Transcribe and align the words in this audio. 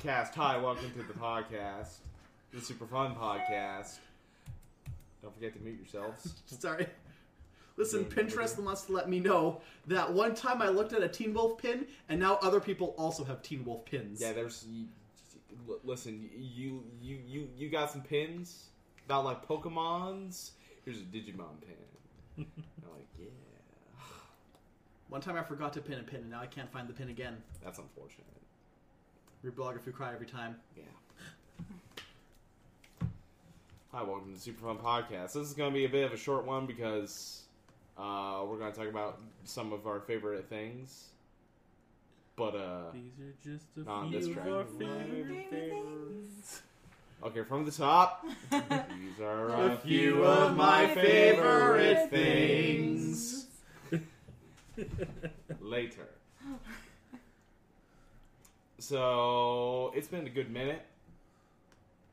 podcast. 0.00 0.34
Hi, 0.34 0.56
welcome 0.56 0.90
to 0.92 1.02
the 1.02 1.12
podcast, 1.12 1.98
the 2.54 2.60
super 2.60 2.86
fun 2.86 3.14
podcast. 3.14 3.98
Don't 5.22 5.34
forget 5.34 5.52
to 5.54 5.60
mute 5.60 5.78
yourselves. 5.78 6.34
Sorry. 6.46 6.86
Listen, 7.76 8.04
Pinterest 8.06 8.58
wants 8.62 8.82
to 8.82 8.92
let 8.92 9.10
me 9.10 9.20
know 9.20 9.60
that 9.88 10.10
one 10.10 10.34
time 10.34 10.62
I 10.62 10.68
looked 10.68 10.94
at 10.94 11.02
a 11.02 11.08
Teen 11.08 11.34
Wolf 11.34 11.58
pin, 11.60 11.86
and 12.08 12.18
now 12.18 12.38
other 12.42 12.60
people 12.60 12.94
also 12.96 13.24
have 13.24 13.42
Teen 13.42 13.64
Wolf 13.64 13.84
pins. 13.84 14.20
Yeah, 14.20 14.32
there's. 14.32 14.66
You, 14.70 14.86
listen, 15.84 16.30
you 16.34 16.82
you 17.02 17.18
you 17.26 17.48
you 17.56 17.68
got 17.68 17.90
some 17.90 18.02
pins 18.02 18.68
about 19.04 19.24
like 19.24 19.46
Pokemon's. 19.46 20.52
Here's 20.84 20.98
a 20.98 21.04
Digimon 21.04 21.60
pin. 21.60 21.76
I'm 22.38 22.90
like, 22.90 23.06
yeah, 23.18 23.26
One 25.08 25.20
time 25.20 25.36
I 25.36 25.42
forgot 25.42 25.74
to 25.74 25.80
pin 25.80 25.98
a 25.98 26.02
pin, 26.02 26.20
and 26.20 26.30
now 26.30 26.40
I 26.40 26.46
can't 26.46 26.72
find 26.72 26.88
the 26.88 26.94
pin 26.94 27.10
again. 27.10 27.36
that's 27.62 27.78
unfortunate. 27.78 28.39
Reblography 29.44 29.92
cry 29.92 30.12
every 30.12 30.26
time. 30.26 30.56
Yeah. 30.76 30.82
Hi, 33.92 34.02
welcome 34.02 34.28
to 34.28 34.34
the 34.34 34.40
Super 34.40 34.66
Fun 34.66 34.76
Podcast. 34.76 35.32
This 35.32 35.48
is 35.48 35.54
going 35.54 35.72
to 35.72 35.74
be 35.74 35.86
a 35.86 35.88
bit 35.88 36.04
of 36.04 36.12
a 36.12 36.16
short 36.16 36.44
one 36.44 36.66
because 36.66 37.44
uh, 37.96 38.42
we're 38.46 38.58
going 38.58 38.70
to 38.70 38.78
talk 38.78 38.88
about 38.88 39.18
some 39.44 39.72
of 39.72 39.86
our 39.86 40.00
favorite 40.00 40.46
things. 40.50 41.06
But, 42.36 42.54
uh, 42.54 42.92
These 42.92 43.12
are 43.20 43.34
just 43.42 43.66
a 43.76 43.80
Not 43.80 43.88
on 43.88 44.12
this 44.12 44.26
few 44.26 44.38
of 44.38 44.46
our 44.46 44.64
favorite 44.64 45.50
things. 45.50 46.62
okay, 47.24 47.42
from 47.42 47.64
the 47.64 47.72
top, 47.72 48.26
these 48.50 49.20
are 49.22 49.48
a 49.48 49.72
A 49.72 49.76
few 49.78 50.22
of 50.22 50.54
my 50.54 50.86
favorite 50.94 52.10
things. 52.10 53.46
Later. 55.60 56.08
So, 58.80 59.92
it's 59.94 60.08
been 60.08 60.26
a 60.26 60.30
good 60.30 60.50
minute. 60.50 60.82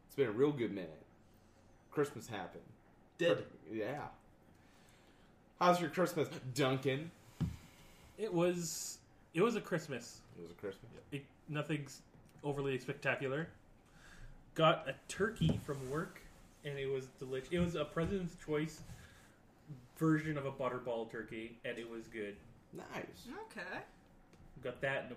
It's 0.07 0.15
been 0.17 0.27
a 0.27 0.31
real 0.31 0.51
good 0.51 0.71
minute. 0.73 1.01
Christmas 1.91 2.27
happened. 2.27 2.63
Did. 3.17 3.45
Yeah. 3.71 4.01
How's 5.61 5.79
your 5.79 5.89
Christmas, 5.89 6.27
Duncan? 6.53 7.09
It 8.17 8.33
was 8.33 8.97
it 9.33 9.41
was 9.41 9.55
a 9.55 9.61
Christmas. 9.61 10.19
It 10.38 10.41
was 10.41 10.51
a 10.51 10.55
Christmas. 10.55 10.91
It, 11.13 11.23
nothing's 11.47 12.01
overly 12.43 12.77
spectacular. 12.79 13.47
Got 14.53 14.89
a 14.89 14.95
turkey 15.07 15.59
from 15.63 15.77
work, 15.89 16.19
and 16.65 16.77
it 16.77 16.91
was 16.91 17.05
delicious. 17.17 17.49
It 17.49 17.59
was 17.59 17.75
a 17.75 17.85
President's 17.85 18.35
Choice 18.45 18.81
version 19.97 20.38
of 20.38 20.45
a 20.45 20.51
butterball 20.51 21.09
turkey, 21.09 21.57
and 21.63 21.77
it 21.77 21.89
was 21.89 22.07
good. 22.07 22.35
Nice. 22.73 23.29
Okay. 23.51 23.79
Got 24.61 24.81
that 24.81 25.05
in 25.05 25.11
a 25.13 25.15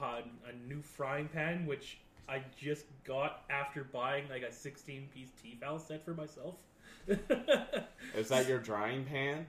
pot, 0.00 0.24
a 0.48 0.68
new 0.68 0.82
frying 0.82 1.28
pan, 1.28 1.66
which 1.66 1.98
I 2.28 2.42
just 2.58 2.86
got 3.04 3.42
after 3.50 3.84
buying 3.84 4.28
like 4.28 4.42
a 4.42 4.52
16 4.52 5.08
piece 5.14 5.28
T-fal 5.42 5.78
set 5.78 6.04
for 6.04 6.14
myself. 6.14 6.56
Is 8.16 8.28
that 8.28 8.48
your 8.48 8.58
drying 8.58 9.04
pan? 9.04 9.46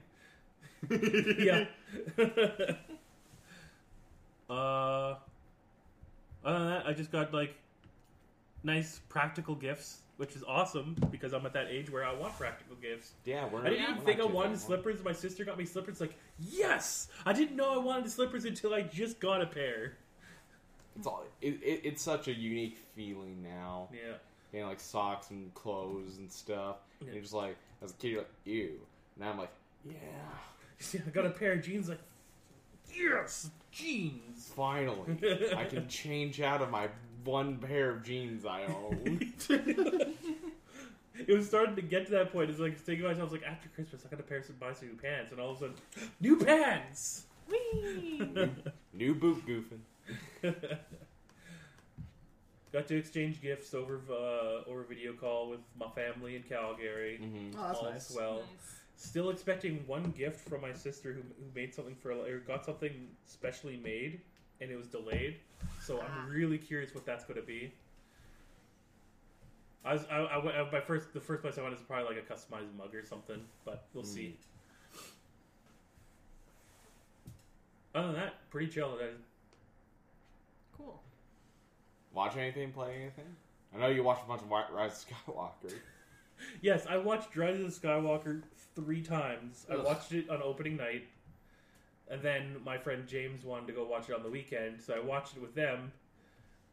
yeah. 1.38 1.64
uh, 4.50 5.14
other 6.44 6.58
than 6.58 6.68
that, 6.68 6.86
I 6.86 6.92
just 6.92 7.12
got 7.12 7.32
like 7.32 7.54
nice 8.64 9.00
practical 9.08 9.54
gifts, 9.54 9.98
which 10.16 10.34
is 10.34 10.42
awesome 10.46 10.96
because 11.10 11.32
I'm 11.32 11.46
at 11.46 11.52
that 11.52 11.68
age 11.68 11.90
where 11.90 12.04
I 12.04 12.12
want 12.12 12.36
practical 12.36 12.76
gifts. 12.76 13.12
Yeah, 13.24 13.46
we're 13.48 13.60
I 13.60 13.70
didn't 13.70 13.84
we're 13.84 13.90
even 13.92 14.04
think 14.04 14.20
I 14.20 14.24
wanted 14.24 14.58
slippers. 14.58 15.02
My 15.04 15.12
sister 15.12 15.44
got 15.44 15.56
me 15.56 15.64
slippers. 15.64 16.00
Like, 16.00 16.14
yes, 16.38 17.08
I 17.24 17.32
didn't 17.32 17.56
know 17.56 17.74
I 17.74 17.78
wanted 17.78 18.10
slippers 18.10 18.44
until 18.44 18.74
I 18.74 18.82
just 18.82 19.20
got 19.20 19.40
a 19.40 19.46
pair. 19.46 19.98
It's 20.96 21.06
all. 21.06 21.24
It, 21.40 21.54
it, 21.62 21.80
it's 21.84 22.02
such 22.02 22.28
a 22.28 22.32
unique 22.32 22.78
feeling 22.94 23.42
now. 23.42 23.88
Yeah. 23.92 24.14
You 24.52 24.60
know, 24.60 24.68
like 24.68 24.80
socks 24.80 25.30
and 25.30 25.52
clothes 25.54 26.18
and 26.18 26.30
stuff. 26.30 26.76
And 27.00 27.10
you're 27.12 27.22
just 27.22 27.34
like, 27.34 27.56
as 27.82 27.92
a 27.92 27.94
kid, 27.94 28.08
you're 28.08 28.20
like, 28.20 28.30
ew. 28.44 28.80
Now 29.18 29.30
I'm 29.30 29.38
like, 29.38 29.52
yeah, 29.84 29.94
I 31.06 31.10
got 31.10 31.26
a 31.26 31.30
pair 31.30 31.52
of 31.52 31.62
jeans. 31.62 31.88
Like, 31.88 32.00
yes, 32.94 33.50
jeans. 33.70 34.52
finally, 34.54 35.18
I 35.56 35.64
can 35.64 35.88
change 35.88 36.40
out 36.40 36.62
of 36.62 36.70
my 36.70 36.88
one 37.24 37.58
pair 37.58 37.90
of 37.90 38.02
jeans 38.02 38.44
I 38.44 38.64
own. 38.64 39.32
it 39.48 40.16
was 41.28 41.46
starting 41.46 41.76
to 41.76 41.82
get 41.82 42.06
to 42.06 42.12
that 42.12 42.32
point. 42.32 42.50
It's 42.50 42.58
like 42.58 42.78
thinking 42.78 43.04
to 43.04 43.10
myself, 43.10 43.32
like 43.32 43.44
after 43.44 43.68
Christmas, 43.70 44.02
I 44.06 44.08
got 44.08 44.16
to 44.18 44.22
pair 44.22 44.38
of 44.38 44.44
some 44.44 44.56
buy 44.56 44.72
some 44.72 44.88
new 44.88 44.94
pants, 44.94 45.32
and 45.32 45.40
all 45.40 45.50
of 45.50 45.56
a 45.56 45.60
sudden, 45.60 45.76
new 46.20 46.36
pants. 46.36 47.24
Whee! 47.48 48.50
New 48.92 49.14
boot 49.14 49.44
goofing. 49.46 49.80
got 52.72 52.86
to 52.88 52.96
exchange 52.96 53.40
gifts 53.42 53.74
over 53.74 54.00
uh, 54.10 54.68
over 54.68 54.84
video 54.88 55.12
call 55.12 55.50
with 55.50 55.60
my 55.78 55.88
family 55.90 56.36
in 56.36 56.42
Calgary. 56.42 57.18
hmm 57.18 57.50
Oh, 57.58 57.62
that's 57.66 57.78
All's 57.78 57.92
nice. 57.92 58.10
Well, 58.16 58.36
Nice. 58.38 58.76
still 58.96 59.30
expecting 59.30 59.84
one 59.86 60.12
gift 60.16 60.48
from 60.48 60.60
my 60.62 60.72
sister 60.72 61.12
who, 61.12 61.20
who 61.20 61.44
made 61.54 61.74
something 61.74 61.94
for 61.94 62.12
or 62.12 62.38
got 62.46 62.64
something 62.64 63.08
specially 63.26 63.76
made, 63.82 64.20
and 64.60 64.70
it 64.70 64.76
was 64.76 64.86
delayed. 64.88 65.36
So 65.80 66.00
Ah. 66.02 66.06
I'm 66.06 66.30
really 66.30 66.58
curious 66.58 66.94
what 66.94 67.04
that's 67.06 67.24
going 67.24 67.40
to 67.40 67.46
be. 67.46 67.72
I 69.84 69.94
was 69.94 70.04
I, 70.10 70.18
I, 70.18 70.36
went- 70.44 70.56
uh, 70.56 70.66
my 70.72 70.80
first 70.80 71.12
the 71.12 71.20
first 71.20 71.42
place 71.42 71.58
I 71.58 71.62
went 71.62 71.74
is 71.74 71.80
probably 71.80 72.14
like 72.14 72.24
a 72.24 72.32
customized 72.32 72.72
mug 72.76 72.94
or 72.94 73.04
something, 73.04 73.40
but 73.64 73.84
we'll 73.94 74.04
see. 74.04 74.36
Other 77.94 78.06
than 78.08 78.16
that, 78.16 78.48
pretty 78.50 78.68
chill. 78.68 78.98
Cool. 80.76 81.00
Watch 82.12 82.36
anything? 82.36 82.72
Play 82.72 82.96
anything? 83.00 83.36
I 83.74 83.78
know 83.78 83.88
you 83.88 84.02
watched 84.02 84.24
a 84.24 84.28
bunch 84.28 84.42
of 84.42 84.50
Rise 84.50 85.06
of 85.06 85.34
Skywalker. 85.34 85.72
yes, 86.60 86.86
I 86.88 86.96
watched 86.98 87.36
Rise 87.36 87.60
of 87.60 87.66
Skywalker 87.68 88.42
three 88.74 89.02
times. 89.02 89.66
Ugh. 89.70 89.78
I 89.78 89.82
watched 89.82 90.12
it 90.12 90.28
on 90.28 90.42
opening 90.42 90.76
night, 90.76 91.04
and 92.10 92.20
then 92.20 92.56
my 92.64 92.76
friend 92.76 93.06
James 93.06 93.44
wanted 93.44 93.68
to 93.68 93.72
go 93.72 93.84
watch 93.84 94.10
it 94.10 94.14
on 94.14 94.22
the 94.22 94.30
weekend, 94.30 94.80
so 94.80 94.94
I 94.94 95.00
watched 95.00 95.36
it 95.36 95.42
with 95.42 95.54
them, 95.54 95.92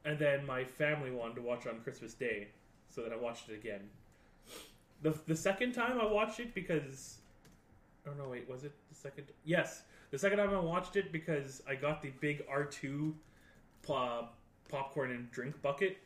and 0.05 0.19
then 0.19 0.45
my 0.45 0.63
family 0.63 1.11
wanted 1.11 1.35
to 1.35 1.41
watch 1.41 1.65
it 1.65 1.73
on 1.73 1.79
Christmas 1.81 2.13
Day, 2.13 2.49
so 2.89 3.01
then 3.01 3.13
I 3.13 3.17
watched 3.17 3.49
it 3.49 3.55
again. 3.55 3.81
The, 5.01 5.17
the 5.27 5.35
second 5.35 5.71
time 5.71 5.99
I 5.99 6.05
watched 6.05 6.39
it 6.39 6.53
because. 6.53 7.19
Oh 8.07 8.11
no, 8.17 8.29
wait, 8.29 8.49
was 8.49 8.63
it 8.63 8.73
the 8.89 8.95
second? 8.95 9.27
Yes, 9.45 9.83
the 10.11 10.17
second 10.17 10.39
time 10.39 10.53
I 10.53 10.59
watched 10.59 10.95
it 10.95 11.11
because 11.11 11.61
I 11.67 11.75
got 11.75 12.01
the 12.01 12.09
big 12.19 12.45
R2 12.47 13.13
pop, 13.83 14.35
popcorn 14.69 15.11
and 15.11 15.31
drink 15.31 15.61
bucket. 15.61 15.97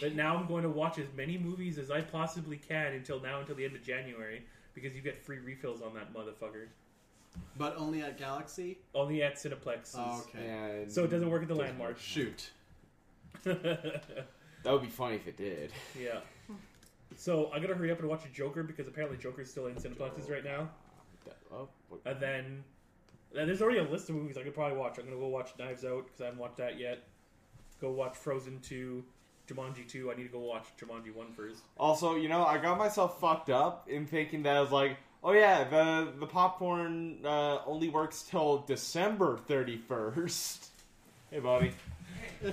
But 0.00 0.14
now 0.14 0.36
I'm 0.36 0.46
going 0.46 0.64
to 0.64 0.68
watch 0.68 0.98
as 0.98 1.06
many 1.16 1.38
movies 1.38 1.78
as 1.78 1.90
I 1.90 2.02
possibly 2.02 2.56
can 2.56 2.92
until 2.92 3.20
now 3.20 3.40
until 3.40 3.54
the 3.54 3.64
end 3.64 3.74
of 3.74 3.82
January 3.82 4.42
because 4.74 4.94
you 4.94 5.00
get 5.00 5.16
free 5.16 5.38
refills 5.38 5.80
on 5.80 5.94
that 5.94 6.12
motherfucker. 6.12 6.66
But 7.56 7.76
only 7.76 8.02
at 8.02 8.18
Galaxy? 8.18 8.78
Only 8.94 9.22
at 9.22 9.36
Cineplexes. 9.36 9.94
Oh, 9.96 10.24
okay. 10.28 10.82
And 10.82 10.92
so 10.92 11.04
it 11.04 11.10
doesn't 11.10 11.30
work 11.30 11.42
at 11.42 11.48
the 11.48 11.54
landmark. 11.54 11.98
Shoot. 11.98 12.50
that 13.44 14.00
would 14.64 14.82
be 14.82 14.88
funny 14.88 15.16
if 15.16 15.26
it 15.26 15.36
did. 15.36 15.72
Yeah. 15.98 16.20
So 17.16 17.50
I'm 17.52 17.62
gonna 17.62 17.74
hurry 17.74 17.90
up 17.90 18.00
and 18.00 18.08
watch 18.08 18.22
Joker 18.32 18.62
because 18.62 18.86
apparently 18.86 19.18
Joker's 19.18 19.50
still 19.50 19.66
in 19.66 19.74
Cineplexes 19.74 20.30
right 20.30 20.44
now. 20.44 20.68
Oh, 21.52 21.68
and 22.04 22.20
then 22.20 22.64
and 23.36 23.48
there's 23.48 23.62
already 23.62 23.78
a 23.78 23.84
list 23.84 24.08
of 24.08 24.16
movies 24.16 24.36
I 24.36 24.42
could 24.42 24.54
probably 24.54 24.76
watch. 24.76 24.98
I'm 24.98 25.04
gonna 25.04 25.16
go 25.16 25.28
watch 25.28 25.50
Knives 25.58 25.84
Out 25.84 26.06
because 26.06 26.20
I 26.20 26.24
haven't 26.26 26.40
watched 26.40 26.56
that 26.58 26.78
yet. 26.78 27.04
Go 27.80 27.92
watch 27.92 28.16
Frozen 28.16 28.60
2, 28.60 29.04
Jumanji 29.48 29.88
2. 29.88 30.10
I 30.10 30.16
need 30.16 30.24
to 30.24 30.28
go 30.28 30.40
watch 30.40 30.66
Jumanji 30.80 31.14
1 31.14 31.32
first. 31.32 31.62
Also, 31.76 32.16
you 32.16 32.28
know, 32.28 32.44
I 32.44 32.58
got 32.58 32.76
myself 32.76 33.20
fucked 33.20 33.50
up 33.50 33.88
in 33.88 34.06
thinking 34.06 34.42
that 34.42 34.56
I 34.56 34.60
was 34.60 34.72
like, 34.72 34.96
oh 35.22 35.32
yeah, 35.32 35.64
the 35.64 36.12
the 36.18 36.26
popcorn 36.26 37.18
uh, 37.24 37.58
only 37.66 37.88
works 37.88 38.22
till 38.22 38.58
December 38.66 39.38
thirty 39.46 39.76
first. 39.76 40.66
Hey, 41.30 41.40
buddy. 41.40 41.74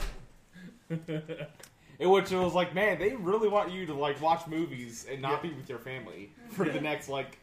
In 1.98 2.10
which 2.10 2.30
it 2.32 2.38
was 2.38 2.54
like, 2.54 2.76
man, 2.76 3.00
they 3.00 3.16
really 3.16 3.48
want 3.48 3.72
you 3.72 3.86
to 3.86 3.94
like 3.94 4.22
watch 4.22 4.48
movies 4.48 5.06
and 5.10 5.22
not 5.22 5.42
be 5.42 5.54
with 5.54 5.70
your 5.70 5.80
family 5.80 6.32
for 6.50 6.66
the 6.66 6.82
next 6.82 7.08
like 7.08 7.38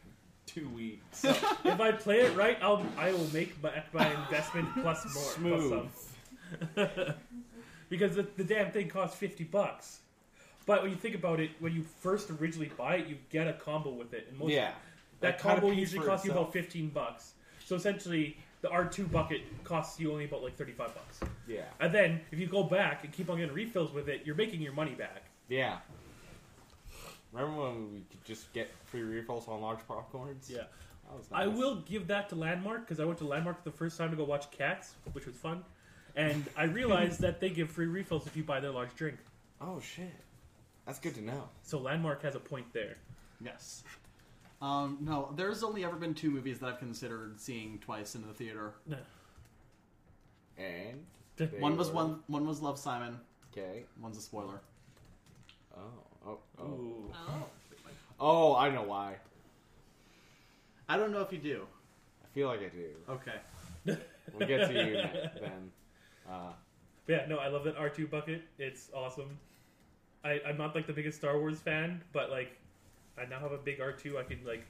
two 0.53 0.69
weeks. 0.69 1.23
if 1.25 1.79
I 1.79 1.91
play 1.91 2.21
it 2.21 2.35
right, 2.35 2.57
I'll 2.61 2.85
I 2.97 3.11
will 3.11 3.27
make 3.33 3.61
my, 3.61 3.83
my 3.93 4.07
investment 4.23 4.67
plus 4.81 5.03
more. 5.13 5.23
Smooth. 5.23 5.71
Plus 5.71 6.09
some. 6.75 7.13
because 7.89 8.15
the, 8.15 8.27
the 8.37 8.43
damn 8.43 8.71
thing 8.71 8.87
costs 8.89 9.17
fifty 9.17 9.43
bucks. 9.43 9.99
But 10.65 10.81
when 10.81 10.91
you 10.91 10.97
think 10.97 11.15
about 11.15 11.39
it, 11.39 11.51
when 11.59 11.73
you 11.73 11.83
first 12.01 12.29
originally 12.29 12.71
buy 12.77 12.95
it, 12.97 13.07
you 13.07 13.17
get 13.29 13.47
a 13.47 13.53
combo 13.53 13.89
with 13.91 14.13
it, 14.13 14.27
and 14.29 14.39
most 14.39 14.51
Yeah, 14.51 14.71
that, 15.19 15.39
kinda 15.41 15.59
combo 15.59 15.71
usually 15.71 15.99
for 15.99 16.07
costs 16.07 16.25
you 16.25 16.31
about 16.31 16.53
fifteen 16.53 16.89
bucks. 16.89 17.33
So 17.65 17.75
essentially, 17.75 18.37
the 18.61 18.69
R 18.69 18.85
two 18.85 19.05
bucket 19.05 19.41
costs 19.63 19.99
you 19.99 20.11
only 20.11 20.25
about 20.25 20.41
like 20.43 20.55
thirty 20.55 20.71
five 20.71 20.93
bucks. 20.93 21.19
Yeah, 21.47 21.63
And 21.81 21.93
then 21.93 22.21
if 22.31 22.39
you 22.39 22.47
go 22.47 22.63
back 22.63 23.03
and 23.03 23.11
keep 23.11 23.29
on 23.29 23.37
getting 23.37 23.53
refills 23.53 23.91
with 23.91 24.07
it, 24.07 24.21
you're 24.25 24.35
making 24.35 24.61
your 24.61 24.73
money 24.73 24.93
back. 24.93 25.23
yeah. 25.49 25.79
Remember 27.33 27.63
when 27.63 27.93
we 27.93 27.99
could 28.09 28.23
just 28.23 28.51
get 28.53 28.71
free 28.85 29.01
refills 29.01 29.47
on 29.47 29.61
large 29.61 29.79
popcorns? 29.89 30.49
Yeah. 30.49 30.57
That 31.09 31.17
was 31.17 31.25
I 31.31 31.47
will 31.47 31.75
give 31.81 32.07
that 32.07 32.29
to 32.29 32.35
Landmark 32.35 32.81
because 32.81 32.99
I 32.99 33.05
went 33.05 33.17
to 33.19 33.25
Landmark 33.27 33.63
the 33.63 33.71
first 33.71 33.97
time 33.97 34.11
to 34.11 34.15
go 34.15 34.23
watch 34.23 34.49
Cats, 34.51 34.93
which 35.13 35.25
was 35.25 35.35
fun. 35.35 35.63
and 36.15 36.45
I 36.55 36.63
realized 36.65 37.19
that 37.21 37.39
they 37.39 37.49
give 37.49 37.69
free 37.71 37.87
refills 37.87 38.27
if 38.27 38.37
you 38.37 38.43
buy 38.43 38.59
their 38.59 38.71
large 38.71 38.93
drink. 38.95 39.17
Oh 39.59 39.79
shit, 39.79 40.13
that's 40.85 40.99
good 40.99 41.15
to 41.15 41.21
know. 41.21 41.49
So 41.63 41.79
Landmark 41.79 42.21
has 42.23 42.35
a 42.35 42.39
point 42.39 42.71
there. 42.71 42.97
Yes. 43.43 43.83
Um, 44.61 44.99
no, 45.01 45.33
there's 45.35 45.61
only 45.63 45.83
ever 45.83 45.95
been 45.97 46.13
two 46.13 46.29
movies 46.31 46.59
that 46.59 46.67
I've 46.67 46.79
considered 46.79 47.39
seeing 47.41 47.79
twice 47.79 48.15
in 48.15 48.25
the 48.25 48.33
theater. 48.33 48.73
No. 48.87 48.97
And 50.57 51.05
One 51.59 51.75
was 51.77 51.89
were- 51.89 51.95
one. 51.95 52.23
One 52.27 52.47
was 52.47 52.61
Love 52.61 52.77
Simon. 52.77 53.19
Okay. 53.51 53.83
One's 54.01 54.17
a 54.17 54.21
spoiler. 54.21 54.61
Oh. 55.75 55.79
Oh. 56.25 56.37
Oh. 56.59 56.63
Ooh. 56.63 57.11
Oh. 57.13 57.45
Oh, 58.19 58.55
I 58.55 58.69
know 58.69 58.83
why. 58.83 59.15
I 60.87 60.97
don't 60.97 61.11
know 61.11 61.21
if 61.21 61.31
you 61.31 61.39
do. 61.39 61.63
I 62.23 62.27
feel 62.33 62.47
like 62.47 62.59
I 62.61 62.69
do. 62.69 62.89
Okay. 63.09 63.97
We'll 64.33 64.47
get 64.47 64.67
to 64.69 64.73
you 64.73 64.93
ne- 64.93 65.31
then. 65.41 65.71
Uh, 66.29 66.51
yeah, 67.07 67.25
no, 67.27 67.37
I 67.37 67.47
love 67.49 67.63
that 67.65 67.75
R 67.77 67.89
two 67.89 68.07
bucket. 68.07 68.43
It's 68.57 68.89
awesome. 68.93 69.37
I, 70.23 70.39
I'm 70.47 70.57
not 70.57 70.73
like 70.73 70.87
the 70.87 70.93
biggest 70.93 71.17
Star 71.17 71.37
Wars 71.37 71.59
fan, 71.59 72.01
but 72.13 72.29
like, 72.29 72.57
I 73.17 73.25
now 73.25 73.39
have 73.39 73.51
a 73.51 73.57
big 73.57 73.81
R 73.81 73.91
two. 73.91 74.17
I 74.17 74.23
can 74.23 74.39
like, 74.45 74.65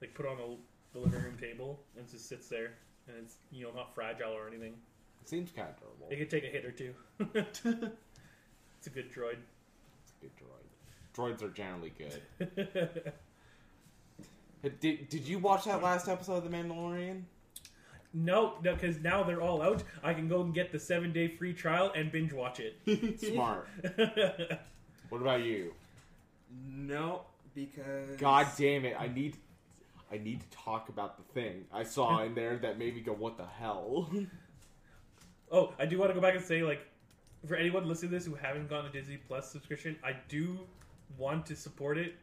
like 0.00 0.14
put 0.14 0.24
on 0.26 0.38
a, 0.38 0.56
the 0.94 1.04
living 1.04 1.22
room 1.22 1.36
table 1.38 1.78
and 1.96 2.06
it 2.06 2.10
just 2.10 2.28
sits 2.28 2.48
there, 2.48 2.72
and 3.08 3.16
it's 3.22 3.36
you 3.50 3.64
know 3.64 3.70
not 3.74 3.94
fragile 3.94 4.32
or 4.32 4.48
anything. 4.48 4.74
it 5.20 5.28
seems 5.28 5.50
kind 5.50 5.68
of 5.68 5.78
durable. 5.78 6.08
It 6.10 6.16
can 6.16 6.28
take 6.28 6.44
a 6.44 6.52
hit 6.52 6.64
or 6.64 6.70
two. 6.72 6.94
it's 7.34 8.86
a 8.86 8.90
good 8.90 9.12
droid. 9.12 9.36
It's 10.02 10.12
a 10.18 10.22
good 10.22 10.36
droid. 10.36 10.51
Droids 11.14 11.42
are 11.42 11.50
generally 11.50 11.92
good. 11.96 13.12
Did, 14.80 15.08
did 15.08 15.26
you 15.26 15.40
watch 15.40 15.64
that 15.64 15.82
last 15.82 16.08
episode 16.08 16.36
of 16.36 16.44
The 16.44 16.56
Mandalorian? 16.56 17.22
no, 18.14 18.54
no, 18.62 18.74
because 18.74 19.00
now 19.00 19.22
they're 19.22 19.40
all 19.40 19.62
out. 19.62 19.82
I 20.02 20.14
can 20.14 20.28
go 20.28 20.42
and 20.42 20.54
get 20.54 20.70
the 20.70 20.78
seven 20.78 21.12
day 21.12 21.28
free 21.28 21.52
trial 21.52 21.92
and 21.94 22.12
binge 22.12 22.32
watch 22.32 22.60
it. 22.60 22.78
Smart. 23.20 23.68
What 25.08 25.20
about 25.20 25.42
you? 25.42 25.74
No, 26.66 27.24
because 27.54 28.16
God 28.16 28.46
damn 28.56 28.86
it! 28.86 28.96
I 28.98 29.08
need, 29.08 29.36
I 30.10 30.16
need 30.16 30.40
to 30.40 30.46
talk 30.56 30.88
about 30.88 31.18
the 31.18 31.34
thing 31.34 31.66
I 31.70 31.82
saw 31.82 32.22
in 32.22 32.34
there 32.34 32.56
that 32.56 32.78
made 32.78 32.94
me 32.94 33.02
go, 33.02 33.12
"What 33.12 33.36
the 33.36 33.44
hell?" 33.44 34.10
Oh, 35.50 35.74
I 35.78 35.84
do 35.84 35.98
want 35.98 36.08
to 36.08 36.14
go 36.14 36.20
back 36.22 36.34
and 36.34 36.42
say, 36.42 36.62
like, 36.62 36.80
for 37.46 37.56
anyone 37.56 37.86
listening 37.86 38.10
to 38.12 38.16
this 38.16 38.24
who 38.24 38.34
haven't 38.34 38.70
gotten 38.70 38.86
a 38.86 38.90
Disney 38.90 39.18
Plus 39.18 39.52
subscription, 39.52 39.96
I 40.02 40.14
do 40.30 40.60
want 41.18 41.46
to 41.46 41.56
support 41.56 41.98
it. 41.98 42.14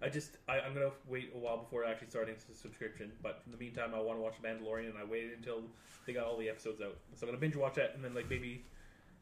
I 0.00 0.08
just, 0.08 0.36
I, 0.48 0.60
I'm 0.60 0.74
gonna 0.74 0.90
wait 1.08 1.32
a 1.34 1.38
while 1.38 1.58
before 1.58 1.84
actually 1.84 2.08
starting 2.10 2.34
the 2.48 2.54
subscription. 2.54 3.10
But 3.22 3.42
in 3.46 3.52
the 3.52 3.58
meantime, 3.58 3.92
I 3.94 4.00
want 4.00 4.18
to 4.18 4.22
watch 4.22 4.34
Mandalorian, 4.42 4.90
and 4.90 4.98
I 4.98 5.04
waited 5.04 5.32
until 5.38 5.62
they 6.06 6.12
got 6.12 6.24
all 6.26 6.36
the 6.36 6.48
episodes 6.48 6.80
out. 6.80 6.96
So 7.14 7.26
I'm 7.26 7.32
gonna 7.32 7.40
binge 7.40 7.56
watch 7.56 7.74
that, 7.74 7.92
and 7.94 8.04
then 8.04 8.14
like 8.14 8.30
maybe 8.30 8.64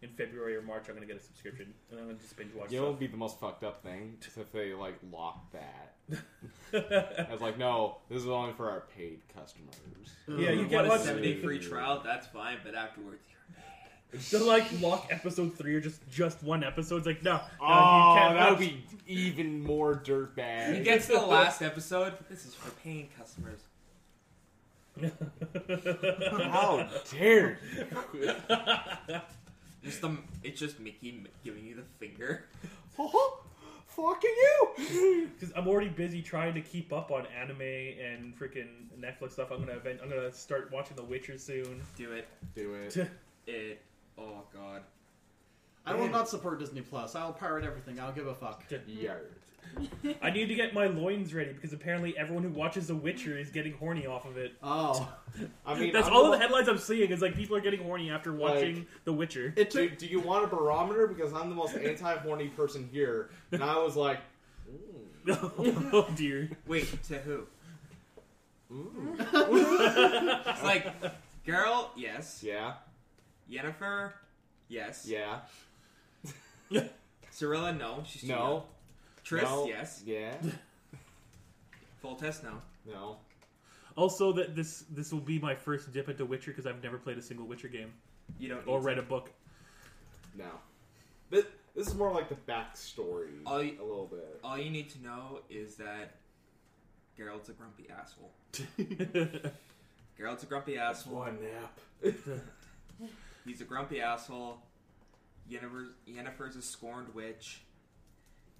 in 0.02 0.10
February 0.10 0.54
or 0.54 0.62
March, 0.62 0.84
I'm 0.88 0.94
gonna 0.94 1.06
get 1.06 1.16
a 1.16 1.20
subscription, 1.20 1.72
and 1.90 1.98
I'm 1.98 2.06
gonna 2.06 2.18
just 2.18 2.36
binge 2.36 2.52
watch. 2.54 2.70
You 2.70 2.78
know, 2.78 2.84
what 2.84 2.92
would 2.92 3.00
be 3.00 3.06
the 3.06 3.16
most 3.16 3.40
fucked 3.40 3.64
up 3.64 3.82
thing 3.82 4.18
is 4.20 4.36
if 4.36 4.52
they 4.52 4.74
like 4.74 4.98
lock 5.10 5.50
that. 5.52 5.94
I 7.28 7.32
was 7.32 7.40
like, 7.40 7.58
no, 7.58 7.96
this 8.10 8.22
is 8.22 8.28
only 8.28 8.52
for 8.52 8.70
our 8.70 8.84
paid 8.94 9.20
customers. 9.34 9.74
Yeah, 10.28 10.50
you 10.50 10.60
you 10.60 10.66
get 10.68 10.84
a 10.84 10.88
lots- 10.88 11.04
seven 11.04 11.22
day 11.22 11.40
free 11.40 11.58
trial, 11.58 12.02
that's 12.04 12.26
fine, 12.26 12.58
but 12.62 12.74
afterwards 12.74 13.24
you're 14.12 14.40
to 14.40 14.46
like 14.46 14.64
lock 14.80 15.08
episode 15.10 15.56
three 15.56 15.74
or 15.74 15.80
just 15.80 16.00
just 16.10 16.42
one 16.42 16.62
episode. 16.64 16.98
It's 16.98 17.06
like 17.06 17.22
no, 17.22 17.34
no, 17.34 17.40
Oh, 17.60 18.14
you 18.14 18.20
can't. 18.20 18.34
that 18.36 18.50
would 18.50 18.58
watch- 18.60 18.68
be 18.68 18.84
even 19.06 19.62
more 19.62 19.96
dirtbag. 20.04 20.76
He 20.76 20.82
gets 20.82 21.06
the 21.06 21.20
last 21.20 21.60
episode. 21.62 22.14
This 22.30 22.46
is 22.46 22.54
for 22.54 22.70
paying 22.82 23.08
customers. 23.18 23.60
How 26.50 26.88
dare 27.12 27.58
you? 28.14 28.30
Just 29.84 30.00
the, 30.00 30.16
it's 30.42 30.58
just 30.58 30.80
Mickey 30.80 31.22
giving 31.44 31.64
you 31.64 31.76
the 31.76 31.82
finger. 32.04 32.46
Oh, 32.98 33.40
fucking 33.88 34.30
you! 34.30 35.28
Because 35.38 35.52
I'm 35.54 35.68
already 35.68 35.90
busy 35.90 36.22
trying 36.22 36.54
to 36.54 36.62
keep 36.62 36.94
up 36.94 37.10
on 37.10 37.26
anime 37.26 37.60
and 37.60 38.34
freaking 38.38 38.68
Netflix 38.98 39.32
stuff. 39.32 39.50
I'm 39.50 39.60
gonna 39.60 39.76
event, 39.76 40.00
I'm 40.02 40.08
gonna 40.08 40.32
start 40.32 40.70
watching 40.72 40.96
The 40.96 41.04
Witcher 41.04 41.36
soon. 41.36 41.82
Do 41.94 42.12
it. 42.12 42.26
Do 42.54 42.72
it. 42.72 42.96
It. 43.46 43.82
Oh 44.18 44.42
god. 44.52 44.82
I 45.84 45.94
will 45.94 46.08
not 46.08 46.28
support 46.28 46.58
Disney 46.58 46.80
Plus. 46.80 47.14
I'll 47.14 47.32
pirate 47.32 47.64
everything. 47.64 48.00
I 48.00 48.06
don't 48.06 48.14
give 48.16 48.26
a 48.26 48.34
fuck. 48.34 48.64
Yard. 48.88 49.32
I 50.22 50.30
need 50.30 50.46
to 50.46 50.54
get 50.54 50.74
my 50.74 50.86
loins 50.86 51.34
ready 51.34 51.52
because 51.52 51.72
apparently 51.72 52.16
everyone 52.16 52.42
who 52.42 52.48
watches 52.50 52.86
The 52.88 52.94
Witcher 52.96 53.36
is 53.38 53.50
getting 53.50 53.74
horny 53.74 54.06
off 54.06 54.24
of 54.24 54.36
it. 54.36 54.54
Oh, 54.62 55.12
I 55.66 55.74
mean, 55.78 55.92
That's 55.92 56.06
I'm 56.08 56.12
all 56.14 56.24
of 56.24 56.30
the 56.32 56.38
the 56.38 56.42
headlines 56.42 56.68
I'm 56.68 56.78
seeing 56.78 57.10
is 57.10 57.20
like 57.20 57.34
people 57.34 57.56
are 57.56 57.60
getting 57.60 57.82
horny 57.82 58.10
after 58.10 58.32
watching 58.32 58.76
Like- 58.76 58.86
The 59.04 59.12
Witcher. 59.12 59.52
it 59.56 59.70
Do, 59.70 59.88
took. 59.88 59.98
do 59.98 60.06
you 60.06 60.18
want 60.20 60.44
a 60.44 60.46
barometer? 60.48 61.06
Because 61.06 61.32
I'm 61.32 61.48
the 61.50 61.54
most 61.56 61.76
anti-horny 61.76 62.48
person 62.48 62.88
here, 62.92 63.30
and 63.52 63.62
I 63.62 63.76
was 63.78 63.96
like, 63.96 64.18
oh 65.28 66.08
dear. 66.16 66.48
Wait, 66.66 67.02
to 67.04 67.18
who? 67.18 67.46
Ooh. 68.72 69.16
It's 69.18 70.62
like, 70.64 70.86
girl, 71.44 71.90
yes. 71.96 72.42
yeah, 72.42 72.74
Yennefer, 73.50 74.12
yes. 74.68 75.06
yeah, 75.08 75.40
Cirilla, 77.32 77.76
no. 77.76 78.02
She's 78.06 78.22
too 78.22 78.28
young. 78.28 78.38
no, 78.38 78.64
Triss, 79.24 79.42
no, 79.42 79.66
yes. 79.66 80.02
yeah, 80.04 80.34
Full 82.02 82.16
test, 82.16 82.42
no. 82.44 82.60
no. 82.86 83.16
Also, 83.96 84.32
that 84.34 84.54
this 84.54 84.84
this 84.90 85.12
will 85.12 85.20
be 85.20 85.38
my 85.38 85.54
first 85.54 85.92
dip 85.92 86.08
into 86.08 86.24
Witcher 86.26 86.50
because 86.50 86.66
I've 86.66 86.82
never 86.82 86.98
played 86.98 87.18
a 87.18 87.22
single 87.22 87.46
Witcher 87.46 87.68
game 87.68 87.92
You 88.38 88.48
don't. 88.50 88.66
or 88.66 88.80
read 88.80 88.94
to. 88.96 89.00
a 89.00 89.04
book. 89.04 89.30
No. 90.36 90.50
This, 91.30 91.44
this 91.74 91.88
is 91.88 91.94
more 91.94 92.12
like 92.12 92.28
the 92.28 92.36
backstory 92.50 93.30
All 93.46 93.62
you- 93.62 93.80
a 93.80 93.82
little 93.84 94.06
bit. 94.06 94.38
All 94.44 94.58
you 94.58 94.70
need 94.70 94.90
to 94.90 95.02
know 95.02 95.40
is 95.48 95.76
that 95.76 96.16
Geralt's 97.18 97.48
a 97.48 97.52
grumpy 97.52 97.86
asshole. 97.90 98.32
Geralt's 100.18 100.42
a 100.42 100.46
grumpy 100.46 100.76
asshole. 100.78 101.14
One 101.14 101.38
nap. 101.42 102.14
He's 103.46 103.60
a 103.60 103.64
grumpy 103.64 104.00
asshole. 104.00 104.58
Yennefer, 105.50 105.88
Yennefer's 106.08 106.56
a 106.56 106.62
scorned 106.62 107.14
witch. 107.14 107.62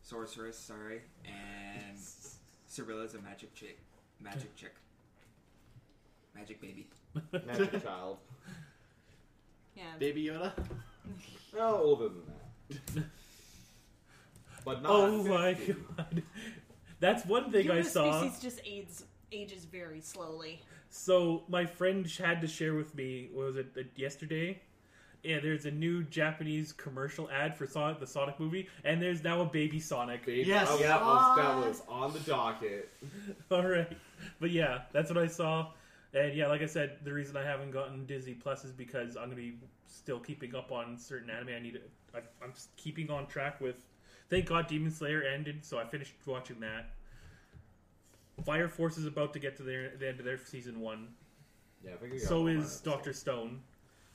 Sorceress, 0.02 0.56
sorry. 0.56 1.02
And 1.24 1.96
Cirilla's 2.70 3.14
a 3.14 3.20
magic 3.20 3.52
chick. 3.54 3.78
Magic 4.20 4.54
chick. 4.54 4.74
Magic 6.34 6.60
baby. 6.60 6.86
Magic 7.46 7.82
child. 7.84 8.18
Yeah. 9.74 9.84
Baby 9.98 10.26
Yoda. 10.26 10.52
No, 11.54 11.58
oh, 11.58 11.82
older 11.82 12.08
than 12.08 12.22
that. 12.94 13.04
But 14.64 14.82
not. 14.82 14.90
oh 14.92 15.22
my 15.24 15.54
50. 15.54 15.76
god. 15.96 16.22
That's 17.00 17.26
one 17.26 17.50
thing 17.50 17.70
I 17.70 17.74
Human 17.74 17.84
saw. 17.84 18.20
species 18.20 18.40
just 18.40 18.60
aids, 18.64 19.04
ages 19.32 19.64
very 19.64 20.00
slowly. 20.00 20.62
So 20.88 21.42
my 21.48 21.66
friend 21.66 22.06
had 22.06 22.40
to 22.40 22.46
share 22.46 22.74
with 22.74 22.94
me. 22.94 23.28
What 23.32 23.54
was 23.54 23.56
it 23.56 23.90
yesterday? 23.96 24.62
Yeah, 25.22 25.40
there's 25.40 25.66
a 25.66 25.70
new 25.70 26.04
Japanese 26.04 26.72
commercial 26.72 27.28
ad 27.30 27.56
for 27.56 27.66
Sonic, 27.66 27.98
the 27.98 28.06
Sonic 28.06 28.38
movie, 28.38 28.68
and 28.84 29.02
there's 29.02 29.24
now 29.24 29.40
a 29.40 29.44
baby 29.44 29.80
Sonic. 29.80 30.24
Baby, 30.24 30.44
Yes. 30.48 30.68
oh, 30.70 30.78
that 30.78 31.00
was 31.02 31.36
that 31.36 31.68
was 31.68 31.82
on 31.88 32.12
the 32.12 32.20
docket. 32.20 32.92
All 33.50 33.66
right, 33.66 33.90
but 34.40 34.50
yeah, 34.50 34.82
that's 34.92 35.10
what 35.10 35.18
I 35.18 35.26
saw. 35.26 35.72
And 36.14 36.34
yeah, 36.34 36.46
like 36.46 36.62
I 36.62 36.66
said, 36.66 36.98
the 37.04 37.12
reason 37.12 37.36
I 37.36 37.42
haven't 37.42 37.72
gotten 37.72 38.06
Disney 38.06 38.34
Plus 38.34 38.64
is 38.64 38.72
because 38.72 39.16
I'm 39.16 39.24
gonna 39.24 39.34
be 39.36 39.58
still 39.86 40.20
keeping 40.20 40.54
up 40.54 40.70
on 40.70 40.96
certain 40.96 41.28
anime. 41.30 41.48
I 41.56 41.58
need 41.60 41.74
to. 41.74 41.80
I, 42.14 42.20
I'm 42.42 42.52
just 42.52 42.74
keeping 42.76 43.10
on 43.10 43.26
track 43.26 43.60
with. 43.60 43.76
Thank 44.28 44.46
God, 44.46 44.66
Demon 44.66 44.90
Slayer 44.90 45.22
ended, 45.22 45.64
so 45.64 45.78
I 45.78 45.84
finished 45.84 46.14
watching 46.24 46.58
that. 46.60 46.90
Fire 48.44 48.68
Force 48.68 48.98
is 48.98 49.06
about 49.06 49.32
to 49.32 49.38
get 49.38 49.56
to 49.56 49.62
their, 49.62 49.92
the 49.96 50.08
end 50.08 50.18
of 50.18 50.24
their 50.24 50.38
season 50.38 50.80
one. 50.80 51.08
Yeah, 51.84 51.92
I 51.94 51.96
think 51.96 52.18
So 52.20 52.46
is. 52.46 52.80
Doctor 52.80 53.12
Stone. 53.12 53.60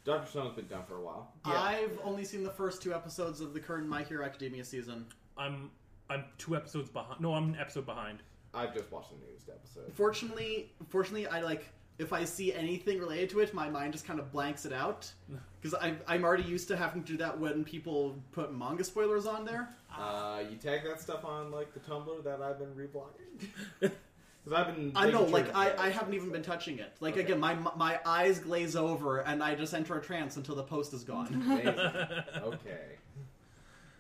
Doctor 0.04 0.30
Stone's 0.30 0.56
been 0.56 0.68
done 0.68 0.84
for 0.88 0.96
a 0.96 1.02
while. 1.02 1.32
Yeah. 1.46 1.54
I've 1.54 2.00
only 2.04 2.24
seen 2.24 2.44
the 2.44 2.50
first 2.50 2.82
two 2.82 2.94
episodes 2.94 3.40
of 3.42 3.54
the 3.54 3.60
current 3.60 3.88
My 3.88 4.04
Hero 4.04 4.26
Academia 4.26 4.66
season. 4.66 5.06
I'm 5.38 5.72
I'm 6.10 6.26
two 6.38 6.56
episodes 6.56 6.90
behind. 6.90 7.22
No, 7.22 7.34
I'm 7.34 7.54
an 7.54 7.58
episode 7.60 7.86
behind. 7.86 8.20
I've 8.54 8.74
just 8.74 8.92
watched 8.92 9.12
the 9.12 9.26
newest 9.26 9.50
episode. 9.50 9.94
Fortunately, 9.94 10.72
fortunately, 10.90 11.28
I 11.28 11.42
like 11.42 11.70
if 12.00 12.12
I 12.12 12.26
see 12.26 12.54
anything 12.54 13.00
related 13.00 13.30
to 13.30 13.40
it, 13.42 13.54
my 13.54 13.70
mind 13.70 13.94
just 13.94 14.06
kind 14.06 14.20
of 14.20 14.32
blanks 14.32 14.66
it 14.66 14.74
out 14.74 15.12
because 15.62 15.78
I'm 16.08 16.24
already 16.24 16.44
used 16.44 16.68
to 16.70 16.76
having 16.76 17.04
to 17.04 17.12
do 17.14 17.18
that 17.20 17.40
when 17.40 17.64
people 17.64 18.18
put 18.32 18.54
manga 18.54 18.84
spoilers 18.84 19.26
on 19.28 19.46
there. 19.46 19.70
Uh, 19.96 20.42
you 20.50 20.58
tag 20.58 20.84
that 20.84 21.00
stuff 21.00 21.24
on 21.24 21.52
like 21.52 21.74
the 21.74 21.80
Tumblr 21.80 22.24
that 22.24 22.42
I've 22.42 22.58
been 22.58 22.74
reblogging. 22.74 23.92
Because 24.44 24.60
I've 24.60 24.76
been. 24.76 24.92
I 24.96 25.10
know, 25.12 25.24
like 25.24 25.54
I, 25.56 25.74
I 25.78 25.90
haven't 25.90 26.14
even 26.16 26.30
been 26.32 26.42
touching 26.42 26.80
it. 26.80 26.94
Like 27.00 27.14
Okay. 27.14 27.22
again, 27.24 27.40
my 27.40 27.54
my 27.76 28.00
eyes 28.06 28.40
glaze 28.40 28.76
over 28.76 29.20
and 29.20 29.44
I 29.44 29.54
just 29.56 29.74
enter 29.74 29.98
a 29.98 30.02
trance 30.02 30.36
until 30.38 30.56
the 30.56 30.64
post 30.64 30.94
is 30.94 31.04
gone. 31.04 31.28
Okay. 32.44 32.98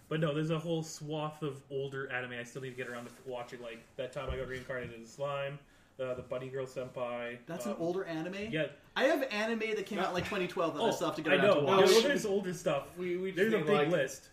But 0.09 0.19
no, 0.19 0.33
there's 0.33 0.49
a 0.49 0.59
whole 0.59 0.83
swath 0.83 1.41
of 1.41 1.61
older 1.71 2.11
anime 2.11 2.33
I 2.37 2.43
still 2.43 2.61
need 2.61 2.71
to 2.71 2.75
get 2.75 2.89
around 2.89 3.05
to 3.05 3.11
watching. 3.25 3.61
Like 3.61 3.79
that 3.95 4.11
time 4.11 4.29
I 4.29 4.35
got 4.37 4.47
reincarnated 4.49 5.01
as 5.01 5.09
slime. 5.09 5.57
uh, 6.01 6.15
the 6.15 6.21
Bunny 6.23 6.49
Girl 6.49 6.65
Senpai. 6.65 7.37
That's 7.45 7.65
um, 7.65 7.73
an 7.73 7.77
older 7.79 8.03
anime. 8.05 8.35
Yeah. 8.49 8.65
I 8.95 9.03
have 9.05 9.23
anime 9.31 9.59
that 9.75 9.85
came 9.85 9.99
out 9.99 10.13
like 10.13 10.25
2012 10.25 10.73
that 10.73 10.81
I 10.81 10.85
Oh, 10.87 10.91
still 10.91 11.07
have 11.07 11.15
to 11.15 11.21
get 11.21 11.31
I 11.33 11.35
around 11.37 11.45
know. 11.45 11.55
to 11.55 11.61
No, 11.61 11.67
Yeah, 11.67 11.77
watch. 11.81 11.89
well, 11.91 12.01
there's 12.01 12.25
older 12.25 12.53
stuff. 12.53 12.87
We 12.97 13.15
we 13.17 13.29
just 13.31 13.37
There's 13.37 13.53
a 13.53 13.59
big 13.59 13.69
like, 13.69 13.87
list. 13.89 14.29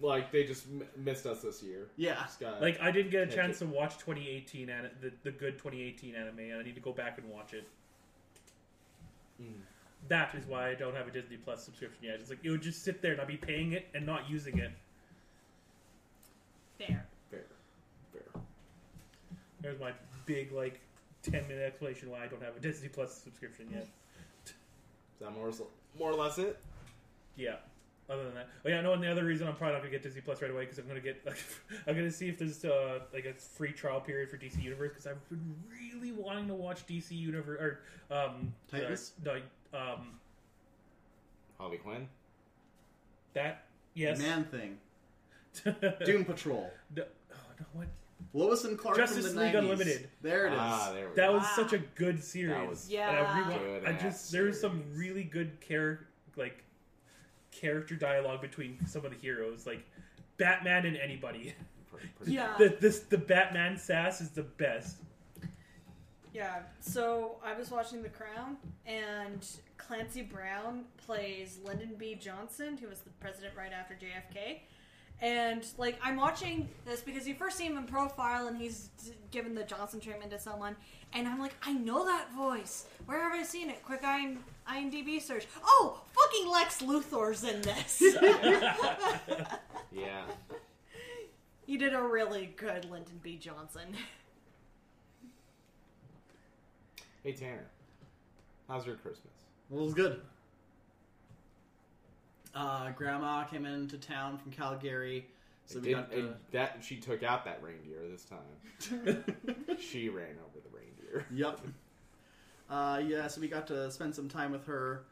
Like 0.00 0.30
they 0.30 0.44
just 0.44 0.66
m- 0.66 0.84
missed 0.96 1.26
us 1.26 1.42
this 1.42 1.62
year. 1.62 1.88
Yeah. 1.96 2.14
Just 2.22 2.40
Like 2.60 2.80
I 2.80 2.90
didn't 2.90 3.10
get 3.10 3.28
a 3.28 3.34
chance 3.34 3.60
it. 3.60 3.66
to 3.66 3.70
watch 3.70 3.94
2018 3.98 4.68
an- 4.70 4.90
the 5.00 5.12
the 5.24 5.30
good 5.32 5.58
2018 5.58 6.14
anime, 6.14 6.38
and 6.38 6.54
I 6.60 6.62
need 6.62 6.74
to 6.76 6.80
go 6.80 6.92
back 6.92 7.18
and 7.18 7.28
watch 7.28 7.52
it. 7.54 7.66
Mm. 9.42 9.52
That 10.08 10.34
is 10.36 10.46
why 10.46 10.68
I 10.70 10.74
don't 10.74 10.94
have 10.94 11.08
a 11.08 11.10
Disney 11.10 11.36
Plus 11.36 11.64
subscription 11.64 12.04
yet. 12.04 12.14
It's 12.20 12.30
like 12.30 12.38
it 12.44 12.50
would 12.50 12.62
just 12.62 12.84
sit 12.84 13.02
there 13.02 13.12
and 13.12 13.20
I'd 13.20 13.26
be 13.26 13.36
paying 13.36 13.72
it 13.72 13.86
and 13.94 14.06
not 14.06 14.28
using 14.30 14.58
it. 14.58 14.70
Fair. 16.78 17.04
fair, 17.30 17.44
fair. 18.12 18.42
There's 19.60 19.80
my 19.80 19.92
big 20.26 20.52
like 20.52 20.80
10 21.24 21.48
minute 21.48 21.64
explanation 21.64 22.10
why 22.10 22.22
I 22.22 22.28
don't 22.28 22.42
have 22.42 22.56
a 22.56 22.60
Disney 22.60 22.88
Plus 22.88 23.12
subscription 23.14 23.66
yet. 23.72 23.88
Is 24.46 24.54
that 25.20 25.32
more 25.34 25.48
or 25.48 25.52
more 25.98 26.10
or 26.12 26.14
less 26.14 26.38
it? 26.38 26.58
Yeah. 27.36 27.56
Other 28.10 28.24
than 28.24 28.34
that, 28.36 28.48
oh 28.64 28.68
yeah, 28.70 28.80
no. 28.80 28.94
And 28.94 29.02
the 29.02 29.10
other 29.10 29.24
reason 29.24 29.46
I'm 29.46 29.54
probably 29.54 29.74
not 29.74 29.80
gonna 29.82 29.90
get 29.90 30.02
Disney 30.02 30.22
Plus 30.22 30.40
right 30.40 30.50
away 30.50 30.62
because 30.62 30.78
I'm 30.78 30.88
gonna 30.88 30.98
get, 31.00 31.24
like, 31.26 31.36
I'm 31.86 31.94
gonna 31.94 32.10
see 32.10 32.28
if 32.28 32.38
there's 32.38 32.64
uh, 32.64 33.00
like 33.12 33.26
a 33.26 33.34
free 33.34 33.72
trial 33.72 34.00
period 34.00 34.30
for 34.30 34.38
DC 34.38 34.62
Universe 34.62 34.90
because 34.92 35.06
I've 35.06 35.28
been 35.28 35.54
really 35.70 36.12
wanting 36.12 36.48
to 36.48 36.54
watch 36.54 36.86
DC 36.86 37.10
Universe 37.10 37.60
or 37.60 37.80
um, 38.16 38.54
Titans? 38.70 39.12
uh, 39.26 39.34
no, 39.74 39.78
um, 39.78 40.06
Harley 41.58 41.76
Quinn. 41.76 42.08
that 43.34 43.64
yes, 43.94 44.18
Man 44.18 44.44
thing. 44.50 44.78
Doom. 45.64 45.74
Doom 46.04 46.24
Patrol. 46.24 46.70
No, 46.96 47.02
oh, 47.32 47.36
no, 47.60 47.66
what? 47.74 47.88
Lois 48.32 48.64
and 48.64 48.78
Clark 48.78 48.96
Justice 48.96 49.26
from 49.26 49.36
the 49.36 49.42
League 49.42 49.54
90s. 49.54 49.58
Unlimited. 49.58 50.08
There 50.22 50.46
it 50.46 50.52
is. 50.52 50.58
Ah, 50.60 50.90
there 50.92 51.08
we 51.08 51.14
go. 51.14 51.14
That 51.16 51.26
go. 51.28 51.32
was 51.34 51.42
Wow. 51.42 51.52
such 51.56 51.72
a 51.74 51.78
good 51.78 52.22
series. 52.22 52.56
That 52.56 52.68
was 52.68 52.88
And 52.90 53.00
I, 53.00 53.50
Yeah. 53.50 53.58
Good 53.58 53.84
I 53.86 53.92
just 53.92 54.30
there's 54.32 54.60
some 54.60 54.82
really 54.94 55.24
good 55.24 55.60
char- 55.60 56.06
like 56.36 56.64
character 57.58 57.94
dialogue 57.96 58.40
between 58.40 58.78
some 58.86 59.04
of 59.04 59.10
the 59.12 59.18
heroes, 59.18 59.66
like 59.66 59.84
Batman 60.36 60.86
and 60.86 60.96
anybody. 60.96 61.54
Pretty- 61.90 62.08
pretty 62.16 62.32
Yeah. 62.34 62.54
The 62.58 62.76
this 62.80 63.00
the 63.00 63.18
Batman 63.18 63.76
sass 63.76 64.20
is 64.20 64.30
the 64.30 64.42
best. 64.42 64.96
Yeah, 66.34 66.60
so 66.80 67.36
I 67.44 67.54
was 67.58 67.70
watching 67.70 68.02
The 68.02 68.10
Crown, 68.10 68.58
and 68.86 69.44
Clancy 69.76 70.22
Brown 70.22 70.84
plays 71.04 71.58
Lyndon 71.64 71.94
B. 71.98 72.14
Johnson, 72.14 72.76
who 72.76 72.86
was 72.86 73.00
the 73.00 73.10
president 73.18 73.54
right 73.56 73.72
after 73.72 73.94
JFK. 73.94 74.60
And, 75.20 75.64
like, 75.78 75.98
I'm 76.02 76.16
watching 76.16 76.68
this 76.84 77.00
because 77.00 77.26
you 77.26 77.34
first 77.34 77.56
see 77.56 77.64
him 77.66 77.76
in 77.76 77.84
profile 77.84 78.46
and 78.46 78.56
he's 78.56 78.90
d- 79.04 79.12
given 79.32 79.54
the 79.54 79.64
Johnson 79.64 79.98
treatment 79.98 80.30
to 80.30 80.38
someone. 80.38 80.76
And 81.12 81.26
I'm 81.26 81.40
like, 81.40 81.54
I 81.62 81.72
know 81.72 82.04
that 82.06 82.32
voice. 82.32 82.86
Where 83.06 83.20
have 83.20 83.32
I 83.32 83.42
seen 83.42 83.68
it? 83.68 83.82
Quick 83.82 84.02
IM- 84.04 84.44
IMDb 84.70 85.20
search. 85.20 85.46
Oh, 85.64 86.00
fucking 86.12 86.48
Lex 86.52 86.82
Luthor's 86.82 87.42
in 87.44 87.62
this. 87.62 88.02
Yeah. 89.90 90.22
he 91.66 91.78
did 91.78 91.94
a 91.94 92.00
really 92.02 92.52
good 92.56 92.84
Lyndon 92.90 93.18
B. 93.22 93.36
Johnson. 93.36 93.96
Hey 97.24 97.32
Tanner, 97.32 97.66
how's 98.68 98.86
your 98.86 98.96
Christmas? 98.96 99.32
Well, 99.70 99.80
it 99.82 99.84
was 99.86 99.94
good. 99.94 100.20
Uh, 102.54 102.90
Grandma 102.92 103.44
came 103.44 103.66
into 103.66 103.98
town 103.98 104.38
from 104.38 104.50
Calgary, 104.52 105.26
so 105.66 105.78
we 105.80 105.90
got 105.92 106.12
it- 106.12 106.16
to. 106.22 106.34
that 106.52 106.78
she 106.82 106.96
took 106.96 107.22
out 107.22 107.44
that 107.44 107.62
reindeer 107.62 108.00
this 108.10 108.24
time. 108.24 109.24
she 109.78 110.08
ran 110.08 110.36
over 110.46 110.58
the 110.62 110.76
reindeer. 110.76 111.26
Yep. 111.32 111.60
Uh, 112.70 113.00
yeah, 113.06 113.26
so 113.28 113.40
we 113.40 113.48
got 113.48 113.66
to 113.68 113.90
spend 113.90 114.14
some 114.14 114.28
time 114.28 114.52
with 114.52 114.66
her. 114.66 115.04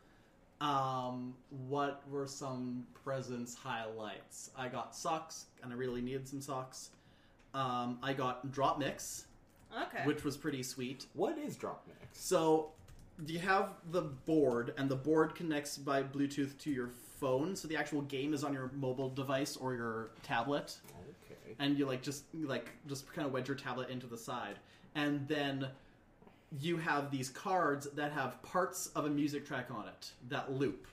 Um, 0.60 1.34
what 1.68 2.02
were 2.10 2.26
some 2.26 2.86
presents 3.04 3.54
highlights? 3.54 4.50
I 4.56 4.68
got 4.68 4.94
socks, 4.96 5.46
and 5.62 5.72
I 5.72 5.76
really 5.76 6.00
needed 6.02 6.26
some 6.28 6.40
socks. 6.40 6.90
Um, 7.54 7.98
I 8.02 8.12
got 8.14 8.48
DropMix, 8.52 9.24
Okay. 9.74 10.04
which 10.04 10.24
was 10.24 10.36
pretty 10.36 10.62
sweet. 10.62 11.06
What 11.14 11.38
is 11.38 11.56
DropMix? 11.56 11.96
So 12.12 12.70
you 13.26 13.38
have 13.38 13.74
the 13.90 14.02
board, 14.02 14.74
and 14.78 14.88
the 14.90 14.96
board 14.96 15.34
connects 15.34 15.76
by 15.78 16.02
Bluetooth 16.02 16.56
to 16.58 16.70
your 16.70 16.88
phone. 17.20 17.56
So 17.56 17.68
the 17.68 17.76
actual 17.76 18.02
game 18.02 18.35
is 18.35 18.44
on 18.44 18.52
your 18.52 18.70
mobile 18.75 19.11
device 19.11 19.56
or 19.56 19.75
your 19.75 20.11
tablet, 20.23 20.76
Okay. 21.30 21.54
and 21.58 21.78
you 21.78 21.87
like 21.87 22.02
just 22.02 22.25
like 22.35 22.70
just 22.88 23.12
kind 23.12 23.26
of 23.26 23.32
wedge 23.32 23.49
your 23.49 23.56
tablet 23.56 23.88
into 23.90 24.06
the 24.06 24.18
side, 24.18 24.56
and 24.94 25.26
then 25.28 25.68
you 26.61 26.76
have 26.76 27.11
these 27.11 27.28
cards 27.28 27.88
that 27.94 28.12
have 28.12 28.40
parts 28.42 28.88
of 28.94 29.04
a 29.04 29.11
music 29.11 29.44
track 29.46 29.68
on 29.70 29.88
it 29.88 30.11
that 30.28 30.52
loop. 30.52 30.87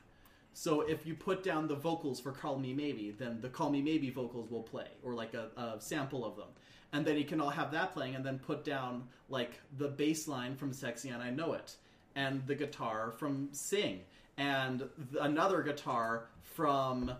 So 0.56 0.82
if 0.82 1.06
you 1.06 1.16
put 1.16 1.44
down 1.44 1.68
the 1.68 1.76
vocals 1.76 2.20
for 2.20 2.32
"Call 2.32 2.58
Me 2.60 2.74
Maybe," 2.74 3.12
then 3.12 3.40
the 3.42 3.50
"Call 3.50 3.70
Me 3.70 3.82
Maybe" 3.82 4.10
vocals 4.10 4.50
will 4.52 4.64
play, 4.64 4.88
or 5.04 5.14
like 5.14 5.34
a, 5.34 5.50
a 5.58 5.76
sample 5.82 6.26
of 6.26 6.36
them, 6.36 6.50
and 6.92 7.06
then 7.06 7.18
you 7.18 7.26
can 7.26 7.42
all 7.42 7.50
have 7.50 7.72
that 7.72 7.94
playing, 7.94 8.16
and 8.16 8.24
then 8.26 8.38
put 8.40 8.64
down 8.64 9.08
like 9.30 9.60
the 9.78 9.88
bass 9.88 10.28
line 10.28 10.56
from 10.56 10.72
"Sexy 10.74 11.10
and 11.10 11.22
I 11.24 11.30
Know 11.32 11.54
It," 11.54 11.76
and 12.16 12.46
the 12.46 12.54
guitar 12.56 13.12
from 13.18 13.50
"Sing," 13.52 14.02
and 14.38 14.80
th- 14.80 14.90
another 15.22 15.62
guitar 15.62 16.26
from 16.42 17.12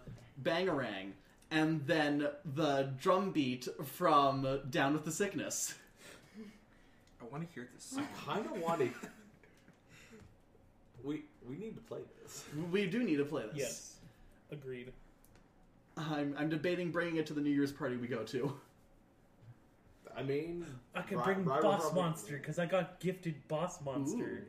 "Bangarang," 0.42 1.12
and 1.52 1.86
then 1.86 2.28
the 2.56 2.92
drum 3.00 3.32
beat 3.32 3.68
from 3.84 4.62
"Down 4.70 4.94
with 4.94 5.06
the 5.06 5.12
Sickness." 5.12 5.76
I 7.22 7.26
want 7.32 7.48
to 7.48 7.54
hear 7.54 7.68
this. 7.74 7.96
I 7.98 8.04
kind 8.26 8.46
of 8.46 8.62
want 8.62 8.80
to. 8.82 8.90
We 11.04 11.24
we 11.48 11.58
need 11.58 11.76
to 11.76 11.82
play 11.82 12.00
this. 12.22 12.44
We 12.72 12.86
do 12.88 13.04
need 13.04 13.18
to 13.18 13.26
play 13.26 13.44
this. 13.44 13.56
Yes, 13.56 13.96
agreed. 14.52 14.92
I'm, 15.98 16.34
I'm 16.40 16.50
debating 16.50 16.92
bringing 16.92 17.18
it 17.18 17.28
to 17.28 17.34
the 17.34 17.42
New 17.42 17.52
Year's 17.52 17.72
party 17.72 17.98
we 17.98 18.08
go 18.08 18.24
to. 18.24 18.54
I 20.16 20.24
mean, 20.24 20.66
I 20.96 21.02
can 21.02 21.20
bring 21.20 21.44
Rival 21.44 21.72
Boss 21.72 21.82
Problem- 21.82 22.06
Monster 22.06 22.38
because 22.38 22.58
I 22.60 22.66
got 22.66 23.00
gifted 23.00 23.36
Boss 23.48 23.82
Monster. 23.84 24.46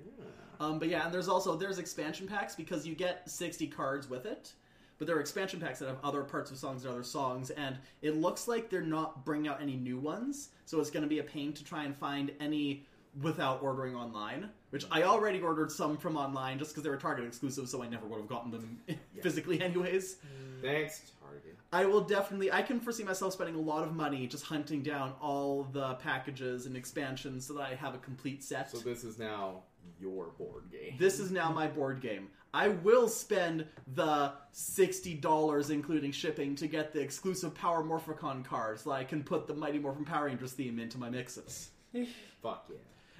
Um, 0.64 0.78
but 0.78 0.88
yeah, 0.88 1.04
and 1.04 1.12
there's 1.12 1.28
also 1.28 1.56
there's 1.56 1.78
expansion 1.78 2.26
packs 2.26 2.54
because 2.54 2.86
you 2.86 2.94
get 2.94 3.28
60 3.28 3.66
cards 3.68 4.08
with 4.08 4.26
it. 4.26 4.52
But 4.98 5.08
there 5.08 5.16
are 5.16 5.20
expansion 5.20 5.60
packs 5.60 5.80
that 5.80 5.88
have 5.88 5.98
other 6.04 6.22
parts 6.22 6.52
of 6.52 6.56
songs 6.56 6.84
and 6.84 6.92
other 6.92 7.02
songs, 7.02 7.50
and 7.50 7.76
it 8.00 8.16
looks 8.16 8.46
like 8.46 8.70
they're 8.70 8.80
not 8.80 9.24
bringing 9.24 9.48
out 9.48 9.60
any 9.60 9.74
new 9.74 9.98
ones. 9.98 10.50
So 10.66 10.78
it's 10.80 10.90
going 10.90 11.02
to 11.02 11.08
be 11.08 11.18
a 11.18 11.24
pain 11.24 11.52
to 11.54 11.64
try 11.64 11.84
and 11.84 11.96
find 11.96 12.30
any 12.38 12.86
without 13.20 13.60
ordering 13.60 13.96
online. 13.96 14.50
Which 14.70 14.86
I 14.92 15.02
already 15.02 15.40
ordered 15.40 15.72
some 15.72 15.96
from 15.96 16.16
online 16.16 16.58
just 16.58 16.72
because 16.72 16.84
they 16.84 16.90
were 16.90 16.96
Target 16.96 17.26
exclusive, 17.26 17.68
so 17.68 17.82
I 17.82 17.88
never 17.88 18.06
would 18.06 18.18
have 18.18 18.28
gotten 18.28 18.52
them 18.52 18.78
physically 19.22 19.60
anyways. 19.60 20.16
Thanks, 20.62 21.12
Target. 21.20 21.56
I 21.72 21.84
will 21.86 22.00
definitely. 22.00 22.52
I 22.52 22.62
can 22.62 22.78
foresee 22.78 23.02
myself 23.02 23.32
spending 23.32 23.56
a 23.56 23.60
lot 23.60 23.82
of 23.82 23.94
money 23.94 24.28
just 24.28 24.44
hunting 24.44 24.82
down 24.82 25.12
all 25.20 25.64
the 25.72 25.94
packages 25.94 26.66
and 26.66 26.76
expansions 26.76 27.46
so 27.46 27.54
that 27.54 27.62
I 27.62 27.74
have 27.74 27.96
a 27.96 27.98
complete 27.98 28.44
set. 28.44 28.70
So 28.70 28.78
this 28.78 29.02
is 29.02 29.18
now 29.18 29.62
your 30.00 30.28
board 30.38 30.64
game. 30.70 30.96
This 30.98 31.18
is 31.18 31.30
now 31.30 31.50
my 31.52 31.66
board 31.66 32.00
game. 32.00 32.28
I 32.52 32.68
will 32.68 33.08
spend 33.08 33.66
the 33.94 34.32
sixty 34.52 35.14
dollars, 35.14 35.70
including 35.70 36.12
shipping, 36.12 36.54
to 36.56 36.68
get 36.68 36.92
the 36.92 37.00
exclusive 37.00 37.54
Power 37.54 37.82
Morphicon 37.82 38.44
card, 38.44 38.78
so 38.78 38.92
I 38.92 39.02
can 39.02 39.24
put 39.24 39.46
the 39.46 39.54
Mighty 39.54 39.78
Morphin 39.78 40.04
Power 40.04 40.26
Rangers 40.26 40.52
theme 40.52 40.78
into 40.78 40.98
my 40.98 41.10
mixes. 41.10 41.70
Eh. 41.94 42.06
Fuck 42.42 42.66
yeah. 42.70 42.76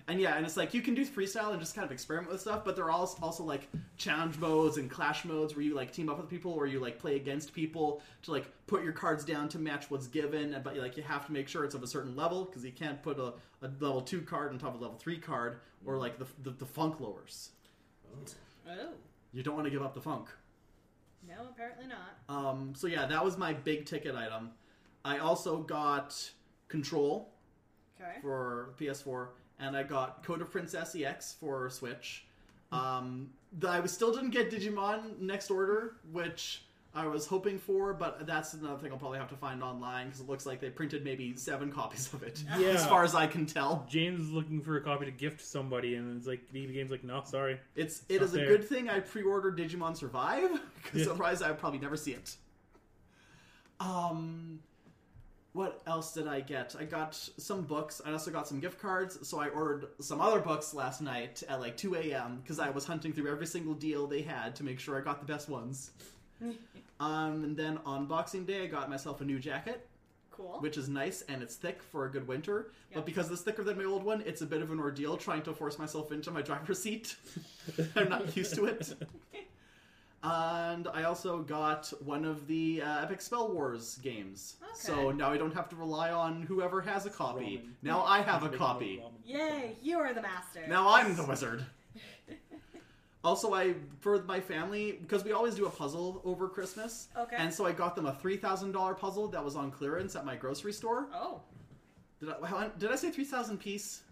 And 0.07 0.21
yeah, 0.21 0.37
and 0.37 0.45
it's 0.45 0.57
like 0.59 0.75
you 0.75 0.83
can 0.83 0.95
do 0.95 1.07
freestyle 1.07 1.53
and 1.53 1.61
just 1.61 1.75
kind 1.75 1.85
of 1.87 1.91
experiment 1.91 2.31
with 2.31 2.43
stuff, 2.43 2.63
but 2.63 2.77
there 2.77 2.85
are 2.85 2.91
also, 2.91 3.19
also 3.23 3.43
like 3.43 3.69
challenge 3.97 4.37
modes 4.37 4.77
and 4.77 4.91
clash 4.91 5.25
modes 5.25 5.55
where 5.57 5.65
you 5.65 5.75
like 5.75 5.93
team 5.93 6.11
up 6.11 6.19
with 6.19 6.29
people 6.29 6.53
or 6.53 6.67
you 6.67 6.79
like 6.79 6.99
play 6.99 7.17
against 7.17 7.55
people 7.55 8.03
to 8.23 8.31
like 8.31 8.45
put 8.67 8.85
your 8.85 8.93
cards 8.93 9.25
down 9.25 9.49
to 9.49 9.59
match 9.59 9.91
what's 9.91 10.07
given, 10.07 10.61
but 10.63 10.77
like 10.77 10.99
you 10.99 11.03
have 11.03 11.25
to 11.25 11.33
make 11.33 11.49
sure 11.49 11.65
it's 11.65 11.75
of 11.75 11.83
a 11.83 11.87
certain 11.87 12.15
level 12.15 12.45
because 12.45 12.63
you 12.65 12.73
can't 12.73 13.03
put 13.03 13.19
a, 13.19 13.33
a 13.63 13.71
level 13.81 14.03
two 14.03 14.21
card 14.21 14.53
on 14.53 14.59
top 14.59 14.75
of 14.75 14.81
a 14.81 14.83
level 14.83 14.99
three 14.99 15.19
card 15.19 15.61
or 15.87 15.97
like 15.97 16.19
the 16.19 16.27
the, 16.43 16.51
the 16.51 16.67
funk 16.67 17.01
lowers. 17.01 17.51
Oh. 18.69 18.89
You 19.33 19.43
don't 19.43 19.55
want 19.55 19.65
to 19.65 19.71
give 19.71 19.83
up 19.83 19.95
the 19.95 20.03
funk. 20.03 20.29
No, 21.27 21.47
apparently 21.51 21.87
not. 21.87 22.19
Um, 22.29 22.75
so 22.77 22.87
yeah, 22.87 23.07
that 23.07 23.25
was 23.25 23.39
my 23.39 23.55
big 23.55 23.87
ticket 23.87 24.15
item. 24.15 24.51
I 25.05 25.19
also 25.19 25.59
got 25.63 26.31
Control 26.69 27.31
Okay. 28.01 28.19
for 28.21 28.75
PS4, 28.79 29.29
and 29.67 29.77
I 29.77 29.83
got 29.83 30.23
Code 30.23 30.41
of 30.43 30.51
Princess 30.51 30.95
EX 30.95 31.35
for 31.35 31.69
Switch. 31.71 32.25
Um, 32.73 33.31
th- 33.61 33.71
I 33.73 33.81
was- 33.81 33.93
still 33.93 34.13
didn't 34.13 34.31
get 34.31 34.51
Digimon 34.51 35.19
Next 35.21 35.51
Order, 35.51 35.97
which 36.13 36.65
I 36.95 37.07
was 37.07 37.27
hoping 37.27 37.59
for, 37.59 37.93
but 37.93 38.25
that's 38.27 38.55
another 38.55 38.79
thing 38.79 38.93
I'll 38.93 38.99
probably 38.99 39.19
have 39.19 39.29
to 39.31 39.37
find 39.37 39.63
online 39.63 40.07
because 40.07 40.21
it 40.21 40.29
looks 40.29 40.47
like 40.47 40.61
they 40.61 40.71
printed 40.71 41.03
maybe 41.05 41.35
seven 41.37 41.73
copies 41.73 42.13
of 42.13 42.23
it, 42.23 42.43
Yeah. 42.59 42.69
as 42.69 42.87
far 42.87 43.03
as 43.05 43.15
I 43.15 43.27
can 43.27 43.47
tell. 43.47 43.87
James 43.89 44.21
is 44.21 44.31
looking 44.31 44.61
for 44.61 44.77
a 44.77 44.81
copy 44.81 45.05
to 45.07 45.11
gift 45.11 45.41
somebody, 45.41 45.97
and 45.97 46.17
it's 46.17 46.27
like 46.27 46.41
the 46.53 46.67
game's 46.67 46.91
like, 46.91 47.03
no, 47.05 47.23
sorry. 47.25 47.59
It's 47.75 48.03
it's 48.09 48.21
Not 48.21 48.27
is 48.27 48.35
a 48.35 48.47
good 48.47 48.65
thing 48.69 48.89
I 48.89 49.01
pre-ordered 49.01 49.59
Digimon 49.59 49.97
Survive 49.97 50.51
because 50.83 51.03
Yeah. 51.07 51.13
otherwise 51.13 51.43
I 51.43 51.49
would 51.51 51.59
probably 51.59 51.81
never 51.81 51.97
see 51.97 52.13
it. 52.13 52.37
Um, 53.81 54.61
what 55.55 55.81
else 55.87 56.13
did 56.13 56.27
I 56.27 56.41
get? 56.41 56.75
I 56.79 56.85
got 56.85 57.15
some 57.15 57.63
books. 57.63 58.03
I 58.05 58.11
also 58.11 58.33
got 58.33 58.49
some 58.49 58.59
gift 58.59 58.81
cards. 58.83 59.27
So 59.27 59.39
I 59.39 59.49
ordered 59.49 59.87
some 60.01 60.21
other 60.21 60.41
books 60.41 60.75
last 60.75 61.01
night 61.01 61.45
at 61.49 61.61
like 61.61 61.77
2 61.77 61.95
a.m. 61.95 62.41
because 62.43 62.59
I 62.59 62.71
was 62.71 62.85
hunting 62.85 63.13
through 63.13 63.31
every 63.31 63.47
single 63.47 63.73
deal 63.75 64.09
they 64.09 64.21
had 64.23 64.57
to 64.57 64.65
make 64.65 64.81
sure 64.81 64.99
I 64.99 65.01
got 65.01 65.21
the 65.21 65.33
best 65.33 65.49
ones. 65.49 65.93
um, 67.01 67.45
and 67.45 67.57
then 67.57 67.79
on 67.87 68.07
Boxing 68.07 68.45
Day, 68.45 68.65
I 68.65 68.67
got 68.67 68.91
myself 68.91 69.21
a 69.21 69.25
new 69.25 69.39
jacket, 69.39 69.87
Cool. 70.33 70.59
which 70.59 70.77
is 70.77 70.89
nice 70.89 71.23
and 71.29 71.41
it's 71.41 71.55
thick 71.55 71.81
for 71.85 72.07
a 72.07 72.11
good 72.11 72.27
winter. 72.27 72.73
Yep. 72.91 72.97
But 72.97 73.07
because 73.07 73.31
it's 73.31 73.43
thicker 73.43 73.63
than 73.63 73.79
my 73.79 73.85
old 73.85 74.03
one, 74.03 74.25
it's 74.27 74.43
a 74.43 74.47
bit 74.47 74.61
of 74.61 74.73
an 74.73 74.81
ordeal 74.81 75.17
trying 75.17 75.43
to 75.43 75.55
force 75.55 75.79
myself 75.79 76.11
into 76.11 76.33
my 76.33 76.43
driver's 76.43 76.83
seat. 76.83 77.15
I'm 77.95 78.09
not 78.09 78.37
used 78.37 78.57
to 78.57 78.65
it. 78.67 78.93
And 80.27 80.89
I 80.89 81.05
also 81.05 81.39
got 81.43 81.93
one 82.03 82.25
of 82.25 82.47
the 82.47 82.81
uh, 82.81 83.03
Epic 83.03 83.21
Spell 83.21 83.53
Wars 83.53 83.99
games. 84.03 84.57
Okay. 84.63 84.73
So 84.75 85.11
now 85.11 85.31
I 85.31 85.37
don't 85.37 85.53
have 85.53 85.69
to 85.69 85.77
rely 85.77 86.13
on 86.13 86.43
whoever 86.43 86.81
has 86.81 87.05
a 87.05 87.11
copy. 87.11 87.57
Roman. 87.59 87.77
Now 87.83 88.03
I 88.05 88.23
have 88.23 88.43
a 88.43 88.49
copy. 88.49 89.03
Yay, 89.27 89.77
you 89.83 89.99
are 89.99 90.15
the 90.15 90.23
master. 90.23 90.63
Now 90.67 90.89
I'm 90.95 91.15
the 91.15 91.25
wizard. 91.25 91.65
Also, 93.23 93.55
I 93.55 93.75
for 94.01 94.23
my 94.25 94.39
family 94.39 94.99
because 95.01 95.25
we 95.25 95.33
always 95.33 95.55
do 95.55 95.65
a 95.65 95.71
puzzle 95.71 96.21
over 96.27 96.47
Christmas, 96.47 97.09
Okay. 97.17 97.37
and 97.39 97.53
so 97.53 97.65
I 97.65 97.73
got 97.73 97.97
them 97.97 98.05
a 98.05 98.13
three 98.13 98.37
thousand 98.37 98.73
dollar 98.73 98.93
puzzle 98.93 99.29
that 99.29 99.43
was 99.43 99.57
on 99.57 99.71
clearance 99.71 100.15
at 100.15 100.27
my 100.27 100.37
grocery 100.37 100.75
store. 100.75 101.07
Oh. 101.15 101.41
Did 102.21 102.29
I, 102.29 102.69
did 102.79 102.93
I 102.93 102.97
say 102.97 103.11
three 103.11 103.25
thousand 103.25 103.61
piece? 103.61 104.03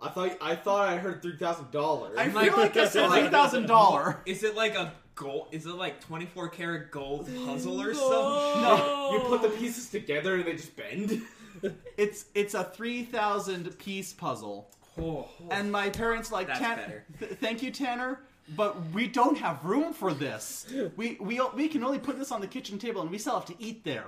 I 0.00 0.08
thought 0.08 0.38
I 0.40 0.54
thought 0.54 0.88
I 0.88 0.98
heard 0.98 1.20
three 1.20 1.36
thousand 1.36 1.72
dollars. 1.72 2.16
I 2.16 2.28
feel 2.28 2.56
like 2.56 2.76
I 2.76 2.86
said 2.86 3.10
three 3.10 3.28
thousand 3.28 3.66
dollar. 3.66 4.22
Is 4.24 4.44
it 4.44 4.54
like 4.54 4.76
a 4.76 4.92
gold? 5.14 5.48
Is 5.52 5.66
it 5.66 5.74
like 5.74 6.00
24 6.00 6.48
karat 6.50 6.90
gold 6.90 7.28
puzzle 7.46 7.80
or 7.80 7.94
something? 7.94 8.62
No. 8.62 8.96
You 9.12 9.18
put 9.20 9.42
the 9.42 9.48
pieces 9.48 9.88
together 9.90 10.36
and 10.36 10.44
they 10.44 10.52
just 10.54 10.76
bend. 10.76 11.22
It's 11.98 12.24
it's 12.34 12.54
a 12.54 12.64
three 12.64 13.02
thousand 13.04 13.76
piece 13.78 14.12
puzzle, 14.14 14.70
oh, 14.98 15.02
oh, 15.02 15.28
and 15.50 15.70
my 15.70 15.90
parents 15.90 16.32
like 16.32 16.46
That's 16.46 16.58
Tan- 16.60 16.76
better. 16.78 17.04
th- 17.18 17.32
thank 17.32 17.62
you, 17.62 17.70
Tanner. 17.70 18.20
But 18.56 18.80
we 18.94 19.06
don't 19.08 19.36
have 19.36 19.62
room 19.64 19.92
for 19.92 20.14
this. 20.14 20.66
We 20.96 21.18
we 21.20 21.38
we 21.54 21.68
can 21.68 21.84
only 21.84 21.98
put 21.98 22.18
this 22.18 22.32
on 22.32 22.40
the 22.40 22.46
kitchen 22.46 22.78
table, 22.78 23.02
and 23.02 23.10
we 23.10 23.18
still 23.18 23.34
have 23.34 23.44
to 23.46 23.54
eat 23.58 23.84
there. 23.84 24.06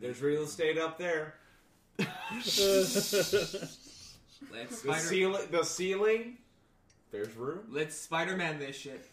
There's 0.00 0.20
real 0.20 0.42
estate 0.42 0.76
up 0.78 0.98
there. 0.98 1.34
let's 1.98 2.56
The 2.56 3.68
Spider. 4.70 4.98
ceiling, 4.98 5.42
the 5.52 5.62
ceiling. 5.64 6.38
There's 7.12 7.34
room. 7.36 7.60
Let's 7.70 7.94
Spider-Man 7.94 8.58
this 8.58 8.74
shit. 8.74 9.06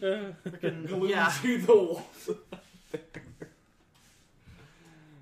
Freaking- 0.00 0.86
Glued 0.88 1.10
yeah. 1.10 1.32
to 1.42 1.58
the 1.58 1.74
wall. 1.74 2.06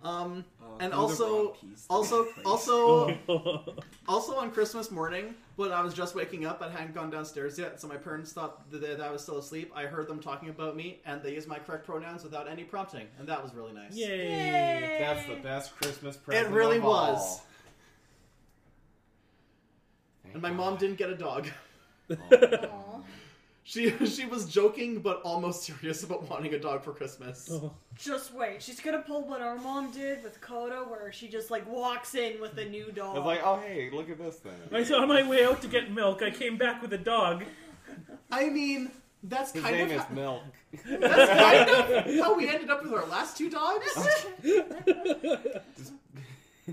Um. 0.02 0.44
Oh, 0.62 0.76
And 0.80 0.92
also- 0.92 1.56
Also, 1.88 2.26
also, 2.44 3.16
also 4.08 4.36
on 4.36 4.50
Christmas 4.50 4.90
morning, 4.90 5.34
when 5.56 5.72
I 5.72 5.80
was 5.80 5.94
just 5.94 6.14
waking 6.14 6.44
up, 6.44 6.60
I 6.60 6.68
hadn't 6.70 6.94
gone 6.94 7.08
downstairs 7.10 7.58
yet, 7.58 7.80
so 7.80 7.88
my 7.88 7.96
parents 7.96 8.32
thought 8.32 8.70
that 8.70 8.82
that 8.82 9.00
I 9.00 9.10
was 9.10 9.22
still 9.22 9.38
asleep. 9.38 9.72
I 9.74 9.84
heard 9.84 10.06
them 10.08 10.20
talking 10.20 10.50
about 10.50 10.76
me, 10.76 11.00
and 11.06 11.22
they 11.22 11.32
used 11.32 11.48
my 11.48 11.58
correct 11.58 11.86
pronouns 11.86 12.22
without 12.22 12.48
any 12.48 12.64
prompting, 12.64 13.06
and 13.18 13.26
that 13.28 13.42
was 13.42 13.54
really 13.54 13.72
nice. 13.72 13.94
Yay. 13.94 14.06
Yay. 14.08 14.96
That's 15.00 15.26
the 15.26 15.36
best 15.36 15.74
Christmas 15.80 16.16
present. 16.18 16.48
It 16.48 16.50
really 16.50 16.76
of 16.78 16.84
all. 16.84 17.12
was. 17.14 17.40
And 20.34 20.42
my 20.42 20.50
mom 20.50 20.76
didn't 20.76 20.96
get 20.98 21.08
a 21.10 21.16
dog. 21.16 21.46
Aw. 22.10 22.68
She 23.66 23.90
she 24.06 24.26
was 24.26 24.44
joking, 24.44 25.00
but 25.00 25.22
almost 25.22 25.62
serious 25.62 26.02
about 26.02 26.28
wanting 26.28 26.52
a 26.52 26.58
dog 26.58 26.84
for 26.84 26.92
Christmas. 26.92 27.48
Oh. 27.50 27.72
Just 27.96 28.34
wait. 28.34 28.62
She's 28.62 28.78
gonna 28.78 28.98
pull 29.00 29.22
what 29.26 29.40
our 29.40 29.56
mom 29.56 29.90
did 29.90 30.22
with 30.22 30.38
Coda, 30.42 30.80
where 30.86 31.10
she 31.12 31.28
just 31.28 31.50
like 31.50 31.66
walks 31.66 32.14
in 32.14 32.42
with 32.42 32.58
a 32.58 32.66
new 32.66 32.88
I 32.88 32.92
dog. 32.92 33.16
was 33.16 33.24
like, 33.24 33.40
oh 33.42 33.56
hey, 33.66 33.88
look 33.90 34.10
at 34.10 34.18
this 34.18 34.36
thing. 34.36 34.52
I 34.70 34.84
saw 34.84 35.00
on 35.00 35.08
my 35.08 35.26
way 35.26 35.46
out 35.46 35.62
to 35.62 35.68
get 35.68 35.90
milk. 35.90 36.20
I 36.20 36.28
came 36.30 36.58
back 36.58 36.82
with 36.82 36.92
a 36.92 36.98
dog. 36.98 37.42
I 38.30 38.50
mean, 38.50 38.90
that's 39.22 39.52
His 39.52 39.62
kind 39.62 39.76
name 39.76 39.86
of 39.86 39.92
is 39.92 40.02
how, 40.02 40.14
Milk. 40.14 40.42
that's 41.00 41.40
kind 41.40 41.70
of 41.70 42.14
how 42.22 42.36
we 42.36 42.46
ended 42.50 42.68
up 42.68 42.82
with 42.82 42.92
our 42.92 43.06
last 43.06 43.38
two 43.38 43.48
dogs. 43.48 43.88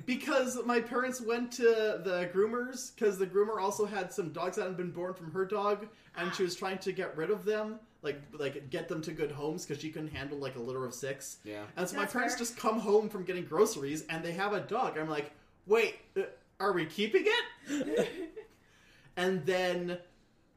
because 0.06 0.58
my 0.65 0.80
parents 0.80 1.19
went 1.21 1.51
to 1.54 1.63
the 1.63 2.30
groomers 2.34 2.93
because 2.95 3.17
the 3.17 3.27
groomer 3.27 3.60
also 3.62 3.86
had 3.86 4.12
some 4.12 4.30
dogs 4.30 4.56
that 4.58 4.63
had 4.65 4.77
been 4.77 4.91
born 4.91 5.13
from 5.13 5.32
her 5.32 5.45
dog 5.45 5.88
and 6.17 6.34
she 6.34 6.43
was 6.43 6.56
trying 6.56 6.77
to 6.80 6.91
get 6.91 7.15
rid 7.17 7.30
of 7.30 7.43
them 7.45 7.80
like 8.01 8.21
like 8.38 8.69
get 8.69 8.88
them 8.88 9.01
to 9.01 9.12
good 9.12 9.32
homes 9.32 9.65
because 9.65 9.82
she 9.82 9.89
couldn't 9.89 10.08
handle 10.13 10.38
like 10.38 10.56
a 10.56 10.60
litter 10.60 10.86
of 10.86 10.93
six 10.93 11.38
Yeah. 11.43 11.63
and 11.75 11.88
so 11.88 11.95
my 11.95 12.04
That's 12.04 12.13
parents 12.13 12.34
fair. 12.36 12.39
just 12.39 12.58
come 12.58 12.80
home 12.80 13.10
from 13.10 13.23
getting 13.25 13.43
groceries 13.45 14.06
and 14.10 14.23
they 14.23 14.32
have 14.32 14.54
a 14.54 14.62
dog 14.62 14.97
i'm 14.97 15.10
like 15.10 15.32
wait 15.67 15.95
uh, 16.17 16.21
are 16.60 16.71
we 16.73 16.86
keeping 16.86 17.25
it 17.67 18.10
and 19.17 19.45
then 19.45 19.97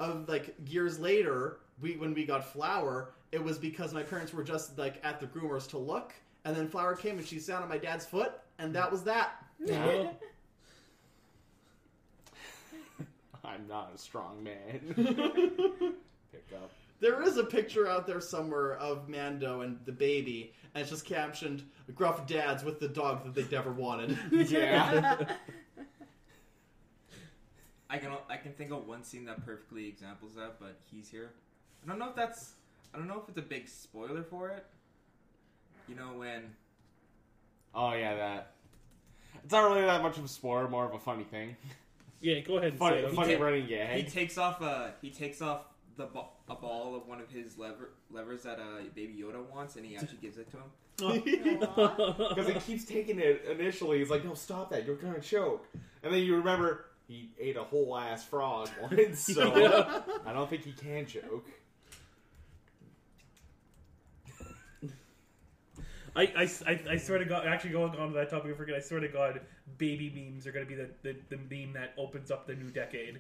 of 0.00 0.28
like 0.28 0.54
years 0.68 0.98
later 0.98 1.58
we 1.80 1.96
when 1.96 2.14
we 2.14 2.24
got 2.24 2.44
flour 2.52 3.10
it 3.32 3.42
was 3.42 3.58
because 3.58 3.92
my 3.92 4.02
parents 4.02 4.32
were 4.32 4.44
just 4.44 4.78
like 4.78 5.00
at 5.04 5.18
the 5.20 5.26
groomers 5.26 5.68
to 5.70 5.78
look 5.78 6.12
and 6.44 6.54
then 6.56 6.68
flour 6.68 6.94
came 6.94 7.18
and 7.18 7.26
she 7.26 7.38
sat 7.38 7.62
on 7.62 7.68
my 7.68 7.78
dad's 7.78 8.06
foot 8.06 8.32
and 8.58 8.74
that 8.74 8.90
was 8.90 9.04
that. 9.04 9.44
I'm 13.44 13.68
not 13.68 13.92
a 13.94 13.98
strong 13.98 14.42
man. 14.42 14.80
Pick 16.32 16.48
up. 16.54 16.70
there 17.00 17.22
is 17.22 17.36
a 17.36 17.44
picture 17.44 17.86
out 17.86 18.06
there 18.06 18.20
somewhere 18.20 18.76
of 18.78 19.08
mando 19.08 19.60
and 19.60 19.78
the 19.84 19.92
baby 19.92 20.52
and 20.74 20.82
it's 20.82 20.90
just 20.90 21.04
captioned 21.04 21.62
gruff 21.94 22.26
dads 22.26 22.64
with 22.64 22.80
the 22.80 22.88
dog 22.88 23.22
that 23.24 23.34
they 23.34 23.44
never 23.54 23.70
wanted 23.70 24.18
Yeah. 24.32 25.24
I 27.88 27.98
can 27.98 28.10
I 28.28 28.36
can 28.36 28.52
think 28.54 28.72
of 28.72 28.88
one 28.88 29.04
scene 29.04 29.26
that 29.26 29.44
perfectly 29.46 29.86
examples 29.86 30.34
that, 30.34 30.58
but 30.58 30.80
he's 30.90 31.08
here. 31.08 31.30
I 31.84 31.88
don't 31.88 31.98
know 31.98 32.08
if 32.08 32.16
that's 32.16 32.54
I 32.92 32.98
don't 32.98 33.06
know 33.06 33.20
if 33.22 33.28
it's 33.28 33.38
a 33.38 33.42
big 33.42 33.68
spoiler 33.68 34.24
for 34.24 34.48
it. 34.48 34.64
You 35.88 35.94
know 35.94 36.14
when 36.16 36.44
oh 37.74 37.92
yeah, 37.94 38.14
that. 38.16 38.50
It's 39.42 39.52
not 39.52 39.68
really 39.70 39.82
that 39.86 40.02
much 40.02 40.16
of 40.18 40.24
a 40.24 40.28
spoiler, 40.28 40.68
more 40.68 40.86
of 40.86 40.94
a 40.94 40.98
funny 40.98 41.24
thing. 41.24 41.56
Yeah, 42.20 42.40
go 42.40 42.56
ahead 42.56 42.70
and 42.70 42.78
Funny, 42.78 43.02
say 43.02 43.06
it. 43.08 43.12
funny 43.14 43.28
did- 43.32 43.40
running 43.42 43.66
he 43.66 44.02
takes 44.04 44.38
off 44.38 44.62
uh 44.62 44.92
he 45.02 45.10
takes 45.10 45.42
off 45.42 45.66
the 45.98 46.06
ba- 46.06 46.24
a 46.48 46.54
ball 46.54 46.96
of 46.96 47.06
one 47.06 47.20
of 47.20 47.28
his 47.30 47.58
lever 47.58 47.90
levers 48.10 48.44
that 48.44 48.58
uh 48.58 48.80
Baby 48.94 49.22
Yoda 49.22 49.44
wants, 49.54 49.76
and 49.76 49.84
he 49.84 49.94
actually 49.94 50.16
gives 50.22 50.38
it 50.38 50.48
to 50.52 50.56
him. 50.56 50.70
Because 51.26 52.46
he 52.48 52.54
keeps 52.60 52.84
taking 52.86 53.18
it 53.18 53.44
initially. 53.50 53.98
He's 53.98 54.08
like, 54.08 54.24
no, 54.24 54.32
stop 54.32 54.70
that. 54.70 54.86
You're 54.86 54.96
going 54.96 55.12
to 55.14 55.20
choke. 55.20 55.66
And 56.02 56.14
then 56.14 56.22
you 56.22 56.36
remember 56.36 56.86
he 57.06 57.28
ate 57.38 57.58
a 57.58 57.64
whole 57.64 57.94
ass 57.98 58.24
frog 58.24 58.70
once, 58.80 59.18
so 59.20 59.54
Yeah. 59.56 60.00
I 60.24 60.32
don't 60.32 60.48
think 60.48 60.64
he 60.64 60.72
can 60.72 61.04
choke. 61.04 61.46
I, 66.16 66.22
I, 66.36 66.50
I, 66.66 66.80
I 66.92 66.96
swear 66.96 67.18
to 67.18 67.24
God, 67.24 67.46
actually 67.46 67.70
going 67.70 67.90
on 67.96 68.08
to 68.08 68.14
that 68.14 68.30
topic, 68.30 68.52
I 68.52 68.56
forget, 68.56 68.76
I 68.76 68.80
swear 68.80 69.00
to 69.00 69.08
God, 69.08 69.40
baby 69.78 70.10
memes 70.14 70.46
are 70.46 70.52
going 70.52 70.64
to 70.64 70.68
be 70.68 70.76
the, 70.76 70.88
the, 71.02 71.16
the 71.30 71.36
meme 71.36 71.72
that 71.74 71.92
opens 71.98 72.30
up 72.30 72.46
the 72.46 72.54
new 72.54 72.70
decade. 72.70 73.18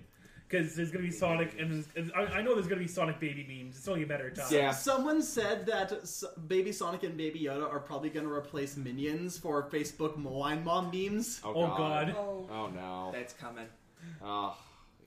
Because 0.48 0.76
there's 0.76 0.90
going 0.90 1.02
to 1.02 1.10
be 1.10 1.16
Sonic, 1.16 1.56
and, 1.58 1.84
and 1.96 2.12
I, 2.14 2.20
I 2.24 2.42
know 2.42 2.54
there's 2.54 2.66
going 2.66 2.78
to 2.78 2.84
be 2.84 2.92
Sonic 2.92 3.18
baby 3.18 3.44
memes. 3.48 3.78
It's 3.78 3.88
only 3.88 4.02
a 4.02 4.06
matter 4.06 4.28
of 4.28 4.34
time. 4.34 4.46
Yeah. 4.50 4.72
Someone 4.72 5.22
said 5.22 5.64
that 5.66 5.90
S- 5.90 6.22
Baby 6.46 6.70
Sonic 6.70 7.02
and 7.02 7.16
Baby 7.16 7.40
Yoda 7.40 7.68
are 7.68 7.80
probably 7.80 8.10
going 8.10 8.26
to 8.26 8.32
replace 8.32 8.76
minions 8.76 9.38
for 9.38 9.68
Facebook 9.70 10.18
Moine 10.18 10.62
Mom 10.62 10.90
memes. 10.92 11.40
Oh, 11.42 11.54
Oh, 11.54 11.66
God. 11.68 11.78
God. 11.78 12.16
Oh. 12.16 12.48
Oh, 12.52 12.66
no. 12.68 13.10
That's 13.12 13.32
coming. 13.32 13.66
Oh, 14.22 14.54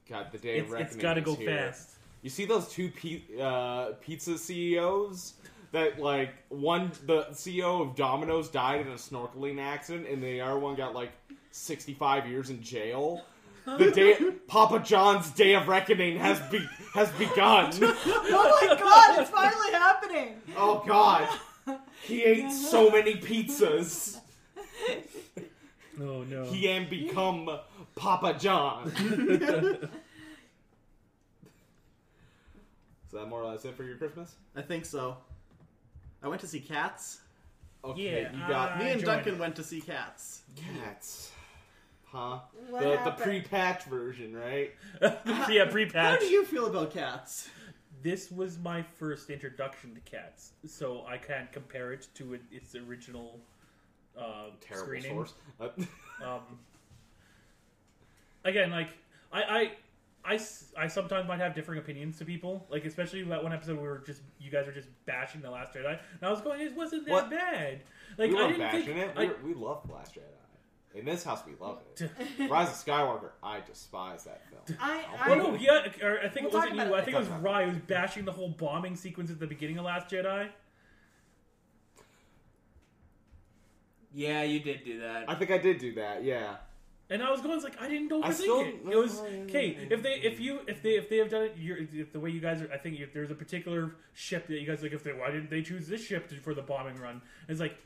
God, 0.09 0.27
the 0.31 0.39
day 0.39 0.57
It's, 0.57 0.65
of 0.65 0.71
reckoning 0.71 0.93
it's 0.93 1.01
got 1.01 1.13
to 1.13 1.19
is 1.21 1.25
go 1.25 1.35
here. 1.35 1.67
fast. 1.67 1.91
You 2.23 2.31
see 2.31 2.45
those 2.45 2.67
two 2.69 2.89
pi- 2.91 3.39
uh, 3.41 3.93
pizza 4.01 4.39
CEOs 4.39 5.35
that 5.71 5.99
like 5.99 6.33
one 6.49 6.91
the 7.05 7.23
CEO 7.31 7.81
of 7.81 7.95
Domino's 7.95 8.49
died 8.49 8.81
in 8.81 8.87
a 8.87 8.95
snorkeling 8.95 9.59
accident, 9.59 10.07
and 10.07 10.21
the 10.23 10.41
other 10.41 10.59
one 10.59 10.75
got 10.75 10.93
like 10.93 11.11
sixty 11.51 11.93
five 11.93 12.27
years 12.27 12.49
in 12.49 12.61
jail. 12.61 13.23
The 13.65 13.91
day 13.95 14.17
Papa 14.47 14.79
John's 14.79 15.29
day 15.31 15.55
of 15.55 15.67
reckoning 15.67 16.17
has 16.19 16.39
be 16.49 16.65
has 16.93 17.11
begun. 17.13 17.71
oh 17.81 18.59
my 18.61 18.75
god, 18.75 19.19
it's 19.19 19.29
finally 19.29 19.71
happening! 19.71 20.41
Oh 20.55 20.83
God, 20.87 21.27
he 22.03 22.23
ate 22.25 22.51
so 22.51 22.89
many 22.89 23.15
pizzas. 23.15 24.19
No, 25.97 26.09
oh, 26.11 26.23
no. 26.23 26.45
He 26.45 26.61
can 26.61 26.87
become 26.89 27.49
Papa 27.95 28.35
John. 28.39 28.91
Is 33.07 33.13
that 33.13 33.27
more 33.27 33.41
or 33.41 33.47
less 33.49 33.65
it 33.65 33.75
for 33.75 33.83
your 33.83 33.97
Christmas? 33.97 34.35
I 34.55 34.61
think 34.61 34.85
so. 34.85 35.17
I 36.23 36.27
went 36.27 36.41
to 36.41 36.47
see 36.47 36.59
Cats. 36.59 37.19
Okay, 37.83 38.23
Yeah, 38.23 38.31
you 38.33 38.47
got 38.47 38.71
I 38.73 38.79
Me 38.79 38.89
and 38.91 39.01
joined. 39.01 39.05
Duncan 39.23 39.39
went 39.39 39.55
to 39.57 39.63
see 39.63 39.81
Cats. 39.81 40.41
cats. 40.55 41.31
Huh? 42.05 42.39
What 42.69 42.81
the 42.83 42.89
the 42.89 42.97
happened? 42.97 43.23
pre-patch 43.23 43.83
version, 43.83 44.35
right? 44.35 44.73
yeah, 45.01 45.65
How 45.65 45.71
pre-patch. 45.71 46.13
How 46.13 46.19
do 46.19 46.25
you 46.25 46.45
feel 46.45 46.65
about 46.67 46.91
Cats? 46.91 47.49
This 48.01 48.31
was 48.31 48.57
my 48.59 48.81
first 48.81 49.29
introduction 49.29 49.93
to 49.95 49.99
cats, 50.01 50.51
so 50.65 51.03
I 51.07 51.17
can't 51.17 51.51
compare 51.51 51.91
it 51.93 52.07
to 52.15 52.35
it, 52.35 52.41
its 52.51 52.75
original 52.75 53.39
uh, 54.17 54.51
Terrible 54.61 54.85
screening. 54.87 55.11
source. 55.11 55.33
Uh, 55.59 55.69
Um, 56.23 56.41
again, 58.43 58.71
like 58.71 58.89
I, 59.31 59.71
I, 60.27 60.31
I, 60.31 60.35
s- 60.35 60.73
I 60.77 60.87
sometimes 60.87 61.27
might 61.27 61.39
have 61.39 61.55
differing 61.55 61.79
opinions 61.79 62.17
to 62.19 62.25
people. 62.25 62.65
Like 62.69 62.85
especially 62.85 63.23
that 63.23 63.41
one 63.43 63.53
episode 63.53 63.75
where 63.77 63.83
we 63.83 63.89
were 63.89 64.03
just 64.05 64.21
you 64.39 64.51
guys 64.51 64.65
were 64.65 64.71
just 64.73 64.89
bashing 65.05 65.41
the 65.41 65.49
Last 65.49 65.73
Jedi, 65.73 65.87
and 65.91 66.23
I 66.23 66.29
was 66.29 66.41
going, 66.41 66.61
it 66.61 66.75
wasn't 66.75 67.05
that 67.05 67.11
What? 67.11 67.29
bad. 67.29 67.79
Like 68.17 68.31
we 68.31 68.37
I 68.37 68.41
weren't 68.41 68.57
didn't 68.57 68.71
bashing 68.71 68.85
think 68.95 68.97
it. 68.97 69.11
I- 69.15 69.19
We, 69.21 69.27
were- 69.27 69.37
we 69.45 69.53
love 69.53 69.87
The 69.87 69.93
Last 69.93 70.15
Jedi. 70.15 70.21
In 70.95 71.05
this 71.05 71.23
house, 71.23 71.43
we 71.45 71.53
love 71.63 71.79
it. 71.99 72.09
Rise 72.49 72.69
of 72.69 72.73
Skywalker, 72.73 73.29
I 73.43 73.59
despise 73.59 74.23
that 74.23 74.41
film. 74.49 74.79
I, 74.81 75.05
I 75.21 75.29
Well, 75.29 75.51
no, 75.51 75.55
yeah, 75.55 75.71
uh, 76.01 76.05
or 76.07 76.19
I 76.21 76.29
think 76.29 76.51
We'll 76.51 76.55
it 76.63 76.71
wasn't 76.71 76.73
about 76.73 76.87
you. 76.87 76.93
it 76.95 76.97
I 76.97 77.01
think 77.03 77.15
it 77.15 77.19
was 77.19 77.29
later. 77.29 77.41
Rye 77.41 77.63
who 77.65 77.69
was 77.71 77.79
bashing 77.79 78.25
the 78.25 78.31
whole 78.31 78.49
bombing 78.49 78.95
sequence 78.95 79.29
at 79.29 79.39
the 79.39 79.45
beginning 79.47 79.77
of 79.77 79.85
Last 79.85 80.09
Jedi. 80.09 80.49
Yeah, 84.13 84.41
you 84.43 84.59
did 84.59 84.83
do 84.83 85.01
that. 85.01 85.25
I 85.29 85.35
think 85.35 85.51
I 85.51 85.57
did 85.59 85.77
do 85.77 85.93
that. 85.95 86.23
Yeah. 86.23 86.55
And 87.09 87.23
I 87.23 87.31
was 87.31 87.41
going 87.41 87.61
like 87.61 87.81
I 87.81 87.87
didn't 87.87 88.09
overthink 88.09 88.25
I 88.25 88.31
still- 88.33 88.61
it. 88.61 88.75
It 88.91 88.97
was 88.97 89.19
okay 89.19 89.87
if 89.89 90.03
they 90.03 90.15
if 90.15 90.39
you 90.39 90.59
if 90.67 90.81
they 90.81 90.91
if 90.91 91.09
they 91.09 91.17
have 91.17 91.29
done 91.29 91.43
it 91.43 91.55
you're, 91.57 91.77
if 91.77 92.11
the 92.11 92.19
way 92.19 92.29
you 92.29 92.41
guys 92.41 92.61
are. 92.61 92.71
I 92.71 92.77
think 92.77 92.99
if 92.99 93.13
there's 93.13 93.31
a 93.31 93.35
particular 93.35 93.95
ship 94.13 94.47
that 94.47 94.59
you 94.59 94.67
guys 94.67 94.83
like. 94.83 94.91
If 94.91 95.03
they 95.03 95.13
why 95.13 95.31
didn't 95.31 95.49
they 95.49 95.61
choose 95.61 95.87
this 95.87 96.05
ship 96.05 96.27
to, 96.29 96.35
for 96.35 96.53
the 96.53 96.61
bombing 96.61 96.97
run? 96.97 97.21
It's 97.47 97.59
like 97.59 97.77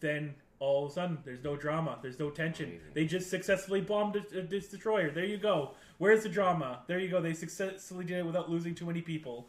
then 0.00 0.34
all 0.58 0.84
of 0.84 0.90
a 0.90 0.94
sudden 0.94 1.18
there's 1.24 1.42
no 1.42 1.56
drama, 1.56 1.98
there's 2.02 2.18
no 2.18 2.30
tension. 2.30 2.66
Amazing. 2.66 2.86
They 2.94 3.04
just 3.06 3.30
successfully 3.30 3.80
bombed 3.80 4.16
a, 4.16 4.38
a, 4.38 4.42
this 4.42 4.68
destroyer. 4.68 5.10
There 5.10 5.24
you 5.24 5.38
go. 5.38 5.72
Where's 5.98 6.22
the 6.22 6.28
drama? 6.28 6.80
There 6.86 6.98
you 6.98 7.08
go. 7.08 7.20
They 7.22 7.34
successfully 7.34 8.04
did 8.04 8.18
it 8.18 8.26
without 8.26 8.50
losing 8.50 8.74
too 8.74 8.86
many 8.86 9.00
people. 9.00 9.48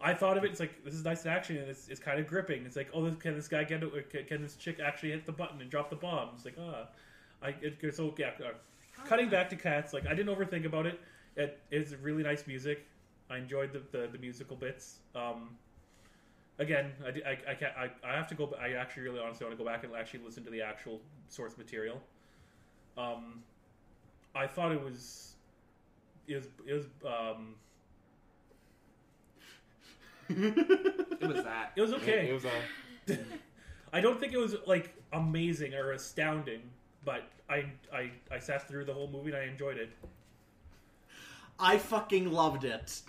I 0.00 0.14
thought 0.14 0.38
of 0.38 0.44
it. 0.44 0.50
It's 0.50 0.60
like 0.60 0.82
this 0.84 0.94
is 0.94 1.04
nice 1.04 1.26
action, 1.26 1.58
and 1.58 1.68
it's, 1.68 1.88
it's 1.88 2.00
kind 2.00 2.18
of 2.18 2.26
gripping. 2.26 2.64
It's 2.64 2.76
like, 2.76 2.88
oh, 2.94 3.04
this, 3.04 3.20
can 3.20 3.34
this 3.34 3.48
guy 3.48 3.64
get 3.64 3.82
it? 3.82 4.10
Can, 4.10 4.24
can 4.24 4.42
this 4.42 4.56
chick 4.56 4.80
actually 4.80 5.10
hit 5.10 5.26
the 5.26 5.32
button 5.32 5.60
and 5.60 5.70
drop 5.70 5.90
the 5.90 5.96
bomb? 5.96 6.30
It's 6.34 6.44
like, 6.44 6.56
ah, 6.58 6.86
I 7.42 7.54
it, 7.60 7.94
so 7.94 8.14
yeah. 8.18 8.30
Uh, 8.38 8.52
cutting 9.06 9.28
back 9.28 9.48
to 9.50 9.56
cats, 9.56 9.92
like 9.92 10.06
I 10.06 10.14
didn't 10.14 10.34
overthink 10.34 10.66
about 10.66 10.86
it. 10.86 11.00
It 11.36 11.58
is 11.70 11.94
really 11.96 12.22
nice 12.22 12.46
music. 12.46 12.86
I 13.30 13.38
enjoyed 13.38 13.72
the 13.72 13.82
the, 13.96 14.08
the 14.08 14.18
musical 14.18 14.56
bits. 14.56 14.98
Um, 15.14 15.56
again, 16.58 16.92
I, 17.04 17.08
I, 17.08 17.38
I 17.50 17.54
can't. 17.54 17.72
I, 17.76 17.90
I 18.04 18.12
have 18.12 18.28
to 18.28 18.34
go. 18.34 18.54
I 18.60 18.72
actually 18.72 19.04
really 19.04 19.20
honestly 19.20 19.46
want 19.46 19.58
to 19.58 19.64
go 19.64 19.68
back 19.68 19.82
and 19.82 19.94
actually 19.94 20.20
listen 20.24 20.44
to 20.44 20.50
the 20.50 20.62
actual 20.62 21.00
source 21.28 21.58
material. 21.58 22.00
Um, 22.96 23.42
I 24.34 24.46
thought 24.46 24.70
it 24.72 24.82
was. 24.82 25.34
It 26.28 26.36
was. 26.36 26.46
It 26.66 26.74
was. 26.74 26.86
Um, 27.04 27.54
it 30.28 31.28
was 31.28 31.42
that. 31.44 31.72
it 31.74 31.80
was 31.80 31.92
okay. 31.94 32.28
It 32.28 32.34
was 32.34 32.44
a. 32.44 33.18
I 33.92 34.00
don't 34.00 34.20
think 34.20 34.32
it 34.32 34.38
was 34.38 34.54
like 34.66 34.94
amazing 35.12 35.74
or 35.74 35.92
astounding, 35.92 36.62
but 37.04 37.22
I 37.48 37.66
I 37.92 38.10
I 38.30 38.38
sat 38.38 38.66
through 38.68 38.84
the 38.84 38.94
whole 38.94 39.08
movie 39.08 39.30
and 39.30 39.36
I 39.36 39.44
enjoyed 39.44 39.76
it. 39.78 39.90
I 41.58 41.78
fucking 41.78 42.30
loved 42.30 42.64
it. 42.64 43.02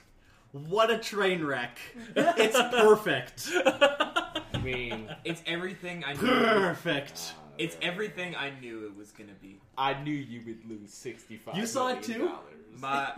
What 0.52 0.92
a 0.92 0.98
train 0.98 1.44
wreck. 1.44 1.78
It's 2.16 2.58
perfect. 2.58 3.50
I 3.56 4.58
mean, 4.62 5.10
It's 5.24 5.42
everything 5.46 6.04
I 6.04 6.14
knew. 6.14 6.20
Perfect. 6.28 7.34
It's 7.58 7.78
everything 7.82 8.36
I 8.36 8.52
knew 8.60 8.86
it 8.86 8.96
was 8.96 9.12
gonna 9.12 9.38
be. 9.42 9.60
I 9.78 10.02
knew 10.02 10.14
you 10.14 10.42
would 10.46 10.70
lose 10.70 10.94
sixty-five. 10.94 11.56
You 11.56 11.66
saw 11.66 11.90
it 11.90 12.04
too? 12.04 12.32
My, 12.80 13.12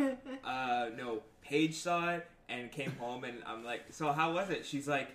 uh, 0.44 0.90
no, 0.98 1.22
Paige 1.42 1.76
saw 1.76 2.10
it 2.12 2.28
and 2.50 2.72
came 2.72 2.92
home, 3.00 3.24
and 3.24 3.38
I'm 3.46 3.64
like, 3.64 3.82
so 3.92 4.12
how 4.12 4.34
was 4.34 4.50
it? 4.50 4.66
She's 4.66 4.88
like, 4.88 5.10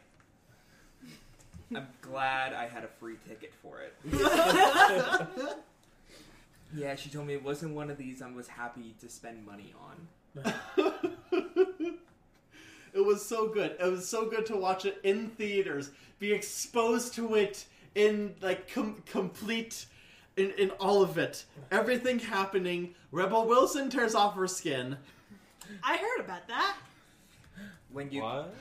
I'm 1.75 1.87
glad 2.01 2.53
I 2.55 2.67
had 2.67 2.85
a 2.85 2.89
free 2.89 3.17
ticket 3.27 3.53
for 3.63 3.81
it. 3.81 3.95
yeah, 6.75 6.95
she 6.97 7.11
told 7.11 7.27
me 7.27 7.35
it 7.35 7.45
wasn't 7.45 7.75
one 7.75 7.91
of 7.91 7.99
these 7.99 8.23
I 8.23 8.31
was 8.31 8.49
happy 8.49 8.95
to 9.01 9.09
spend 9.09 9.45
money 9.45 9.75
on. 9.81 10.55
It 12.99 13.05
was 13.05 13.25
so 13.25 13.49
good. 13.49 13.77
It 13.79 13.91
was 13.91 14.09
so 14.09 14.29
good 14.29 14.47
to 14.47 14.57
watch 14.57 14.85
it 14.85 14.99
in 15.05 15.29
theaters, 15.29 15.91
be 16.19 16.33
exposed 16.33 17.15
to 17.15 17.35
it 17.37 17.65
in 17.95 18.35
like 18.41 18.73
com- 18.73 19.03
complete, 19.07 19.87
in, 20.37 20.51
in 20.59 20.71
all 20.73 21.03
of 21.03 21.19
it. 21.19 21.45
Everything 21.71 22.19
happening. 22.19 22.95
Rebel 23.13 23.47
Wilson 23.47 23.91
tears 23.91 24.15
off 24.15 24.35
her 24.35 24.49
skin. 24.49 24.97
I 25.85 25.97
heard 25.97 26.25
about 26.25 26.49
that. 26.49 26.77
When 27.93 28.11
you, 28.11 28.23
what? 28.23 28.55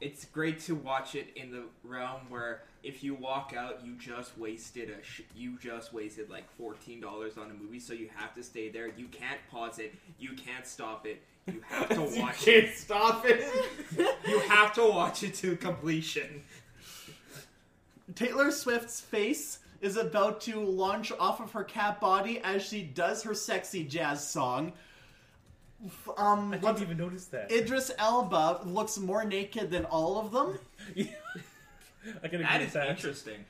It's 0.00 0.24
great 0.24 0.60
to 0.60 0.74
watch 0.74 1.14
it 1.14 1.28
in 1.36 1.50
the 1.50 1.62
realm 1.84 2.20
where 2.28 2.62
if 2.82 3.04
you 3.04 3.14
walk 3.14 3.52
out, 3.56 3.84
you 3.84 3.94
just 3.98 4.36
wasted 4.38 4.88
a, 4.90 5.02
sh- 5.04 5.22
you 5.36 5.58
just 5.58 5.92
wasted 5.92 6.30
like 6.30 6.50
fourteen 6.56 7.00
dollars 7.00 7.36
on 7.36 7.50
a 7.50 7.54
movie, 7.54 7.80
so 7.80 7.92
you 7.92 8.08
have 8.16 8.34
to 8.34 8.42
stay 8.42 8.70
there. 8.70 8.88
You 8.88 9.06
can't 9.08 9.40
pause 9.50 9.78
it. 9.78 9.94
You 10.18 10.30
can't 10.32 10.66
stop 10.66 11.06
it. 11.06 11.22
You 11.46 11.60
have 11.68 11.88
to 11.90 11.94
you 12.16 12.22
watch 12.22 12.46
it. 12.48 12.64
can't 12.64 12.76
stop 12.76 13.24
it. 13.26 13.44
You 14.26 14.38
have 14.40 14.72
to 14.74 14.84
watch 14.88 15.22
it 15.22 15.34
to 15.36 15.56
completion. 15.56 16.42
Taylor 18.14 18.50
Swift's 18.50 19.00
face 19.00 19.58
is 19.80 19.96
about 19.96 20.40
to 20.42 20.60
launch 20.60 21.10
off 21.18 21.40
of 21.40 21.52
her 21.52 21.64
cat 21.64 22.00
body 22.00 22.38
as 22.40 22.62
she 22.62 22.82
does 22.82 23.22
her 23.22 23.34
sexy 23.34 23.84
jazz 23.84 24.26
song. 24.26 24.72
F- 25.86 26.08
Um, 26.18 26.52
I 26.52 26.58
didn't 26.58 26.82
even 26.82 26.96
notice 26.98 27.26
that. 27.26 27.50
Idris 27.50 27.90
Elba 27.98 28.60
looks 28.64 28.98
more 28.98 29.24
naked 29.24 29.70
than 29.70 29.84
all 29.86 30.18
of 30.18 30.30
them. 30.32 30.58
I 30.96 32.28
can 32.28 32.40
agree 32.40 32.42
That 32.42 32.58
with 32.60 32.68
is 32.68 32.74
that. 32.74 32.88
interesting. 32.88 33.44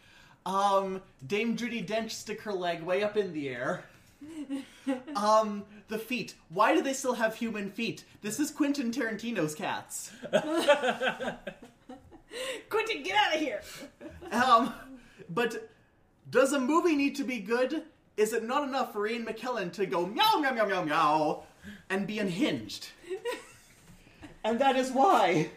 Um, 0.47 1.03
Dame 1.27 1.57
Judi 1.57 1.87
Dench 1.87 2.11
stick 2.13 2.41
her 2.43 2.53
leg 2.53 2.83
way 2.83 3.03
up 3.03 3.17
in 3.17 3.33
the 3.33 3.49
air. 3.49 3.85
um, 5.17 5.65
the 5.89 5.99
feet. 5.99 6.35
Why 6.51 6.75
do 6.75 6.83
they 6.83 6.93
still 6.93 7.15
have 7.15 7.35
human 7.37 7.71
feet? 7.71 8.05
This 8.23 8.39
is 8.41 8.51
Quentin 8.51 8.91
Tarantino's 8.93 9.55
cats. 9.55 10.11
Quentin, 12.69 13.03
get 13.03 13.17
out 13.17 13.35
of 13.35 13.41
here. 13.41 13.61
Um, 14.31 14.73
but 15.29 15.71
does 16.31 16.53
a 16.53 16.61
movie 16.61 16.95
need 16.97 17.17
to 17.17 17.25
be 17.25 17.41
good? 17.41 17.83
Is 18.17 18.33
it 18.33 18.45
not 18.45 18.67
enough 18.69 18.93
for 18.93 19.07
Ian 19.07 19.25
McKellen 19.27 19.73
to 19.73 19.87
go 19.87 20.07
meow 20.07 20.39
meow 20.41 20.53
meow 20.53 20.67
meow 20.67 20.85
meow 20.85 21.43
and 21.89 22.07
be 22.07 22.19
unhinged? 22.19 22.89
and 24.45 24.59
that 24.61 24.77
is 24.77 24.91
why 24.91 25.51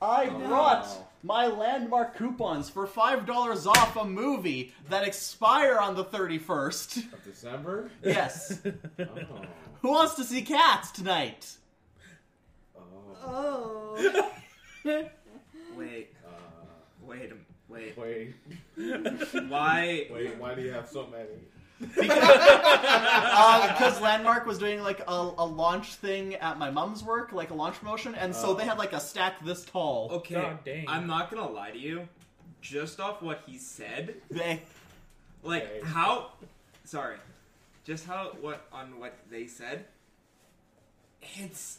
I 0.00 0.28
brought 0.28 0.86
my 1.22 1.46
landmark 1.46 2.16
coupons 2.16 2.70
for 2.70 2.86
five 2.86 3.26
dollars 3.26 3.66
off 3.66 3.96
a 3.96 4.04
movie 4.04 4.72
that 4.88 5.06
expire 5.06 5.78
on 5.78 5.96
the 5.96 6.04
thirty 6.04 6.38
first. 6.38 6.98
Of 6.98 7.24
December. 7.24 7.90
Yes. 8.02 8.60
Oh. 9.00 9.42
Who 9.82 9.90
wants 9.92 10.14
to 10.16 10.24
see 10.24 10.42
cats 10.42 10.90
tonight? 10.90 11.46
Oh. 12.76 12.82
Oh. 13.24 14.30
Wait, 15.76 16.08
Uh, 16.24 16.30
wait, 17.02 17.32
wait. 17.68 17.96
wait. 17.96 18.34
Why? 19.48 20.06
Wait. 20.10 20.36
Why 20.36 20.54
do 20.54 20.62
you 20.62 20.72
have 20.72 20.88
so 20.88 21.06
many? 21.06 21.28
Because 21.80 22.08
uh, 22.10 24.00
Landmark 24.02 24.46
was 24.46 24.58
doing 24.58 24.82
like 24.82 25.00
a, 25.06 25.12
a 25.38 25.44
launch 25.46 25.94
thing 25.94 26.34
at 26.36 26.58
my 26.58 26.70
mom's 26.70 27.02
work, 27.04 27.32
like 27.32 27.50
a 27.50 27.54
launch 27.54 27.76
promotion, 27.78 28.14
and 28.14 28.34
so 28.34 28.48
Oh. 28.50 28.54
they 28.54 28.64
had 28.64 28.78
like 28.78 28.92
a 28.92 29.00
stack 29.00 29.44
this 29.44 29.64
tall. 29.64 30.08
Okay, 30.12 30.34
God 30.34 30.64
dang. 30.64 30.84
I'm 30.88 31.06
not 31.06 31.30
gonna 31.30 31.48
lie 31.48 31.70
to 31.70 31.78
you. 31.78 32.08
Just 32.60 32.98
off 32.98 33.22
what 33.22 33.42
he 33.46 33.56
said, 33.58 34.16
They, 34.30 34.62
like 35.44 35.64
Okay. 35.64 35.80
how, 35.86 36.30
sorry, 36.84 37.16
just 37.84 38.04
how 38.06 38.32
what 38.40 38.66
on 38.72 38.98
what 38.98 39.14
they 39.30 39.46
said. 39.46 39.84
It's 41.36 41.78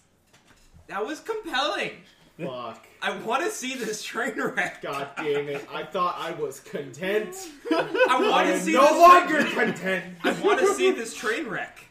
that 0.88 1.06
was 1.06 1.20
compelling. 1.20 1.92
Fuck. 2.40 2.86
I 3.02 3.18
want 3.20 3.44
to 3.44 3.52
see 3.52 3.76
this 3.76 4.04
train 4.04 4.34
wreck. 4.42 4.82
God 4.82 5.08
damn 5.18 5.48
it! 5.50 5.66
I 5.74 5.84
thought 5.84 6.16
I 6.20 6.32
was 6.32 6.60
content. 6.60 7.36
I 7.72 8.08
I 8.10 8.30
want 8.30 8.48
to 8.48 8.54
am 8.56 8.60
see 8.60 8.74
no 8.74 8.82
this 8.82 8.98
longer 8.98 9.42
train- 9.44 9.68
content. 9.74 10.06
I 10.24 10.32
want 10.42 10.60
to 10.60 10.74
see 10.74 10.92
this 10.92 11.14
train 11.16 11.48
wreck. 11.48 11.86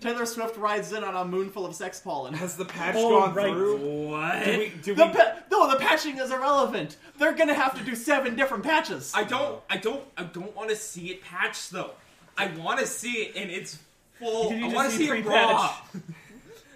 Taylor 0.00 0.26
Swift 0.26 0.56
rides 0.56 0.92
in 0.92 1.04
on 1.04 1.14
a 1.14 1.24
moon 1.24 1.50
full 1.50 1.66
of 1.66 1.74
sex 1.74 2.00
pollen. 2.00 2.34
Has 2.34 2.56
the 2.56 2.64
patch 2.64 2.94
Oh, 2.98 3.20
gone 3.20 3.34
right. 3.34 3.52
through? 3.52 3.76
What? 4.08 4.44
Do 4.44 4.58
we? 4.58 4.72
Do 4.82 4.94
The 4.94 5.06
we? 5.06 5.12
pa- 5.12 5.36
no, 5.50 5.70
the 5.70 5.76
patching 5.78 6.18
is 6.18 6.30
irrelevant. 6.30 6.96
They're 7.18 7.34
gonna 7.34 7.54
have 7.54 7.76
to 7.78 7.84
do 7.84 7.94
seven 7.94 8.36
different 8.36 8.64
patches. 8.64 9.12
I 9.14 9.24
don't. 9.24 9.60
I 9.68 9.76
don't. 9.76 10.02
I 10.16 10.24
don't 10.24 10.54
want 10.56 10.70
to 10.70 10.76
see 10.76 11.10
it 11.10 11.22
patched 11.22 11.70
though. 11.70 11.90
I 12.36 12.46
want 12.56 12.78
to 12.80 12.86
see 12.86 13.12
it 13.24 13.36
in 13.36 13.50
its 13.50 13.78
full. 14.18 14.52
You 14.52 14.66
I 14.66 14.68
to 14.70 14.74
want 14.74 14.90
to 14.90 14.96
see 14.96 15.06
see 15.06 15.12
it 15.18 15.24
pre-patch. 15.24 15.72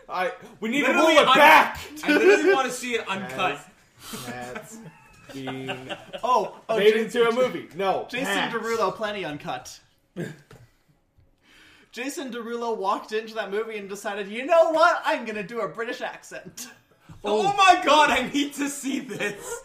raw. 0.09 0.15
I. 0.15 0.33
We 0.61 0.69
need 0.71 0.81
to 0.83 0.89
Literally 0.89 1.15
roll 1.17 1.23
it 1.23 1.29
un- 1.29 1.37
back. 1.37 1.79
I 2.05 2.13
literally 2.17 2.55
want 2.55 2.67
to 2.69 2.73
see 2.73 2.95
it 2.95 3.09
uncut. 3.09 3.61
That's 4.27 4.79
being 5.33 5.71
oh, 6.23 6.57
oh 6.69 6.79
made 6.79 6.95
Ja- 6.95 7.01
into 7.03 7.29
a 7.29 7.33
movie. 7.33 7.69
No. 7.77 8.07
Jason 8.11 8.27
patch. 8.27 8.53
Derulo, 8.53 8.95
plenty 8.95 9.25
uncut. 9.25 9.79
Jason 11.93 12.31
Derulo 12.33 12.77
walked 12.77 13.13
into 13.13 13.35
that 13.35 13.51
movie 13.51 13.77
and 13.77 13.89
decided, 13.89 14.29
you 14.29 14.47
know 14.47 14.71
what? 14.71 15.01
I'm 15.05 15.25
gonna 15.25 15.43
do 15.43 15.61
a 15.61 15.69
British 15.69 16.01
accent. 16.01 16.69
Oh. 17.25 17.47
oh. 17.47 17.57
my 17.57 17.81
god! 17.85 18.11
I 18.11 18.29
need 18.33 18.55
to 18.55 18.69
see 18.69 19.01
this. 19.01 19.63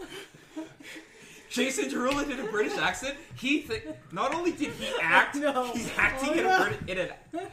Jason 1.50 1.86
Derulo 1.86 2.28
did 2.28 2.39
a 2.39 2.43
British 2.43 2.78
accent. 2.78 3.15
He 3.36 3.62
th- 3.62 3.84
not 4.12 4.36
only 4.36 4.52
did 4.52 4.71
he 4.73 4.89
act, 5.02 5.36
No. 5.38 5.71
he's 5.71 5.89
acting 5.97 6.30
Oh, 6.30 6.34
in, 6.34 6.43
no. 6.43 6.56
a 6.56 6.65
Brit- 6.69 6.89
in 6.89 6.97
an. 7.00 7.47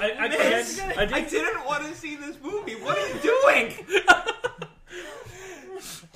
I, 0.00 0.10
I, 0.12 0.28
Miss, 0.28 0.78
can't, 0.80 0.98
I 0.98 1.02
I 1.02 1.20
did, 1.20 1.30
didn't 1.30 1.64
want 1.66 1.84
to 1.86 1.94
see 1.94 2.16
this 2.16 2.36
movie. 2.42 2.74
What 2.76 2.98
are 2.98 3.08
you 3.08 3.20
doing? 3.20 3.74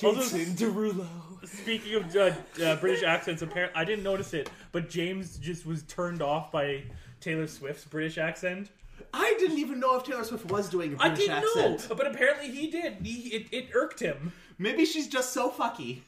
Also- 0.05 0.37
Jason 0.37 0.55
Derulo. 0.55 1.07
Speaking 1.45 1.95
of 1.95 2.15
uh, 2.15 2.33
uh, 2.63 2.77
British 2.77 3.03
accents, 3.03 3.41
apparently 3.41 3.81
I 3.81 3.85
didn't 3.85 4.05
notice 4.05 4.35
it, 4.35 4.51
but 4.73 4.91
James 4.91 5.39
just 5.39 5.65
was 5.65 5.83
turned 5.85 6.21
off 6.21 6.53
by 6.53 6.83
Taylor 7.21 7.47
Swift's 7.47 7.85
British 7.85 8.19
accent. 8.19 8.69
I 9.15 9.35
didn't 9.39 9.59
even 9.59 9.81
know 9.81 9.97
if 9.97 10.05
Taylor 10.05 10.25
Swift 10.25 10.45
was 10.51 10.69
doing 10.69 10.95
a 10.95 11.03
I 11.03 11.09
British 11.09 11.27
didn't 11.27 11.45
accent. 11.45 11.89
know, 11.89 11.97
but 11.97 12.07
apparently 12.09 12.51
he 12.51 12.71
did. 12.71 12.95
He, 13.03 13.29
it, 13.29 13.47
it 13.53 13.69
irked 13.75 14.01
him. 14.01 14.33
Maybe 14.59 14.85
she's 14.85 15.09
just 15.09 15.33
so 15.33 15.51
fucky. 15.51 16.01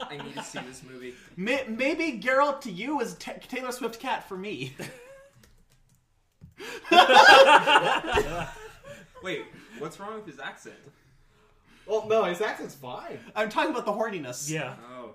I 0.00 0.16
need 0.18 0.34
to 0.34 0.42
see 0.42 0.58
this 0.60 0.82
movie. 0.88 1.14
May- 1.36 1.64
maybe 1.68 2.20
Geralt 2.22 2.60
to 2.62 2.70
you 2.70 3.00
is 3.00 3.14
Ta 3.14 3.32
Taylor 3.48 3.72
Swift 3.72 4.00
cat 4.00 4.28
for 4.28 4.36
me. 4.36 4.74
Wait, 9.22 9.44
what's 9.78 9.98
wrong 10.00 10.14
with 10.16 10.26
his 10.26 10.38
accent? 10.38 10.76
Well, 11.86 12.06
no, 12.08 12.24
his 12.24 12.40
accent's 12.40 12.74
fine. 12.74 13.18
I'm 13.34 13.48
talking 13.48 13.70
about 13.72 13.86
the 13.86 13.92
horniness. 13.92 14.50
Yeah. 14.50 14.74
Oh, 14.92 15.10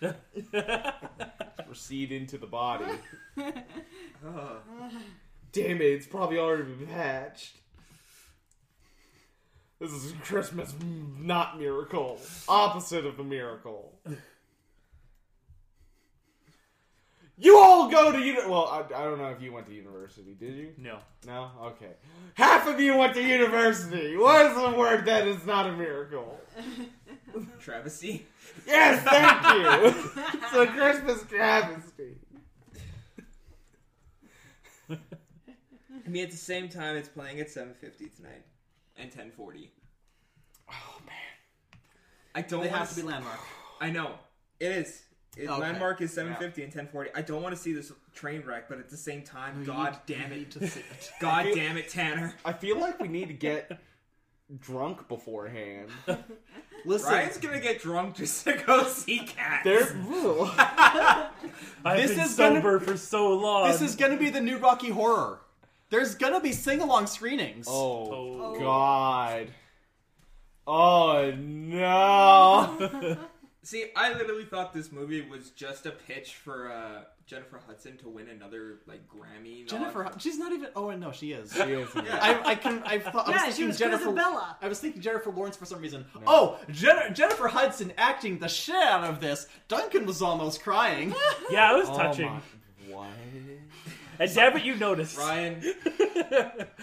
Oh, 0.00 0.14
Proceed 1.66 2.12
into 2.12 2.38
the 2.38 2.46
body. 2.46 2.84
oh. 4.24 4.58
Damn 5.52 5.80
it, 5.80 5.84
it's 5.84 6.06
probably 6.06 6.38
already 6.38 6.64
been 6.64 6.86
patched. 6.86 7.56
This 9.80 9.90
is 9.92 10.12
Christmas, 10.22 10.72
mm, 10.72 11.20
not 11.24 11.58
miracle. 11.58 12.20
Opposite 12.48 13.06
of 13.06 13.16
the 13.16 13.22
miracle. 13.24 13.98
You 17.40 17.56
all 17.56 17.88
go 17.88 18.10
to 18.10 18.18
uni- 18.18 18.46
well, 18.48 18.66
I, 18.66 18.80
I 19.00 19.04
don't 19.04 19.18
know 19.18 19.28
if 19.28 19.40
you 19.40 19.52
went 19.52 19.66
to 19.66 19.72
university, 19.72 20.34
did 20.34 20.54
you? 20.54 20.72
No. 20.76 20.98
No? 21.24 21.50
Okay. 21.62 21.92
Half 22.34 22.66
of 22.66 22.80
you 22.80 22.96
went 22.96 23.14
to 23.14 23.22
university. 23.22 24.16
What 24.16 24.46
is 24.46 24.54
the 24.54 24.76
word 24.76 25.04
that 25.04 25.26
is 25.26 25.46
not 25.46 25.66
a 25.66 25.72
miracle? 25.72 26.40
travesty. 27.60 28.26
Yes, 28.66 29.02
thank 29.04 29.42
you. 29.54 30.12
it's 30.42 30.52
a 30.52 30.66
Christmas 30.66 31.22
travesty. 31.28 32.16
I 34.90 36.10
mean, 36.10 36.24
at 36.24 36.30
the 36.30 36.36
same 36.36 36.68
time, 36.68 36.96
it's 36.96 37.08
playing 37.08 37.38
at 37.40 37.48
7:50 37.48 38.16
tonight 38.16 38.42
and 38.96 39.10
10:40. 39.12 39.68
Oh 40.70 41.00
man. 41.06 41.14
I 42.34 42.40
don't. 42.40 42.62
They 42.62 42.68
wanna 42.68 42.78
have 42.78 42.90
to 42.90 42.96
be 42.96 43.02
landmark. 43.02 43.38
I 43.80 43.90
know 43.90 44.14
it 44.58 44.72
is. 44.72 45.02
It, 45.36 45.48
Okay. 45.48 45.60
Landmark 45.60 46.00
is 46.00 46.12
7:50 46.12 46.64
and 46.64 46.72
10:40. 46.72 47.10
I 47.14 47.22
don't 47.22 47.42
want 47.42 47.54
to 47.54 47.60
see 47.60 47.72
this 47.72 47.92
train 48.14 48.42
wreck, 48.44 48.68
but 48.68 48.78
at 48.78 48.88
the 48.88 48.96
same 48.96 49.22
time, 49.22 49.62
God 49.64 49.98
You 50.08 50.16
damn 50.16 50.32
it, 50.32 50.50
to 50.52 50.66
see 50.66 50.80
it. 50.80 51.10
God 51.20 51.44
feel- 51.46 51.54
damn 51.54 51.76
it, 51.76 51.88
Tanner. 51.88 52.34
I 52.44 52.52
feel 52.52 52.78
like 52.78 52.98
we 52.98 53.06
need 53.08 53.28
to 53.28 53.34
get 53.34 53.78
drunk 54.60 55.06
beforehand. 55.08 55.90
Listen, 56.84 57.12
Ryan's 57.12 57.36
gonna 57.38 57.60
get 57.60 57.80
drunk 57.80 58.16
just 58.16 58.44
to 58.44 58.54
go 58.66 58.84
see 58.84 59.18
cats. 59.20 59.62
There. 59.64 59.82
I've 61.84 61.96
This 61.96 62.12
been 62.12 62.20
is 62.20 62.34
gonna- 62.36 62.56
sober 62.56 62.80
for 62.80 62.96
so 62.96 63.32
long. 63.36 63.70
this 63.70 63.80
is 63.82 63.94
gonna 63.94 64.16
be 64.16 64.30
the 64.30 64.40
new 64.40 64.56
Rocky 64.58 64.88
Horror. 64.90 65.40
There's 65.90 66.14
gonna 66.16 66.40
be 66.40 66.52
sing-along 66.52 67.06
screenings. 67.06 67.66
Oh, 67.68 68.10
Oh. 68.54 68.58
God. 68.58 69.48
Oh 70.66 71.30
no. 71.36 73.16
See, 73.68 73.90
I 73.94 74.14
literally 74.14 74.46
thought 74.46 74.72
this 74.72 74.90
movie 74.90 75.20
was 75.28 75.50
just 75.50 75.84
a 75.84 75.90
pitch 75.90 76.36
for 76.36 76.72
uh, 76.72 77.02
Jennifer 77.26 77.60
Hudson 77.66 77.98
to 77.98 78.08
win 78.08 78.28
another 78.30 78.78
like 78.86 79.02
Grammy. 79.10 79.60
nod. 79.60 79.68
Jennifer, 79.68 80.04
Hud- 80.04 80.22
she's 80.22 80.38
not 80.38 80.52
even. 80.52 80.70
Oh 80.74 80.90
no, 80.92 81.12
she 81.12 81.32
is. 81.32 81.52
She 81.52 81.60
is- 81.60 81.90
I, 81.94 82.40
I 82.46 82.54
can. 82.54 82.82
I 82.86 82.98
thought. 82.98 83.28
I 83.28 83.30
was 83.32 83.34
Yeah, 83.34 83.38
thinking 83.42 83.54
she 83.56 83.64
was 83.66 83.78
Jennifer. 83.78 84.04
Isabella. 84.04 84.56
I 84.62 84.68
was 84.68 84.80
thinking 84.80 85.02
Jennifer 85.02 85.30
Lawrence 85.30 85.58
for 85.58 85.66
some 85.66 85.82
reason. 85.82 86.06
Oh, 86.26 86.58
Jen- 86.70 87.14
Jennifer 87.14 87.46
Hudson 87.48 87.92
acting 87.98 88.38
the 88.38 88.48
shit 88.48 88.74
out 88.74 89.04
of 89.04 89.20
this. 89.20 89.46
Duncan 89.68 90.06
was 90.06 90.22
almost 90.22 90.62
crying. 90.62 91.14
yeah, 91.50 91.74
it 91.74 91.76
was 91.76 91.88
Oh 91.92 91.96
touching. 91.98 92.26
my- 92.26 92.40
What? 92.94 93.08
And 94.20 94.34
damn 94.34 94.56
it, 94.56 94.64
you 94.64 94.74
noticed. 94.76 95.16
Ryan, 95.16 95.60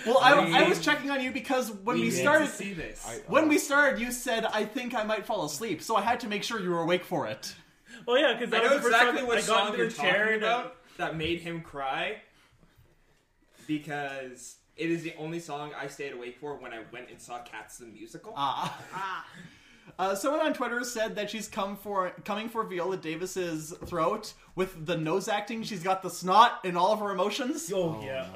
Well, 0.05 0.19
I, 0.21 0.63
I 0.63 0.69
was 0.69 0.79
checking 0.79 1.09
on 1.11 1.21
you 1.21 1.31
because 1.31 1.71
when 1.71 1.95
we, 1.97 2.03
we 2.03 2.09
need 2.09 2.13
started, 2.13 2.45
to 2.45 2.51
see 2.51 2.73
this. 2.73 3.05
I- 3.07 3.19
when 3.27 3.47
we 3.49 3.57
started, 3.57 3.99
you 3.99 4.11
said 4.11 4.45
I 4.45 4.63
think 4.65 4.93
I 4.95 5.03
might 5.03 5.25
fall 5.25 5.45
asleep, 5.45 5.81
so 5.81 5.95
I 5.95 6.01
had 6.01 6.19
to 6.21 6.27
make 6.27 6.43
sure 6.43 6.59
you 6.61 6.69
were 6.69 6.81
awake 6.81 7.03
for 7.03 7.27
it. 7.27 7.53
Well, 8.05 8.17
yeah, 8.17 8.33
because 8.33 8.53
I 8.53 8.59
that 8.59 8.63
know 8.65 8.75
was 8.75 8.83
the 8.83 8.89
first 8.89 8.95
exactly 8.95 9.19
time 9.19 9.27
what 9.27 9.37
I 9.37 9.41
got 9.41 9.45
song 9.45 9.65
into 9.67 9.77
you're 9.79 9.87
the 9.89 9.95
chair 9.95 10.17
talking 10.19 10.33
and 10.35 10.43
about 10.43 10.75
that 10.97 11.17
made 11.17 11.39
him 11.41 11.61
cry 11.61 12.17
because 13.67 14.57
it 14.77 14.91
is 14.91 15.03
the 15.03 15.13
only 15.17 15.39
song 15.39 15.71
I 15.79 15.87
stayed 15.87 16.13
awake 16.13 16.37
for 16.39 16.55
when 16.57 16.73
I 16.73 16.81
went 16.91 17.09
and 17.09 17.19
saw 17.19 17.39
Cats 17.39 17.77
the 17.77 17.85
musical. 17.85 18.33
Ah. 18.35 19.25
Uh, 19.97 20.15
someone 20.15 20.41
on 20.41 20.53
Twitter 20.53 20.83
said 20.83 21.15
that 21.15 21.29
she's 21.29 21.47
come 21.47 21.77
for 21.77 22.09
coming 22.25 22.49
for 22.49 22.63
Viola 22.63 22.97
Davis's 22.97 23.73
throat 23.85 24.33
with 24.55 24.85
the 24.85 24.97
nose 24.97 25.27
acting. 25.27 25.63
She's 25.63 25.83
got 25.83 26.01
the 26.01 26.09
snot 26.09 26.59
in 26.63 26.75
all 26.75 26.91
of 26.91 26.99
her 26.99 27.11
emotions. 27.11 27.71
Oh, 27.73 28.01
yeah. 28.03 28.27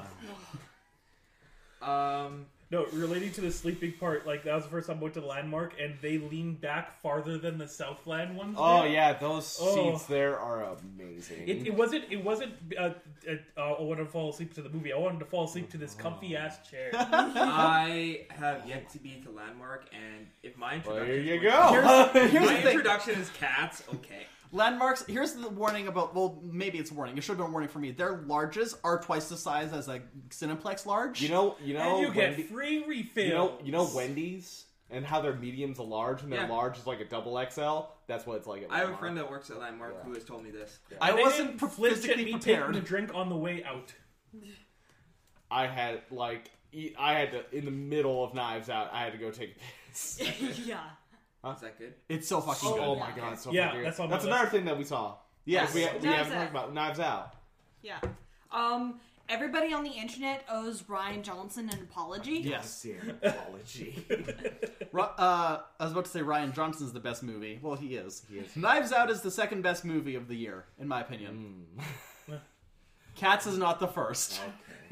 Um, 1.82 2.46
No, 2.72 2.86
relating 2.94 3.32
to 3.32 3.42
the 3.42 3.52
sleeping 3.52 3.94
part, 3.94 4.28
like 4.28 4.44
that 4.44 4.54
was 4.54 4.64
the 4.64 4.70
first 4.70 4.88
time 4.88 4.98
I 5.00 5.02
went 5.02 5.16
to 5.16 5.22
the 5.22 5.26
landmark, 5.26 5.74
and 5.82 5.96
they 6.04 6.20
leaned 6.20 6.62
back 6.62 7.02
farther 7.02 7.40
than 7.40 7.58
the 7.58 7.68
Southland 7.68 8.38
ones. 8.38 8.56
Oh 8.60 8.84
did. 8.84 8.94
yeah, 8.94 9.14
those 9.14 9.58
Oh. 9.60 9.92
seats 9.94 10.06
there 10.06 10.38
are 10.38 10.64
amazing. 10.64 11.48
It, 11.48 11.66
it 11.66 11.74
wasn't. 11.74 12.06
It 12.12 12.24
wasn't. 12.24 12.54
Uh, 12.78 12.92
uh, 13.28 13.32
uh, 13.58 13.62
I 13.74 13.82
wanted 13.82 14.04
to 14.04 14.10
fall 14.12 14.30
asleep 14.30 14.54
to 14.54 14.62
the 14.62 14.70
movie. 14.70 14.94
I 14.94 14.98
wanted 15.00 15.18
to 15.20 15.26
fall 15.26 15.46
asleep 15.46 15.72
to 15.72 15.78
this 15.80 15.96
comfy 15.96 16.36
ass 16.36 16.60
chair. 16.70 16.92
I 16.94 18.26
have 18.30 18.68
yet 18.68 18.90
to 18.92 19.00
be 19.00 19.20
to 19.26 19.32
Landmark, 19.32 19.86
and 19.92 20.28
if 20.44 20.56
my 20.56 20.82
well, 20.86 20.98
introduction 20.98 21.24
here 21.24 21.36
you 21.36 21.42
go. 21.42 22.10
Here's, 22.14 22.32
here's 22.32 22.46
my 22.46 22.54
the 22.56 22.62
thing. 22.62 22.68
introduction 22.68 23.20
is 23.20 23.30
Cats. 23.32 23.82
Okay, 23.96 24.28
Landmarks. 24.52 25.06
Here's 25.08 25.34
the 25.34 25.50
warning 25.50 25.88
about. 25.88 26.16
Well, 26.16 26.42
maybe 26.44 26.80
it's 26.80 26.92
a 26.92 26.94
warning. 26.96 27.18
It 27.18 27.22
should 27.22 27.34
have 27.34 27.38
been 27.38 27.48
a 27.48 27.52
warning 27.52 27.70
for 27.70 27.80
me. 27.80 27.92
Their 27.92 28.18
larges 28.18 28.76
are 28.84 29.00
twice 29.02 29.30
the 29.30 29.38
size 29.38 29.72
as 29.74 29.88
a 29.88 30.02
Cineplex 30.30 30.86
large. 30.86 31.22
you 31.22 31.30
know, 31.30 31.56
you 31.64 31.74
know, 31.76 31.98
and 31.98 32.08
you 32.08 32.14
get 32.14 32.50
free 32.50 32.84
refills. 32.88 33.28
you 33.28 33.34
know, 33.34 33.58
you 33.64 33.72
know 33.72 33.90
Wendy's 33.94 34.66
and 34.92 35.06
how 35.06 35.22
their 35.22 35.36
mediums 35.36 35.78
a 35.78 35.84
large 35.84 36.24
and 36.24 36.32
their 36.34 36.42
Yeah. 36.42 36.48
large 36.50 36.80
is 36.80 36.88
like 36.88 37.00
a 37.00 37.06
double 37.06 37.38
XL. 37.38 37.92
That's 38.08 38.26
what 38.26 38.38
it's 38.38 38.48
like. 38.48 38.64
At 38.64 38.72
I 38.72 38.80
have 38.80 38.90
a 38.90 38.98
friend 38.98 39.16
that 39.18 39.30
works 39.30 39.52
at 39.52 39.60
Landmark 39.60 39.94
Yeah. 40.00 40.04
who 40.04 40.14
has 40.16 40.24
told 40.24 40.44
me 40.44 40.50
this. 40.50 40.80
I 41.00 41.14
wasn't 41.14 41.50
didn't 41.50 41.60
pre- 41.60 41.70
flinch 41.70 41.94
at 41.98 42.02
physically 42.02 42.26
me 42.26 42.32
prepared. 42.32 42.60
taking 42.68 42.82
the 42.82 42.88
drink 42.88 43.12
on 43.14 43.30
the 43.30 43.38
way 43.38 43.64
out. 43.64 43.94
I 45.52 45.68
had 45.68 46.02
like 46.12 46.50
I 46.98 47.14
had 47.14 47.32
to 47.32 47.56
in 47.56 47.66
the 47.66 47.72
middle 47.72 48.24
of 48.24 48.34
Knives 48.34 48.70
Out. 48.70 48.90
I 48.94 49.04
had 49.04 49.12
to 49.14 49.18
go 49.20 49.30
take 49.32 49.56
a 49.56 49.60
piss. 49.90 50.20
yeah. 50.66 50.80
Is 51.46 51.62
that 51.62 51.78
good? 51.80 51.94
It's 52.10 52.28
so 52.28 52.42
fucking 52.42 52.70
oh, 52.70 52.74
good. 52.74 52.84
oh 52.84 52.96
my 52.96 53.12
god, 53.16 53.34
it's 53.34 53.44
so 53.44 53.52
Yeah, 53.52 53.68
fucking 53.68 53.80
good. 53.80 53.88
that's 53.88 54.00
on 54.00 54.10
my 54.10 54.16
that's 54.16 54.26
list. 54.26 54.36
another 54.36 54.50
thing 54.52 54.66
that 54.66 54.78
we 54.78 54.84
saw. 54.84 55.16
Yes. 55.46 55.74
we, 55.74 55.82
we 55.82 55.86
Knives 55.86 56.04
haven't 56.06 56.34
Out. 56.34 56.40
talked 56.40 56.52
about 56.52 56.74
Knives 56.74 57.00
Out. 57.00 57.34
Yeah. 57.82 58.00
Um. 58.52 59.00
Everybody 59.30 59.74
on 59.74 59.84
the 59.84 59.92
internet 59.92 60.44
owes 60.50 60.82
Rian 60.82 61.22
Johnson 61.22 61.70
an 61.70 61.80
apology. 61.84 62.40
Yes. 62.40 62.84
apology. 63.22 64.04
Ru- 64.92 65.04
uh, 65.04 65.60
I 65.80 65.84
was 65.84 65.92
about 65.92 66.06
to 66.06 66.12
say 66.12 66.22
Rian 66.22 66.52
Johnson's 66.52 66.94
the 66.94 67.00
best 67.00 67.22
movie. 67.22 67.60
Well, 67.62 67.76
he 67.76 67.96
is. 67.96 68.24
He 68.28 68.40
is. 68.40 68.56
Knives 68.56 68.92
Out 68.92 69.12
is 69.12 69.22
the 69.22 69.30
second 69.30 69.62
best 69.62 69.86
movie 69.86 70.16
of 70.16 70.28
the 70.28 70.34
year, 70.34 70.66
in 70.80 70.88
my 70.88 71.02
opinion. 71.02 71.68
Cats 73.16 73.46
is 73.46 73.60
not 73.60 73.80
the 73.80 73.88
first. 73.88 74.42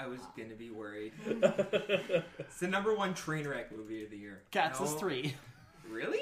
I 0.00 0.06
was 0.06 0.20
gonna 0.36 0.54
be 0.54 0.70
worried. 0.70 1.12
it's 1.26 2.58
the 2.58 2.68
number 2.68 2.94
one 2.94 3.12
train 3.12 3.46
wreck 3.46 3.70
movie 3.76 4.02
of 4.02 4.10
the 4.10 4.16
year. 4.16 4.42
Cats 4.50 4.80
No- 4.80 4.86
is 4.86 4.94
three. 4.94 5.34
Really? 5.90 6.20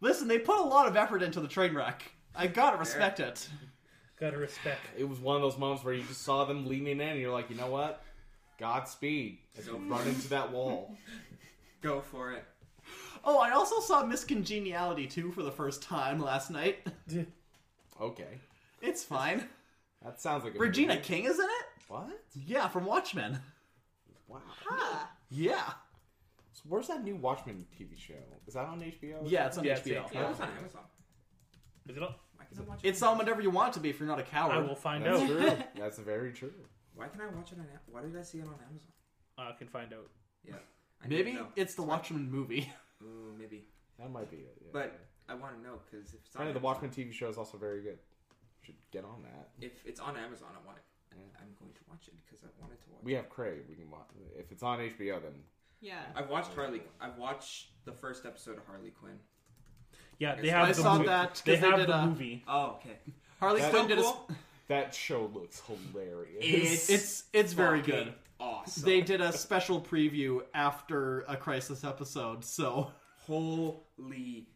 Listen, 0.00 0.28
they 0.28 0.38
put 0.38 0.58
a 0.58 0.62
lot 0.62 0.86
of 0.86 0.96
effort 0.96 1.22
into 1.22 1.40
the 1.40 1.48
train 1.48 1.74
wreck. 1.74 2.10
I 2.34 2.46
gotta 2.46 2.78
respect 2.78 3.20
it. 3.20 3.48
Gotta 4.18 4.38
respect. 4.38 4.80
it 4.96 5.02
It 5.02 5.08
was 5.08 5.18
one 5.18 5.36
of 5.36 5.42
those 5.42 5.58
moments 5.58 5.84
where 5.84 5.92
you 5.92 6.02
just 6.04 6.22
saw 6.22 6.44
them 6.44 6.66
leaning 6.66 7.00
in, 7.00 7.08
and 7.08 7.20
you're 7.20 7.32
like, 7.32 7.50
you 7.50 7.56
know 7.56 7.70
what? 7.70 8.02
Godspeed. 8.58 9.38
As 9.58 9.66
you 9.66 9.76
run 9.76 10.06
into 10.06 10.28
that 10.28 10.50
wall. 10.50 10.96
Go 11.82 12.00
for 12.00 12.32
it. 12.32 12.44
Oh, 13.24 13.38
I 13.38 13.50
also 13.50 13.80
saw 13.80 14.04
Miss 14.04 14.24
Congeniality 14.24 15.06
2 15.06 15.32
for 15.32 15.42
the 15.42 15.50
first 15.50 15.82
time 15.82 16.20
last 16.20 16.50
night. 16.50 16.86
Okay, 18.00 18.38
It's 18.80 19.02
fine. 19.02 19.48
that 20.04 20.20
sounds 20.20 20.44
like 20.44 20.54
a 20.54 20.58
Regina 20.58 20.94
movie. 20.94 21.04
King 21.06 21.24
is 21.24 21.38
in 21.38 21.44
it? 21.44 21.66
What? 21.88 22.08
Yeah, 22.34 22.68
from 22.68 22.84
Watchmen. 22.86 23.38
Wow. 24.28 24.40
Ah. 24.70 25.10
Yeah. 25.30 25.62
So 26.52 26.62
where's 26.68 26.88
that 26.88 27.02
new 27.04 27.16
Watchmen 27.16 27.66
TV 27.78 27.98
show? 27.98 28.14
Is 28.46 28.54
that 28.54 28.64
on 28.66 28.80
HBO? 28.80 29.18
Yeah, 29.24 29.46
it's 29.46 29.58
on 29.58 29.64
Yeah, 29.64 29.72
it's 29.76 29.86
HBO. 29.86 29.92
Yeah. 29.92 30.02
Yeah, 30.12 30.24
it 30.24 30.28
was 30.30 30.40
on 30.40 30.48
Amazon. 30.58 30.80
Is 31.88 31.96
it 31.96 32.02
on? 32.02 32.14
Why 32.36 32.44
can 32.48 32.58
I 32.58 32.62
watch 32.68 32.80
It's 32.82 33.02
on 33.02 33.18
whenever 33.18 33.42
you 33.42 33.50
want 33.50 33.72
to 33.74 33.80
be 33.80 33.90
if 33.90 33.98
you're 33.98 34.08
not 34.08 34.18
a 34.18 34.22
coward. 34.22 34.52
I 34.54 34.58
will 34.60 34.74
find 34.74 35.04
That's 35.04 35.20
out. 35.20 35.26
true. 35.28 35.52
That's 35.78 35.98
very 35.98 36.32
true. 36.32 36.52
Why 36.94 37.08
can 37.08 37.20
I 37.20 37.26
watch 37.26 37.52
it 37.52 37.58
on? 37.58 37.64
Am- 37.64 37.80
Why 37.90 38.02
did 38.02 38.16
I 38.16 38.22
see 38.22 38.38
it 38.38 38.44
on 38.46 38.54
Amazon? 38.68 38.88
I 39.36 39.52
can 39.58 39.66
find 39.68 39.92
out. 39.92 40.08
Yeah. 40.46 40.54
I 41.02 41.08
Maybe 41.08 41.32
don't 41.32 41.42
know. 41.42 41.48
it's 41.56 41.74
the 41.74 41.82
Watchmen 41.82 42.30
movie. 42.30 42.72
Ooh, 43.02 43.34
maybe. 43.38 43.66
That 43.98 44.10
might 44.10 44.30
be 44.30 44.38
it. 44.38 44.56
Yeah. 44.62 44.68
But 44.72 44.98
I 45.28 45.34
want 45.34 45.56
to 45.56 45.62
know 45.62 45.78
because 45.90 46.08
if 46.14 46.20
it's 46.24 46.36
on 46.36 46.42
Apparently, 46.42 46.60
the 46.60 46.66
Amazon- 46.66 46.82
Watchmen 46.88 47.06
TV 47.08 47.12
show 47.12 47.28
is 47.28 47.36
also 47.36 47.58
very 47.58 47.82
good. 47.82 47.98
Should 48.64 48.74
get 48.92 49.04
on 49.04 49.22
that. 49.22 49.48
if 49.60 49.72
it's 49.86 50.00
on 50.00 50.16
Amazon, 50.16 50.48
I 50.52 50.66
want 50.66 50.78
it. 50.78 50.84
I'm 51.40 51.54
going 51.60 51.72
to 51.74 51.80
watch 51.88 52.08
it 52.08 52.14
because 52.24 52.42
I 52.44 52.48
wanted 52.60 52.80
to 52.80 52.90
watch. 52.90 53.00
We 53.04 53.12
have 53.14 53.28
Crave. 53.28 53.62
We 53.68 53.76
can 53.76 53.90
watch. 53.90 54.08
If 54.38 54.50
it's 54.50 54.62
on 54.62 54.78
HBO, 54.80 55.22
then 55.22 55.32
Yeah. 55.80 56.00
I've 56.16 56.28
watched 56.28 56.52
Harley. 56.54 56.82
I've 57.00 57.16
watched 57.18 57.68
the 57.84 57.92
first 57.92 58.26
episode 58.26 58.58
of 58.58 58.66
Harley 58.66 58.90
Quinn. 58.90 59.18
Yeah, 60.18 60.34
they 60.34 60.50
I 60.50 60.58
have 60.58 60.68
I 60.68 60.72
the 60.72 60.74
saw 60.82 60.92
movie. 60.94 61.06
that 61.08 61.42
They 61.44 61.52
because 61.56 61.60
they, 61.62 61.68
have 61.70 61.78
did 61.78 61.88
the 61.88 61.98
a 61.98 62.06
movie. 62.06 62.44
Oh, 62.48 62.66
okay. 62.80 62.98
Harley 63.40 63.60
That's 63.60 63.74
Quinn 63.74 63.88
did 63.88 63.98
a. 63.98 64.02
cool. 64.02 64.28
that 64.68 64.94
show 64.94 65.30
looks 65.32 65.60
hilarious. 65.66 66.36
It's 66.40 66.90
It's 66.90 67.24
it's 67.32 67.52
very 67.52 67.80
fucking 67.80 67.94
good. 68.06 68.14
Awesome. 68.40 68.84
They 68.84 69.00
did 69.00 69.20
a 69.20 69.32
special 69.32 69.80
preview 69.80 70.40
after 70.54 71.20
a 71.28 71.36
Crisis 71.36 71.84
episode, 71.84 72.44
so 72.44 72.90
Holy 73.26 74.48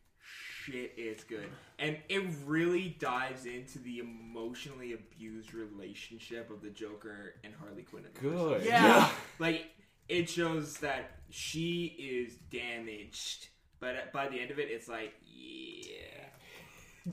shit, 0.72 0.92
it's 0.96 1.24
good. 1.24 1.48
And 1.78 1.96
it 2.08 2.24
really 2.46 2.96
dives 2.98 3.46
into 3.46 3.78
the 3.78 3.98
emotionally 4.00 4.92
abused 4.94 5.54
relationship 5.54 6.50
of 6.50 6.60
the 6.62 6.70
Joker 6.70 7.34
and 7.44 7.52
Harley 7.60 7.82
Quinn. 7.82 8.04
in 8.04 8.12
the 8.12 8.20
first 8.20 8.64
good. 8.64 8.64
Yeah. 8.66 9.08
like 9.38 9.66
it 10.08 10.28
shows 10.28 10.78
that 10.78 11.10
she 11.30 11.84
is 11.98 12.34
damaged 12.50 13.48
but 13.80 14.10
by 14.12 14.26
the 14.28 14.40
end 14.40 14.50
of 14.50 14.58
it 14.58 14.68
it's 14.70 14.88
like 14.88 15.12
yeah 15.22 17.12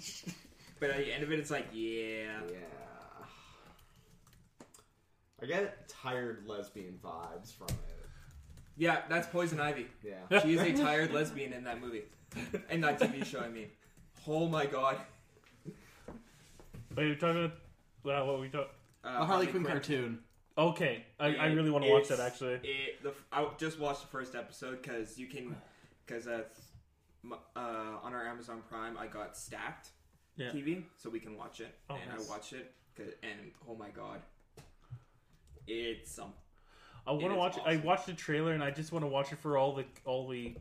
but 0.79 0.89
at 0.89 0.97
the 0.97 1.11
end 1.13 1.21
of 1.21 1.31
it 1.31 1.37
it's 1.39 1.51
like 1.51 1.67
yeah 1.73 2.39
Yeah. 2.49 2.57
I 5.41 5.45
get 5.45 5.89
tired 5.89 6.45
lesbian 6.47 6.97
vibes 7.03 7.53
from 7.53 7.67
it. 7.67 7.75
yeah 8.77 9.01
that's 9.09 9.27
poison 9.27 9.59
ivy 9.59 9.87
Yeah. 10.03 10.39
she 10.41 10.53
is 10.55 10.61
a 10.61 10.73
tired 10.81 11.11
lesbian 11.13 11.51
in 11.53 11.65
that 11.65 11.81
movie 11.81 12.03
in 12.69 12.81
that 12.81 12.99
tv 12.99 13.25
show 13.25 13.39
i 13.39 13.49
mean 13.49 13.67
oh 14.27 14.47
my 14.47 14.65
god 14.65 14.97
Wait, 16.95 17.07
you're 17.07 17.15
talking 17.15 17.51
about 18.05 18.21
uh, 18.21 18.25
what 18.25 18.39
we 18.39 18.47
talk? 18.47 18.69
uh, 19.03 19.17
a 19.19 19.25
Harley 19.25 19.47
Quinn 19.47 19.65
cartoon. 19.65 20.19
Okay, 20.57 21.03
I, 21.19 21.35
I 21.35 21.45
really 21.47 21.69
want 21.69 21.83
to 21.83 21.91
watch 21.91 22.07
that 22.07 22.21
actually. 22.21 22.53
it, 22.63 23.03
the, 23.03 23.11
i 23.33 23.45
just 23.57 23.77
watched 23.79 24.01
the 24.01 24.07
first 24.07 24.33
episode 24.35 24.81
because 24.81 25.17
you 25.17 25.27
can 25.27 25.53
because 26.05 26.25
uh, 26.27 26.43
uh, 27.29 27.59
on 28.03 28.13
our 28.13 28.25
amazon 28.25 28.61
prime 28.69 28.97
i 28.97 29.07
got 29.07 29.35
stacked 29.35 29.89
Yeah. 30.37 30.51
tv 30.51 30.83
so 30.97 31.09
we 31.09 31.19
can 31.19 31.35
watch 31.37 31.59
it 31.59 31.75
Oh, 31.89 31.95
and 31.95 32.17
nice. 32.17 32.25
i 32.27 32.31
watched 32.31 32.53
it 32.53 32.71
'cause- 32.95 33.13
and 33.23 33.51
oh 33.69 33.75
my 33.75 33.89
god 33.89 34.21
it's 35.67 36.11
some 36.11 36.31
I 37.07 37.11
want 37.11 37.21
to 37.25 37.31
is 37.33 37.37
watch. 37.37 37.57
it. 37.57 37.63
I 37.67 37.75
watched 37.77 38.07
the 38.07 38.13
trailer 38.13 38.53
and 38.53 38.63
I 38.63 38.71
just 38.71 38.91
want 38.91 39.03
to 39.05 39.07
watch 39.07 39.31
it 39.31 39.37
for 39.37 39.57
all 39.59 39.75
the 39.75 39.85
all 40.05 40.27
the 40.27 40.55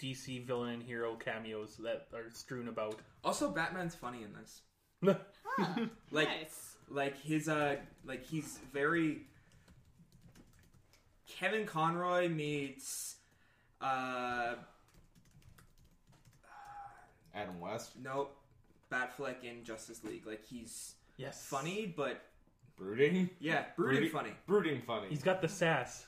DC 0.00 0.44
villain 0.46 0.74
and 0.74 0.82
hero 0.82 1.14
cameos 1.16 1.76
that 1.76 2.08
are 2.14 2.30
strewn 2.30 2.68
about. 2.68 2.96
also 3.24 3.50
batman's 3.50 3.94
funny 3.94 4.22
in 4.22 4.32
this 4.32 4.62
Huh. 5.04 5.86
like 6.10 6.28
nice. 6.28 6.76
like 6.88 7.20
his 7.20 7.48
uh 7.48 7.76
like 8.04 8.24
he's 8.24 8.58
very 8.72 9.22
kevin 11.38 11.66
conroy 11.66 12.28
meets 12.28 13.16
uh 13.80 14.54
Adam 17.34 17.58
West, 17.60 17.92
nope 18.02 18.36
batfleck 18.90 19.42
in 19.42 19.64
justice 19.64 20.04
league 20.04 20.26
like 20.26 20.44
he's 20.46 20.94
yes, 21.16 21.46
funny 21.48 21.92
but 21.96 22.20
brooding, 22.76 23.30
yeah 23.40 23.64
brooding 23.74 24.00
Brooding- 24.00 24.10
funny 24.12 24.30
brooding 24.46 24.82
funny. 24.82 25.06
He's 25.08 25.22
got 25.22 25.40
the 25.40 25.48
sass. 25.48 26.04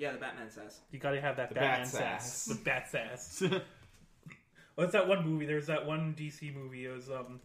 Yeah 0.00 0.12
the 0.12 0.18
batman 0.18 0.50
sass. 0.50 0.80
You 0.90 0.98
got 0.98 1.10
to 1.10 1.20
have 1.20 1.36
that 1.36 1.50
The 1.50 1.56
Batman 1.56 1.80
bat 1.80 1.88
sass. 1.88 2.32
sass. 2.32 2.44
The 2.46 2.64
bat 2.64 2.88
sass. 2.90 3.42
What's 4.76 4.92
that 4.92 5.06
one 5.06 5.28
movie? 5.28 5.44
There's 5.44 5.66
that 5.66 5.84
one 5.86 6.14
DC 6.18 6.54
movie. 6.54 6.86
It 6.86 6.88
was 6.88 7.10
um, 7.10 7.38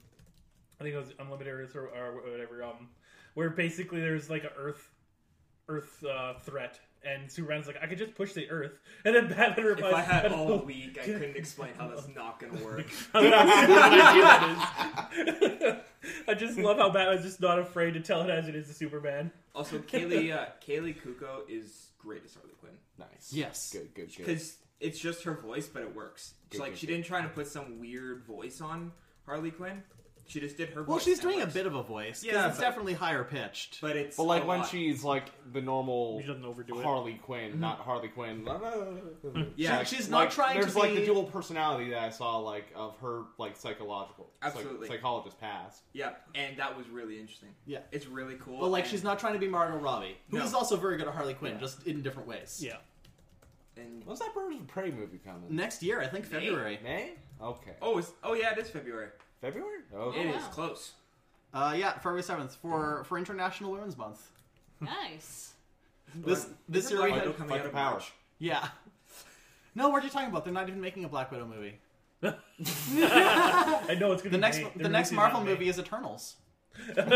I 0.79 0.83
think 0.83 0.95
it 0.95 0.97
was 0.97 1.11
Unlimited 1.19 1.53
Earth 1.53 1.75
or, 1.75 1.87
or 1.89 2.21
whatever. 2.31 2.63
Um, 2.63 2.87
where 3.33 3.49
basically 3.49 3.99
there's 3.99 4.29
like 4.29 4.45
a 4.45 4.51
Earth, 4.57 4.89
Earth 5.67 6.01
uh, 6.09 6.35
threat, 6.43 6.79
and 7.03 7.29
Superman's 7.29 7.67
like, 7.67 7.75
I 7.81 7.87
could 7.87 7.97
just 7.97 8.15
push 8.15 8.31
the 8.31 8.49
Earth, 8.49 8.79
and 9.03 9.13
then 9.13 9.27
Batman 9.27 9.65
if 9.65 9.75
replies, 9.75 9.93
i 9.93 10.01
had 10.01 10.31
all 10.31 10.47
don't 10.47 10.65
week 10.65 10.97
i 11.01 11.05
couldn't 11.05 11.35
explain 11.35 11.71
how 11.77 11.89
that's 11.89 12.07
not 12.15 12.39
gonna 12.39 12.53
work 12.63 12.85
I 13.13 13.21
don't 13.21 13.31
know 13.31 13.45
what 13.45 13.93
idea 13.93 14.23
that 14.23 15.67
is. 15.67 15.75
I 16.29 16.33
just 16.35 16.57
love 16.57 16.77
how 16.77 16.89
Batman's 16.91 17.23
just 17.23 17.41
not 17.41 17.59
afraid 17.59 17.95
to 17.95 17.99
tell 17.99 18.21
it 18.21 18.29
as 18.29 18.47
it 18.47 18.55
is 18.55 18.67
to 18.67 18.73
Superman. 18.73 19.31
also 19.53 19.79
Kaley 19.79 20.31
uh 20.33 20.45
Kaley 20.65 20.95
Cuoco 20.95 21.41
is 21.49 21.87
great 22.05 22.23
as 22.23 22.33
harley 22.35 22.53
quinn 22.59 22.73
nice. 22.97 23.33
Yes. 23.33 23.71
Good. 23.73 23.93
Good. 23.93 24.07
Good. 24.15 24.17
because 24.25 24.57
it's 24.79 24.99
just 24.99 25.23
her 25.23 25.33
voice, 25.33 25.67
but 25.67 25.81
it 25.81 25.95
works. 25.95 26.33
It's 26.47 26.57
Good, 26.57 26.61
like 26.61 26.71
good, 26.71 26.79
she 26.79 26.87
good. 26.87 26.93
didn't 26.93 27.05
try 27.07 27.21
to 27.21 27.27
put 27.29 27.47
some 27.47 27.79
weird 27.79 28.23
voice 28.25 28.61
on 28.61 28.91
Harley 29.25 29.51
Quinn. 29.51 29.83
She 30.27 30.39
just 30.39 30.57
did 30.57 30.69
her 30.69 30.81
voice. 30.81 30.89
Well, 30.89 30.99
she's 30.99 31.19
and 31.19 31.25
it 31.29 31.31
doing 31.33 31.41
a 31.41 31.45
works. 31.45 31.53
bit 31.53 31.65
of 31.67 31.75
a 31.75 31.83
voice. 31.83 32.15
'cause 32.21 32.23
Yeah, 32.23 32.47
it's 32.47 32.57
but- 32.57 32.63
definitely 32.63 32.93
higher 32.93 33.23
pitched. 33.23 33.79
but 33.79 33.95
it's 33.95 34.17
But 34.17 34.23
like 34.23 34.43
a 34.43 34.45
when 34.47 34.59
lot. 34.59 34.69
she's 34.69 35.03
like 35.03 35.25
the 35.53 35.61
normal 35.61 36.19
He 36.19 36.25
doesn't 36.25 36.43
overdo 36.43 36.79
it. 36.79 36.83
Harley 36.83 37.13
Quinn, 37.23 37.51
mm-hmm. 37.51 37.59
not 37.59 37.79
Harley 37.79 38.07
Quinn. 38.07 38.43
Mm-hmm. 38.43 39.41
Yeah, 39.55 39.77
Like- 39.77 39.87
she's 39.87 40.09
not 40.09 40.17
like, 40.21 40.29
trying 40.31 40.55
to 40.55 40.61
There's 40.61 40.75
like 40.75 40.95
the 40.95 41.05
dual 41.05 41.25
personality 41.25 41.91
that 41.91 41.99
I 41.99 42.09
saw, 42.09 42.37
like 42.37 42.71
of 42.75 42.97
her 42.99 43.25
like 43.37 43.55
psychological, 43.55 44.31
psych- 44.41 44.55
Absolutely. 44.55 44.87
psychologist 44.87 45.39
past. 45.39 45.83
yeah, 45.93 46.13
and 46.33 46.57
that 46.57 46.75
was 46.75 46.87
really 46.89 47.19
interesting. 47.19 47.53
Yeah. 47.67 47.79
it's 47.91 48.07
really 48.07 48.35
cool. 48.39 48.59
but 48.59 48.69
like, 48.69 48.85
and, 48.85 48.91
she's 48.91 49.03
not 49.03 49.19
trying 49.19 49.33
to 49.33 49.39
be 49.39 49.47
Margot 49.47 49.77
Robbie, 49.77 50.17
who 50.31 50.37
is 50.37 50.51
No. 50.53 50.57
also 50.57 50.75
very 50.75 50.97
good 50.97 51.07
at 51.07 51.13
Harley 51.13 51.35
Quinn, 51.35 51.59
just 51.59 51.85
in 51.85 52.01
different 52.01 52.27
ways. 52.27 52.61
Yeah. 52.63 52.77
And 53.77 54.03
When's 54.05 54.19
that 54.19 54.33
Birds 54.33 54.55
of 54.55 54.67
Prey 54.67 54.89
movie 54.89 55.19
coming? 55.19 55.53
Next 55.55 55.83
year, 55.83 56.01
I 56.01 56.07
think 56.07 56.25
February. 56.25 56.79
May? 56.81 57.13
Okay. 57.41 57.73
oh, 57.81 57.97
it's, 57.97 58.11
oh 58.23 58.33
yeah, 58.33 58.53
it 58.53 58.57
is 58.57 58.69
February. 58.69 59.09
February? 59.41 59.79
Oh, 59.95 60.11
It 60.11 60.25
is 60.27 60.41
wow. 60.43 60.49
close. 60.49 60.91
Uh, 61.53 61.73
yeah, 61.77 61.93
February 61.93 62.23
seventh 62.23 62.55
for 62.55 63.03
for 63.05 63.17
International 63.17 63.71
Women's 63.71 63.97
Month. 63.97 64.21
Nice. 64.81 65.53
This 66.15 66.47
this 66.69 66.85
Isn't 66.85 66.97
year 66.97 67.05
we 67.05 67.09
Black 67.11 67.23
had 67.23 67.27
Widow 67.29 67.37
coming 67.39 67.57
out 67.57 67.63
the 67.63 67.69
of 67.69 67.73
power. 67.75 67.91
March? 67.91 68.11
yeah. 68.39 68.67
No, 69.77 69.89
what 69.89 70.01
are 70.01 70.05
you 70.05 70.09
talking 70.11 70.29
about? 70.29 70.45
They're 70.45 70.53
not 70.53 70.69
even 70.69 70.79
making 70.79 71.03
a 71.03 71.09
Black 71.09 71.29
Widow 71.31 71.45
movie. 71.47 71.77
I 72.23 73.93
know 73.99 74.13
it's 74.13 74.21
gonna 74.21 74.23
The 74.23 74.29
be 74.29 74.37
next 74.37 74.57
May. 74.59 74.71
the 74.77 74.87
next 74.89 75.11
releasing 75.11 75.15
Marvel 75.17 75.39
in 75.41 75.45
May. 75.47 75.51
movie 75.51 75.67
is 75.67 75.77
Eternals. 75.77 76.37
I'm 76.97 77.09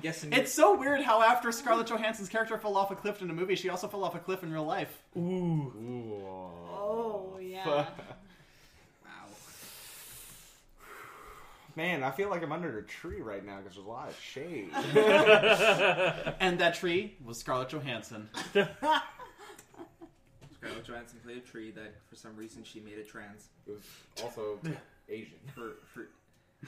guessing 0.00 0.32
It's 0.32 0.50
so 0.52 0.74
weird 0.76 1.02
how 1.02 1.20
after 1.22 1.52
Scarlett 1.52 1.86
Johansson's 1.88 2.30
character 2.30 2.56
fell 2.56 2.76
off 2.78 2.90
a 2.90 2.96
cliff 2.96 3.20
in 3.20 3.28
a 3.28 3.34
movie, 3.34 3.56
she 3.56 3.68
also 3.68 3.88
fell 3.88 4.04
off 4.04 4.14
a 4.14 4.18
cliff 4.18 4.42
in 4.42 4.50
real 4.52 4.64
life. 4.64 5.02
Ooh. 5.16 5.20
Ooh. 5.20 6.22
Oh 6.70 7.38
yeah. 7.40 7.66
wow. 7.66 7.86
Man, 11.78 12.02
I 12.02 12.10
feel 12.10 12.28
like 12.28 12.42
I'm 12.42 12.50
under 12.50 12.78
a 12.78 12.82
tree 12.82 13.20
right 13.20 13.46
now 13.46 13.58
because 13.58 13.76
there's 13.76 13.86
a 13.86 13.88
lot 13.88 14.08
of 14.08 14.18
shade. 14.18 14.70
And 16.40 16.58
that 16.58 16.74
tree 16.74 17.14
was 17.24 17.38
Scarlett 17.38 17.68
Johansson. 17.68 18.28
Scarlett 18.52 18.74
Johansson 20.84 21.20
played 21.24 21.36
a 21.36 21.40
tree 21.40 21.70
that 21.70 21.94
for 22.10 22.16
some 22.16 22.34
reason 22.34 22.64
she 22.64 22.80
made 22.80 22.98
it 22.98 23.06
trans. 23.06 23.50
it 23.68 23.74
was 23.74 23.84
also 24.20 24.58
Asian. 25.08 25.38
For 25.54 25.74
for 25.94 26.08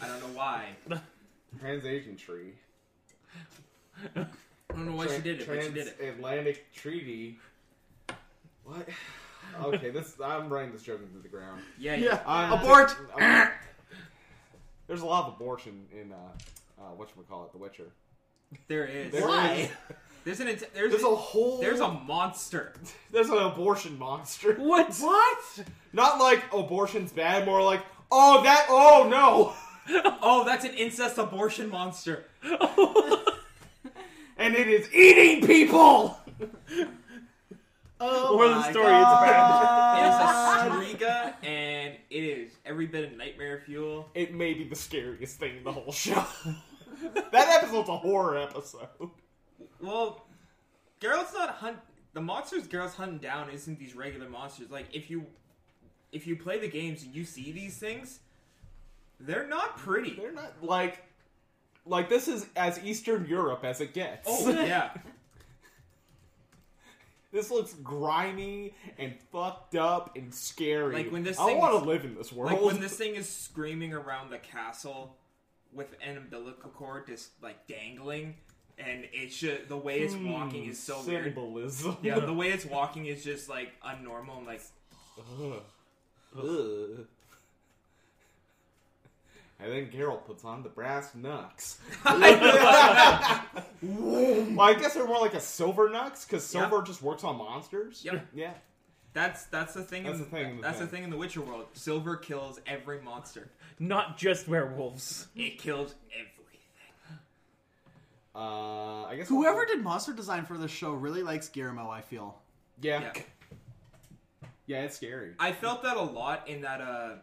I 0.01 0.07
don't 0.07 0.21
know 0.21 0.39
why. 0.39 0.77
Trans 1.59 1.85
Asian 1.85 2.15
tree. 2.17 2.53
I 4.15 4.27
don't 4.69 4.87
know 4.87 4.95
why 4.95 5.09
she 5.09 5.21
did 5.23 5.41
it, 5.41 5.49
but 5.49 5.61
she 5.61 5.71
did 5.71 5.89
it. 5.89 5.99
Transatlantic 5.99 6.73
Treaty. 6.73 7.41
What? 8.63 8.89
Okay, 9.65 9.91
this 9.91 10.15
I'm 10.25 10.49
running 10.49 10.71
this 10.71 10.85
joke 10.85 11.01
into 11.03 11.19
the 11.21 11.29
ground. 11.29 11.61
Yeah, 11.77 11.97
Yeah. 11.97 12.23
I'm- 12.25 12.53
Abort! 12.53 12.97
I'm- 13.19 13.51
there's 14.91 15.03
a 15.03 15.07
lot 15.07 15.29
of 15.29 15.35
abortion 15.35 15.87
in 15.93 16.11
uh, 16.11 16.17
uh, 16.81 16.91
what 16.97 17.09
should 17.09 17.17
we 17.17 17.23
call 17.23 17.45
it, 17.45 17.53
The 17.53 17.59
Witcher. 17.59 17.93
There 18.67 18.85
is. 18.85 19.13
There 19.13 19.29
Why? 19.29 19.53
is- 19.55 19.69
There's 20.25 20.41
an 20.41 20.49
int- 20.49 20.65
there's 20.75 20.91
There's 20.91 21.05
a 21.05 21.15
whole 21.15 21.61
there's 21.61 21.79
a 21.81 21.91
monster. 21.93 22.75
there's 23.11 23.31
an 23.31 23.39
abortion 23.39 23.97
monster. 23.99 24.55
What? 24.59 24.93
What? 24.97 25.65
Not 25.95 26.19
like 26.19 26.43
abortion's 26.53 27.11
bad, 27.13 27.47
more 27.47 27.63
like 27.63 27.81
oh 28.13 28.43
that 28.43 28.67
oh 28.69 29.07
no. 29.09 29.55
Oh, 30.21 30.45
that's 30.45 30.65
an 30.67 30.75
incest 30.75 31.17
abortion 31.17 31.71
monster. 31.71 32.25
and 32.43 32.59
it 34.55 34.69
is 34.69 34.93
eating 34.93 35.47
people. 35.47 36.19
Oh 38.03 38.35
More 38.35 38.49
than 38.49 38.59
my 38.59 38.71
story, 38.71 38.87
it's 38.87 39.23
It 39.23 40.07
is 40.07 40.17
God. 40.19 40.67
a 40.67 40.71
striga, 40.71 41.35
and 41.47 41.70
it 42.11 42.25
is 42.25 42.53
every 42.67 42.87
bit 42.87 43.05
of 43.05 43.17
nightmare 43.17 43.63
fuel. 43.65 44.09
It 44.15 44.35
may 44.35 44.53
be 44.55 44.65
the 44.65 44.77
scariest 44.77 45.39
thing 45.39 45.59
in 45.59 45.65
the 45.65 45.73
whole 45.73 45.93
show. 45.93 46.25
that 47.33 47.49
episode's 47.49 47.89
a 47.89 47.97
horror 47.97 48.39
episode. 48.39 48.89
Well, 49.81 50.27
Geralt's 51.01 51.33
not 51.33 51.51
hunt. 51.51 51.79
The 52.13 52.21
monsters 52.21 52.67
Geralt's 52.67 52.95
hunting 52.95 53.19
down 53.19 53.51
isn't 53.51 53.79
these 53.79 53.95
regular 53.95 54.29
monsters. 54.29 54.71
Like 54.71 54.87
if 54.93 55.11
you 55.11 55.27
if 56.13 56.27
you 56.27 56.37
play 56.37 56.59
the 56.59 56.69
games 56.69 57.05
and 57.05 57.15
you 57.15 57.25
see 57.25 57.53
these 57.53 57.79
things, 57.79 58.21
they're 59.21 59.47
not 59.47 59.77
pretty. 59.77 60.15
They're 60.15 60.33
not 60.33 60.63
like 60.63 61.05
like 61.87 62.09
this 62.09 62.29
is 62.29 62.47
as 62.57 62.83
Eastern 62.85 63.27
Europe 63.27 63.65
as 63.65 63.81
it 63.81 63.95
gets. 63.95 64.27
Oh 64.29 64.51
yeah. 64.51 64.91
This 67.33 67.51
looks 67.51 67.75
grimy 67.75 68.75
and 68.99 69.15
fucked 69.31 69.77
up 69.77 70.17
and 70.17 70.35
scary. 70.35 70.95
Like, 70.95 71.13
when 71.13 71.23
this 71.23 71.39
I 71.39 71.55
want 71.55 71.79
to 71.79 71.89
live 71.89 72.05
in 72.05 72.15
this 72.17 72.33
world. 72.33 72.53
Like 72.53 72.63
when 72.63 72.81
this 72.81 72.97
thing 72.97 73.15
is 73.15 73.29
screaming 73.29 73.93
around 73.93 74.31
the 74.31 74.39
castle 74.39 75.17
with 75.73 75.95
an 76.05 76.17
umbilical 76.17 76.71
cord 76.71 77.07
just 77.07 77.31
like 77.41 77.67
dangling, 77.69 78.35
and 78.79 79.05
it's 79.13 79.37
just 79.37 79.69
the 79.69 79.77
way 79.77 80.01
it's 80.01 80.15
hmm, 80.15 80.31
walking 80.31 80.67
is 80.67 80.79
so 80.79 81.03
weird. 81.07 81.25
symbolism. 81.27 81.97
Yeah, 82.03 82.19
the 82.19 82.33
way 82.35 82.49
it's 82.49 82.65
walking 82.65 83.07
is 83.07 83.23
just 83.23 83.49
like 83.49 83.73
unnormal. 83.81 84.39
and 84.39 84.47
like, 84.47 84.63
Ugh. 85.19 85.63
Ugh. 86.37 87.07
And 89.63 89.71
then 89.73 89.91
Geralt 89.91 90.25
puts 90.25 90.45
on 90.45 90.63
the 90.63 90.69
brass 90.71 91.15
knucks. 91.15 91.79
well, 92.05 92.15
I 94.61 94.75
guess 94.79 94.95
they're 94.95 95.07
more 95.07 95.21
like 95.21 95.35
a 95.35 95.41
silver 95.41 95.89
knucks 95.89 96.25
because 96.25 96.45
silver 96.45 96.83
just 96.83 97.03
works 97.03 97.25
on 97.25 97.37
monsters. 97.37 98.03
Yep. 98.05 98.27
Yeah. 98.35 98.53
that's 99.13 99.45
that's 99.47 99.75
the 99.75 99.83
thing. 99.83 100.05
That's 100.05 100.19
in, 100.19 100.25
the 100.25 100.31
thing 100.31 100.57
the 100.57 100.63
That's 100.63 100.79
the 100.79 100.87
thing. 100.87 100.95
thing 100.97 101.05
in 101.05 101.11
the 101.11 101.17
Witcher 101.17 101.41
world. 101.43 101.67
Silver 101.75 102.17
kills 102.17 102.61
every 102.67 103.01
monster. 103.03 103.51
Not 103.79 104.17
just 104.19 104.49
werewolves. 104.49 105.27
It 105.37 105.59
kills 105.59 105.95
everything. 106.13 106.37
Uh, 108.35 109.05
I 109.05 109.17
guess 109.17 109.29
Whoever 109.29 109.65
did 109.67 109.83
monster 109.83 110.13
design 110.13 110.45
for 110.47 110.57
this 110.57 110.71
show 110.71 110.93
really 110.93 111.23
likes 111.23 111.49
Guillermo. 111.49 111.91
I 111.91 112.01
feel. 112.01 112.39
Yeah. 112.81 113.01
Yeah. 113.15 113.23
Yeah, 114.67 114.83
it's 114.83 114.95
scary. 114.97 115.33
I 115.41 115.51
felt 115.53 115.83
that 115.83 115.97
a 115.97 116.03
lot 116.03 116.49
in 116.49 116.61
that 116.63 116.81
uh, 116.81 117.15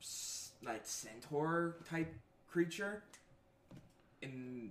s- 0.00 0.37
like 0.64 0.80
centaur 0.84 1.76
type 1.88 2.12
creature. 2.50 3.02
In 4.22 4.70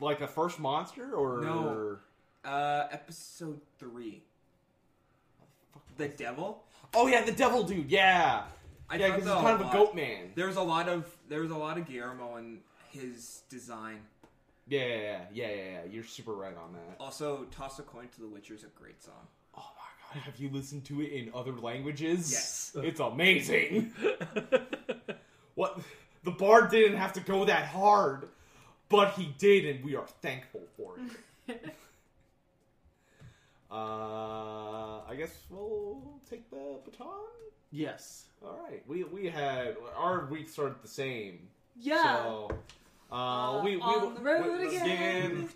Like 0.00 0.18
the 0.18 0.26
first 0.26 0.58
monster, 0.58 1.14
or 1.14 1.40
No. 1.42 1.98
uh, 2.44 2.88
episode 2.90 3.60
three, 3.78 4.22
the 5.96 6.08
devil. 6.08 6.64
Oh 6.94 7.06
yeah, 7.06 7.22
the 7.22 7.32
devil 7.32 7.62
dude. 7.62 7.90
Yeah. 7.90 8.44
I 8.88 8.96
yeah, 8.96 9.06
because 9.16 9.24
he's 9.24 9.32
kind 9.32 9.60
of 9.60 9.68
a 9.68 9.72
goat 9.72 9.94
man. 9.94 10.30
There 10.34 10.46
was 10.46 10.56
a 10.56 10.62
lot 10.62 10.88
of 10.88 11.16
there 11.28 11.40
was 11.40 11.50
a 11.50 11.56
lot 11.56 11.78
of 11.78 11.86
Guillermo 11.86 12.36
in 12.36 12.58
his 12.90 13.42
design. 13.48 14.00
Yeah, 14.68 14.84
yeah, 14.84 14.94
yeah, 14.94 15.18
yeah, 15.32 15.46
yeah, 15.46 15.62
yeah. 15.72 15.78
You're 15.90 16.04
super 16.04 16.34
right 16.34 16.56
on 16.56 16.72
that. 16.72 16.96
Also, 16.98 17.44
Toss 17.52 17.78
a 17.78 17.82
Coin 17.82 18.08
to 18.14 18.20
the 18.20 18.26
Witcher 18.28 18.54
is 18.54 18.64
a 18.64 18.68
great 18.80 19.00
song. 19.02 19.26
My 20.16 20.20
god, 20.22 20.30
have 20.30 20.40
you 20.40 20.48
listened 20.50 20.84
to 20.86 21.02
it 21.02 21.12
in 21.12 21.30
other 21.34 21.52
languages? 21.52 22.30
Yes. 22.32 22.72
It's 22.76 23.00
amazing. 23.00 23.92
what? 25.54 25.78
The 26.24 26.30
bard 26.30 26.70
didn't 26.70 26.96
have 26.96 27.12
to 27.14 27.20
go 27.20 27.44
that 27.44 27.66
hard, 27.66 28.28
but 28.88 29.12
he 29.12 29.34
did, 29.38 29.64
and 29.66 29.84
we 29.84 29.94
are 29.94 30.06
thankful 30.22 30.62
for 30.76 30.94
it. 31.48 31.64
uh, 33.70 33.74
I 33.74 35.14
guess 35.16 35.36
we'll 35.50 36.02
take 36.28 36.48
the 36.50 36.78
baton. 36.84 37.06
Yes. 37.70 38.24
All 38.44 38.58
right, 38.68 38.82
we 38.86 39.04
we 39.04 39.26
had 39.28 39.76
our 39.96 40.26
week 40.26 40.48
started 40.48 40.76
the 40.82 40.88
same. 40.88 41.40
Yeah. 41.78 42.22
So, 42.24 42.50
uh, 43.12 43.14
Uh, 43.14 43.62
we 43.62 43.76
we 43.76 43.82
on 43.82 44.14
the 44.14 44.20
road 44.20 44.60
we- 44.60 44.76
again. 44.76 45.48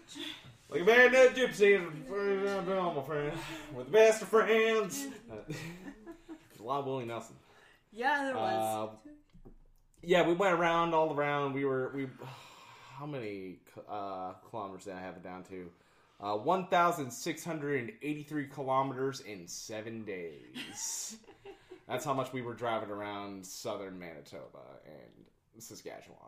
Like 0.70 0.82
a 0.82 0.84
bad 0.84 1.12
nut 1.12 1.34
gypsy, 1.34 1.82
my 1.82 3.02
friend, 3.02 3.32
we're 3.74 3.82
the 3.82 3.90
best 3.90 4.22
of 4.22 4.28
friends. 4.28 5.08
Uh, 5.30 5.34
there's 5.48 6.60
a 6.60 6.62
lot 6.62 6.80
of 6.80 6.86
Willie 6.86 7.06
Nelson. 7.06 7.34
Yeah, 7.92 8.24
there 8.26 8.36
was. 8.36 8.92
Uh, 8.94 9.10
yeah, 10.02 10.24
we 10.24 10.34
went 10.34 10.54
around 10.54 10.94
all 10.94 11.12
around. 11.12 11.54
We 11.54 11.64
were 11.64 11.90
we. 11.94 12.06
How 12.98 13.06
many 13.06 13.56
uh, 13.88 14.34
kilometers 14.50 14.84
did 14.84 14.92
I 14.92 15.00
have 15.00 15.16
it 15.16 15.24
down 15.24 15.42
to? 15.44 15.70
Uh, 16.20 16.36
One 16.36 16.66
thousand 16.66 17.10
six 17.10 17.42
hundred 17.42 17.80
and 17.80 17.92
eighty-three 18.02 18.46
kilometers 18.46 19.20
in 19.20 19.48
seven 19.48 20.04
days. 20.04 21.16
That's 21.88 22.04
how 22.04 22.14
much 22.14 22.32
we 22.32 22.42
were 22.42 22.54
driving 22.54 22.90
around 22.90 23.44
southern 23.44 23.98
Manitoba 23.98 24.60
and 24.84 25.62
Saskatchewan 25.62 26.18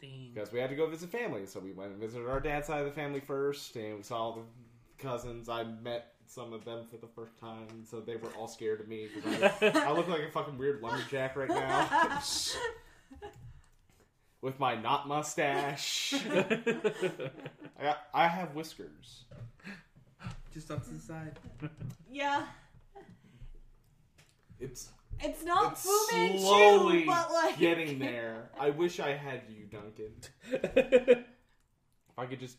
Dang. 0.00 0.30
because 0.34 0.52
we 0.52 0.58
had 0.58 0.70
to 0.70 0.76
go 0.76 0.86
visit 0.86 1.10
family. 1.10 1.46
So 1.46 1.60
we 1.60 1.72
went 1.72 1.92
and 1.92 2.00
visited 2.00 2.28
our 2.28 2.40
dad's 2.40 2.66
side 2.66 2.80
of 2.80 2.86
the 2.86 2.92
family 2.92 3.20
first, 3.20 3.76
and 3.76 3.96
we 3.96 4.02
saw 4.02 4.16
all 4.16 4.32
the 4.32 5.02
cousins. 5.02 5.48
I 5.48 5.64
met 5.64 6.12
some 6.26 6.52
of 6.52 6.64
them 6.64 6.84
for 6.90 6.96
the 6.96 7.06
first 7.06 7.38
time, 7.38 7.84
so 7.88 8.00
they 8.00 8.16
were 8.16 8.30
all 8.38 8.48
scared 8.48 8.80
of 8.80 8.88
me 8.88 9.08
I, 9.24 9.52
I 9.74 9.92
look 9.92 10.08
like 10.08 10.22
a 10.22 10.30
fucking 10.30 10.58
weird 10.58 10.82
lumberjack 10.82 11.36
right 11.36 11.48
now 11.48 12.20
with 14.40 14.58
my 14.58 14.74
not 14.74 15.08
mustache. 15.08 16.14
I, 16.30 17.82
got, 17.82 17.98
I 18.12 18.28
have 18.28 18.54
whiskers. 18.54 19.24
Just 20.52 20.70
up 20.70 20.84
to 20.84 20.94
the 20.94 21.00
side. 21.00 21.38
yeah. 22.10 22.46
It's 24.58 24.88
It's 25.20 25.44
not 25.44 25.72
it's 25.72 25.82
Fu 25.82 26.16
Manchu, 26.16 26.38
slowly 26.38 27.04
but 27.04 27.32
like 27.32 27.58
getting 27.58 27.98
there. 28.00 28.50
I 28.58 28.70
wish 28.70 29.00
I 29.00 29.12
had 29.16 29.42
you, 29.48 29.64
Duncan. 29.64 30.12
If 30.52 31.18
I 32.18 32.26
could 32.26 32.40
just 32.40 32.56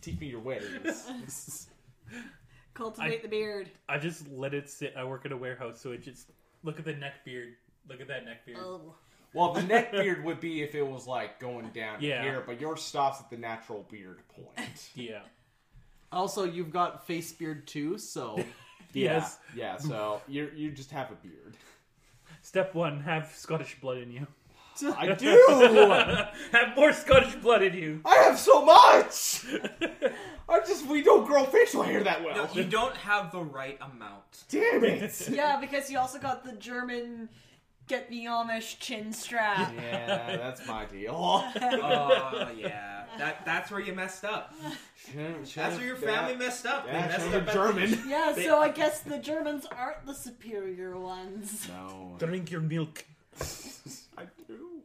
teach 0.00 0.18
me 0.20 0.26
your 0.28 0.40
ways. 0.40 1.68
cultivate 2.74 3.18
I- 3.20 3.22
the 3.22 3.28
beard. 3.28 3.70
I 3.88 3.98
just 3.98 4.28
let 4.30 4.54
it 4.54 4.68
sit. 4.68 4.94
I 4.96 5.04
work 5.04 5.24
at 5.26 5.32
a 5.32 5.36
warehouse, 5.36 5.80
so 5.80 5.92
it 5.92 6.02
just 6.02 6.30
look 6.62 6.78
at 6.78 6.84
the 6.84 6.94
neck 6.94 7.24
beard. 7.24 7.54
Look 7.88 8.00
at 8.00 8.08
that 8.08 8.24
neck 8.24 8.44
beard. 8.46 8.58
Oh. 8.60 8.94
Well, 9.32 9.52
the 9.52 9.62
neck 9.62 9.92
beard 9.92 10.24
would 10.24 10.40
be 10.40 10.62
if 10.62 10.74
it 10.74 10.86
was 10.86 11.06
like 11.06 11.38
going 11.40 11.68
down 11.70 11.98
Yeah. 12.00 12.22
here, 12.22 12.42
but 12.46 12.60
yours 12.60 12.82
stops 12.82 13.20
at 13.20 13.30
the 13.30 13.36
natural 13.36 13.84
beard 13.90 14.20
point. 14.28 14.90
Yeah. 14.94 15.20
Also, 16.12 16.44
you've 16.44 16.70
got 16.70 17.06
face 17.06 17.32
beard 17.32 17.66
too, 17.66 17.98
so 17.98 18.38
Yes. 18.94 19.38
Yeah, 19.54 19.74
yeah. 19.74 19.76
So 19.78 20.22
you 20.28 20.50
you 20.54 20.70
just 20.70 20.90
have 20.90 21.10
a 21.10 21.14
beard. 21.14 21.56
Step 22.42 22.74
one: 22.74 23.00
have 23.00 23.32
Scottish 23.34 23.80
blood 23.80 23.98
in 23.98 24.10
you. 24.10 24.26
I 24.96 25.12
do. 25.12 26.26
have 26.52 26.76
more 26.76 26.92
Scottish 26.92 27.34
blood 27.36 27.62
in 27.62 27.74
you. 27.74 28.00
I 28.04 28.16
have 28.16 28.38
so 28.38 28.64
much. 28.64 29.44
I 30.48 30.60
just 30.60 30.86
we 30.86 31.02
don't 31.02 31.26
grow 31.26 31.44
facial 31.44 31.82
hair 31.82 32.02
that 32.02 32.24
well. 32.24 32.34
No, 32.34 32.48
you 32.52 32.64
don't 32.64 32.96
have 32.96 33.30
the 33.30 33.40
right 33.40 33.78
amount. 33.80 34.44
Damn 34.48 34.84
it. 34.84 35.28
Yeah, 35.30 35.60
because 35.60 35.90
you 35.90 35.98
also 35.98 36.18
got 36.18 36.44
the 36.44 36.52
German 36.52 37.28
get 37.86 38.08
the 38.08 38.24
Amish 38.24 38.78
chin 38.78 39.12
strap. 39.12 39.72
yeah, 39.76 40.36
that's 40.36 40.66
my 40.66 40.84
deal. 40.86 41.14
Oh 41.14 42.50
yeah, 42.56 42.93
that 43.18 43.44
that's 43.44 43.70
where 43.70 43.80
you 43.80 43.92
messed 43.94 44.24
up. 44.24 44.54
That's 45.14 45.56
where 45.56 45.84
your 45.86 45.96
family 45.96 46.36
messed 46.36 46.66
up. 46.66 46.86
They 46.86 46.92
Yeah, 46.92 47.06
messed 47.06 47.30
show 47.30 47.38
up 47.38 47.46
the 47.46 47.52
German. 47.52 48.02
Yeah, 48.08 48.34
so 48.34 48.58
I 48.60 48.68
guess 48.70 49.00
the 49.00 49.18
Germans 49.18 49.66
aren't 49.66 50.06
the 50.06 50.14
superior 50.14 50.98
ones. 50.98 51.68
No, 51.68 52.16
Drink 52.18 52.50
your 52.50 52.60
milk. 52.60 53.04
I 54.18 54.24
do. 54.46 54.82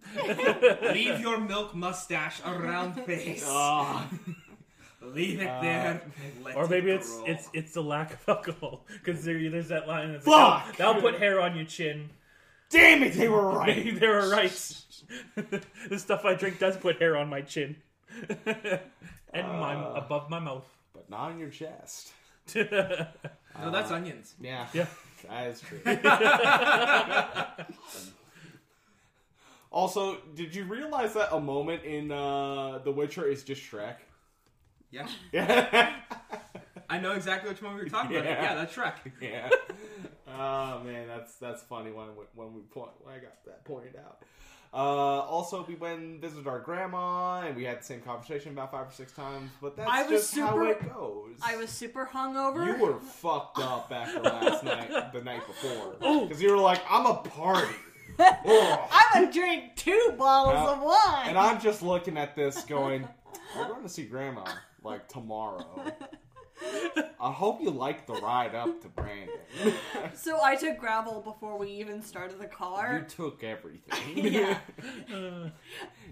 Leave 0.94 1.20
your 1.20 1.40
milk 1.40 1.76
mustache 1.76 2.42
around 2.46 2.94
face. 3.06 3.44
Ah. 3.48 4.10
Leave 5.02 5.40
it 5.42 5.48
Uh, 5.48 5.62
there. 5.62 6.02
let 6.44 6.56
Or 6.58 6.68
maybe 6.68 6.92
it 6.92 6.96
it's 6.96 7.20
it's 7.26 7.50
it's 7.54 7.74
the 7.74 7.82
lack 7.84 8.14
of 8.14 8.20
alcohol 8.28 8.86
because 8.90 9.24
there, 9.24 9.40
there's 9.50 9.70
that 9.70 9.88
line 9.88 10.12
that's 10.12 10.26
Fuck! 10.26 10.36
like, 10.36 10.64
"Oh, 10.68 10.72
that'll 10.78 11.02
put 11.02 11.20
hair 11.20 11.40
on 11.42 11.56
your 11.56 11.66
chin. 11.66 12.10
Damn 12.70 13.02
it, 13.04 13.14
they 13.14 13.28
were 13.30 13.64
Maybe 13.66 13.92
right. 13.92 14.00
they 14.00 14.08
were 14.08 14.30
right. 14.30 14.52
the 15.90 15.98
stuff 15.98 16.26
I 16.26 16.36
drink 16.36 16.60
does 16.60 16.76
put 16.78 17.00
hair 17.00 17.16
on 17.18 17.30
my 17.30 17.42
chin 17.42 17.78
and 19.34 19.48
my 19.48 19.76
Uh. 19.76 19.94
above 20.06 20.30
my 20.30 20.40
mouth. 20.40 20.66
But 20.94 21.10
not 21.10 21.32
on 21.32 21.40
your 21.40 21.50
chest. 21.50 22.12
no, 22.56 23.72
that's 23.72 23.92
onions. 23.92 24.34
Yeah, 24.42 24.68
Yeah. 24.74 24.88
that 25.30 25.48
is 25.48 25.62
true. 25.62 25.80
also, 29.72 30.18
did 30.36 30.56
you 30.56 30.64
realize 30.66 31.14
that 31.14 31.34
a 31.34 31.40
moment 31.40 31.84
in 31.84 32.12
uh, 32.12 32.80
The 32.80 32.92
Witcher 32.92 33.28
is 33.28 33.44
just 33.44 33.62
Shrek? 33.62 33.96
Yeah, 34.92 35.08
Yeah. 35.32 35.94
I 36.90 37.00
know 37.00 37.12
exactly 37.12 37.52
which 37.52 37.62
one 37.62 37.76
we 37.76 37.84
were 37.84 37.90
talking 37.90 38.18
about. 38.18 38.26
Yeah. 38.30 38.42
Yeah, 38.42 38.56
that's 38.56 38.74
Shrek. 38.76 38.96
yeah. 39.22 39.50
Oh 40.28 40.82
man, 40.84 41.08
that's 41.08 41.36
that's 41.36 41.62
funny 41.64 41.92
when 41.92 42.08
we- 42.16 42.26
when 42.34 42.54
we 42.56 42.62
point 42.62 42.90
when 43.04 43.14
I 43.14 43.20
got 43.20 43.44
that 43.46 43.64
pointed 43.66 43.96
out. 43.96 44.24
Uh, 44.72 44.76
also, 44.78 45.66
we 45.68 45.74
went 45.76 46.00
and 46.00 46.22
visited 46.22 46.46
our 46.48 46.60
grandma, 46.60 47.42
and 47.42 47.56
we 47.56 47.64
had 47.64 47.80
the 47.80 47.84
same 47.84 48.02
conversation 48.02 48.52
about 48.52 48.72
five 48.72 48.88
or 48.88 48.92
six 48.92 49.12
times. 49.12 49.50
But 49.62 49.76
that's 49.76 49.90
I 49.90 50.04
was 50.04 50.12
just 50.22 50.38
how 50.38 50.64
it 50.64 50.94
goes. 50.94 51.38
I 51.42 51.56
was 51.58 51.72
super 51.72 52.08
hungover. 52.12 52.66
You 52.78 52.84
were 52.84 53.00
fucked 53.00 53.58
up 53.60 53.92
after 53.92 54.20
last 54.22 54.64
night, 54.64 55.12
the 55.12 55.22
night 55.24 55.42
before, 55.48 55.96
because 56.22 56.40
you 56.42 56.52
were 56.52 56.58
like, 56.62 56.82
"I'm 56.88 57.08
a 57.08 57.16
party," 57.16 57.74
I'm 58.20 59.14
gonna 59.24 59.32
drink 59.32 59.76
two 59.76 60.14
bottles 60.20 60.54
Now- 60.54 60.74
of 60.76 60.82
wine. 60.84 61.30
and 61.30 61.38
I'm 61.40 61.60
just 61.60 61.82
looking 61.82 62.16
at 62.18 62.36
this, 62.36 62.64
going, 62.66 63.08
"We're 63.58 63.68
going 63.68 63.82
to 63.84 63.90
see 63.90 64.04
grandma 64.06 64.46
like 64.84 65.08
tomorrow." 65.08 65.66
I 67.22 67.32
hope 67.32 67.62
you 67.62 67.70
like 67.70 68.06
the 68.08 68.14
ride 68.14 68.56
up 68.56 68.82
to 68.82 68.88
Brandon. 68.90 69.36
So 70.14 70.40
I 70.42 70.56
took 70.56 70.80
Gravol 70.80 71.24
before 71.24 71.58
we 71.58 71.70
even 71.72 72.02
started 72.02 72.40
the 72.40 72.48
car. 72.48 73.00
you 73.04 73.10
took 73.10 73.44
everything. 73.44 74.18
Yeah. 74.34 74.58
Uh, 75.14 75.50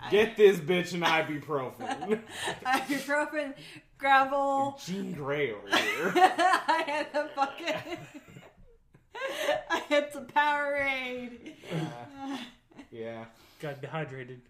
Get 0.10 0.36
this 0.38 0.58
bitch 0.60 0.93
an 0.93 1.02
ibuprofen. 1.02 2.22
Ibuprofen, 2.66 3.54
Gravol. 4.00 4.84
Jean 4.86 5.14
Grey 5.14 5.54
over 5.54 5.68
here. 5.68 6.12
I 6.16 6.84
had 6.86 7.08
a 7.14 7.28
fucking. 7.30 7.98
I 9.70 9.78
had 9.89 10.14
some 10.14 10.28
Powerade. 10.28 11.54
Uh, 11.72 12.38
yeah. 12.91 13.26
got 13.60 13.82
dehydrated. 13.82 14.41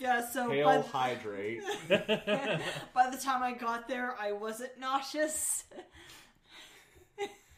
Yeah, 0.00 0.26
so 0.26 0.48
by, 0.48 0.54
Hail 0.54 0.82
hydrate. 0.82 1.60
by 1.88 3.10
the 3.10 3.18
time 3.22 3.42
I 3.42 3.52
got 3.52 3.86
there, 3.86 4.16
I 4.18 4.32
wasn't 4.32 4.70
nauseous. 4.80 5.64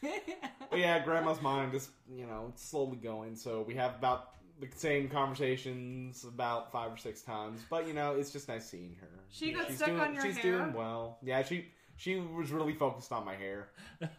But 0.00 0.78
yeah, 0.80 0.98
Grandma's 1.04 1.40
mind 1.40 1.74
is, 1.74 1.88
you 2.10 2.26
know, 2.26 2.52
slowly 2.56 2.96
going. 2.96 3.36
So 3.36 3.62
we 3.62 3.76
have 3.76 3.94
about 3.94 4.30
the 4.60 4.66
same 4.74 5.08
conversations 5.08 6.24
about 6.24 6.72
five 6.72 6.92
or 6.92 6.96
six 6.96 7.22
times. 7.22 7.60
But 7.70 7.86
you 7.86 7.94
know, 7.94 8.16
it's 8.16 8.32
just 8.32 8.48
nice 8.48 8.68
seeing 8.68 8.96
her. 9.00 9.08
She 9.30 9.52
got 9.52 9.68
she's 9.68 9.76
stuck 9.76 9.90
doing, 9.90 10.00
on 10.00 10.14
your 10.14 10.24
She's 10.24 10.38
hair? 10.38 10.58
doing 10.58 10.72
well. 10.72 11.18
Yeah, 11.22 11.44
she 11.44 11.66
she 11.96 12.16
was 12.16 12.50
really 12.50 12.72
focused 12.72 13.12
on 13.12 13.24
my 13.24 13.36
hair. 13.36 13.68
and 14.00 14.10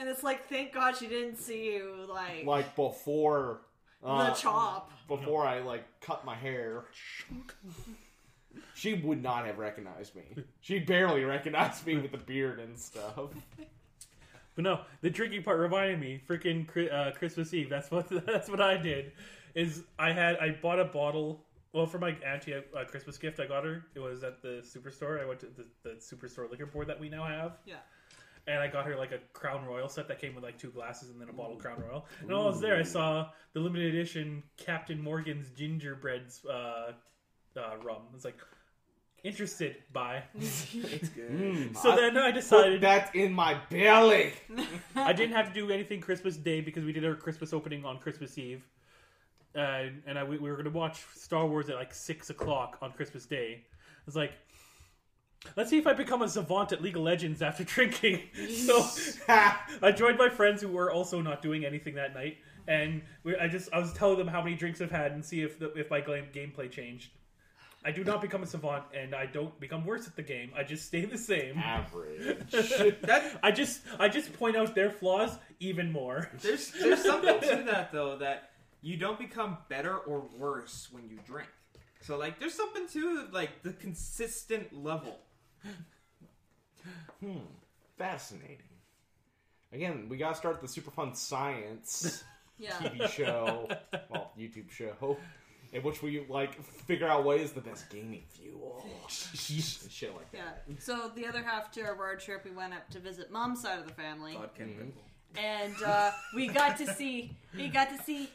it's 0.00 0.22
like, 0.22 0.46
thank 0.48 0.74
God 0.74 0.96
she 0.96 1.06
didn't 1.06 1.38
see 1.38 1.72
you, 1.72 2.06
like, 2.08 2.44
Like 2.44 2.76
before 2.76 3.62
uh, 4.04 4.30
the 4.30 4.34
chop. 4.34 4.90
before 5.08 5.46
I 5.46 5.60
like 5.60 5.84
cut 6.00 6.24
my 6.24 6.34
hair. 6.34 6.84
She 8.74 8.94
would 8.94 9.22
not 9.22 9.46
have 9.46 9.58
recognized 9.58 10.14
me. 10.14 10.22
She 10.60 10.78
barely 10.78 11.24
recognized 11.24 11.86
me 11.86 11.96
with 11.96 12.12
the 12.12 12.18
beard 12.18 12.58
and 12.58 12.78
stuff. 12.78 13.30
But 14.54 14.64
no, 14.64 14.80
the 15.00 15.08
drinking 15.10 15.42
part 15.42 15.58
reminded 15.58 16.00
me. 16.00 16.20
Freaking 16.28 16.66
uh, 16.92 17.12
Christmas 17.12 17.54
Eve. 17.54 17.70
That's 17.70 17.90
what 17.90 18.08
that's 18.26 18.48
what 18.50 18.60
I 18.60 18.76
did. 18.76 19.12
Is 19.54 19.84
I 19.98 20.12
had 20.12 20.36
I 20.38 20.50
bought 20.50 20.80
a 20.80 20.84
bottle. 20.84 21.44
Well, 21.72 21.86
for 21.86 21.98
my 21.98 22.10
auntie, 22.26 22.52
a, 22.52 22.62
a 22.76 22.84
Christmas 22.84 23.16
gift 23.16 23.40
I 23.40 23.46
got 23.46 23.64
her. 23.64 23.86
It 23.94 24.00
was 24.00 24.22
at 24.24 24.42
the 24.42 24.62
superstore. 24.62 25.22
I 25.22 25.24
went 25.24 25.40
to 25.40 25.46
the, 25.46 25.64
the 25.82 25.94
superstore 25.96 26.50
liquor 26.50 26.66
board 26.66 26.86
that 26.88 27.00
we 27.00 27.08
now 27.08 27.24
have. 27.24 27.52
Yeah. 27.64 27.76
And 28.48 28.58
I 28.58 28.66
got 28.66 28.86
her 28.86 28.96
like 28.96 29.12
a 29.12 29.18
Crown 29.32 29.64
Royal 29.64 29.88
set 29.88 30.08
that 30.08 30.20
came 30.20 30.34
with 30.34 30.42
like 30.42 30.58
two 30.58 30.70
glasses 30.70 31.10
and 31.10 31.20
then 31.20 31.28
a 31.28 31.32
bottle 31.32 31.54
of 31.56 31.60
Crown 31.60 31.80
Royal. 31.80 32.06
And 32.20 32.30
while 32.30 32.42
I 32.42 32.46
was 32.46 32.60
there, 32.60 32.76
I 32.76 32.82
saw 32.82 33.28
the 33.52 33.60
limited 33.60 33.94
edition 33.94 34.42
Captain 34.56 35.00
Morgan's 35.00 35.48
gingerbreads 35.50 36.44
uh, 36.46 36.92
uh, 37.56 37.76
rum. 37.84 38.02
It's 38.14 38.24
like 38.24 38.38
interested 39.22 39.76
by. 39.92 40.22
It's 40.34 41.08
good. 41.10 41.30
Mm, 41.30 41.76
So 41.76 41.92
I 41.92 41.96
then 41.96 42.16
I 42.18 42.30
put 42.30 42.34
decided 42.34 42.80
that 42.80 43.14
in 43.14 43.32
my 43.32 43.60
belly. 43.70 44.32
I 44.96 45.12
didn't 45.12 45.36
have 45.36 45.48
to 45.48 45.54
do 45.54 45.70
anything 45.70 46.00
Christmas 46.00 46.36
Day 46.36 46.60
because 46.60 46.84
we 46.84 46.92
did 46.92 47.04
our 47.04 47.14
Christmas 47.14 47.52
opening 47.52 47.84
on 47.84 47.98
Christmas 47.98 48.36
Eve, 48.38 48.66
uh, 49.56 49.84
and 50.06 50.18
I, 50.18 50.24
we 50.24 50.38
we 50.38 50.50
were 50.50 50.56
going 50.56 50.64
to 50.64 50.70
watch 50.76 51.04
Star 51.14 51.46
Wars 51.46 51.68
at 51.68 51.76
like 51.76 51.94
six 51.94 52.30
o'clock 52.30 52.78
on 52.82 52.90
Christmas 52.92 53.24
Day. 53.26 53.62
I 53.62 54.02
was 54.06 54.16
like, 54.16 54.32
let's 55.56 55.70
see 55.70 55.78
if 55.78 55.86
I 55.86 55.92
become 55.92 56.22
a 56.22 56.28
savant 56.28 56.72
at 56.72 56.82
League 56.82 56.96
of 56.96 57.02
Legends 57.02 57.42
after 57.42 57.64
drinking. 57.64 58.20
so 58.48 58.84
I 59.28 59.92
joined 59.92 60.18
my 60.18 60.28
friends 60.28 60.62
who 60.62 60.68
were 60.68 60.90
also 60.90 61.20
not 61.20 61.42
doing 61.42 61.64
anything 61.64 61.94
that 61.96 62.14
night, 62.14 62.38
and 62.68 63.02
we, 63.24 63.36
I 63.36 63.48
just 63.48 63.72
I 63.72 63.78
was 63.78 63.92
telling 63.92 64.18
them 64.18 64.28
how 64.28 64.42
many 64.42 64.56
drinks 64.56 64.80
I've 64.80 64.90
had 64.90 65.12
and 65.12 65.24
see 65.24 65.42
if 65.42 65.58
the, 65.58 65.72
if 65.74 65.90
my 65.90 66.00
game, 66.00 66.26
gameplay 66.32 66.70
changed. 66.70 67.10
I 67.84 67.90
do 67.90 68.04
not 68.04 68.22
become 68.22 68.44
a 68.44 68.46
savant, 68.46 68.84
and 68.94 69.12
I 69.12 69.26
don't 69.26 69.58
become 69.58 69.84
worse 69.84 70.06
at 70.06 70.14
the 70.14 70.22
game. 70.22 70.52
I 70.56 70.62
just 70.62 70.86
stay 70.86 71.04
the 71.04 71.18
same. 71.18 71.58
Average. 71.58 72.38
That 73.02 73.40
I 73.42 73.50
just 73.50 73.82
I 73.98 74.08
just 74.08 74.32
point 74.34 74.56
out 74.56 74.74
their 74.74 74.90
flaws 74.90 75.36
even 75.58 75.90
more. 75.90 76.30
there's 76.42 76.70
there's 76.72 77.02
something 77.02 77.40
to 77.40 77.64
that 77.66 77.90
though 77.92 78.16
that 78.18 78.50
you 78.82 78.96
don't 78.96 79.18
become 79.18 79.58
better 79.68 79.96
or 79.96 80.24
worse 80.38 80.88
when 80.92 81.08
you 81.08 81.18
drink. 81.26 81.48
So 82.02 82.18
like 82.18 82.38
there's 82.38 82.54
something 82.54 82.86
to 82.88 83.28
like 83.32 83.62
the 83.62 83.72
consistent 83.72 84.72
level. 84.72 85.18
Hmm. 87.20 87.38
Fascinating. 87.98 88.58
Again, 89.72 90.06
we 90.08 90.16
gotta 90.16 90.34
start 90.34 90.60
the 90.60 90.68
super 90.68 90.90
fun 90.90 91.14
science 91.14 92.24
Yeah. 92.58 92.72
TV 92.72 93.08
show, 93.08 93.68
well, 94.10 94.30
YouTube 94.38 94.70
show, 94.70 95.16
in 95.72 95.82
which 95.82 96.00
we 96.02 96.24
like 96.28 96.62
figure 96.62 97.08
out 97.08 97.24
what 97.24 97.40
is 97.40 97.52
the 97.52 97.60
best 97.60 97.88
gaming 97.90 98.22
fuel. 98.28 98.86
Shit 99.08 100.14
like 100.14 100.30
that. 100.32 100.62
Yeah. 100.68 100.74
So 100.78 101.10
the 101.16 101.26
other 101.26 101.42
half 101.42 101.72
to 101.72 101.82
our 101.82 101.94
road 101.96 102.20
trip, 102.20 102.44
we 102.44 102.50
went 102.52 102.72
up 102.74 102.88
to 102.90 103.00
visit 103.00 103.32
mom's 103.32 103.62
side 103.62 103.78
of 103.80 103.86
the 103.88 103.94
family, 103.94 104.34
God 104.34 104.50
can 104.54 104.68
Mhm. 104.68 104.92
and 105.42 105.82
uh, 105.82 106.10
we 106.36 106.48
got 106.48 106.76
to 106.78 106.86
see 106.94 107.34
we 107.56 107.68
got 107.68 107.88
to 107.96 108.02
see 108.04 108.28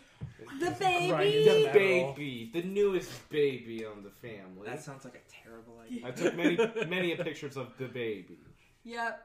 the 0.60 0.72
Grinding 0.72 1.18
baby. 1.18 1.44
the 1.44 1.66
The 1.66 1.72
baby, 1.74 2.50
the 2.54 2.64
newest 2.64 3.30
baby 3.30 3.86
on 3.86 4.04
the 4.04 4.10
family. 4.10 4.66
That 4.68 4.84
sounds 4.84 5.04
like 5.06 5.16
a 5.16 5.44
terrible 5.44 5.80
idea. 5.86 6.06
I 6.08 6.12
took 6.12 6.36
many, 6.36 6.58
many 6.88 7.16
pictures 7.16 7.58
of 7.58 7.68
the 7.78 7.86
baby. 7.88 8.40
Yep. 8.84 9.24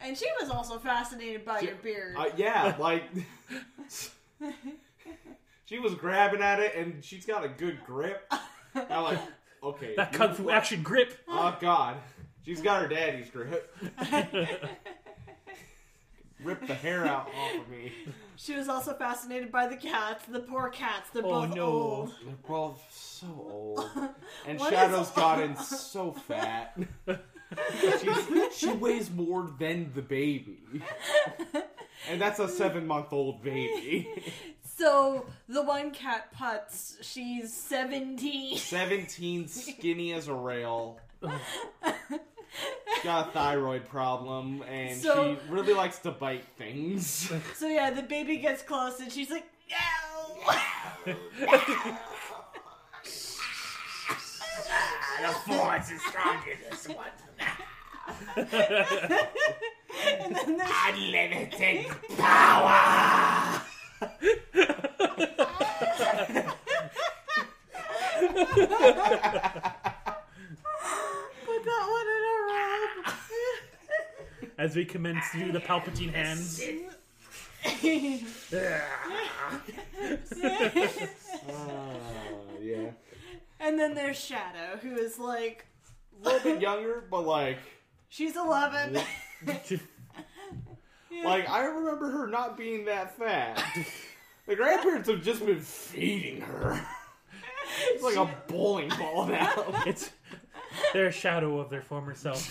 And 0.00 0.16
she 0.16 0.26
was 0.40 0.50
also 0.50 0.78
fascinated 0.78 1.44
by 1.44 1.60
She- 1.60 1.66
your 1.66 1.76
beard. 1.76 2.16
Uh, 2.18 2.26
yeah, 2.36 2.74
like 2.78 3.04
she 5.64 5.78
was 5.78 5.94
grabbing 5.94 6.42
at 6.42 6.60
it, 6.60 6.74
and 6.76 7.02
she's 7.04 7.24
got 7.26 7.44
a 7.44 7.48
good 7.48 7.78
grip. 7.84 8.30
I'm 8.74 9.02
like, 9.04 9.20
okay, 9.62 9.94
That 9.96 10.12
kung 10.12 10.34
fu 10.34 10.50
action 10.50 10.82
grip. 10.82 11.16
Oh 11.28 11.56
God, 11.60 11.96
she's 12.44 12.60
got 12.60 12.82
her 12.82 12.88
daddy's 12.88 13.30
grip. 13.30 13.74
Rip 16.46 16.66
the 16.66 16.74
hair 16.74 17.04
out 17.04 17.28
off 17.28 17.60
of 17.60 17.68
me. 17.68 17.92
She 18.38 18.54
was 18.54 18.68
also 18.68 18.92
fascinated 18.92 19.50
by 19.50 19.66
the 19.66 19.76
cats. 19.76 20.26
The 20.26 20.40
poor 20.40 20.68
cats. 20.68 21.08
They're 21.08 21.24
Oh, 21.24 21.46
both 21.46 21.54
no. 21.56 21.62
old. 21.64 22.14
They're 22.22 22.34
both 22.46 22.82
so 22.90 23.26
old, 23.28 23.90
and 24.46 24.60
What 24.60 24.70
Shadow's 24.74 25.06
is- 25.08 25.12
gotten 25.16 25.56
so 25.56 26.12
fat. 26.12 26.76
She's, 28.02 28.56
she 28.58 28.68
weighs 28.74 29.10
more 29.10 29.50
than 29.58 29.90
the 29.94 30.02
baby, 30.02 30.58
and 32.10 32.20
that's 32.20 32.38
a 32.38 32.46
seven-month-old 32.46 33.42
baby. 33.42 34.06
So 34.76 35.24
the 35.48 35.62
one 35.62 35.90
cat 35.92 36.28
putz, 36.38 36.96
she's 37.00 37.54
seventeen. 37.54 38.58
Seventeen, 38.58 39.48
skinny 39.48 40.12
as 40.12 40.28
a 40.28 40.34
rail. 40.34 41.00
She's 42.94 43.04
got 43.04 43.28
a 43.28 43.30
thyroid 43.32 43.86
problem, 43.88 44.62
and 44.62 45.00
So- 45.00 45.36
she 45.44 45.52
really 45.52 45.74
likes 45.74 45.98
to 46.00 46.10
bite 46.10 46.44
things. 46.58 47.30
So 47.54 47.68
yeah, 47.68 47.90
the 47.90 48.02
baby 48.02 48.38
gets 48.38 48.62
close 48.62 48.98
and 49.00 49.12
she's 49.12 49.30
like, 49.30 49.44
no. 49.70 50.52
the 55.22 55.28
force 55.46 55.90
is 55.90 56.00
stronger 56.02 56.56
this 56.70 56.88
one. 56.88 57.06
and 58.36 58.48
then 60.36 60.56
there's 60.56 60.70
Unlimited 60.88 61.86
power! 62.16 63.60
put 70.36 71.64
that 71.64 71.86
one 71.90 72.08
in 72.14 72.22
a 72.26 72.28
robe. 72.48 73.06
As 74.58 74.74
we 74.74 74.84
commence 74.84 75.24
to 75.32 75.38
do 75.38 75.52
the 75.52 75.60
Palpatine 75.60 76.12
hands. 76.14 76.60
Uh, 77.62 77.70
yeah. 82.60 82.90
and 83.60 83.78
then 83.78 83.94
there's 83.94 84.18
Shadow, 84.18 84.78
who 84.80 84.96
is 84.96 85.18
like, 85.18 85.66
A 86.20 86.24
little 86.24 86.52
bit 86.52 86.60
younger, 86.62 87.04
but 87.10 87.26
like, 87.26 87.58
she's 88.08 88.36
eleven. 88.36 88.94
like 91.24 91.48
I 91.48 91.64
remember 91.64 92.10
her 92.10 92.26
not 92.26 92.56
being 92.56 92.84
that 92.86 93.16
fat. 93.16 93.62
The 94.46 94.54
grandparents 94.54 95.08
have 95.08 95.22
just 95.22 95.44
been 95.44 95.60
feeding 95.60 96.40
her. 96.40 96.80
It's 97.88 98.02
like 98.02 98.16
a 98.16 98.32
bowling 98.46 98.90
ball 98.90 99.26
now. 99.26 99.82
It's 99.86 100.10
they're 100.92 101.08
a 101.08 101.12
shadow 101.12 101.58
of 101.58 101.68
their 101.68 101.82
former 101.82 102.14
self. 102.14 102.48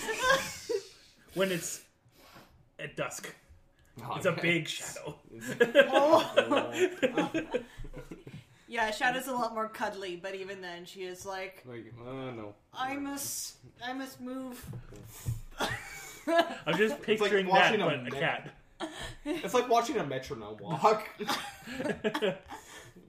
when 1.36 1.52
it's 1.52 1.85
at 2.80 2.96
dusk. 2.96 3.34
It's 4.16 4.26
a 4.26 4.32
big 4.34 4.68
shadow. 4.68 5.16
yeah, 8.68 8.92
Shadow's 8.92 9.28
a 9.28 9.34
lot 9.34 9.54
more 9.54 9.70
cuddly, 9.70 10.18
but 10.18 10.36
even 10.36 10.62
then, 10.62 10.86
she 10.86 11.04
is 11.04 11.26
like, 11.26 11.64
Like, 11.66 11.94
uh, 12.06 12.32
no. 12.32 12.56
I 12.74 12.98
must, 12.98 13.56
I 13.84 13.94
must 13.94 14.20
move. 14.20 14.64
I'm 16.28 16.78
just 16.78 16.96
like 16.96 17.04
picturing 17.04 17.46
that, 17.46 17.52
watching 17.52 17.82
a 17.82 17.86
but 17.86 18.08
a 18.08 18.12
cat. 18.12 18.50
It's 19.26 19.54
like 19.54 19.70
watching 19.70 19.98
a 19.98 20.06
metronome 20.06 20.58
walk. 20.60 21.08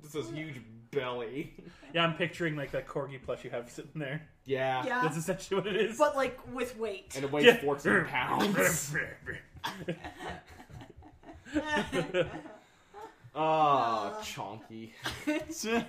Just 0.02 0.14
this 0.14 0.30
huge 0.30 0.60
belly. 0.90 1.54
Yeah, 1.94 2.04
I'm 2.04 2.14
picturing 2.14 2.56
like 2.56 2.72
that 2.72 2.86
corgi 2.86 3.22
plush 3.22 3.44
you 3.44 3.50
have 3.50 3.70
sitting 3.70 3.92
there. 4.00 4.22
Yeah. 4.44 4.84
Yeah, 4.84 5.02
That's 5.02 5.16
essentially 5.16 5.60
what 5.60 5.66
it 5.68 5.76
is. 5.76 5.96
but 5.98 6.16
like 6.16 6.38
with 6.52 6.76
weight. 6.78 7.12
And 7.16 7.24
it 7.24 7.32
weighs 7.32 7.46
Yeah. 7.46 7.56
14 7.60 8.04
pounds. 8.08 8.94
Ah, 13.34 14.18
chonky. 14.22 14.92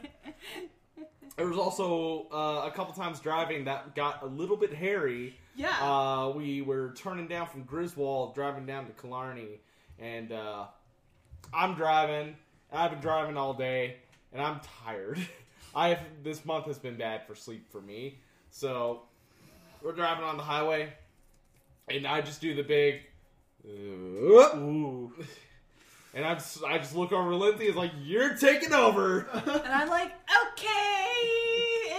There 1.37 1.45
was 1.45 1.59
also 1.59 2.25
uh, 2.33 2.67
a 2.67 2.71
couple 2.75 2.95
times 2.95 3.19
driving 3.19 3.65
that 3.65 3.93
got 3.95 4.23
a 4.23 4.25
little 4.25 4.57
bit 4.57 4.73
hairy. 4.73 5.35
yeah. 5.55 5.69
Uh, 5.79 6.29
we 6.35 6.63
were 6.63 6.95
turning 6.97 7.27
down 7.27 7.45
from 7.45 7.61
Griswold, 7.61 8.33
driving 8.33 8.65
down 8.65 8.87
to 8.87 8.91
Killarney, 8.93 9.59
and 9.99 10.31
uh, 10.31 10.65
I'm 11.53 11.75
driving. 11.75 12.35
and 12.71 12.81
I've 12.81 12.89
been 12.89 13.01
driving 13.01 13.37
all 13.37 13.53
day, 13.53 13.97
and 14.37 14.45
I'm 14.45 14.61
tired. 14.85 15.19
I 15.75 15.89
have 15.89 15.99
this 16.23 16.45
month 16.45 16.65
has 16.65 16.77
been 16.77 16.95
bad 16.95 17.25
for 17.27 17.35
sleep 17.35 17.71
for 17.71 17.81
me. 17.81 18.19
So 18.51 19.01
we're 19.81 19.93
driving 19.93 20.23
on 20.23 20.37
the 20.37 20.43
highway, 20.43 20.93
and 21.89 22.07
I 22.07 22.21
just 22.21 22.39
do 22.39 22.55
the 22.55 22.63
big. 22.63 23.01
Ooh. 23.67 25.11
And 26.13 26.25
I 26.25 26.33
just, 26.33 26.63
I 26.63 26.79
just 26.79 26.95
look 26.95 27.11
over 27.11 27.35
Lindsay. 27.35 27.67
And 27.67 27.69
it's 27.69 27.77
like 27.77 27.91
you're 28.01 28.33
taking 28.37 28.73
over. 28.73 29.19
and 29.33 29.71
I'm 29.71 29.87
like, 29.87 30.13
okay, 30.53 31.13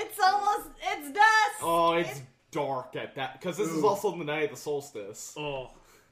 it's 0.00 0.18
almost, 0.18 0.70
it's 0.82 1.12
dusk. 1.12 1.62
Oh, 1.62 1.92
it's 1.92 2.22
dark 2.50 2.96
at 2.96 3.14
that 3.14 3.38
because 3.38 3.56
this 3.56 3.68
is 3.68 3.84
also 3.84 4.10
the 4.16 4.24
night 4.24 4.44
of 4.44 4.50
the 4.50 4.56
solstice. 4.56 5.34
Oh. 5.36 5.70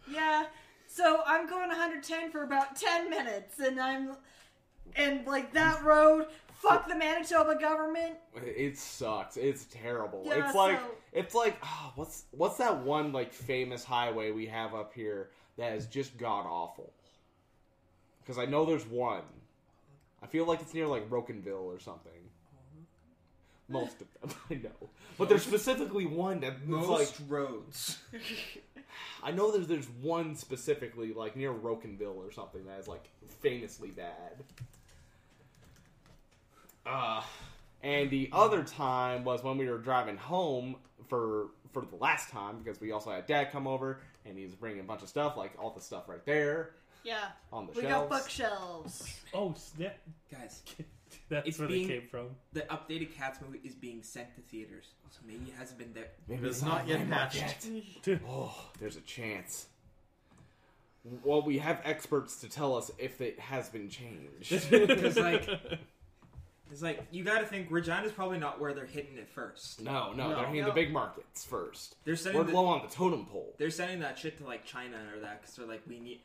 Yeah. 0.08 0.44
So 0.86 1.22
I'm 1.26 1.48
going 1.48 1.68
110 1.68 2.30
for 2.30 2.44
about 2.44 2.76
10 2.76 3.10
minutes, 3.10 3.58
and 3.58 3.80
I'm, 3.80 4.12
and 4.94 5.26
like 5.26 5.52
that 5.52 5.82
road. 5.84 6.26
Fuck 6.54 6.88
the 6.88 6.94
Manitoba 6.96 7.58
government. 7.60 8.14
It 8.34 8.78
sucks. 8.78 9.36
It's 9.36 9.66
terrible. 9.66 10.22
Yeah, 10.24 10.46
it's 10.46 10.54
like 10.54 10.80
so- 10.80 10.86
it's 11.12 11.34
like 11.34 11.58
ah, 11.62 11.92
what's 11.96 12.24
what's 12.30 12.56
that 12.58 12.78
one 12.78 13.12
like 13.12 13.32
famous 13.32 13.84
highway 13.84 14.30
we 14.30 14.46
have 14.46 14.74
up 14.74 14.92
here 14.94 15.30
that 15.58 15.74
is 15.74 15.86
just 15.86 16.16
god 16.16 16.46
awful? 16.46 16.92
Because 18.20 18.38
I 18.38 18.46
know 18.46 18.64
there's 18.64 18.86
one. 18.86 19.22
I 20.22 20.26
feel 20.26 20.46
like 20.46 20.60
it's 20.60 20.74
near 20.74 20.86
like 20.86 21.08
Rocanville 21.10 21.64
or 21.64 21.78
something. 21.78 22.12
Most 23.68 23.96
of 24.00 24.06
them, 24.20 24.38
I 24.50 24.54
know, 24.54 24.90
but 25.18 25.28
there's 25.28 25.42
specifically 25.42 26.06
one 26.06 26.40
that 26.40 26.66
Most 26.66 26.88
like 26.88 27.08
roads. 27.28 27.98
I 29.22 29.32
know 29.32 29.50
there's 29.50 29.66
there's 29.66 29.88
one 30.00 30.36
specifically 30.36 31.12
like 31.12 31.36
near 31.36 31.52
Rocanville 31.52 32.16
or 32.16 32.30
something 32.30 32.64
that 32.66 32.78
is 32.78 32.86
like 32.86 33.08
famously 33.40 33.90
bad. 33.90 34.44
Uh 36.86 37.22
and 37.82 38.10
the 38.10 38.28
other 38.32 38.62
time 38.64 39.24
was 39.24 39.42
when 39.44 39.58
we 39.58 39.68
were 39.68 39.78
driving 39.78 40.16
home 40.16 40.76
for 41.08 41.48
for 41.72 41.82
the 41.82 41.96
last 41.96 42.30
time 42.30 42.58
because 42.62 42.80
we 42.80 42.92
also 42.92 43.10
had 43.10 43.26
dad 43.26 43.50
come 43.52 43.66
over 43.66 44.00
and 44.24 44.36
he 44.38 44.44
was 44.44 44.54
bringing 44.54 44.80
a 44.80 44.84
bunch 44.84 45.02
of 45.02 45.08
stuff 45.08 45.36
like 45.36 45.52
all 45.60 45.70
the 45.70 45.80
stuff 45.80 46.08
right 46.08 46.24
there 46.24 46.70
Yeah. 47.04 47.18
on 47.52 47.66
the 47.66 47.72
We 47.72 47.82
shelves. 47.82 48.08
got 48.08 48.18
bookshelves. 48.18 49.20
Oh 49.34 49.54
snap! 49.56 49.96
Guys, 50.32 50.62
That's 51.28 51.48
It's 51.48 51.58
where 51.58 51.68
being- 51.68 51.88
they 51.88 51.94
came 51.98 52.08
from. 52.08 52.28
the 52.52 52.62
updated 52.62 53.12
Cats 53.14 53.38
movie 53.44 53.60
is 53.64 53.74
being 53.74 54.02
sent 54.02 54.34
to 54.36 54.40
theaters, 54.42 54.86
so 55.10 55.18
maybe 55.26 55.46
it 55.50 55.54
hasn't 55.58 55.78
been 55.78 55.92
there. 55.92 56.08
Maybe 56.28 56.46
It's 56.48 56.62
not 56.62 56.86
yet 56.88 56.98
landmark 56.98 57.30
patched. 57.32 57.66
yet. 58.04 58.20
Oh, 58.28 58.54
there's 58.78 58.96
a 58.96 59.00
chance. 59.00 59.66
Well, 61.24 61.42
we 61.42 61.58
have 61.58 61.80
experts 61.84 62.40
to 62.40 62.48
tell 62.48 62.76
us 62.76 62.90
if 62.98 63.20
it 63.20 63.38
has 63.38 63.68
been 63.68 63.88
changed. 63.88 64.50
Because 64.70 65.16
like, 65.16 65.48
it's 66.70 66.82
like 66.82 67.02
you 67.10 67.22
got 67.24 67.38
to 67.40 67.46
think 67.46 67.68
Regina's 67.70 68.12
probably 68.12 68.38
not 68.38 68.60
where 68.60 68.72
they're 68.74 68.86
hitting 68.86 69.16
it 69.18 69.28
first. 69.28 69.80
No, 69.80 70.12
no, 70.12 70.28
No. 70.30 70.36
they're 70.36 70.46
hitting 70.46 70.60
No. 70.62 70.66
the 70.68 70.72
big 70.74 70.92
markets 70.92 71.44
first. 71.44 71.96
They're 72.04 72.16
sending 72.16 72.40
We're 72.40 72.48
the- 72.48 72.54
low 72.56 72.66
on 72.66 72.82
the 72.86 72.92
totem 72.92 73.24
pole. 73.26 73.54
They're 73.58 73.70
sending 73.70 74.00
that 74.00 74.18
shit 74.18 74.38
to 74.38 74.44
like 74.44 74.64
China 74.64 74.96
or 75.14 75.20
that 75.20 75.40
because 75.40 75.56
they're 75.56 75.66
like, 75.66 75.82
we 75.88 76.00
need, 76.00 76.20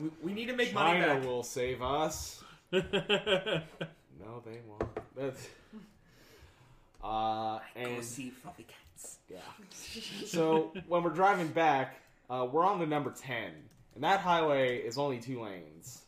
we, 0.00 0.10
we 0.22 0.32
need 0.32 0.46
to 0.46 0.54
make 0.56 0.72
money 0.74 1.00
China 1.00 1.14
back. 1.16 1.24
will 1.26 1.42
save 1.42 1.82
us. 1.82 2.42
No, 2.72 4.42
they 4.44 4.58
won't. 4.68 4.84
That's 5.16 5.48
uh, 7.02 7.58
Go 7.58 7.60
and 7.76 8.04
see 8.04 8.30
Fluffy 8.30 8.66
Cats. 8.66 9.18
yeah. 9.30 9.38
So 10.26 10.72
when 10.88 11.02
we're 11.04 11.10
driving 11.10 11.48
back, 11.48 12.00
uh, 12.28 12.46
we're 12.50 12.64
on 12.64 12.80
the 12.80 12.86
number 12.86 13.12
ten, 13.12 13.52
and 13.94 14.02
that 14.04 14.20
highway 14.20 14.78
is 14.78 14.98
only 14.98 15.18
two 15.18 15.40
lanes. 15.42 16.02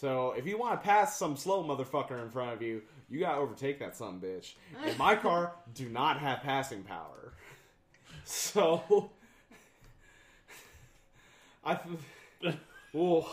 So 0.00 0.32
if 0.34 0.46
you 0.46 0.56
want 0.56 0.80
to 0.80 0.88
pass 0.88 1.18
some 1.18 1.36
slow 1.36 1.62
motherfucker 1.62 2.22
in 2.22 2.30
front 2.30 2.54
of 2.54 2.62
you, 2.62 2.80
you 3.10 3.20
gotta 3.20 3.36
overtake 3.36 3.78
that 3.80 3.94
son 3.94 4.18
bitch. 4.18 4.54
And 4.82 4.96
my 4.96 5.14
car 5.26 5.52
do 5.74 5.90
not 5.90 6.18
have 6.20 6.40
passing 6.40 6.84
power, 6.84 7.34
so 8.24 9.10
I. 11.62 11.78
Oh, 12.94 13.30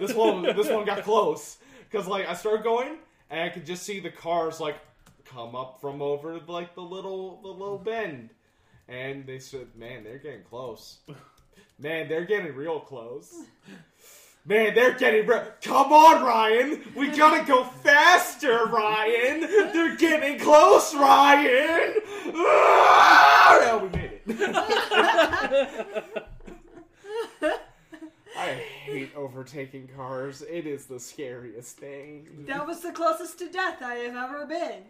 this 0.00 0.12
one, 0.12 0.42
this 0.42 0.68
one 0.68 0.84
got 0.84 1.04
close 1.04 1.58
because 1.88 2.08
like 2.08 2.28
I 2.28 2.34
started 2.34 2.64
going 2.64 2.98
and 3.30 3.40
I 3.40 3.48
could 3.48 3.64
just 3.64 3.84
see 3.84 4.00
the 4.00 4.10
cars 4.10 4.58
like 4.58 4.76
come 5.24 5.54
up 5.54 5.80
from 5.80 6.02
over 6.02 6.40
like 6.48 6.74
the 6.74 6.82
little 6.82 7.40
the 7.42 7.48
little 7.48 7.78
bend, 7.78 8.30
and 8.88 9.24
they 9.24 9.38
said, 9.38 9.68
"Man, 9.76 10.02
they're 10.02 10.18
getting 10.18 10.42
close. 10.42 10.98
Man, 11.78 12.08
they're 12.08 12.24
getting 12.24 12.56
real 12.56 12.80
close. 12.80 13.32
Man, 14.44 14.74
they're 14.74 14.94
getting 14.94 15.26
re- 15.26 15.42
come 15.62 15.92
on, 15.92 16.24
Ryan. 16.24 16.82
We 16.96 17.08
gotta 17.08 17.44
go 17.44 17.64
faster, 17.64 18.64
Ryan. 18.66 19.40
They're 19.72 19.96
getting 19.96 20.38
close, 20.38 20.94
Ryan. 20.94 21.94
Ah! 22.34 23.60
Yeah, 23.60 23.76
we 23.82 23.88
made 23.90 24.20
it." 24.26 24.38
I 28.36 28.62
hate 28.88 29.16
overtaking 29.16 29.88
cars. 29.94 30.42
It 30.42 30.66
is 30.66 30.86
the 30.86 30.98
scariest 30.98 31.76
thing. 31.76 32.44
That 32.46 32.66
was 32.66 32.80
the 32.80 32.92
closest 32.92 33.38
to 33.40 33.50
death 33.50 33.82
I 33.82 33.94
have 33.96 34.16
ever 34.16 34.46
been. 34.46 34.82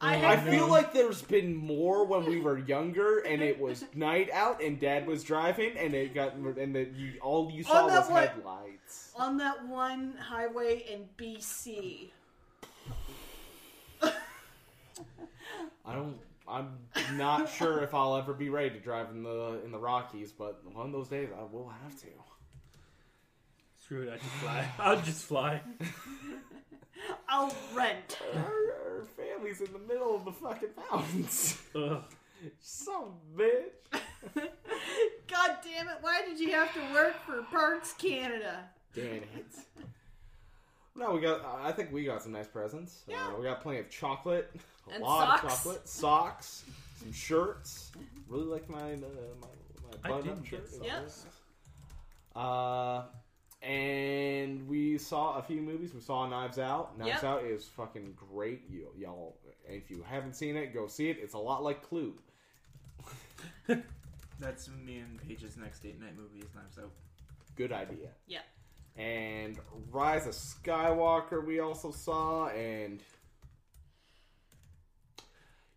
I 0.00 0.16
oh, 0.16 0.26
I 0.28 0.36
had 0.36 0.48
feel 0.48 0.68
like 0.68 0.92
there's 0.92 1.22
been 1.22 1.54
more 1.54 2.04
when 2.04 2.24
we 2.26 2.40
were 2.40 2.58
younger 2.58 3.18
and 3.20 3.40
it 3.40 3.58
was 3.58 3.84
night 3.94 4.28
out 4.32 4.62
and 4.62 4.78
dad 4.78 5.06
was 5.06 5.22
driving 5.22 5.76
and 5.76 5.94
it 5.94 6.14
got 6.14 6.34
and 6.34 6.74
that 6.74 6.92
you 6.94 7.14
all 7.22 7.50
you 7.50 7.62
saw 7.62 7.86
was 7.86 8.08
one- 8.10 8.22
headlights. 8.22 9.12
on 9.16 9.36
that 9.38 9.66
one 9.66 10.14
highway 10.18 10.84
in 10.90 11.08
BC. 11.16 12.10
I 15.86 15.94
don't 15.94 16.18
I'm 16.46 16.76
not 17.14 17.48
sure 17.48 17.82
if 17.82 17.94
I'll 17.94 18.16
ever 18.16 18.34
be 18.34 18.50
ready 18.50 18.70
to 18.70 18.78
drive 18.78 19.10
in 19.10 19.22
the 19.22 19.60
in 19.64 19.70
the 19.70 19.78
Rockies, 19.78 20.32
but 20.32 20.60
one 20.72 20.86
of 20.86 20.92
those 20.92 21.08
days 21.08 21.30
I 21.36 21.42
will 21.42 21.72
have 21.82 21.98
to. 22.02 22.08
Screw 23.94 24.08
it, 24.08 24.12
I 24.12 24.16
just 24.16 24.32
fly. 24.42 24.68
I'll 24.80 25.00
just 25.02 25.24
fly. 25.24 25.60
I'll 27.28 27.54
rent. 27.72 28.18
Our, 28.34 28.40
our 28.42 29.04
family's 29.16 29.60
in 29.60 29.72
the 29.72 29.78
middle 29.78 30.16
of 30.16 30.24
the 30.24 30.32
fucking 30.32 30.70
mountains. 30.90 31.62
Ugh. 31.76 32.02
Some 32.60 33.12
bitch. 33.36 33.70
God 35.28 35.56
damn 35.62 35.88
it! 35.88 35.98
Why 36.00 36.22
did 36.26 36.40
you 36.40 36.50
have 36.50 36.74
to 36.74 36.80
work 36.92 37.14
for 37.24 37.42
Parks 37.44 37.92
Canada? 37.92 38.64
Damn 38.96 39.04
it. 39.14 39.46
No, 40.96 41.12
we 41.12 41.20
got. 41.20 41.44
I 41.62 41.70
think 41.70 41.92
we 41.92 42.04
got 42.04 42.20
some 42.22 42.32
nice 42.32 42.48
presents. 42.48 43.02
Yeah. 43.06 43.28
Uh, 43.28 43.38
we 43.38 43.44
got 43.44 43.62
plenty 43.62 43.78
of 43.78 43.90
chocolate, 43.90 44.50
a 44.90 44.94
And 44.94 45.04
lot 45.04 45.40
socks. 45.40 45.42
of 45.44 45.50
chocolate, 45.50 45.88
socks, 45.88 46.64
some 47.00 47.12
shirts. 47.12 47.92
Really 48.28 48.46
like 48.46 48.68
my 48.68 48.94
uh, 48.94 48.96
my, 49.40 49.46
my 49.46 49.96
I 50.04 50.08
button 50.08 50.24
didn't 50.24 50.38
up 50.40 50.46
shirt. 50.46 50.50
get 50.50 50.60
It's 50.60 50.76
socks. 50.78 51.26
nice. 52.34 52.42
Uh, 52.44 53.02
and 53.64 54.68
we 54.68 54.98
saw 54.98 55.38
a 55.38 55.42
few 55.42 55.60
movies. 55.60 55.94
We 55.94 56.00
saw 56.00 56.26
Knives 56.28 56.58
Out. 56.58 56.98
Knives 56.98 57.22
Yep. 57.22 57.24
Out 57.24 57.44
is 57.44 57.66
fucking 57.66 58.14
great. 58.16 58.62
You, 58.68 58.88
y'all, 58.98 59.36
if 59.66 59.90
you 59.90 60.04
haven't 60.06 60.36
seen 60.36 60.56
it, 60.56 60.74
go 60.74 60.86
see 60.86 61.08
it. 61.08 61.18
It's 61.20 61.34
a 61.34 61.38
lot 61.38 61.62
like 61.62 61.82
Clue. 61.82 62.14
That's 64.38 64.68
me 64.84 64.98
and 64.98 65.18
Paige's 65.26 65.56
next 65.56 65.80
date 65.80 66.00
night 66.00 66.16
movie 66.16 66.40
is 66.40 66.54
Knives 66.54 66.78
Out. 66.78 66.90
Good 67.56 67.72
idea. 67.72 68.08
Yeah. 68.26 68.40
And 68.96 69.58
Rise 69.90 70.26
of 70.26 70.34
Skywalker 70.34 71.44
we 71.44 71.60
also 71.60 71.90
saw 71.90 72.48
and 72.48 73.00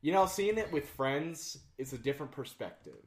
you 0.02 0.12
know 0.12 0.26
seeing 0.28 0.58
it 0.58 0.72
with 0.72 0.88
friends 0.90 1.58
is 1.78 1.94
a 1.94 1.98
different 1.98 2.32
perspective 2.32 3.04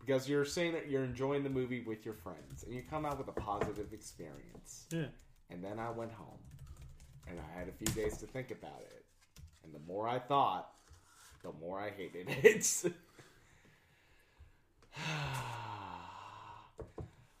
because 0.00 0.28
you're 0.28 0.44
saying 0.44 0.72
that 0.72 0.88
you're 0.88 1.04
enjoying 1.04 1.42
the 1.42 1.50
movie 1.50 1.80
with 1.80 2.04
your 2.04 2.14
friends 2.14 2.64
and 2.64 2.74
you 2.74 2.82
come 2.88 3.04
out 3.04 3.18
with 3.18 3.28
a 3.28 3.40
positive 3.40 3.92
experience. 3.92 4.86
Yeah. 4.90 5.06
And 5.50 5.62
then 5.62 5.78
I 5.78 5.90
went 5.90 6.12
home 6.12 6.38
and 7.28 7.38
I 7.38 7.58
had 7.58 7.68
a 7.68 7.72
few 7.72 7.86
days 7.88 8.16
to 8.18 8.26
think 8.26 8.50
about 8.50 8.80
it. 8.80 9.04
And 9.64 9.74
the 9.74 9.78
more 9.86 10.08
I 10.08 10.18
thought, 10.18 10.72
the 11.42 11.52
more 11.60 11.80
I 11.80 11.90
hated 11.90 12.28
it. 12.44 12.92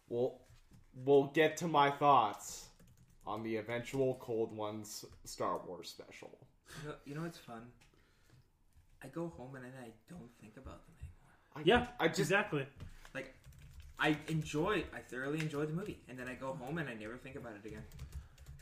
we'll 0.08 0.38
we'll 1.04 1.26
get 1.34 1.56
to 1.58 1.68
my 1.68 1.90
thoughts 1.90 2.66
on 3.26 3.42
the 3.42 3.56
eventual 3.56 4.16
Cold 4.20 4.54
Ones 4.56 5.04
Star 5.24 5.60
Wars 5.66 5.88
special. 5.88 6.38
You 6.82 6.88
know, 6.88 6.94
you 7.04 7.14
know 7.14 7.22
what's 7.22 7.38
fun? 7.38 7.62
I 9.02 9.08
go 9.08 9.32
home 9.36 9.54
and 9.54 9.64
then 9.64 9.72
I 9.80 9.90
don't 10.08 10.30
think 10.40 10.56
about 10.56 10.84
them 10.86 10.94
anymore. 10.98 10.99
I, 11.56 11.60
Yeah, 11.64 11.86
I 11.98 12.08
just 12.08 12.20
exactly. 12.20 12.66
Like, 13.14 13.34
I 13.98 14.16
enjoy, 14.28 14.84
I 14.94 15.00
thoroughly 15.00 15.40
enjoy 15.40 15.66
the 15.66 15.72
movie, 15.72 15.98
and 16.08 16.18
then 16.18 16.28
I 16.28 16.34
go 16.34 16.52
home 16.52 16.78
and 16.78 16.88
I 16.88 16.94
never 16.94 17.16
think 17.16 17.36
about 17.36 17.52
it 17.62 17.66
again. 17.66 17.82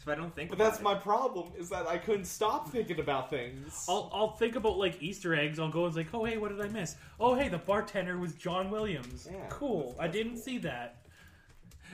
So 0.04 0.12
I 0.12 0.14
don't 0.14 0.34
think. 0.34 0.50
But 0.50 0.56
about 0.56 0.64
that's 0.70 0.80
it. 0.80 0.84
my 0.84 0.94
problem 0.94 1.48
is 1.58 1.68
that 1.70 1.86
I 1.88 1.98
couldn't 1.98 2.26
stop 2.26 2.70
thinking 2.70 3.00
about 3.00 3.30
things. 3.30 3.84
I'll, 3.88 4.08
I'll 4.12 4.30
think 4.36 4.54
about 4.54 4.78
like 4.78 5.02
Easter 5.02 5.34
eggs. 5.34 5.58
I'll 5.58 5.70
go 5.70 5.86
and 5.86 5.96
like, 5.96 6.06
oh 6.14 6.24
hey, 6.24 6.36
what 6.38 6.50
did 6.56 6.60
I 6.60 6.68
miss? 6.68 6.94
Oh 7.18 7.34
hey, 7.34 7.48
the 7.48 7.58
bartender 7.58 8.16
was 8.16 8.34
John 8.34 8.70
Williams. 8.70 9.28
Yeah, 9.30 9.38
cool. 9.50 9.94
that's- 9.98 10.08
I 10.08 10.08
didn't 10.08 10.36
see 10.38 10.58
that. 10.58 10.96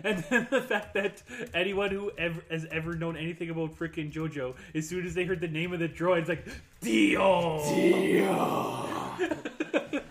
And 0.03 0.25
then 0.25 0.49
the 0.51 0.61
fact 0.61 0.93
that 0.95 1.23
anyone 1.55 1.91
who 1.93 2.11
ever 2.19 2.43
has 2.51 2.67
ever 2.73 2.95
known 2.95 3.17
anything 3.17 3.49
about 3.51 3.77
freaking 3.79 4.13
JoJo, 4.13 4.55
as 4.75 4.89
soon 4.89 5.07
as 5.07 5.15
they 5.15 5.25
heard 5.25 5.41
the 5.41 5.47
name 5.49 5.73
of 5.73 5.79
the 5.79 5.89
droid, 5.89 6.19
it's 6.21 6.29
like 6.29 6.47
Dio. 6.81 7.59
Lost 7.59 7.77
my 7.77 9.29
fuck. 9.29 10.04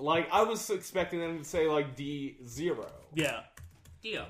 Like 0.00 0.28
I 0.32 0.42
was 0.42 0.68
expecting 0.70 1.20
them 1.20 1.38
to 1.38 1.44
say 1.44 1.66
like 1.68 1.94
D 1.96 2.36
zero. 2.46 2.86
yeah. 3.14 3.40
Deal. 4.02 4.26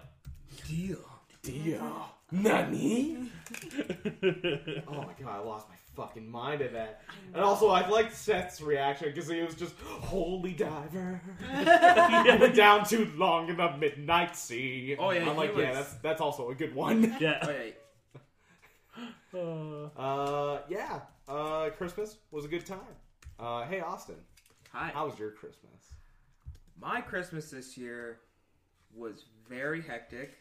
Deal. 0.66 0.98
Dio. 1.42 2.04
Nani? 2.32 3.16
oh 4.22 5.02
my 5.02 5.14
god, 5.20 5.28
I 5.28 5.38
lost 5.38 5.68
my 5.68 5.74
fucking 5.96 6.28
mind 6.30 6.60
at 6.62 6.72
that. 6.72 7.02
And 7.34 7.42
also, 7.42 7.68
I 7.70 7.88
liked 7.88 8.14
Seth's 8.14 8.60
reaction 8.60 9.08
because 9.12 9.28
he 9.28 9.40
was 9.42 9.54
just, 9.54 9.74
"Holy 9.80 10.52
diver, 10.52 11.20
I 11.52 12.36
went 12.40 12.54
down 12.54 12.84
too 12.84 13.10
long 13.16 13.48
in 13.48 13.56
the 13.56 13.76
midnight 13.76 14.36
sea." 14.36 14.96
Oh, 14.98 15.10
yeah, 15.10 15.28
I'm 15.28 15.36
like, 15.36 15.54
he 15.54 15.60
yeah, 15.62 15.72
that's 15.72 15.94
that's 15.94 16.20
also 16.20 16.50
a 16.50 16.54
good 16.54 16.74
one. 16.74 17.16
Yeah. 17.20 17.38
Oh, 17.42 17.50
yeah. 17.50 17.70
Uh, 19.32 20.00
Uh, 20.00 20.58
yeah. 20.68 21.00
Uh, 21.28 21.70
Christmas 21.70 22.16
was 22.32 22.44
a 22.44 22.48
good 22.48 22.66
time. 22.66 22.80
Uh, 23.38 23.64
hey 23.64 23.80
Austin, 23.80 24.16
Hi. 24.72 24.90
how 24.94 25.06
was 25.06 25.18
your 25.18 25.30
Christmas? 25.30 25.94
My 26.80 27.00
Christmas 27.00 27.50
this 27.50 27.76
year 27.76 28.20
was 28.94 29.24
very 29.48 29.82
hectic, 29.82 30.38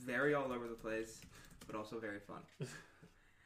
very 0.00 0.34
all 0.34 0.50
over 0.50 0.66
the 0.66 0.74
place, 0.74 1.20
but 1.66 1.76
also 1.76 1.98
very 1.98 2.20
fun. 2.20 2.40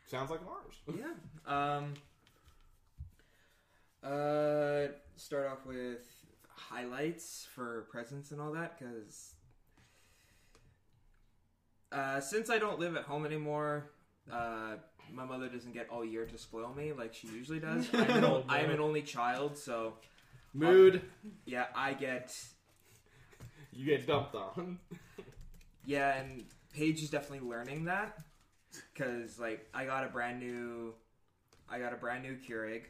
Sounds 0.06 0.30
like 0.30 0.40
ours. 0.48 0.76
yeah. 1.46 1.78
Um. 1.78 1.94
Uh, 4.02 4.92
start 5.16 5.46
off 5.46 5.66
with 5.66 6.00
highlights 6.48 7.46
for 7.54 7.86
presents 7.90 8.30
and 8.30 8.40
all 8.40 8.52
that, 8.52 8.78
because 8.78 9.34
uh, 11.92 12.20
since 12.20 12.48
I 12.48 12.58
don't 12.58 12.78
live 12.78 12.96
at 12.96 13.02
home 13.02 13.26
anymore, 13.26 13.90
uh, 14.32 14.76
my 15.12 15.24
mother 15.24 15.48
doesn't 15.48 15.74
get 15.74 15.88
all 15.90 16.04
year 16.04 16.24
to 16.24 16.38
spoil 16.38 16.72
me 16.74 16.92
like 16.92 17.12
she 17.14 17.26
usually 17.28 17.58
does. 17.58 17.88
I'm 17.92 18.10
an, 18.10 18.24
ol- 18.24 18.44
I'm 18.48 18.70
an 18.70 18.80
only 18.80 19.02
child, 19.02 19.58
so 19.58 19.94
Mood. 20.52 21.02
yeah, 21.44 21.66
I 21.74 21.92
get 21.94 22.36
You 23.72 23.86
get 23.86 24.06
dumped 24.06 24.34
on. 24.34 24.78
Yeah, 25.84 26.14
and 26.16 26.44
Paige 26.74 27.02
is 27.02 27.10
definitely 27.10 27.48
learning 27.48 27.84
that 27.86 28.18
because 28.92 29.38
like 29.38 29.68
I 29.74 29.84
got 29.84 30.04
a 30.04 30.08
brand 30.08 30.40
new, 30.40 30.94
I 31.68 31.78
got 31.78 31.92
a 31.92 31.96
brand 31.96 32.22
new 32.22 32.36
Keurig. 32.36 32.82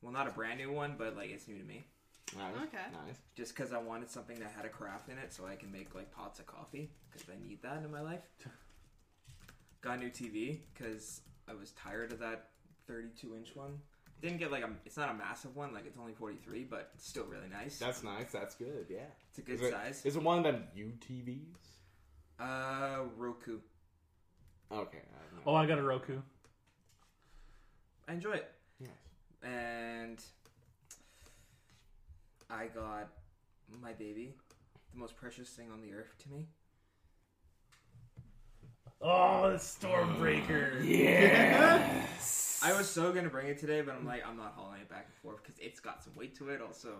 Well, 0.00 0.12
not 0.12 0.26
a 0.26 0.30
brand 0.30 0.58
new 0.58 0.72
one, 0.72 0.94
but 0.98 1.16
like 1.16 1.30
it's 1.30 1.46
new 1.46 1.58
to 1.58 1.64
me. 1.64 1.84
Nice. 2.36 2.54
Okay. 2.68 2.78
Nice. 3.06 3.16
Just 3.36 3.54
because 3.54 3.72
I 3.72 3.78
wanted 3.78 4.10
something 4.10 4.38
that 4.38 4.50
had 4.56 4.64
a 4.64 4.68
craft 4.70 5.08
in 5.10 5.18
it, 5.18 5.32
so 5.32 5.46
I 5.46 5.54
can 5.54 5.70
make 5.70 5.94
like 5.94 6.10
pots 6.10 6.38
of 6.40 6.46
coffee 6.46 6.90
because 7.10 7.28
I 7.28 7.34
need 7.46 7.62
that 7.62 7.82
in 7.84 7.90
my 7.92 8.00
life. 8.00 8.20
Got 9.82 9.98
a 9.98 10.00
new 10.00 10.10
TV 10.10 10.60
because 10.72 11.20
I 11.48 11.54
was 11.54 11.72
tired 11.72 12.12
of 12.12 12.20
that 12.20 12.48
32 12.86 13.36
inch 13.36 13.54
one. 13.54 13.78
Didn't 14.22 14.38
get 14.38 14.52
like 14.52 14.62
a, 14.62 14.70
it's 14.86 14.96
not 14.96 15.10
a 15.10 15.14
massive 15.14 15.56
one, 15.56 15.74
like 15.74 15.84
it's 15.84 15.98
only 15.98 16.12
43, 16.12 16.64
but 16.70 16.90
it's 16.94 17.08
still 17.08 17.24
really 17.24 17.48
nice. 17.48 17.78
That's 17.78 18.04
nice. 18.04 18.30
That's 18.30 18.54
good. 18.54 18.86
Yeah. 18.88 19.00
it's 19.28 19.38
a 19.38 19.42
good 19.42 19.54
is 19.56 19.62
it, 19.62 19.72
size. 19.72 20.02
Is 20.06 20.16
it 20.16 20.22
one 20.22 20.38
of 20.38 20.44
them 20.44 20.62
UTVs? 20.76 21.40
Uh, 22.38 23.02
Roku. 23.16 23.58
Okay. 24.70 24.98
I 24.98 25.40
oh, 25.44 25.54
I 25.56 25.66
got 25.66 25.78
a 25.78 25.82
Roku. 25.82 26.18
I 28.08 28.12
enjoy 28.12 28.32
it. 28.32 28.48
Yes. 28.80 28.90
and 29.42 30.22
I 32.48 32.66
got 32.66 33.08
my 33.80 33.92
baby, 33.92 34.34
the 34.92 35.00
most 35.00 35.16
precious 35.16 35.48
thing 35.48 35.70
on 35.72 35.80
the 35.80 35.92
earth 35.94 36.14
to 36.22 36.30
me. 36.30 36.46
Oh, 39.02 39.50
the 39.50 39.56
Stormbreaker. 39.56 40.84
Yes. 40.84 42.60
I 42.64 42.72
was 42.76 42.88
so 42.88 43.12
gonna 43.12 43.28
bring 43.28 43.48
it 43.48 43.58
today, 43.58 43.80
but 43.80 43.94
I'm 43.96 44.06
like, 44.06 44.22
I'm 44.26 44.36
not 44.36 44.52
hauling 44.56 44.80
it 44.80 44.88
back 44.88 45.06
and 45.06 45.14
forth 45.16 45.42
because 45.42 45.58
it's 45.58 45.80
got 45.80 46.04
some 46.04 46.14
weight 46.16 46.36
to 46.36 46.48
it. 46.50 46.60
Also, 46.60 46.90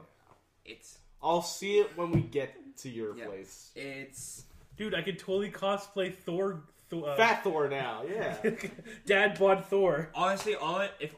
it's 0.65 0.99
I'll 1.23 1.43
see 1.43 1.79
it 1.79 1.91
when 1.97 2.11
we 2.11 2.21
get 2.21 2.55
to 2.79 2.89
your 2.91 3.17
Yeah. 3.17 3.27
place. 3.27 3.71
it's 3.77 4.45
Dude, 4.77 4.95
I 4.95 5.03
could 5.03 5.19
totally 5.19 5.51
cosplay 5.51 6.13
Thor. 6.15 6.63
Thor 6.91 7.11
uh, 7.11 7.17
Fat 7.17 7.45
Thor 7.45 7.69
now. 7.69 8.03
Yeah. 8.11 8.37
Dad 9.07 9.39
bought 9.39 9.69
Thor. 9.71 10.11
honestly 10.15 10.57
all 10.57 10.81
it 10.81 10.91
if 10.99 11.15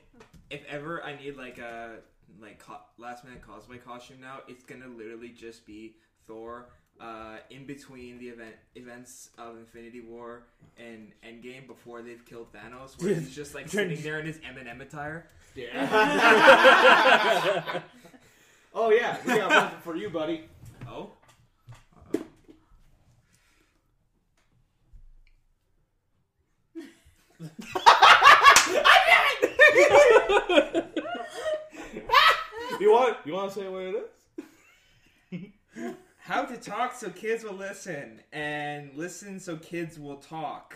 if 0.50 0.62
ever 0.66 1.02
I 1.02 1.16
need 1.16 1.36
like 1.36 1.56
a 1.58 1.96
like 2.40 2.58
co- 2.58 2.76
last 2.98 3.24
minute 3.24 3.40
cosplay 3.40 3.82
costume 3.82 4.20
now, 4.20 4.40
it's 4.48 4.64
gonna 4.64 4.88
literally 4.88 5.30
just 5.30 5.64
be 5.64 5.94
Thor. 6.26 6.68
Uh, 7.00 7.36
in 7.50 7.66
between 7.66 8.18
the 8.18 8.28
event 8.28 8.54
events 8.76 9.30
of 9.36 9.56
Infinity 9.58 10.00
War 10.00 10.44
and 10.78 11.10
Endgame, 11.26 11.66
before 11.66 12.02
they've 12.02 12.24
killed 12.24 12.46
Thanos, 12.52 13.00
where 13.02 13.14
he's 13.14 13.34
just 13.34 13.54
like 13.54 13.68
sitting 13.68 14.00
there 14.02 14.20
in 14.20 14.26
his 14.26 14.38
Eminem 14.38 14.80
attire. 14.80 15.26
yeah. 15.54 15.82
oh 18.74 18.90
yeah. 18.90 19.16
We 19.26 19.34
got 19.36 19.50
one 19.72 19.80
for 19.82 19.96
you, 19.96 20.08
buddy. 20.08 20.48
Oh, 20.88 21.10
I 27.66 28.98
did. 29.82 30.84
You 32.80 32.90
want? 32.90 33.16
You 33.24 33.32
want 33.34 33.52
to 33.52 33.60
say 33.60 33.68
what 33.68 33.82
it 33.82 33.94
is? 35.32 35.40
How 36.24 36.42
to 36.46 36.56
talk 36.56 36.94
so 36.94 37.10
kids 37.10 37.44
will 37.44 37.52
listen, 37.52 38.18
and 38.32 38.90
listen 38.94 39.38
so 39.38 39.58
kids 39.58 39.98
will 39.98 40.16
talk. 40.16 40.74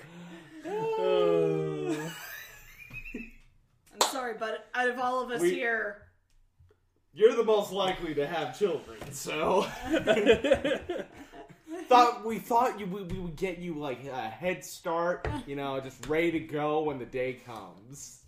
Oh. 0.66 2.12
I'm 3.14 4.10
sorry, 4.10 4.34
but 4.38 4.66
out 4.74 4.90
of 4.90 4.98
all 4.98 5.22
of 5.24 5.30
us 5.30 5.40
We- 5.40 5.54
here, 5.54 6.02
You're 7.14 7.34
the 7.34 7.44
most 7.44 7.72
likely 7.72 8.14
to 8.16 8.26
have 8.26 8.58
children, 8.58 8.98
so 9.10 9.62
thought 11.88 12.26
we 12.26 12.38
thought 12.38 12.78
you 12.78 12.84
we, 12.84 13.04
we 13.04 13.18
would 13.18 13.36
get 13.36 13.56
you 13.56 13.72
like 13.72 14.04
a 14.04 14.28
head 14.28 14.62
start, 14.62 15.26
you 15.46 15.56
know, 15.56 15.80
just 15.80 16.06
ready 16.08 16.30
to 16.32 16.40
go 16.40 16.82
when 16.82 16.98
the 16.98 17.06
day 17.06 17.40
comes. 17.46 18.20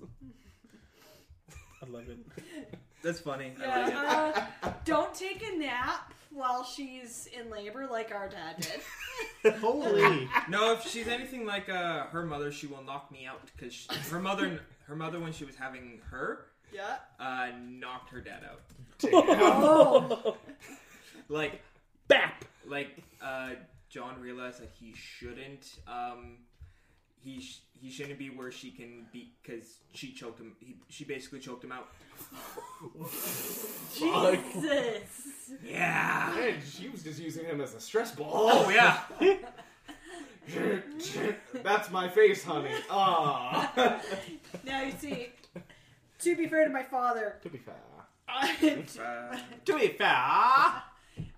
I 1.83 1.87
love 1.87 2.09
it. 2.09 2.17
That's 3.03 3.21
funny. 3.21 3.53
I 3.63 3.67
like 3.67 3.89
it. 3.89 3.93
yeah, 3.93 4.47
uh, 4.63 4.73
don't 4.87 5.15
take 5.15 5.47
a 5.47 5.55
nap 5.59 6.15
while 6.31 6.65
she's 6.65 7.29
in 7.39 7.51
labor 7.51 7.87
like 7.91 8.13
our 8.15 8.29
dad 8.29 8.57
did. 9.43 9.53
Holy. 9.57 10.29
No, 10.49 10.73
if 10.73 10.87
she's 10.87 11.09
anything 11.09 11.45
like 11.47 11.69
uh, 11.69 12.05
her 12.07 12.25
mother, 12.25 12.51
she 12.53 12.67
will 12.67 12.83
knock 12.83 13.11
me 13.11 13.27
out 13.27 13.41
because 13.57 13.87
her 14.11 14.21
mother, 14.21 14.61
her 14.87 14.97
mother, 14.97 15.19
when 15.21 15.33
she 15.33 15.45
was 15.45 15.57
having 15.57 16.01
her, 16.11 16.47
Yeah. 16.73 16.97
uh, 17.19 17.49
knocked 17.61 18.11
her 18.11 18.21
dad 18.21 18.43
out. 18.49 18.61
Oh. 19.13 20.37
Like, 21.29 21.63
Bap. 22.09 22.45
like 22.67 22.89
uh, 23.23 23.51
John 23.89 24.21
realized 24.21 24.61
that 24.61 24.71
he 24.81 24.93
shouldn't. 24.97 25.77
Um, 25.87 26.39
he 27.23 27.41
sh- 27.41 27.61
he 27.81 27.91
shouldn't 27.91 28.19
be 28.19 28.29
where 28.29 28.51
she 28.53 28.71
can 28.71 29.07
be 29.13 29.33
because 29.43 29.79
she 29.93 30.13
choked 30.13 30.39
him. 30.41 30.55
He, 30.61 30.77
she 30.89 31.05
basically 31.05 31.39
choked 31.41 31.65
him 31.65 31.73
out. 31.73 31.89
Jesus. 33.95 35.51
Yeah. 35.65 36.33
Man, 36.37 36.55
she 36.69 36.89
was 36.89 37.03
just 37.03 37.19
using 37.21 37.45
him 37.45 37.61
as 37.61 37.75
a 37.75 37.81
stress 37.81 38.13
ball. 38.15 38.31
Oh 38.35 38.71
yeah. 38.71 39.01
That's 41.63 41.91
my 41.91 42.09
face, 42.09 42.45
honey. 42.45 42.75
Ah. 42.91 43.73
Now 44.65 44.83
you 44.83 44.93
see, 44.99 45.29
to 46.21 46.37
be 46.37 46.47
fair 46.49 46.65
to 46.65 46.71
my 46.71 46.83
father, 46.83 47.37
to 47.43 47.49
be 47.49 47.59
fair. 47.59 47.75
I, 48.29 48.85
Uh, 49.01 49.37
To 49.65 49.79
be 49.79 49.89
fair. 49.89 50.83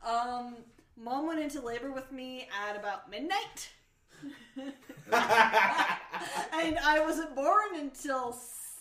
um, 0.07 0.57
mom 0.97 1.27
went 1.27 1.41
into 1.41 1.61
labor 1.61 1.91
with 1.93 2.11
me 2.13 2.49
at 2.69 2.77
about 2.77 3.11
midnight, 3.11 3.71
and 4.57 4.73
I 6.79 7.01
wasn't 7.01 7.35
born 7.35 7.77
until 7.79 8.33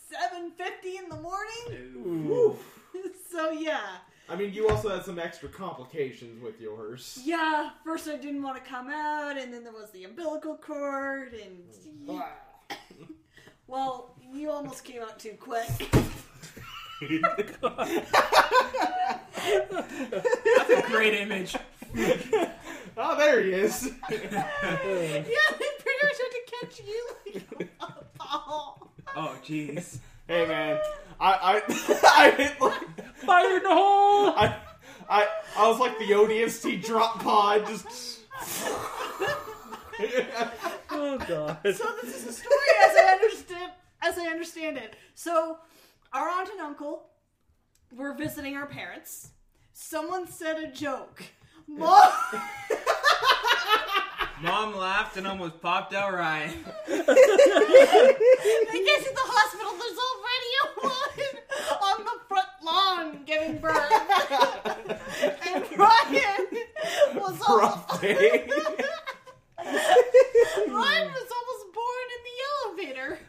seven 0.10 0.52
fifty 0.52 0.98
in 0.98 1.10
the 1.10 1.18
morning. 1.18 2.58
so 3.32 3.52
yeah, 3.52 3.98
I 4.32 4.36
mean, 4.36 4.54
you 4.54 4.70
also 4.70 4.90
had 4.90 5.04
some 5.04 5.20
extra 5.20 5.50
complications 5.50 6.42
with 6.42 6.62
yours. 6.62 7.20
yeah. 7.24 7.72
First, 7.84 8.08
I 8.08 8.16
didn't 8.16 8.42
want 8.42 8.64
to 8.64 8.70
come 8.70 8.90
out, 8.90 9.38
and 9.38 9.54
then 9.54 9.64
there 9.64 9.74
was 9.74 9.92
the 9.92 10.06
umbilical 10.06 10.56
cord, 10.56 11.34
and 11.34 11.64
well, 13.68 14.16
you 14.22 14.40
you 14.40 14.50
almost 14.50 14.86
came 14.86 15.02
out 15.02 15.20
too 15.20 15.36
quick. 15.40 15.68
That's 20.58 20.70
a 20.70 20.84
great 20.88 21.14
image. 21.16 21.56
Oh, 22.98 23.18
there 23.18 23.42
he 23.42 23.52
is. 23.52 23.86
yeah, 24.10 24.18
they 24.30 25.70
pretty 25.80 26.00
much 26.04 26.18
had 26.18 26.32
to 26.32 26.42
catch 26.60 26.82
you 26.86 27.10
like 27.60 27.70
a 27.82 28.04
ball. 28.18 28.92
Oh, 29.16 29.36
jeez. 29.44 30.00
hey, 30.28 30.46
man. 30.48 30.80
I 31.22 31.62
I 31.62 31.62
I 32.16 32.32
hit 32.32 32.60
like 32.60 33.16
Fire 33.18 33.58
in 33.58 33.64
the 33.64 33.70
hole! 33.70 34.30
I 34.30 34.58
I 35.08 35.28
I 35.56 35.68
was 35.70 35.80
like 35.80 35.98
the 36.00 36.10
ODST 36.10 36.84
drop 36.84 37.22
pod 37.22 37.68
just. 37.68 38.22
Oh 40.90 41.18
god. 41.28 41.60
So 41.64 41.86
this 42.02 42.16
is 42.16 42.26
the 42.26 42.34
story 42.34 42.56
as 42.86 42.98
I 42.98 43.12
understand 43.14 43.72
as 44.02 44.18
I 44.18 44.26
understand 44.28 44.78
it. 44.78 44.96
So 45.14 45.60
our 46.12 46.28
aunt 46.28 46.50
and 46.50 46.60
uncle 46.60 47.04
were 47.96 48.16
visiting 48.16 48.56
our 48.56 48.66
parents. 48.66 49.30
Someone 49.74 50.28
said 50.28 50.58
a 50.58 50.72
joke. 50.72 51.24
Mom 51.68 52.12
Mom 54.42 54.76
laughed 54.76 55.18
and 55.18 55.28
almost 55.28 55.62
popped 55.62 55.94
out 55.94 56.14
right. 56.14 56.52
They 56.88 56.96
get 56.98 57.06
to 57.06 57.14
the 59.14 59.22
hospital, 59.24 59.72
there's 59.78 60.00
already 60.10 60.52
a 60.62 60.68
woman 60.82 61.34
on 61.82 61.98
the 62.06 62.18
front 62.28 62.50
lawn 62.64 63.24
giving 63.26 63.60
birth. 63.60 63.92
and 65.48 65.64
Ryan 65.78 66.48
was 67.16 67.40
almost. 67.48 68.02
Ryan 68.02 68.48
was 71.14 71.30
almost 71.38 71.66
born 71.74 72.08
in 72.16 72.22
the 72.26 72.38
elevator. 72.66 73.20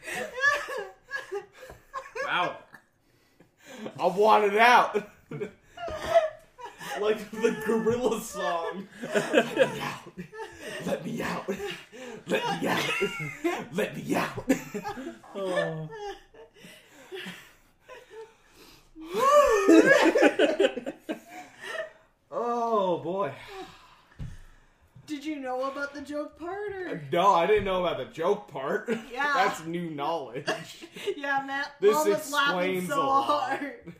Wow. 2.25 2.57
I 3.99 4.07
want 4.07 4.45
it 4.45 4.57
out. 4.57 5.07
Like 7.01 7.29
the 7.31 7.51
gorilla 7.65 8.21
song. 8.21 8.87
Let 9.13 9.45
me 9.45 9.81
out. 9.81 10.13
Let 10.85 11.05
me 11.05 11.21
out. 11.21 11.49
Let 12.27 12.61
me 12.61 12.67
out. 12.67 12.89
Let 13.73 13.95
me 13.97 14.15
out. 14.15 14.45
Oh. 15.35 15.89
oh 22.31 22.97
boy. 22.99 23.31
Did 25.05 25.25
you 25.25 25.37
know 25.39 25.69
about 25.69 25.93
the 25.93 26.01
joke 26.01 26.39
part 26.39 26.71
or 26.73 27.01
No, 27.11 27.33
I 27.33 27.45
didn't 27.45 27.65
know 27.65 27.85
about 27.85 27.97
the 27.97 28.05
joke 28.05 28.47
part. 28.49 28.89
Yeah. 29.11 29.31
That's 29.35 29.65
new 29.65 29.89
knowledge. 29.89 30.47
Yeah, 31.17 31.43
Matt 31.45 31.71
This 31.79 31.93
Mom 31.93 32.09
was 32.09 32.31
laughing 32.31 32.77
explains 32.77 32.89
so 32.89 33.01
a 33.01 33.03
lot. 33.03 33.25
hard. 33.29 33.93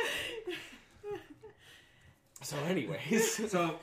So 2.42 2.56
anyways. 2.68 3.50
So, 3.50 3.76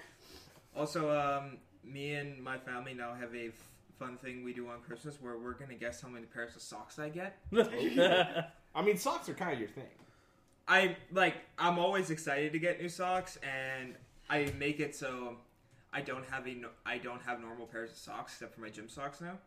also, 0.76 1.12
um, 1.12 1.58
me 1.84 2.14
and 2.16 2.44
my 2.44 2.58
family 2.58 2.94
now 2.94 3.14
have 3.14 3.34
a 3.36 3.48
f- 3.48 3.54
fun 4.00 4.18
thing 4.18 4.44
we 4.44 4.52
do 4.54 4.68
on 4.68 4.82
Christmas 4.82 5.22
where 5.22 5.38
we're 5.38 5.54
gonna 5.54 5.76
guess 5.76 6.02
how 6.02 6.08
many 6.10 6.26
pairs 6.26 6.56
of 6.56 6.62
socks 6.62 6.98
I 7.00 7.10
get. 7.10 7.38
I 7.54 8.82
mean 8.84 8.98
socks 8.98 9.30
are 9.30 9.34
kind 9.34 9.54
of 9.54 9.60
your 9.60 9.70
thing. 9.70 9.84
I 10.68 10.96
like. 11.14 11.36
I'm 11.58 11.80
always 11.80 12.10
excited 12.10 12.52
to 12.54 12.60
get 12.60 12.82
new 12.82 12.90
socks, 12.90 13.38
and 13.44 13.96
I 14.30 14.52
make 14.58 14.80
it 14.80 14.96
so 14.96 15.38
I 15.94 16.02
don't 16.02 16.26
have 16.30 16.48
a 16.48 16.54
no- 16.56 16.70
I 16.86 16.98
don't 16.98 17.22
have 17.22 17.40
normal 17.40 17.68
pairs 17.68 17.92
of 17.92 17.98
socks 17.98 18.34
except 18.34 18.56
for 18.56 18.62
my 18.62 18.70
gym 18.70 18.90
socks 18.90 19.22
now. 19.22 19.38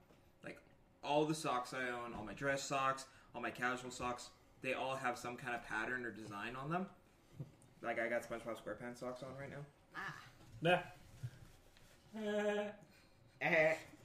Like 0.45 0.59
all 1.05 1.25
the 1.27 1.35
socks 1.35 1.75
I 1.75 1.91
own, 1.91 2.15
all 2.17 2.25
my 2.25 2.33
dress 2.33 2.63
socks, 2.63 3.07
all 3.35 3.43
my 3.43 3.51
casual 3.51 3.91
socks, 3.91 4.31
they 4.63 4.75
all 4.75 4.97
have 4.97 5.19
some 5.19 5.37
kind 5.37 5.55
of 5.55 5.65
pattern 5.65 6.05
or 6.05 6.11
design 6.11 6.57
on 6.57 6.71
them. 6.71 6.87
Like 7.83 7.99
I 7.99 8.09
got 8.09 8.23
SpongeBob 8.23 8.57
SquarePants 8.63 9.01
socks 9.01 9.23
on 9.23 9.31
right 9.39 9.51
now. 9.51 9.65
Ah. 9.97 10.15
Nah. 10.63 10.79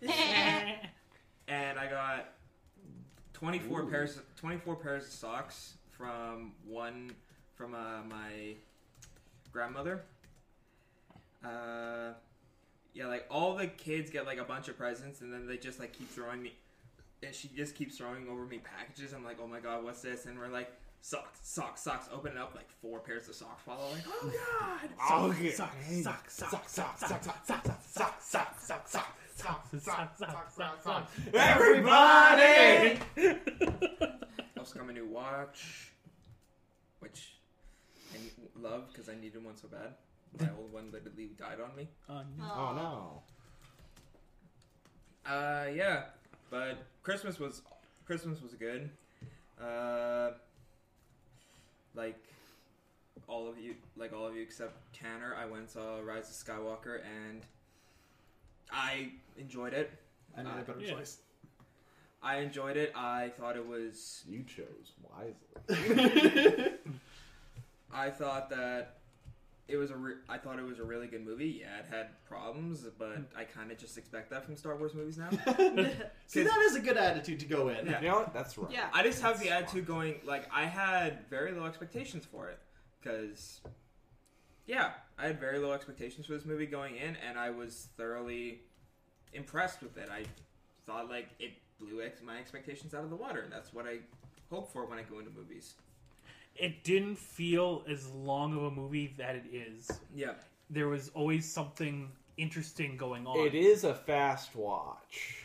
and 1.48 1.80
I 1.80 1.88
got 1.90 2.30
24 3.34 3.86
pairs 3.86 4.20
24 4.38 4.76
pairs 4.78 5.06
of 5.06 5.12
socks 5.12 5.74
from 5.92 6.54
one 6.66 7.12
from 7.56 7.74
uh, 7.74 8.04
my 8.08 8.56
grandmother. 9.52 10.04
Uh, 11.44 12.14
yeah, 12.94 13.08
like 13.08 13.26
all 13.30 13.56
the 13.56 13.68
kids 13.68 14.10
get 14.10 14.26
like 14.26 14.38
a 14.38 14.44
bunch 14.44 14.68
of 14.68 14.78
presents, 14.78 15.22
and 15.22 15.32
then 15.32 15.48
they 15.48 15.58
just 15.58 15.80
like 15.80 15.92
keep 15.92 16.10
throwing 16.10 16.42
me. 16.42 16.54
And 17.24 17.34
she 17.34 17.48
just 17.50 17.76
keeps 17.76 17.98
throwing 17.98 18.28
over 18.30 18.46
me 18.46 18.60
packages. 18.60 19.14
I'm 19.14 19.24
like, 19.24 19.38
oh 19.42 19.48
my 19.48 19.60
god, 19.60 19.84
what's 19.84 20.02
this? 20.02 20.26
And 20.26 20.38
we're 20.38 20.48
like, 20.50 20.72
socks, 21.02 21.40
socks, 21.44 21.82
socks. 21.82 22.08
Open 22.14 22.34
it 22.34 22.38
up, 22.38 22.54
like 22.56 22.70
four 22.70 23.00
pairs 23.00 23.28
of 23.28 23.36
socks 23.36 23.64
fall. 23.64 23.92
Like, 23.94 24.04
oh 24.08 24.32
god, 24.60 25.32
Okay. 25.32 25.52
Socks, 25.52 25.76
socks, 26.04 26.36
socks, 26.36 26.74
socks, 26.74 27.00
socks, 27.02 27.26
socks, 27.26 27.48
socks, 27.48 28.26
socks, 28.26 28.26
socks, 28.26 28.92
socks, 28.92 28.92
socks, 28.92 29.84
socks, 29.84 30.20
socks, 30.20 30.56
socks, 30.56 30.84
socks. 30.84 31.12
Everybody! 31.34 33.00
Also 34.58 34.80
got 34.80 34.88
my 34.88 34.94
new 34.94 35.06
watch, 35.08 35.92
which 37.00 37.36
I 38.14 38.18
love 38.60 38.88
because 38.92 39.10
I 39.10 39.16
needed 39.16 39.44
one 39.44 39.56
so 39.56 39.68
bad. 39.68 39.94
My 40.40 40.50
old 40.60 40.74
one 40.74 40.92
literally 40.92 41.30
died 41.38 41.60
on 41.62 41.76
me. 41.76 41.88
Oh, 42.10 42.22
no. 42.38 42.52
Oh 42.56 42.74
no. 45.26 45.32
Uh, 45.32 45.68
yeah, 45.74 46.04
but 46.56 46.78
Christmas 47.04 47.38
was 47.40 47.62
Christmas 48.06 48.42
was 48.42 48.54
good. 48.54 48.90
Uh, 49.62 50.32
like 51.96 52.22
all 53.28 53.48
of 53.48 53.58
you, 53.58 53.76
like 53.98 54.14
all 54.14 54.26
of 54.28 54.36
you 54.36 54.42
except 54.42 54.74
Tanner, 54.94 55.36
I 55.38 55.46
went 55.46 55.62
and 55.64 55.70
saw 55.70 56.00
Rise 56.00 56.30
of 56.30 56.36
Skywalker, 56.48 57.00
and 57.28 57.42
I 58.72 59.12
enjoyed 59.38 59.74
it. 59.74 59.92
I 60.38 60.44
made 60.44 60.52
a 60.62 60.64
better 60.64 60.80
Yeah. 60.80 60.94
choice. 60.94 61.18
I 62.24 62.38
enjoyed 62.38 62.78
it. 62.78 62.92
I 62.96 63.30
thought 63.38 63.56
it 63.58 63.68
was. 63.68 64.24
You 64.28 64.44
chose 64.44 64.94
wisely. 65.04 66.74
I 67.94 68.10
thought 68.10 68.50
that 68.50 68.98
it 69.68 69.78
was 69.78 69.90
a. 69.90 69.96
Re- 69.96 70.16
I 70.30 70.38
thought 70.38 70.60
it 70.60 70.66
was 70.66 70.80
a 70.80 70.84
really 70.84 71.08
good 71.08 71.26
movie. 71.26 71.62
Yeah, 71.62 71.80
it 71.80 71.86
had 71.90 72.24
problems, 72.26 72.86
but 72.98 73.16
hmm. 73.16 73.24
I 73.36 73.44
kind 73.44 73.72
of 73.72 73.78
just 73.78 73.98
expect 73.98 74.30
that 74.30 74.46
from 74.46 74.56
Star 74.56 74.76
Wars 74.76 74.94
movies 74.94 75.18
now. 75.18 75.30
See, 76.28 76.44
that 76.44 76.60
is 76.68 76.76
a 76.76 76.80
good 76.80 76.98
attitude 76.98 77.40
to 77.40 77.46
go 77.46 77.70
in. 77.70 77.86
Yeah. 77.86 78.02
You 78.02 78.08
know 78.10 78.16
what? 78.18 78.34
That's 78.34 78.58
right. 78.58 78.72
Yeah. 78.72 78.88
I 78.94 79.04
just 79.04 79.22
have 79.22 79.40
the 79.40 79.50
attitude 79.50 79.88
going 79.88 80.16
like 80.24 80.48
I 80.54 80.66
had 80.66 81.28
very 81.30 81.52
low 81.52 81.66
expectations 81.66 82.26
for 82.26 82.50
it 82.50 82.60
because 83.02 83.62
yeah, 84.68 84.92
I 85.18 85.28
had 85.28 85.40
very 85.40 85.60
low 85.60 85.72
expectations 85.72 86.28
for 86.28 86.34
this 86.34 86.46
movie 86.46 86.66
going 86.66 86.98
in, 86.98 87.18
and 87.28 87.38
I 87.38 87.50
was 87.50 87.88
thoroughly 87.98 88.62
impressed 89.34 89.82
with 89.82 89.98
it. 89.98 90.10
I 90.12 90.26
thought 90.86 91.10
like 91.10 91.30
it 91.40 91.54
blew 91.80 92.02
ex- 92.02 92.22
my 92.22 92.38
expectations 92.38 92.94
out 92.94 93.04
of 93.04 93.10
the 93.10 93.16
water, 93.16 93.42
and 93.42 93.52
that's 93.52 93.74
what 93.74 93.86
I 93.86 94.00
hope 94.52 94.72
for 94.72 94.86
when 94.86 94.98
I 95.00 95.04
go 95.04 95.20
into 95.20 95.32
movies. 95.32 95.76
It 96.56 96.84
didn't 96.84 97.18
feel 97.18 97.84
as 97.90 98.10
long 98.12 98.56
of 98.56 98.64
a 98.64 98.72
movie 98.72 99.14
that 99.18 99.36
it 99.36 99.46
is. 99.52 99.92
Yeah, 100.16 100.34
There 100.70 100.88
was 100.88 101.12
always 101.14 101.52
something 101.52 102.10
interesting 102.38 102.98
going 102.98 103.28
on. 103.28 103.38
It 103.46 103.54
is 103.54 103.84
a 103.84 103.94
fast 103.94 104.56
watch. 104.56 105.44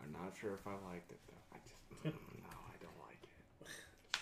I'm 0.00 0.12
not 0.12 0.32
sure 0.40 0.54
if 0.54 0.66
I 0.66 0.72
liked 0.92 1.10
it 1.10 1.18
though. 1.26 1.56
I 1.56 1.58
just 1.64 2.04
mm, 2.04 2.20
no, 2.38 2.56
I 2.56 2.76
don't 2.80 2.98
like 3.02 3.18
it. 3.22 3.64
Just 3.64 3.80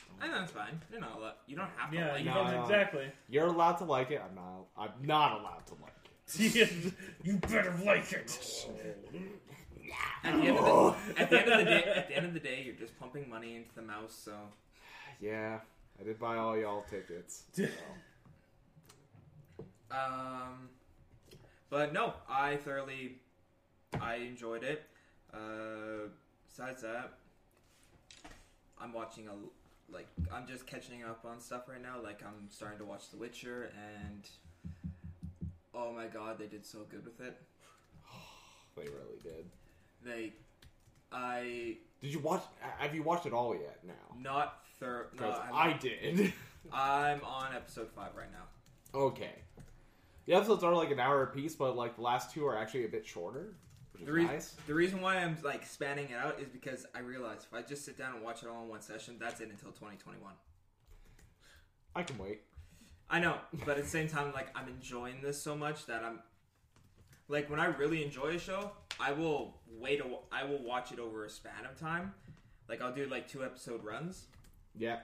don't 0.09 0.23
and 0.23 0.33
like 0.33 0.41
that's 0.41 0.53
fine. 0.53 0.81
You're 0.91 1.01
not 1.01 1.19
allowed, 1.19 1.35
you 1.47 1.57
don't 1.57 1.71
have 1.77 1.91
to 1.91 1.97
Yeah, 1.97 2.13
like 2.13 2.25
you 2.25 2.31
it. 2.31 2.35
No, 2.35 2.63
exactly. 2.63 3.07
You're 3.29 3.47
allowed 3.47 3.75
to 3.75 3.85
like 3.85 4.11
it. 4.11 4.23
I'm 4.27 4.35
not. 4.35 4.67
I'm 4.79 5.07
not 5.07 5.41
allowed 5.41 5.67
to 5.67 5.75
like 5.83 5.93
it. 5.93 6.95
you 7.25 7.37
better 7.39 7.75
like 7.85 8.11
it. 8.13 8.67
At 10.25 10.41
the, 10.41 10.49
end 10.49 10.57
of 10.57 10.65
the, 10.65 11.21
at 11.21 11.29
the 11.31 11.37
end 11.37 11.51
of 11.51 11.59
the 11.59 11.65
day, 11.65 11.85
at 11.95 12.09
the 12.09 12.17
end 12.17 12.27
of 12.27 12.35
the 12.35 12.41
day, 12.41 12.63
you're 12.65 12.75
just 12.75 12.99
pumping 12.99 13.29
money 13.29 13.57
into 13.57 13.75
the 13.75 13.83
mouse. 13.83 14.19
So 14.25 14.33
Yeah, 15.21 15.61
I 16.01 16.05
did 16.05 16.19
buy 16.19 16.37
all 16.37 16.57
y'all 16.57 16.85
tickets. 16.89 17.45
Um, 19.95 20.69
but 21.71 21.93
no, 21.93 22.15
I 22.29 22.57
thoroughly, 22.57 23.17
I 24.01 24.17
enjoyed 24.17 24.65
it. 24.65 24.83
Uh, 25.33 26.09
besides 26.49 26.83
that, 26.83 27.13
I'm 28.81 28.93
watching 28.93 29.29
a, 29.29 29.93
like, 29.93 30.07
I'm 30.33 30.47
just 30.47 30.67
catching 30.67 31.05
up 31.05 31.25
on 31.25 31.41
stuff 31.41 31.69
right 31.69 31.83
now. 31.83 32.03
Like, 32.03 32.23
I'm 32.25 32.49
starting 32.51 32.79
to 32.79 32.85
watch 32.85 33.11
The 33.11 33.17
Witcher, 33.17 33.71
and 33.77 34.29
oh 35.75 35.93
my 35.93 36.07
god, 36.07 36.39
they 36.39 36.47
did 36.47 36.67
so 36.67 36.81
good 36.91 37.05
with 37.05 37.21
it. 37.21 37.37
They 38.77 38.83
really 38.83 39.21
did. 39.23 39.45
They, 40.05 40.33
I 41.13 41.77
Did 42.05 42.13
you 42.13 42.19
watch? 42.21 42.43
Have 42.61 42.95
you 42.95 43.03
watched 43.03 43.25
it 43.25 43.33
all 43.33 43.55
yet? 43.55 43.79
Now, 43.83 43.95
not 44.21 44.59
third. 44.79 45.07
No, 45.15 45.19
because 45.27 45.41
I'm, 45.51 45.55
I 45.55 45.73
did. 45.73 46.35
I'm 46.73 47.25
on 47.25 47.55
episode 47.57 47.89
five 47.97 48.11
right 48.15 48.29
now. 48.31 48.99
okay. 49.01 49.37
The 50.27 50.35
episodes 50.35 50.63
are 50.63 50.75
like 50.75 50.91
an 50.91 51.01
hour 51.01 51.23
apiece, 51.23 51.55
but 51.55 51.77
like 51.77 51.97
the 51.97 52.03
last 52.03 52.31
two 52.31 52.47
are 52.47 52.59
actually 52.59 52.85
a 52.85 52.89
bit 52.89 53.07
shorter. 53.07 53.55
which 53.93 54.03
is 54.03 54.09
The, 54.09 54.23
nice. 54.23 54.57
the 54.67 54.75
reason 54.75 55.01
why 55.01 55.17
I'm 55.17 55.39
like 55.43 55.65
spanning 55.65 56.11
it 56.11 56.17
out 56.17 56.39
is 56.41 56.49
because 56.51 56.85
I 56.95 56.99
realize 56.99 57.47
if 57.51 57.55
I 57.55 57.63
just 57.63 57.87
sit 57.87 57.97
down 57.97 58.17
and 58.17 58.23
watch 58.23 58.43
it 58.43 58.49
all 58.51 58.63
in 58.65 58.69
one 58.69 58.83
session, 58.83 59.17
that's 59.19 59.41
it 59.41 59.49
until 59.49 59.71
2021. 59.71 60.31
I 61.97 62.03
can 62.03 62.19
wait. 62.19 62.43
I 63.09 63.19
know, 63.19 63.37
but 63.65 63.79
at 63.79 63.85
the 63.85 63.89
same 63.91 64.09
time, 64.09 64.31
like 64.35 64.49
I'm 64.55 64.69
enjoying 64.69 65.23
this 65.23 65.41
so 65.43 65.57
much 65.57 65.87
that 65.87 66.05
I'm 66.05 66.21
like 67.29 67.51
when 67.51 67.61
I 67.61 67.67
really 67.67 68.05
enjoy 68.05 68.35
a 68.35 68.39
show, 68.39 68.73
I 69.01 69.13
will 69.13 69.57
wait. 69.69 70.01
A, 70.01 70.05
I 70.33 70.45
will 70.45 70.63
watch 70.63 70.93
it 70.93 70.99
over 70.99 71.25
a 71.25 71.31
span 71.31 71.65
of 71.71 71.79
time. 71.79 72.13
Like 72.69 72.83
I'll 72.83 72.95
do 72.95 73.07
like 73.07 73.29
two 73.29 73.45
episode 73.45 73.85
runs. 73.85 74.27
Yeah. 74.77 74.99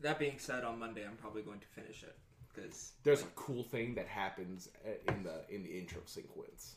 That 0.00 0.18
being 0.18 0.38
said, 0.38 0.64
on 0.64 0.78
Monday 0.78 1.04
I'm 1.06 1.16
probably 1.16 1.42
going 1.42 1.60
to 1.60 1.66
finish 1.66 2.02
it 2.02 2.16
because 2.54 2.92
There's 3.02 3.22
a 3.22 3.26
cool 3.34 3.62
thing 3.62 3.94
that 3.94 4.06
happens 4.06 4.68
uh, 4.86 5.12
in 5.12 5.22
the 5.22 5.44
in 5.54 5.62
the 5.62 5.78
intro 5.78 6.02
sequence 6.04 6.76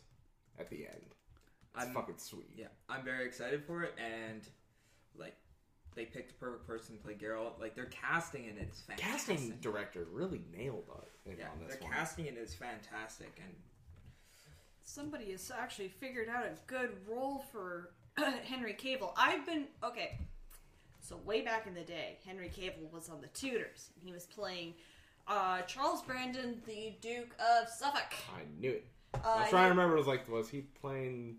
at 0.60 0.70
the 0.70 0.86
end. 0.88 1.16
It's 1.76 1.86
I'm 1.86 1.94
fucking 1.94 2.16
sweet. 2.18 2.50
yeah, 2.58 2.68
I'm 2.90 3.04
very 3.04 3.26
excited 3.26 3.64
for 3.64 3.84
it, 3.84 3.94
and 3.98 4.42
like 5.18 5.36
they 5.96 6.06
picked 6.06 6.30
the 6.30 6.34
perfect 6.36 6.66
person 6.66 6.96
to 6.98 7.04
play 7.04 7.14
Geralt. 7.14 7.60
Like 7.60 7.76
their 7.76 7.86
casting 7.86 8.46
in 8.46 8.58
it 8.58 8.70
is 8.72 8.82
fantastic. 8.82 9.36
Casting 9.38 9.58
director 9.62 10.08
really 10.12 10.42
nailed 10.56 10.86
it 11.26 11.38
yeah, 11.40 11.46
on 11.52 11.60
this 11.66 11.76
their 11.76 11.84
one. 11.84 11.92
casting 11.94 12.26
in 12.28 12.36
it 12.38 12.40
is 12.40 12.56
fantastic, 12.56 13.40
and 13.44 13.54
Somebody 14.90 15.30
has 15.32 15.52
actually 15.56 15.90
figured 15.90 16.30
out 16.30 16.46
a 16.46 16.56
good 16.66 16.90
role 17.08 17.46
for 17.52 17.92
Henry 18.44 18.74
Cavill. 18.74 19.14
I've 19.16 19.46
been 19.46 19.66
okay. 19.84 20.18
So 21.00 21.18
way 21.18 21.42
back 21.42 21.68
in 21.68 21.76
the 21.76 21.84
day, 21.84 22.18
Henry 22.26 22.50
Cavill 22.50 22.92
was 22.92 23.08
on 23.08 23.22
the 23.22 23.28
Tudors, 23.28 23.92
and 23.96 24.04
he 24.04 24.12
was 24.12 24.26
playing 24.26 24.74
uh, 25.28 25.62
Charles 25.62 26.02
Brandon, 26.02 26.60
the 26.66 26.96
Duke 27.02 27.36
of 27.40 27.70
Suffolk. 27.70 28.14
I 28.36 28.42
knew 28.60 28.72
it. 28.72 28.86
Uh, 29.14 29.20
I 29.28 29.42
was 29.42 29.50
trying 29.50 29.66
to 29.66 29.70
remember. 29.70 29.94
It 29.94 30.00
was 30.00 30.08
like, 30.08 30.28
was 30.28 30.50
he 30.50 30.62
playing 30.82 31.36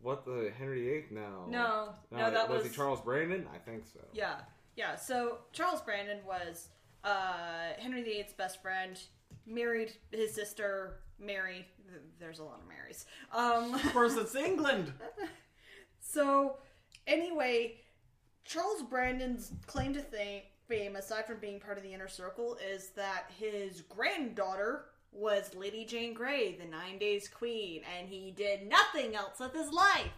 what 0.00 0.24
the 0.24 0.52
Henry 0.56 0.84
VIII? 0.84 1.06
No. 1.10 1.46
No, 1.48 1.94
no, 2.12 2.30
that 2.30 2.48
was, 2.48 2.62
was 2.62 2.70
he 2.70 2.76
Charles 2.76 3.00
Brandon? 3.00 3.48
I 3.52 3.58
think 3.58 3.84
so. 3.84 3.98
Yeah, 4.12 4.36
yeah. 4.76 4.94
So 4.94 5.38
Charles 5.52 5.80
Brandon 5.80 6.18
was 6.24 6.68
uh, 7.02 7.72
Henry 7.78 8.04
VIII's 8.04 8.32
best 8.32 8.62
friend. 8.62 8.96
Married 9.44 9.92
his 10.12 10.32
sister 10.32 11.00
Mary. 11.18 11.66
There's 12.18 12.38
a 12.38 12.44
lot 12.44 12.60
of 12.60 12.68
Marys. 12.68 13.06
Um, 13.32 13.74
Of 13.74 13.92
course, 13.92 14.16
it's 14.16 14.34
England. 14.34 14.92
so 16.00 16.56
anyway, 17.06 17.76
Charles 18.44 18.82
Brandon's 18.82 19.52
claim 19.66 19.92
to 19.94 20.02
fame, 20.68 20.96
aside 20.96 21.26
from 21.26 21.38
being 21.38 21.60
part 21.60 21.76
of 21.76 21.82
the 21.84 21.92
inner 21.92 22.08
circle, 22.08 22.56
is 22.72 22.90
that 22.90 23.24
his 23.38 23.82
granddaughter 23.82 24.86
was 25.12 25.54
Lady 25.54 25.84
Jane 25.84 26.14
Grey, 26.14 26.56
the 26.56 26.64
Nine 26.64 26.98
Days 26.98 27.28
Queen, 27.28 27.82
and 27.98 28.08
he 28.08 28.30
did 28.30 28.68
nothing 28.68 29.14
else 29.14 29.38
with 29.38 29.52
his 29.52 29.70
life. 29.70 30.10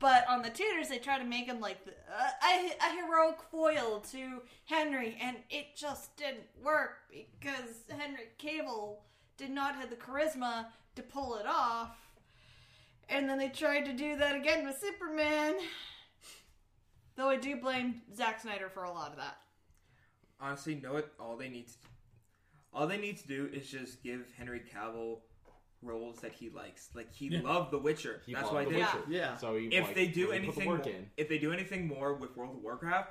But 0.00 0.24
on 0.28 0.42
the 0.42 0.50
Tudors, 0.50 0.88
they 0.88 0.98
try 0.98 1.18
to 1.18 1.24
make 1.24 1.46
him 1.46 1.60
like 1.60 1.84
the, 1.84 1.92
uh, 1.92 2.30
a, 2.48 2.72
a 2.84 3.06
heroic 3.06 3.36
foil 3.50 4.02
to 4.10 4.42
Henry, 4.64 5.16
and 5.22 5.36
it 5.50 5.76
just 5.76 6.16
didn't 6.16 6.48
work 6.62 6.96
because 7.10 7.84
Henry 7.88 8.28
Cavill 8.38 8.96
did 9.40 9.50
not 9.50 9.74
have 9.74 9.88
the 9.88 9.96
charisma 9.96 10.66
to 10.94 11.02
pull 11.02 11.36
it 11.36 11.46
off. 11.46 11.96
And 13.08 13.28
then 13.28 13.38
they 13.38 13.48
tried 13.48 13.86
to 13.86 13.92
do 13.94 14.16
that 14.16 14.36
again 14.36 14.64
with 14.66 14.78
Superman. 14.78 15.54
Though 17.16 17.30
I 17.30 17.36
do 17.36 17.56
blame 17.56 18.02
Zack 18.14 18.40
Snyder 18.40 18.68
for 18.68 18.84
a 18.84 18.92
lot 18.92 19.10
of 19.10 19.16
that. 19.16 19.38
honestly, 20.40 20.74
know 20.74 20.92
what? 20.94 21.12
All 21.18 21.36
they 21.36 21.48
need 21.48 21.66
to, 21.68 21.74
all 22.72 22.86
they 22.86 22.96
need 22.98 23.16
to 23.18 23.26
do 23.26 23.50
is 23.52 23.68
just 23.68 24.02
give 24.02 24.26
Henry 24.38 24.60
Cavill 24.74 25.18
roles 25.82 26.18
that 26.20 26.32
he 26.32 26.50
likes. 26.50 26.90
Like 26.94 27.12
he 27.12 27.26
Yeah. 27.28 27.40
loved 27.42 27.72
The 27.72 27.78
Witcher. 27.78 28.22
He 28.26 28.32
That's 28.34 28.50
why 28.50 28.64
The 28.64 28.70
they. 28.70 28.76
Witcher. 28.78 29.04
Yeah. 29.08 29.36
So 29.38 29.56
he, 29.56 29.66
If 29.68 29.86
like, 29.86 29.94
they 29.94 30.06
do 30.06 30.30
really 30.30 30.46
put 30.46 30.54
the 30.54 30.60
anything, 30.62 30.92
more, 30.92 31.08
if 31.16 31.28
they 31.28 31.38
do 31.38 31.52
anything 31.52 31.88
more 31.88 32.14
with 32.14 32.36
World 32.36 32.56
of 32.56 32.62
Warcraft, 32.62 33.10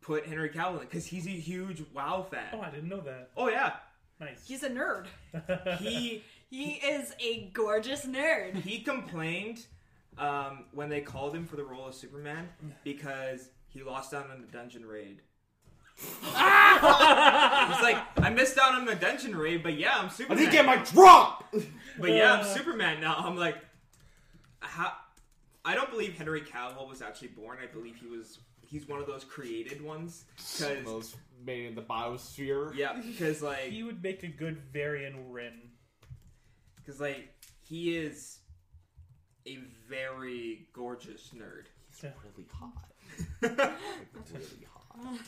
put 0.00 0.26
Henry 0.26 0.50
Cavill 0.50 0.74
in 0.74 0.78
because 0.80 1.06
he's 1.06 1.26
a 1.26 1.30
huge 1.30 1.82
WoW 1.94 2.22
fan. 2.30 2.48
Oh. 2.52 2.60
I 2.60 2.70
didn't 2.70 2.88
know 2.88 3.00
that. 3.00 3.30
Oh 3.36 3.48
yeah, 3.48 3.74
Nice. 4.20 4.46
He's 4.46 4.62
a 4.62 4.70
nerd. 4.70 5.06
he 5.78 6.22
He 6.50 6.72
is 6.74 7.12
a 7.20 7.50
gorgeous 7.52 8.06
nerd. 8.06 8.56
he 8.62 8.80
complained 8.80 9.66
um, 10.18 10.64
when 10.72 10.88
they 10.88 11.00
called 11.02 11.34
him 11.34 11.44
for 11.46 11.56
the 11.56 11.64
role 11.64 11.86
of 11.86 11.94
Superman 11.94 12.48
because 12.84 13.50
he 13.68 13.82
lost 13.82 14.14
out 14.14 14.30
on 14.30 14.40
the 14.40 14.46
dungeon 14.46 14.86
raid. 14.86 15.20
He's 15.98 16.32
like, 17.82 17.98
I 18.18 18.30
missed 18.34 18.58
out 18.58 18.74
on 18.74 18.84
the 18.84 18.94
dungeon 18.94 19.34
raid, 19.34 19.62
but 19.62 19.78
yeah, 19.78 19.96
I'm 19.98 20.06
I 20.06 20.08
Superman. 20.10 20.38
didn't 20.38 20.52
get 20.52 20.66
my 20.66 20.76
drop. 20.76 21.44
But 21.98 22.10
yeah, 22.10 22.34
I'm 22.34 22.40
Uh. 22.40 22.44
Superman 22.44 23.00
now. 23.00 23.16
I'm 23.18 23.36
like, 23.36 23.56
how? 24.60 24.92
I 25.64 25.74
don't 25.74 25.90
believe 25.90 26.16
Henry 26.16 26.42
Cavill 26.42 26.88
was 26.88 27.02
actually 27.02 27.28
born. 27.28 27.58
I 27.62 27.66
believe 27.66 27.96
he 27.96 28.06
was. 28.06 28.38
He's 28.66 28.86
one 28.88 29.00
of 29.00 29.06
those 29.06 29.24
created 29.24 29.82
ones. 29.82 30.24
Because 30.36 30.84
Those 30.84 31.16
made 31.44 31.66
in 31.66 31.74
the 31.74 31.82
biosphere. 31.82 32.74
yeah, 32.74 33.00
because 33.00 33.42
like, 33.42 33.64
he 33.70 33.82
would 33.82 34.02
make 34.02 34.22
a 34.22 34.28
good 34.28 34.58
Varian 34.72 35.30
Wrynn. 35.32 35.70
because 36.76 37.00
like, 37.00 37.28
he 37.62 37.96
is 37.96 38.38
a 39.46 39.58
very 39.88 40.66
gorgeous 40.72 41.30
nerd. 41.34 41.66
He's 41.88 42.04
really 42.04 42.48
hot. 42.52 42.72
Like, 44.12 44.26
really 44.34 44.66
hot. 44.74 45.18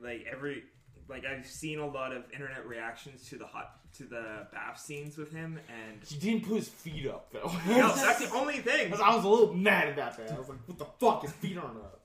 like 0.00 0.26
every, 0.30 0.64
like 1.08 1.24
I've 1.24 1.46
seen 1.46 1.78
a 1.78 1.86
lot 1.86 2.12
of 2.12 2.24
internet 2.32 2.66
reactions 2.66 3.28
to 3.28 3.36
the 3.36 3.46
hot 3.46 3.76
to 3.98 4.04
the 4.04 4.46
bath 4.52 4.80
scenes 4.80 5.16
with 5.16 5.32
him, 5.32 5.58
and 5.68 6.02
He 6.04 6.16
didn't 6.16 6.46
put 6.46 6.56
his 6.56 6.68
feet 6.68 7.06
up 7.06 7.32
though. 7.32 7.52
no, 7.68 7.94
that's 7.96 8.26
the 8.26 8.34
only 8.34 8.58
thing. 8.58 8.86
Because 8.86 9.00
I 9.00 9.14
was 9.14 9.24
a 9.24 9.28
little 9.28 9.54
mad 9.54 9.88
about 9.88 10.16
that. 10.16 10.30
I 10.30 10.38
was 10.38 10.48
like, 10.48 10.58
what 10.66 10.78
the 10.78 10.86
fuck? 10.98 11.22
His 11.22 11.32
feet 11.32 11.58
aren't 11.58 11.76
up. 11.76 12.00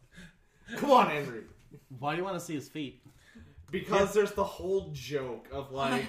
Come 0.76 0.92
on, 0.92 1.10
Henry. 1.10 1.44
Why 2.00 2.14
do 2.14 2.20
you 2.20 2.24
want 2.24 2.38
to 2.38 2.44
see 2.44 2.56
his 2.56 2.68
feet? 2.68 3.02
Because 3.70 4.14
there's 4.14 4.32
the 4.32 4.44
whole 4.44 4.90
joke 4.94 5.48
of 5.52 5.72
like 5.74 6.06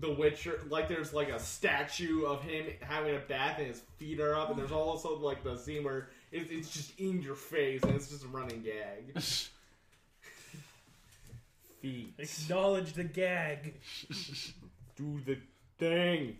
the 0.00 0.12
Witcher, 0.12 0.60
like 0.68 0.88
there's 0.88 1.12
like 1.12 1.28
a 1.28 1.38
statue 1.38 2.24
of 2.24 2.42
him 2.42 2.66
having 2.80 3.14
a 3.14 3.18
bath 3.18 3.58
and 3.58 3.66
his 3.68 3.82
feet 3.98 4.20
are 4.20 4.34
up, 4.34 4.50
and 4.50 4.58
there's 4.58 4.72
also 4.72 5.16
like 5.18 5.44
the 5.44 5.56
scene 5.56 5.84
where 5.84 6.08
it, 6.30 6.48
it's 6.50 6.70
just 6.70 6.98
in 6.98 7.22
your 7.22 7.34
face 7.34 7.82
and 7.82 7.94
it's 7.94 8.08
just 8.08 8.24
a 8.24 8.28
running 8.28 8.62
gag. 8.62 9.22
Feet. 11.82 12.14
Acknowledge 12.18 12.92
the 12.94 13.04
gag. 13.04 13.74
Do 14.96 15.20
the 15.26 15.36
thing. 15.78 16.38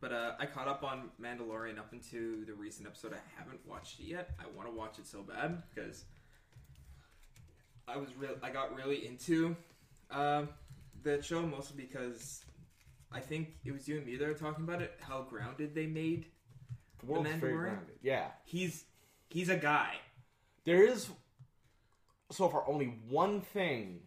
But 0.00 0.12
uh, 0.12 0.32
I 0.38 0.46
caught 0.46 0.68
up 0.68 0.82
on 0.82 1.10
Mandalorian 1.20 1.78
up 1.78 1.92
into 1.92 2.46
the 2.46 2.54
recent 2.54 2.86
episode. 2.86 3.12
I 3.12 3.38
haven't 3.38 3.60
watched 3.66 4.00
it 4.00 4.04
yet. 4.04 4.30
I 4.38 4.44
want 4.56 4.68
to 4.68 4.74
watch 4.74 4.98
it 4.98 5.06
so 5.06 5.22
bad 5.22 5.62
because 5.74 6.04
I 7.86 7.98
was 7.98 8.08
real. 8.16 8.36
I 8.42 8.50
got 8.50 8.74
really 8.74 9.06
into 9.06 9.56
um, 10.10 10.48
the 11.02 11.20
show 11.22 11.42
mostly 11.42 11.76
because 11.76 12.44
I 13.12 13.20
think 13.20 13.56
it 13.64 13.72
was 13.72 13.86
you 13.88 13.98
and 13.98 14.06
me 14.06 14.16
that 14.16 14.26
were 14.26 14.34
talking 14.34 14.64
about 14.64 14.80
it. 14.80 14.92
How 15.00 15.22
grounded 15.22 15.74
they 15.74 15.86
made. 15.86 16.26
The 17.00 17.06
world's 17.06 17.30
very 17.32 17.52
Mandalorian? 17.52 17.78
Yeah. 18.00 18.28
He's 18.44 18.84
he's 19.28 19.50
a 19.50 19.56
guy. 19.56 19.94
There 20.64 20.82
is 20.82 21.10
so 22.30 22.48
far 22.48 22.66
only 22.66 22.98
one 23.08 23.40
thing 23.40 24.00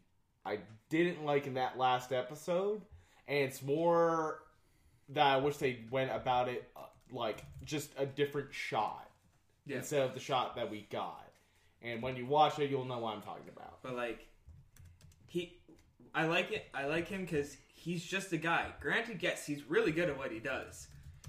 I 0.46 0.60
didn't 0.90 1.26
like 1.26 1.48
in 1.48 1.54
that 1.56 1.78
last 1.78 2.12
episode, 2.12 2.82
and 3.28 3.38
it's 3.40 3.62
more 3.62 4.40
that 5.10 5.26
I 5.26 5.38
wish 5.38 5.58
they 5.58 5.80
went 5.92 6.12
about 6.12 6.48
it 6.50 6.70
uh, 6.76 6.82
like 7.12 7.44
just 7.64 7.92
a 7.98 8.06
different 8.06 8.54
shot 8.54 9.10
Yeah. 9.66 9.78
instead 9.78 10.02
of 10.02 10.14
the 10.14 10.20
shot 10.20 10.56
that 10.56 10.70
we 10.70 10.88
got. 10.90 11.30
And 11.82 12.02
when 12.02 12.16
you 12.16 12.26
watch 12.26 12.60
it, 12.60 12.70
you'll 12.70 12.86
know 12.86 13.00
what 13.00 13.16
I'm 13.16 13.22
talking 13.22 13.50
about. 13.56 13.82
But 13.84 13.96
like 13.96 14.26
he, 15.28 15.60
I 16.16 16.26
like 16.28 16.52
it. 16.52 16.66
I 16.74 16.86
like 16.86 17.08
him 17.08 17.22
because 17.26 17.58
he's 17.74 18.04
just 18.04 18.32
a 18.34 18.38
guy. 18.38 18.68
Granted, 18.80 19.22
yes, 19.22 19.46
he's 19.46 19.70
really 19.70 19.92
good 19.92 20.10
at 20.10 20.18
what 20.18 20.32
he 20.32 20.40
does, 20.40 20.88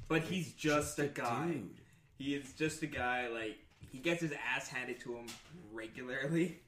but 0.08 0.22
he's 0.22 0.52
just, 0.52 0.98
a 0.98 1.06
guy. 1.06 1.46
Dude. 1.46 1.70
He 2.16 2.34
is 2.34 2.52
just 2.52 2.82
a 2.82 2.86
guy. 2.86 3.28
Like 3.28 3.56
he 3.90 3.98
gets 3.98 4.20
his 4.22 4.32
ass 4.54 4.68
handed 4.68 5.00
to 5.00 5.14
him 5.14 5.26
regularly, 5.72 6.60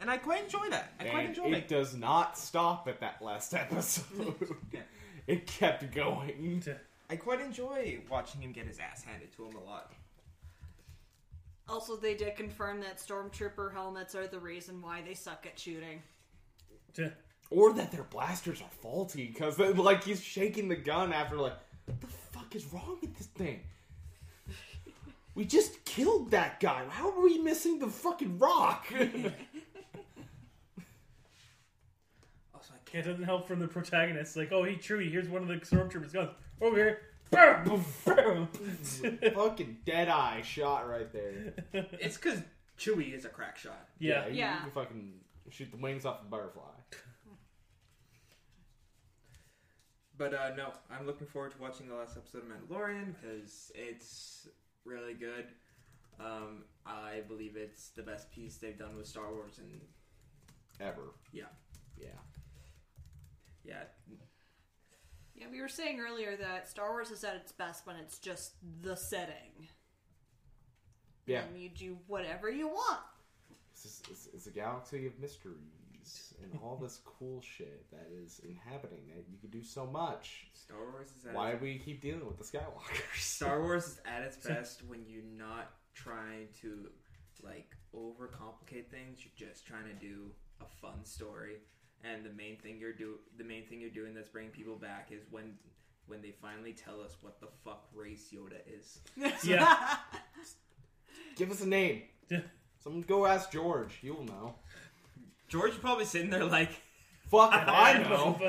and 0.00 0.10
I 0.10 0.16
quite 0.16 0.44
enjoy 0.44 0.68
that. 0.70 0.92
I 0.98 1.04
quite 1.04 1.20
And 1.26 1.28
enjoy 1.36 1.44
it 1.48 1.54
it. 1.54 1.68
does 1.68 1.94
not 1.94 2.36
stop 2.38 2.88
at 2.88 3.00
that 3.00 3.20
last 3.22 3.54
episode. 3.54 4.34
Yeah. 4.72 4.80
It 5.26 5.46
kept 5.46 5.94
going. 5.94 6.62
I 7.08 7.16
quite 7.16 7.40
enjoy 7.40 8.00
watching 8.10 8.40
him 8.40 8.52
get 8.52 8.66
his 8.66 8.78
ass 8.80 9.04
handed 9.04 9.30
to 9.36 9.44
him 9.46 9.54
a 9.56 9.60
lot. 9.64 9.92
Also, 11.68 11.94
they 11.96 12.14
did 12.14 12.34
confirm 12.34 12.80
that 12.80 12.98
stormtrooper 12.98 13.72
helmets 13.72 14.16
are 14.16 14.26
the 14.26 14.40
reason 14.40 14.82
why 14.82 15.02
they 15.02 15.14
suck 15.14 15.46
at 15.46 15.56
shooting. 15.58 16.02
Or 17.50 17.72
that 17.74 17.92
their 17.92 18.02
blasters 18.04 18.60
are 18.60 18.70
faulty 18.82 19.26
because 19.26 19.58
like 19.58 20.02
he's 20.02 20.20
shaking 20.22 20.68
the 20.68 20.74
gun 20.76 21.12
after 21.12 21.36
like, 21.36 21.54
what 21.86 22.00
the 22.00 22.06
fuck 22.08 22.56
is 22.56 22.64
wrong 22.72 22.98
with 23.00 23.16
this 23.16 23.26
thing? 23.28 23.60
We 25.36 25.44
just 25.44 25.84
killed 25.84 26.32
that 26.32 26.58
guy. 26.58 26.84
How 26.88 27.10
are 27.10 27.22
we 27.22 27.38
missing 27.38 27.78
the 27.78 27.86
fucking 27.88 28.38
rock? 28.38 28.86
Also, 32.54 32.72
I 32.74 32.78
It 32.90 32.92
can't. 32.92 33.06
doesn't 33.06 33.24
help 33.24 33.46
from 33.48 33.58
the 33.60 33.68
protagonist. 33.68 34.36
Like, 34.36 34.52
oh, 34.52 34.64
hey, 34.64 34.76
Chewie, 34.76 35.10
here's 35.10 35.28
one 35.28 35.42
of 35.42 35.48
the 35.48 35.54
stormtroopers' 35.56 36.12
guns. 36.12 36.30
Over 36.60 36.76
here. 36.76 36.98
Fucking 39.34 39.76
dead 39.86 40.08
eye 40.08 40.42
shot 40.42 40.88
right 40.88 41.12
there. 41.12 41.54
It's 42.00 42.16
because 42.16 42.40
Chewie 42.78 43.14
is 43.14 43.24
a 43.24 43.28
crack 43.28 43.56
shot. 43.56 43.88
yeah. 44.00 44.26
you, 44.26 44.34
Yeah. 44.38 44.64
you 44.64 44.70
fucking 44.72 45.12
shoot 45.50 45.70
the 45.70 45.76
wings 45.76 46.04
off 46.04 46.22
a 46.22 46.24
butterfly. 46.24 46.62
But 50.18 50.34
uh, 50.34 50.50
no, 50.56 50.72
I'm 50.90 51.06
looking 51.06 51.26
forward 51.26 51.52
to 51.52 51.58
watching 51.62 51.88
the 51.88 51.94
last 51.94 52.16
episode 52.16 52.42
of 52.42 52.48
Mandalorian 52.48 53.14
because 53.20 53.72
it's 53.74 54.48
really 54.84 55.14
good. 55.14 55.46
Um, 56.18 56.64
I 56.84 57.22
believe 57.26 57.56
it's 57.56 57.88
the 57.90 58.02
best 58.02 58.30
piece 58.30 58.56
they've 58.58 58.78
done 58.78 58.96
with 58.96 59.06
Star 59.06 59.32
Wars, 59.32 59.58
and 59.58 59.80
Ever. 60.78 61.14
Yeah. 61.32 61.44
Yeah. 61.98 62.08
Yeah, 63.70 64.16
Yeah, 65.34 65.46
we 65.50 65.60
were 65.60 65.68
saying 65.68 66.00
earlier 66.00 66.36
that 66.36 66.68
Star 66.68 66.90
Wars 66.90 67.10
is 67.10 67.24
at 67.24 67.36
its 67.36 67.52
best 67.52 67.86
when 67.86 67.96
it's 67.96 68.18
just 68.18 68.52
the 68.82 68.96
setting. 68.96 69.68
Yeah. 71.26 71.42
And 71.42 71.60
you 71.60 71.68
do 71.68 71.98
whatever 72.06 72.50
you 72.50 72.68
want. 72.68 73.00
It's, 73.72 73.82
just, 73.84 74.10
it's, 74.10 74.28
it's 74.34 74.46
a 74.46 74.50
galaxy 74.50 75.06
of 75.06 75.18
mysteries 75.20 76.34
and 76.42 76.58
all 76.62 76.76
this 76.76 77.00
cool 77.04 77.40
shit 77.40 77.84
that 77.90 78.08
is 78.24 78.40
inhabiting 78.48 79.04
it. 79.16 79.24
You 79.30 79.38
could 79.40 79.50
do 79.50 79.62
so 79.62 79.86
much. 79.86 80.48
Star 80.52 80.78
Wars 80.92 81.08
is 81.18 81.26
at 81.26 81.34
Why 81.34 81.50
its, 81.50 81.60
do 81.60 81.64
we 81.64 81.78
keep 81.78 82.00
dealing 82.00 82.26
with 82.26 82.38
the 82.38 82.44
Skywalkers? 82.44 83.20
Star 83.20 83.60
Wars 83.60 83.86
is 83.86 84.00
at 84.06 84.22
its 84.22 84.36
best 84.46 84.82
when 84.88 85.04
you're 85.06 85.22
not 85.36 85.70
trying 85.94 86.48
to 86.62 86.88
like 87.42 87.76
overcomplicate 87.94 88.88
things. 88.88 89.20
You're 89.20 89.48
just 89.48 89.66
trying 89.66 89.84
to 89.84 89.94
do 89.94 90.30
a 90.60 90.66
fun 90.80 91.04
story, 91.04 91.56
and 92.04 92.24
the 92.24 92.30
main 92.30 92.56
thing 92.56 92.78
you're 92.78 92.92
do 92.92 93.18
the 93.38 93.44
main 93.44 93.64
thing 93.66 93.80
you're 93.80 93.90
doing 93.90 94.14
that's 94.14 94.28
bringing 94.28 94.50
people 94.50 94.76
back 94.76 95.08
is 95.10 95.22
when 95.30 95.54
when 96.06 96.20
they 96.22 96.32
finally 96.42 96.72
tell 96.72 97.00
us 97.00 97.16
what 97.20 97.40
the 97.40 97.46
fuck 97.64 97.86
race 97.94 98.32
Yoda 98.34 98.58
is. 98.66 99.00
Yeah. 99.44 99.96
Give 101.36 101.50
us 101.50 101.62
a 101.62 101.68
name. 101.68 102.02
Yeah. 102.28 102.40
Someone 102.82 103.02
go 103.02 103.26
ask 103.26 103.52
George. 103.52 103.98
You'll 104.02 104.24
know. 104.24 104.54
George 105.48 105.72
probably 105.80 106.04
sitting 106.04 106.30
there 106.30 106.44
like, 106.44 106.70
Fuck 107.30 107.52
if 107.54 107.68
I 107.68 107.98
know. 108.02 108.40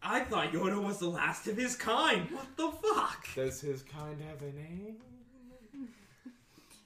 I 0.00 0.20
thought 0.20 0.52
Yoda 0.52 0.80
was 0.82 0.98
the 0.98 1.08
last 1.08 1.48
of 1.48 1.56
his 1.56 1.74
kind. 1.74 2.30
What 2.30 2.56
the 2.56 2.70
fuck? 2.70 3.26
Does 3.34 3.60
his 3.60 3.82
kind 3.82 4.20
have 4.20 4.40
a 4.42 4.52
name? 4.52 4.96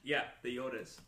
Yeah, 0.03 0.23
the 0.41 0.57
Yodas. 0.57 0.99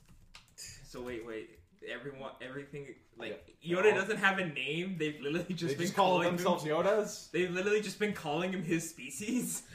So 0.87 1.01
wait, 1.01 1.25
wait. 1.25 1.59
Everyone, 1.93 2.31
everything 2.41 2.87
like 3.17 3.53
Yeah. 3.61 3.77
Yoda 3.77 3.93
doesn't 3.93 4.17
have 4.17 4.39
a 4.39 4.45
name. 4.47 4.95
They've 4.97 5.19
literally 5.21 5.53
just 5.53 5.61
They 5.61 5.75
been 5.75 5.81
just 5.85 5.95
calling 5.95 6.27
themselves 6.27 6.63
him. 6.63 6.71
Yodas? 6.75 7.31
They've 7.31 7.51
literally 7.51 7.81
just 7.81 7.99
been 7.99 8.13
calling 8.13 8.51
him 8.51 8.63
his 8.63 8.89
species. 8.89 9.63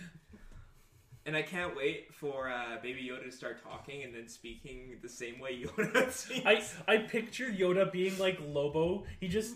And 1.27 1.37
I 1.37 1.43
can't 1.43 1.77
wait 1.77 2.13
for 2.15 2.49
uh, 2.51 2.79
Baby 2.83 3.09
Yoda 3.13 3.25
to 3.27 3.31
start 3.31 3.63
talking 3.63 4.03
and 4.05 4.13
then 4.13 4.27
speaking 4.27 4.97
the 5.03 5.09
same 5.09 5.39
way 5.39 5.63
Yoda 5.63 6.11
speaks. 6.11 6.75
I 6.89 6.93
I 6.93 6.97
picture 6.97 7.45
Yoda 7.47 7.93
being 7.93 8.19
like 8.19 8.39
Lobo. 8.43 9.05
He 9.21 9.29
just 9.29 9.55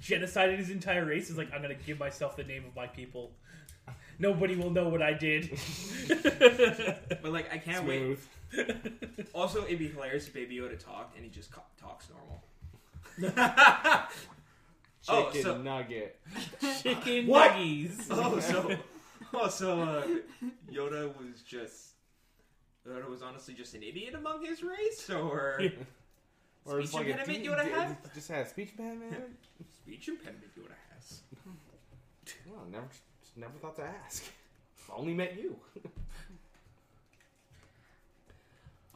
genocided 0.00 0.56
his 0.56 0.70
entire 0.70 1.04
race. 1.04 1.28
He's 1.28 1.36
like, 1.36 1.52
I'm 1.54 1.60
gonna 1.60 1.74
give 1.74 1.98
myself 1.98 2.36
the 2.36 2.42
name 2.44 2.64
of 2.64 2.74
my 2.74 2.86
people. 2.86 3.32
Nobody 4.18 4.56
will 4.56 4.70
know 4.70 4.88
what 4.88 5.02
I 5.02 5.12
did. 5.12 5.50
but 6.08 7.32
like, 7.32 7.52
I 7.52 7.58
can't 7.58 7.86
wait. 7.86 8.18
Also, 9.34 9.64
it'd 9.64 9.78
be 9.78 9.88
hilarious 9.88 10.26
if 10.28 10.34
Baby 10.34 10.56
Yoda 10.56 10.78
talked 10.78 11.16
and 11.16 11.24
he 11.24 11.30
just 11.30 11.50
co- 11.50 11.62
talks 11.80 12.06
normal. 12.10 12.42
Oh, 15.06 15.26
Chicken 15.26 15.42
so- 15.42 15.58
nugget. 15.62 16.18
Chicken 16.82 17.26
What? 17.26 17.52
nuggies. 17.52 18.06
oh, 18.10 18.40
so, 18.40 18.74
oh, 19.34 19.48
so 19.48 19.80
uh, 19.82 20.06
Yoda 20.72 21.08
was 21.18 21.42
just. 21.46 21.90
Yoda 22.88 23.08
was 23.08 23.20
honestly 23.22 23.52
just 23.54 23.74
an 23.74 23.82
idiot 23.82 24.14
among 24.14 24.44
his 24.44 24.62
race, 24.62 25.10
or 25.10 25.60
Speech 26.66 26.94
impediment 26.94 27.44
Yoda 27.44 27.64
d- 27.64 27.70
have? 27.72 28.14
Just 28.14 28.28
had 28.28 28.46
a 28.46 28.48
speech 28.48 28.70
impediment? 28.78 29.36
speech 29.82 30.08
impediment 30.08 30.50
Yoda 30.58 30.74
has. 30.94 31.20
Well, 32.46 32.64
never, 32.70 32.86
just 33.22 33.36
never 33.36 33.52
thought 33.60 33.76
to 33.76 33.84
ask. 33.84 34.24
Only 34.94 35.12
met 35.14 35.36
you. 35.38 35.56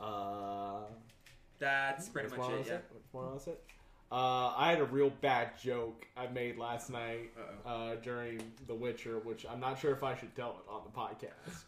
Uh, 0.00 0.80
That's 1.58 2.08
pretty 2.08 2.28
which 2.28 2.38
much 2.38 2.50
it. 2.52 2.66
Yeah. 2.66 2.74
Which 2.92 3.02
one 3.12 3.32
was 3.34 3.46
it? 3.46 3.62
Uh, 4.10 4.54
I 4.56 4.70
had 4.70 4.80
a 4.80 4.84
real 4.84 5.10
bad 5.20 5.50
joke 5.62 6.06
I 6.16 6.28
made 6.28 6.56
last 6.56 6.88
night 6.90 7.30
uh, 7.66 7.96
during 7.96 8.40
The 8.66 8.74
Witcher, 8.74 9.18
which 9.18 9.44
I'm 9.50 9.60
not 9.60 9.78
sure 9.78 9.92
if 9.92 10.02
I 10.02 10.16
should 10.16 10.34
tell 10.34 10.50
it 10.64 10.70
on 10.70 10.80
the 10.84 10.98
podcast. 10.98 11.64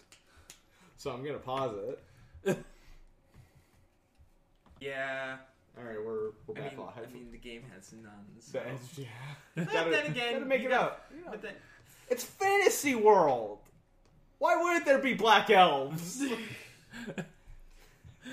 So 0.97 1.11
I'm 1.11 1.23
gonna 1.25 1.39
pause 1.39 1.75
it. 2.47 2.59
Yeah. 4.81 5.37
All 5.79 5.85
right, 5.85 5.99
we're 6.05 6.31
we're 6.47 6.57
I 6.57 6.61
back 6.63 6.77
mean, 6.77 6.87
live. 6.87 6.95
I 7.09 7.13
mean, 7.13 7.29
the 7.31 7.39
game 7.39 7.63
has 7.75 7.93
nuns. 7.93 8.51
So- 8.51 8.63
yeah. 8.97 9.07
But 9.55 9.71
gotta, 9.73 9.91
then 9.91 10.07
again, 10.07 10.33
gotta 10.35 10.45
make 10.47 10.63
you 10.63 10.69
it 10.69 10.73
got- 10.73 10.83
up. 10.83 11.11
Yeah. 11.15 11.31
But 11.31 11.43
then, 11.43 11.53
It's 12.09 12.25
fantasy 12.25 12.95
world. 12.95 13.59
Why 14.39 14.57
wouldn't 14.57 14.87
there 14.87 14.99
be 14.99 15.13
black 15.15 15.51
elves? 15.51 16.23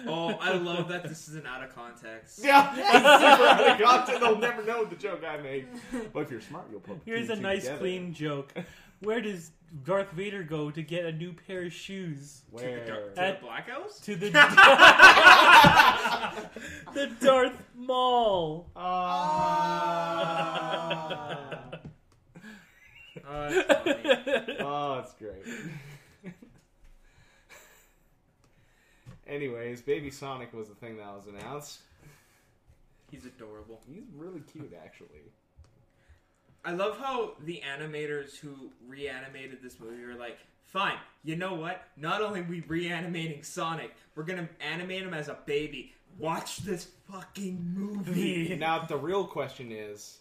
oh, 0.06 0.30
I 0.40 0.54
love 0.58 0.90
that 0.90 1.04
this 1.08 1.28
is 1.28 1.34
an 1.36 1.46
out 1.48 1.64
of 1.64 1.74
context. 1.74 2.40
yeah, 2.44 2.74
it's 2.76 2.88
super 2.88 3.48
out 3.48 3.82
of 3.82 3.88
context. 3.88 4.22
They'll 4.22 4.38
never 4.38 4.64
know 4.64 4.86
the 4.86 4.96
joke 4.96 5.24
I 5.28 5.38
made. 5.38 5.68
But 6.14 6.20
if 6.22 6.32
you're 6.32 6.42
smart, 6.42 6.66
you'll 6.70 6.80
put. 6.82 7.00
Here's 7.06 7.30
a 7.30 7.36
nice 7.36 7.64
together. 7.64 7.80
clean 7.80 8.14
joke. 8.14 8.54
Where 9.00 9.22
does 9.22 9.52
Darth 9.84 10.12
Vader 10.12 10.42
go 10.44 10.72
to 10.72 10.82
get 10.82 11.06
a 11.06 11.12
new 11.12 11.34
pair 11.34 11.64
of 11.66 11.74
shoes? 11.74 12.42
To 12.56 12.64
the, 12.64 12.70
Where? 12.70 12.86
Dar- 12.86 13.10
to 13.10 13.20
At- 13.22 13.40
the 13.42 13.46
Black 13.46 13.70
House? 13.70 14.00
To 14.02 14.16
the 14.16 14.30
the 16.94 17.08
Darth 17.20 17.62
Mall. 17.76 18.70
Ah. 18.76 18.94
Oh, 23.30 23.50
that's 23.50 23.84
funny. 23.84 24.58
oh, 24.62 24.96
that's 24.96 25.14
great. 25.16 25.44
Anyways, 29.28 29.82
Baby 29.82 30.10
Sonic 30.10 30.54
was 30.54 30.70
the 30.70 30.76
thing 30.76 30.98
that 30.98 31.14
was 31.14 31.28
announced. 31.28 31.80
He's 33.12 33.26
adorable. 33.26 33.82
He's 33.92 34.06
really 34.16 34.42
cute, 34.42 34.74
actually. 34.84 35.32
I 36.66 36.72
love 36.72 36.98
how 36.98 37.34
the 37.44 37.62
animators 37.78 38.38
who 38.38 38.72
reanimated 38.86 39.60
this 39.62 39.80
movie 39.80 40.04
were 40.04 40.16
like, 40.16 40.38
fine, 40.66 40.98
you 41.24 41.36
know 41.36 41.54
what? 41.54 41.84
Not 41.96 42.22
only 42.22 42.42
are 42.42 42.44
we 42.44 42.62
reanimating 42.62 43.44
Sonic, 43.44 43.96
we're 44.16 44.24
gonna 44.24 44.50
animate 44.60 45.04
him 45.04 45.14
as 45.14 45.30
a 45.30 45.38
baby. 45.46 45.94
Watch 46.18 46.58
this 46.58 46.90
fucking 47.10 47.74
movie. 47.74 48.56
Now, 48.56 48.86
the 48.86 48.98
real 48.98 49.26
question 49.26 49.72
is: 49.72 50.20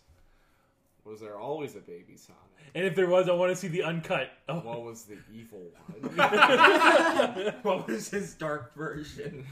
Was 1.06 1.20
there 1.20 1.38
always 1.38 1.76
a 1.76 1.80
Baby 1.80 2.16
Sonic? 2.16 2.40
And 2.74 2.84
if 2.84 2.96
there 2.96 3.06
was, 3.06 3.28
I 3.28 3.32
want 3.32 3.52
to 3.52 3.56
see 3.56 3.68
the 3.68 3.84
uncut. 3.84 4.30
Oh, 4.48 4.58
What 4.58 4.82
was 4.84 5.04
the 5.04 5.18
evil 5.32 5.60
one? 6.00 6.16
what 7.62 7.86
was 7.86 8.10
his 8.10 8.34
dark 8.34 8.74
version? 8.74 9.46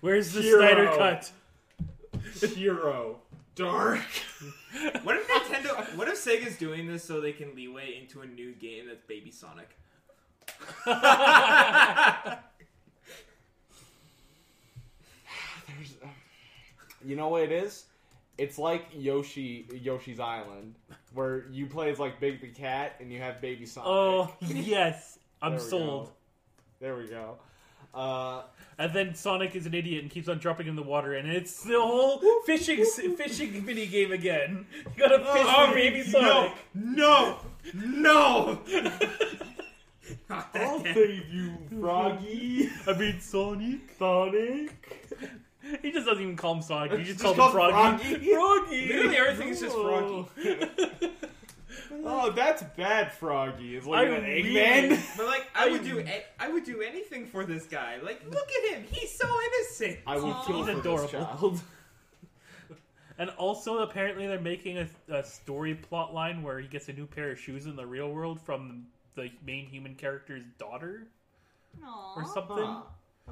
where's 0.00 0.32
the 0.32 0.42
Hero. 0.42 0.60
Snyder 0.60 0.86
cut? 0.96 1.30
Hero. 2.54 3.20
Dark. 3.54 4.00
What 5.02 5.16
if 5.16 5.28
Nintendo? 5.28 5.96
What 5.96 6.08
if 6.08 6.14
Sega's 6.16 6.56
doing 6.58 6.86
this 6.86 7.04
so 7.04 7.20
they 7.20 7.32
can 7.32 7.54
leeway 7.54 7.98
into 8.00 8.20
a 8.22 8.26
new 8.26 8.52
game 8.52 8.86
that's 8.88 9.02
Baby 9.04 9.30
Sonic? 9.30 9.68
There's, 10.86 10.96
uh, 16.02 16.06
you 17.04 17.16
know 17.16 17.28
what 17.28 17.42
it 17.42 17.52
is? 17.52 17.84
It's 18.38 18.56
like 18.56 18.86
Yoshi 18.94 19.66
Yoshi's 19.82 20.20
Island, 20.20 20.76
where 21.12 21.46
you 21.50 21.66
play 21.66 21.90
as 21.90 21.98
like 21.98 22.20
Big 22.20 22.40
the 22.40 22.46
Cat 22.48 22.94
and 23.00 23.12
you 23.12 23.18
have 23.18 23.40
Baby 23.40 23.66
Sonic. 23.66 23.88
Oh 23.90 24.32
yes, 24.40 25.18
I'm 25.42 25.58
sold. 25.58 26.06
go. 26.06 26.12
There 26.80 26.96
we 26.96 27.06
go. 27.08 27.36
Uh, 27.92 28.42
And 28.78 28.92
then 28.94 29.14
Sonic 29.16 29.56
is 29.56 29.66
an 29.66 29.74
idiot 29.74 30.02
and 30.02 30.10
keeps 30.10 30.28
on 30.28 30.38
dropping 30.38 30.68
in 30.68 30.76
the 30.76 30.82
water, 30.82 31.14
and 31.14 31.28
it's 31.28 31.64
the 31.64 31.80
whole 31.80 32.20
fishing 32.46 32.84
fishing 33.16 33.64
mini 33.64 33.86
game 33.86 34.12
again. 34.12 34.66
You 34.96 35.08
gotta 35.08 35.18
fish 35.18 35.26
Oh, 35.48 35.72
baby 35.74 36.02
Sonic. 36.04 36.52
No! 36.74 37.38
No! 37.74 38.60
I'll 40.30 40.82
save 40.84 41.28
you, 41.28 41.54
Froggy. 41.80 42.68
I 42.86 42.92
mean 42.92 43.20
Sonic. 43.20 43.80
Sonic. 43.98 45.08
He 45.82 45.90
just 45.92 46.06
doesn't 46.06 46.22
even 46.22 46.36
call 46.36 46.54
him 46.54 46.62
Sonic. 46.62 46.92
He 46.92 47.04
just, 47.04 47.20
Just 47.20 47.36
calls 47.36 47.36
him 47.36 47.52
Froggy. 47.52 48.04
Froggy. 48.14 48.32
Froggy. 48.34 48.86
Literally 48.92 49.16
everything 49.16 49.48
is 49.48 49.60
just 49.60 49.76
Oh. 49.76 50.28
Froggy. 50.34 51.10
Oh, 52.04 52.30
that's 52.30 52.62
bad, 52.76 53.12
Froggy. 53.12 53.76
Is 53.76 53.86
I 53.86 53.90
like 53.90 54.08
an 54.08 54.22
really- 54.24 54.42
Eggman. 54.54 55.16
But 55.16 55.26
like, 55.26 55.46
I 55.54 55.68
would 55.70 55.82
do, 55.84 55.98
a- 56.00 56.24
I 56.38 56.48
would 56.48 56.64
do 56.64 56.80
anything 56.82 57.26
for 57.26 57.44
this 57.44 57.64
guy. 57.66 57.96
Like, 58.02 58.22
look 58.30 58.46
at 58.50 58.74
him, 58.76 58.84
he's 58.90 59.10
so 59.16 59.26
innocent. 59.26 59.98
I 60.06 60.16
would 60.18 60.34
kill 60.46 60.64
He's 60.64 60.74
for 60.74 60.80
adorable. 60.80 61.02
this 61.02 61.10
child. 61.12 61.60
And 63.18 63.30
also, 63.30 63.78
apparently, 63.78 64.26
they're 64.26 64.40
making 64.40 64.78
a, 64.78 64.88
a 65.12 65.24
story 65.24 65.74
plot 65.74 66.14
line 66.14 66.42
where 66.42 66.60
he 66.60 66.68
gets 66.68 66.88
a 66.88 66.92
new 66.92 67.06
pair 67.06 67.30
of 67.32 67.38
shoes 67.38 67.66
in 67.66 67.74
the 67.74 67.86
real 67.86 68.10
world 68.12 68.40
from 68.40 68.86
the 69.16 69.30
main 69.44 69.66
human 69.66 69.94
character's 69.94 70.44
daughter 70.58 71.04
or 72.16 72.24
something. 72.32 72.56
Huh. 72.64 72.80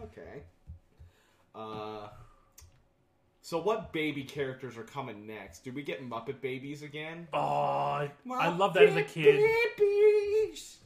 Okay. 0.04 0.42
Uh. 1.54 2.08
So 3.46 3.60
what 3.60 3.92
baby 3.92 4.24
characters 4.24 4.76
are 4.76 4.82
coming 4.82 5.24
next? 5.24 5.60
Do 5.62 5.70
we 5.70 5.84
get 5.84 6.02
Muppet 6.10 6.40
babies 6.40 6.82
again? 6.82 7.28
Oh, 7.32 7.38
I, 7.38 8.10
I 8.28 8.48
love 8.48 8.74
that 8.74 8.82
as 8.82 8.96
a 8.96 9.04
kid. 9.04 9.40
Babies. 9.78 10.78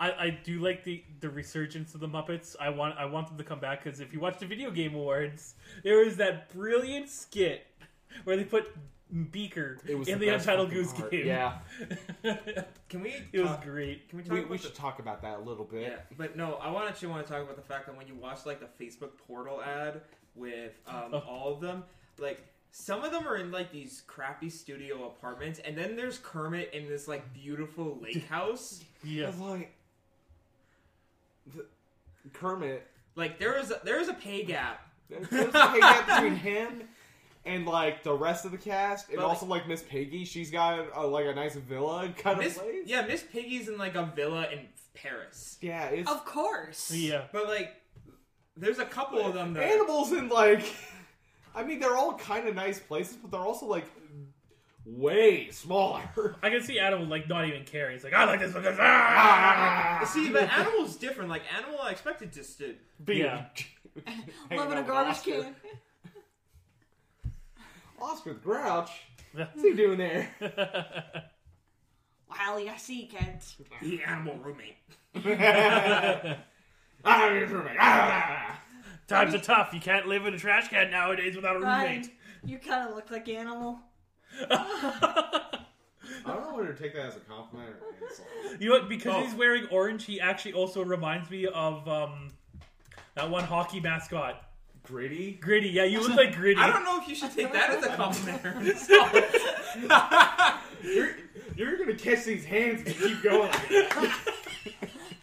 I, 0.00 0.10
I 0.10 0.30
do 0.42 0.58
like 0.58 0.82
the, 0.82 1.04
the 1.20 1.30
resurgence 1.30 1.94
of 1.94 2.00
the 2.00 2.08
Muppets. 2.08 2.56
I 2.60 2.70
want 2.70 2.98
I 2.98 3.04
want 3.04 3.28
them 3.28 3.38
to 3.38 3.44
come 3.44 3.60
back 3.60 3.84
because 3.84 4.00
if 4.00 4.12
you 4.12 4.18
watch 4.18 4.40
the 4.40 4.46
Video 4.46 4.72
Game 4.72 4.96
Awards, 4.96 5.54
there 5.84 6.04
was 6.04 6.16
that 6.16 6.52
brilliant 6.52 7.08
skit 7.08 7.64
where 8.24 8.36
they 8.36 8.42
put 8.42 8.74
Beaker 9.30 9.78
It 9.86 9.96
was 9.96 10.08
in 10.08 10.18
the 10.18 10.26
the, 10.26 10.34
Untitled 10.34 10.70
Goose 10.72 10.92
part. 10.92 11.12
Game. 11.12 11.24
Yeah. 11.24 11.58
Can 12.88 13.00
we? 13.00 13.14
it 13.32 13.38
was 13.38 13.50
talk- 13.50 13.62
great. 13.62 14.08
Can 14.08 14.18
we 14.18 14.24
talk 14.24 14.32
We, 14.32 14.38
about 14.40 14.50
we 14.50 14.56
the- 14.56 14.62
should 14.64 14.74
talk 14.74 14.98
about 14.98 15.22
that 15.22 15.38
a 15.38 15.42
little 15.42 15.66
bit. 15.66 15.82
Yeah, 15.82 16.16
but 16.18 16.36
no, 16.36 16.54
I 16.54 16.68
want 16.72 16.88
actually 16.88 17.08
want 17.10 17.24
to 17.24 17.32
talk 17.32 17.44
about 17.44 17.54
the 17.54 17.62
fact 17.62 17.86
that 17.86 17.96
when 17.96 18.08
you 18.08 18.16
watch 18.16 18.44
like 18.44 18.58
the 18.58 18.84
Facebook 18.84 19.10
portal 19.28 19.62
ad 19.62 20.00
with 20.34 20.72
um, 20.86 21.10
Oh. 21.12 21.18
all 21.28 21.52
of 21.54 21.60
them, 21.60 21.84
like 22.18 22.40
some 22.72 23.04
of 23.04 23.12
them 23.12 23.26
are 23.28 23.36
in 23.36 23.50
like 23.52 23.70
these 23.70 24.02
crappy 24.06 24.50
studio 24.50 25.06
apartments, 25.06 25.60
and 25.64 25.76
then 25.78 25.94
there's 25.96 26.18
Kermit 26.18 26.70
in 26.72 26.88
this 26.88 27.06
like 27.08 27.32
beautiful 27.32 27.98
lake 28.02 28.26
house. 28.28 28.82
Yeah. 29.04 29.28
It's 29.28 29.38
like 29.38 29.70
the, 31.54 31.66
Kermit. 32.32 32.86
Like 33.16 33.38
there 33.38 33.58
is 33.58 33.70
a, 33.70 33.80
there 33.84 34.00
is 34.00 34.08
a 34.08 34.14
pay 34.14 34.44
gap. 34.44 34.80
There's 35.10 35.26
a 35.54 35.70
big 35.72 35.80
gap 35.82 36.06
between 36.06 36.36
him 36.36 36.82
and 37.44 37.66
like 37.66 38.02
the 38.02 38.14
rest 38.14 38.44
of 38.46 38.50
the 38.52 38.56
cast, 38.58 39.08
and 39.10 39.18
But, 39.18 39.26
also 39.26 39.44
like 39.46 39.68
Miss 39.68 39.82
Piggy. 39.82 40.24
She's 40.24 40.50
got 40.50 40.86
uh, 40.96 41.06
like 41.06 41.26
a 41.26 41.34
nice 41.34 41.54
villa 41.56 42.08
kind 42.16 42.38
Miss, 42.38 42.56
of 42.56 42.62
place. 42.62 42.82
yeah, 42.86 43.02
Miss 43.06 43.22
Piggy's 43.22 43.68
in 43.68 43.76
like 43.76 43.94
a 43.94 44.10
villa 44.16 44.46
in 44.50 44.60
Paris, 44.94 45.58
Yeah, 45.60 45.86
it's 45.88 46.10
Of 46.10 46.24
course. 46.24 46.90
Yeah. 46.90 47.24
but 47.32 47.46
like 47.46 47.74
there's 48.56 48.78
a 48.78 48.84
couple 48.84 49.20
of 49.24 49.34
them 49.34 49.54
that 49.54 49.64
animals 49.64 50.12
in 50.12 50.28
like. 50.28 50.64
I 51.56 51.62
mean, 51.62 51.78
they're 51.78 51.96
all 51.96 52.14
kind 52.14 52.48
of 52.48 52.54
nice 52.56 52.80
places, 52.80 53.16
but 53.16 53.30
they're 53.30 53.40
also 53.40 53.66
like 53.66 53.86
way 54.84 55.50
smaller. 55.50 56.02
I 56.42 56.50
can 56.50 56.62
see 56.62 56.78
Adam 56.80 57.08
like 57.08 57.28
not 57.28 57.46
even 57.46 57.64
caring. 57.64 57.94
He's 57.94 58.04
like, 58.04 58.12
I 58.12 58.24
like 58.24 58.40
this 58.40 58.52
because 58.52 58.76
ah! 58.80 60.08
See, 60.12 60.30
but 60.30 60.50
animal's 60.52 60.96
different. 60.96 61.30
Like 61.30 61.42
animal, 61.56 61.78
I 61.82 61.90
expected 61.92 62.32
just 62.32 62.58
to. 62.58 62.74
Be- 63.04 63.16
Yeah. 63.18 63.46
hanging 64.04 64.28
Living 64.50 64.78
a 64.78 64.82
garbage 64.82 65.16
Oscar. 65.18 65.42
can. 65.42 65.54
Oscar 68.00 68.34
the 68.34 68.40
Grouch. 68.40 68.90
What's 69.32 69.62
he 69.62 69.72
doing 69.74 69.98
there? 69.98 70.28
Well, 72.28 72.58
you 72.60 72.72
see, 72.76 73.06
kids. 73.06 73.56
The 73.80 74.02
animal 74.02 74.36
roommate. 74.38 74.76
Your 77.04 77.46
roommate. 77.46 77.76
Ah. 77.80 78.60
Times 79.06 79.34
are 79.34 79.38
tough. 79.38 79.72
You 79.74 79.80
can't 79.80 80.06
live 80.06 80.24
in 80.26 80.34
a 80.34 80.38
trash 80.38 80.68
can 80.68 80.90
nowadays 80.90 81.36
without 81.36 81.56
a 81.56 81.60
Ryan, 81.60 81.90
roommate. 82.02 82.10
you 82.44 82.58
kind 82.58 82.88
of 82.88 82.94
look 82.94 83.10
like 83.10 83.28
animal. 83.28 83.78
I 84.50 85.40
don't 86.26 86.42
know 86.42 86.54
whether 86.56 86.72
to 86.72 86.82
take 86.82 86.94
that 86.94 87.06
as 87.06 87.16
a 87.16 87.20
compliment 87.20 87.76
or 87.82 87.88
an 87.90 87.96
insult. 88.02 88.60
You 88.60 88.68
know 88.70 88.78
what? 88.80 88.88
Because 88.88 89.14
Oh. 89.14 89.22
he's 89.24 89.34
wearing 89.34 89.66
orange, 89.70 90.04
he 90.06 90.20
actually 90.20 90.54
also 90.54 90.82
reminds 90.84 91.30
me 91.30 91.46
of 91.46 91.86
um, 91.88 92.30
that 93.14 93.28
one 93.30 93.44
hockey 93.44 93.80
mascot, 93.80 94.42
Gritty. 94.82 95.32
Gritty. 95.40 95.68
Yeah, 95.68 95.84
you 95.84 96.00
look 96.00 96.14
like 96.16 96.34
Gritty. 96.34 96.60
I 96.60 96.68
don't 96.72 96.84
know 96.84 97.00
if 97.00 97.08
you 97.08 97.14
should 97.14 97.32
take 97.32 97.52
that 97.52 97.70
as 97.70 97.84
a 97.84 97.88
compliment 97.96 98.44
or 98.44 98.50
an 98.50 98.66
insult. 98.66 99.12
You're, 100.84 101.12
you're 101.56 101.78
gonna 101.78 101.94
catch 101.94 102.24
these 102.24 102.44
hands 102.44 102.82
if 102.86 103.00
you 103.00 103.08
keep 103.08 103.22
going. 103.22 103.50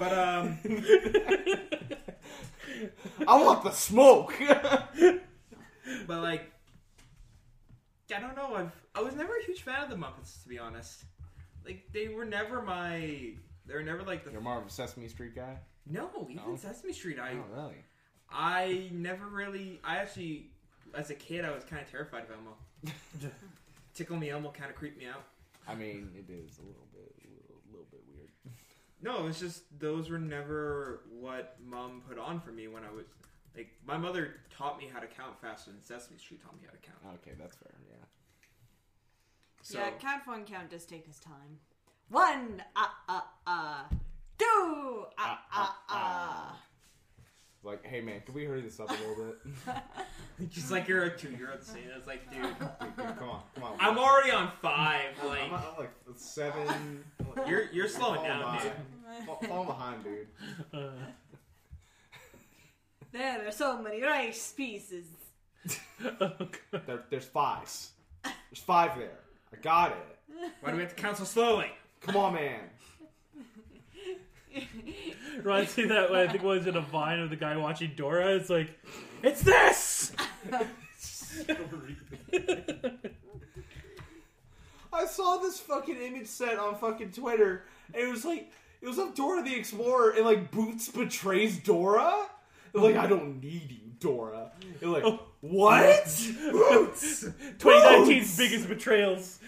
but 0.01 0.17
um, 0.17 0.57
I 3.27 3.39
want 3.39 3.63
the 3.63 3.69
smoke. 3.69 4.33
but 6.07 6.23
like, 6.23 6.51
I 8.15 8.19
don't 8.19 8.35
know. 8.35 8.55
I've 8.55 8.71
I 8.95 9.01
was 9.03 9.15
never 9.15 9.37
a 9.37 9.43
huge 9.45 9.61
fan 9.61 9.83
of 9.83 9.91
the 9.91 9.95
Muppets 9.95 10.41
to 10.41 10.49
be 10.49 10.57
honest. 10.57 11.03
Like 11.63 11.83
they 11.93 12.07
were 12.07 12.25
never 12.25 12.63
my. 12.63 13.33
They 13.67 13.75
were 13.75 13.83
never 13.83 14.01
like 14.01 14.25
the. 14.25 14.31
You're 14.31 14.41
more 14.41 14.57
of 14.57 14.65
a 14.65 14.71
Sesame 14.71 15.07
Street 15.07 15.35
guy. 15.35 15.59
No, 15.85 16.09
even 16.27 16.35
No? 16.35 16.55
Sesame 16.55 16.93
Street. 16.93 17.19
I 17.19 17.33
Oh, 17.33 17.55
really? 17.55 17.75
I 18.27 18.89
never 18.91 19.27
really. 19.27 19.79
I 19.83 19.97
actually, 19.97 20.47
as 20.95 21.11
a 21.11 21.15
kid, 21.15 21.45
I 21.45 21.51
was 21.51 21.63
kind 21.63 21.79
of 21.79 21.91
terrified 21.91 22.23
of 22.23 22.31
Elmo. 22.31 22.57
Tickle 23.93 24.17
Me 24.17 24.31
Elmo 24.31 24.49
kind 24.51 24.71
of 24.71 24.75
creeped 24.75 24.97
me 24.97 25.05
out. 25.05 25.25
I 25.67 25.75
mean, 25.75 26.09
it 26.17 26.31
is 26.31 26.57
a 26.57 26.61
little 26.61 26.65
bit, 26.65 26.65
a 26.65 26.65
little, 26.65 26.71
little 26.71 26.87
bit 26.90 26.90
weird. 26.90 26.90
No, 29.01 29.27
it's 29.27 29.39
just 29.39 29.63
those 29.79 30.09
were 30.09 30.19
never 30.19 31.01
what 31.09 31.55
mom 31.65 32.01
put 32.07 32.19
on 32.19 32.39
for 32.39 32.51
me 32.51 32.67
when 32.67 32.83
I 32.83 32.91
was 32.91 33.05
like 33.55 33.69
my 33.85 33.97
mother 33.97 34.35
taught 34.55 34.77
me 34.77 34.87
how 34.91 34.99
to 34.99 35.07
count 35.07 35.39
faster 35.41 35.71
than 35.71 35.81
Sesame 35.81 36.17
Street 36.17 36.41
taught 36.43 36.55
me 36.55 36.61
how 36.65 36.71
to 36.71 36.77
count. 36.77 37.19
Okay, 37.21 37.35
that's 37.39 37.55
fair. 37.55 37.73
Yeah. 37.89 37.95
So 39.61 39.79
Yeah, 39.79 39.91
count 39.99 40.27
one 40.27 40.45
count 40.45 40.69
does 40.69 40.85
take 40.85 41.07
us 41.09 41.19
time. 41.19 41.59
One, 42.09 42.61
ah, 42.75 42.93
ah, 43.07 43.27
ah. 43.47 43.85
Two, 44.37 45.05
ah, 45.17 45.39
ah, 45.51 45.77
ah. 45.89 46.59
Like, 47.63 47.85
hey 47.85 48.01
man, 48.01 48.21
can 48.25 48.33
we 48.33 48.45
hurry 48.45 48.61
this 48.61 48.79
up 48.79 48.89
a 48.89 48.93
little 48.93 49.25
bit? 49.65 49.75
just 50.49 50.71
like 50.71 50.87
you're 50.87 51.03
a 51.03 51.15
two 51.17 51.29
year 51.31 51.51
old 51.51 51.63
saying 51.63 51.85
it's 51.95 52.07
like, 52.07 52.29
dude, 52.31 52.41
Dude, 52.41 52.97
dude, 52.97 53.17
come 53.19 53.29
on, 53.29 53.41
come 53.53 53.63
on. 53.63 53.77
I'm 53.79 53.97
already 53.99 54.31
on 54.31 54.49
five. 54.61 55.09
I'm, 55.21 55.27
Like 55.27 55.41
I'm 55.51 55.51
like 55.77 55.91
seven. 56.15 57.03
you're 57.47 57.69
you're 57.71 57.87
slowing 57.87 58.15
Falling 58.21 58.29
down, 58.31 58.39
behind. 58.41 58.63
dude. 59.17 59.25
Fall- 59.27 59.41
Falling 59.47 59.67
behind, 59.67 60.03
dude. 60.03 60.27
There 63.11 63.47
are 63.47 63.51
so 63.51 63.81
many 63.81 64.01
rice 64.01 64.53
pieces. 64.55 65.05
There, 65.99 67.03
there's 67.09 67.25
five. 67.25 67.69
There's 68.23 68.63
five 68.65 68.97
there. 68.97 69.19
I 69.53 69.57
got 69.57 69.91
it. 69.91 70.49
Why 70.61 70.71
do 70.71 70.77
we 70.77 70.83
have 70.83 70.95
to 70.95 71.01
count 71.01 71.17
so 71.17 71.25
slowly? 71.25 71.67
Come 71.99 72.15
on, 72.15 72.33
man. 72.33 72.61
Reminds 75.43 75.77
me 75.77 75.85
that 75.85 76.11
I 76.11 76.27
think 76.27 76.43
it 76.43 76.47
was 76.47 76.67
in 76.67 76.75
a 76.75 76.81
vine 76.81 77.19
of 77.19 77.29
the 77.29 77.35
guy 77.35 77.55
watching 77.57 77.91
Dora. 77.95 78.35
It's 78.35 78.49
like, 78.49 78.69
it's 79.23 79.41
this. 79.41 80.11
I 84.93 85.05
saw 85.05 85.37
this 85.37 85.59
fucking 85.59 85.95
image 85.95 86.27
set 86.27 86.59
on 86.59 86.75
fucking 86.75 87.11
Twitter, 87.11 87.63
and 87.93 88.03
it 88.07 88.11
was 88.11 88.25
like 88.25 88.51
it 88.81 88.87
was 88.87 88.97
of 88.97 89.15
Dora 89.15 89.41
the 89.43 89.55
Explorer, 89.55 90.11
and 90.11 90.25
like 90.25 90.51
Boots 90.51 90.89
betrays 90.89 91.57
Dora. 91.59 92.13
And, 92.73 92.83
like 92.83 92.95
I 92.97 93.07
don't 93.07 93.41
need 93.41 93.71
you, 93.71 93.91
Dora. 93.99 94.51
And, 94.81 94.91
like 94.91 95.03
Oh. 95.05 95.19
what? 95.41 96.03
Boots. 96.51 97.23
2019's 97.57 98.07
Boots! 98.07 98.37
biggest 98.37 98.67
betrayals. 98.67 99.39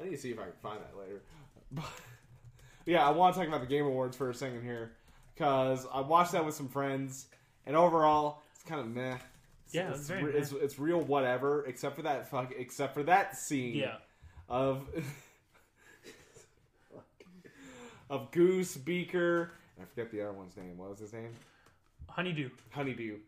I 0.00 0.04
need 0.04 0.10
to 0.12 0.16
see 0.18 0.30
if 0.30 0.38
I 0.38 0.44
can 0.44 0.52
find 0.62 0.80
that 0.80 0.96
later. 0.98 1.20
But, 1.72 1.84
yeah, 2.86 3.06
I 3.06 3.10
want 3.10 3.34
to 3.34 3.40
talk 3.40 3.48
about 3.48 3.60
the 3.60 3.66
Game 3.66 3.84
Awards 3.86 4.16
for 4.16 4.30
a 4.30 4.34
second 4.34 4.62
here, 4.62 4.92
because 5.34 5.86
I 5.92 6.00
watched 6.00 6.32
that 6.32 6.44
with 6.44 6.54
some 6.54 6.68
friends, 6.68 7.26
and 7.66 7.76
overall, 7.76 8.42
it's 8.54 8.64
kind 8.64 8.80
of 8.80 8.88
meh. 8.88 9.16
It's, 9.66 9.74
Yeah, 9.74 9.90
it's, 9.90 10.10
re- 10.10 10.32
it's, 10.34 10.52
it's 10.52 10.78
real 10.78 11.00
whatever, 11.00 11.64
except 11.66 11.96
for 11.96 12.02
that 12.02 12.28
fuck, 12.30 12.52
except 12.56 12.94
for 12.94 13.02
that 13.04 13.36
scene. 13.36 13.76
Yeah. 13.76 13.96
of 14.48 14.86
of 18.10 18.30
Goose 18.32 18.76
Beaker. 18.76 19.52
I 19.80 19.84
forget 19.84 20.10
the 20.10 20.22
other 20.22 20.32
one's 20.32 20.56
name. 20.56 20.76
What 20.76 20.90
was 20.90 20.98
his 20.98 21.12
name? 21.12 21.30
Honeydew. 22.08 22.50
Honeydew. 22.70 23.18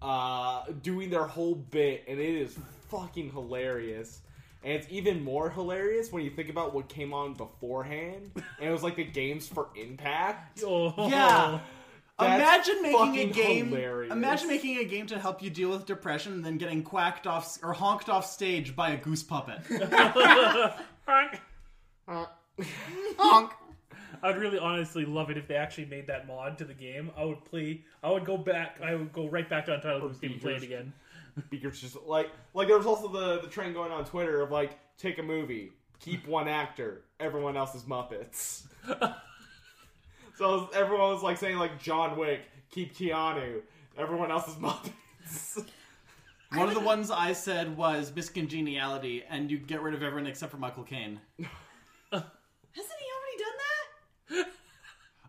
Uh, 0.00 0.64
doing 0.82 1.10
their 1.10 1.24
whole 1.24 1.54
bit, 1.54 2.04
and 2.06 2.18
it 2.18 2.34
is 2.34 2.56
fucking 2.90 3.30
hilarious. 3.30 4.20
And 4.64 4.72
it's 4.74 4.86
even 4.90 5.24
more 5.24 5.50
hilarious 5.50 6.12
when 6.12 6.22
you 6.22 6.30
think 6.30 6.48
about 6.48 6.72
what 6.72 6.88
came 6.88 7.12
on 7.12 7.34
beforehand, 7.34 8.30
and 8.34 8.68
it 8.68 8.70
was 8.70 8.82
like 8.82 8.96
the 8.96 9.04
games 9.04 9.48
for 9.48 9.68
Impact. 9.76 10.62
Oh. 10.66 11.08
Yeah. 11.08 11.60
That's 12.18 12.68
imagine 12.68 12.82
making 12.82 13.30
a 13.30 13.32
game. 13.32 13.68
hilarious. 13.68 14.12
Imagine 14.12 14.46
making 14.48 14.78
a 14.78 14.84
game 14.84 15.06
to 15.08 15.18
help 15.18 15.42
you 15.42 15.50
deal 15.50 15.70
with 15.70 15.86
depression, 15.86 16.34
and 16.34 16.44
then 16.44 16.56
getting 16.58 16.82
quacked 16.84 17.26
off 17.26 17.58
or 17.62 17.72
honked 17.72 18.08
off 18.08 18.26
stage 18.26 18.76
by 18.76 18.90
a 18.90 18.96
goose 18.96 19.22
puppet. 19.24 19.58
Honk. 21.06 21.40
Honk. 23.18 23.52
I'd 24.22 24.38
really 24.38 24.58
honestly 24.58 25.04
love 25.04 25.30
it 25.30 25.36
if 25.38 25.48
they 25.48 25.56
actually 25.56 25.86
made 25.86 26.06
that 26.06 26.28
mod 26.28 26.58
to 26.58 26.64
the 26.64 26.74
game. 26.74 27.10
I 27.16 27.24
would 27.24 27.44
play. 27.44 27.82
I 28.04 28.10
would 28.10 28.24
go 28.24 28.36
back. 28.36 28.76
I 28.80 28.94
would 28.94 29.12
go 29.12 29.28
right 29.28 29.48
back 29.48 29.66
to 29.66 29.74
Untitled 29.74 30.02
Goose 30.12 30.18
Game 30.20 30.32
and 30.32 30.40
play 30.40 30.54
it 30.54 30.62
again. 30.62 30.92
Beaker's 31.50 31.80
just 31.80 31.96
like 32.06 32.30
like 32.54 32.68
there 32.68 32.76
was 32.76 32.86
also 32.86 33.08
the 33.08 33.40
the 33.40 33.48
trend 33.48 33.74
going 33.74 33.92
on 33.92 34.04
Twitter 34.04 34.40
of 34.40 34.50
like 34.50 34.78
take 34.98 35.18
a 35.18 35.22
movie, 35.22 35.72
keep 35.98 36.26
one 36.26 36.48
actor, 36.48 37.02
everyone 37.20 37.56
else 37.56 37.74
is 37.74 37.82
Muppets. 37.82 38.66
so 40.36 40.68
everyone 40.74 41.10
was 41.10 41.22
like 41.22 41.38
saying 41.38 41.58
like 41.58 41.80
John 41.80 42.18
Wick, 42.18 42.42
keep 42.70 42.94
Keanu, 42.94 43.62
everyone 43.96 44.30
else 44.30 44.48
is 44.48 44.54
Muppets. 44.54 45.64
One 46.54 46.68
of 46.68 46.74
the 46.74 46.80
ones 46.80 47.10
I 47.10 47.32
said 47.32 47.78
was 47.78 48.12
Miss 48.14 48.28
Congeniality, 48.28 49.24
and 49.30 49.50
you 49.50 49.56
get 49.56 49.80
rid 49.80 49.94
of 49.94 50.02
everyone 50.02 50.26
except 50.26 50.50
for 50.50 50.58
Michael 50.58 50.82
Caine. 50.82 51.18
Hasn't 51.38 52.28
he 52.74 53.06
already 53.16 53.38
done 53.38 53.56
that? 54.28 54.46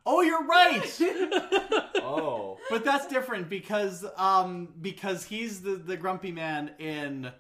Oh, 0.05 0.21
you're 0.21 0.45
right. 0.45 0.99
Oh, 2.05 2.57
but 2.69 2.83
that's 2.83 3.07
different 3.07 3.49
because 3.49 4.05
um 4.17 4.67
because 4.81 5.23
he's 5.23 5.61
the 5.61 5.75
the 5.75 5.95
grumpy 5.95 6.31
man 6.31 6.71
in 6.77 7.31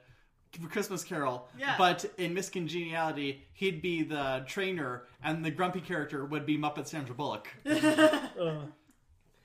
Christmas 0.69 1.03
Carol. 1.03 1.49
Yeah. 1.59 1.75
But 1.77 2.05
in 2.17 2.33
Miss 2.33 2.49
Congeniality, 2.49 3.43
he'd 3.53 3.81
be 3.81 4.03
the 4.03 4.45
trainer, 4.47 5.03
and 5.23 5.43
the 5.43 5.51
grumpy 5.51 5.81
character 5.81 6.25
would 6.25 6.45
be 6.45 6.57
Muppet 6.57 6.87
Sandra 6.87 7.13
Bullock. 7.13 7.49
Uh, 7.65 8.29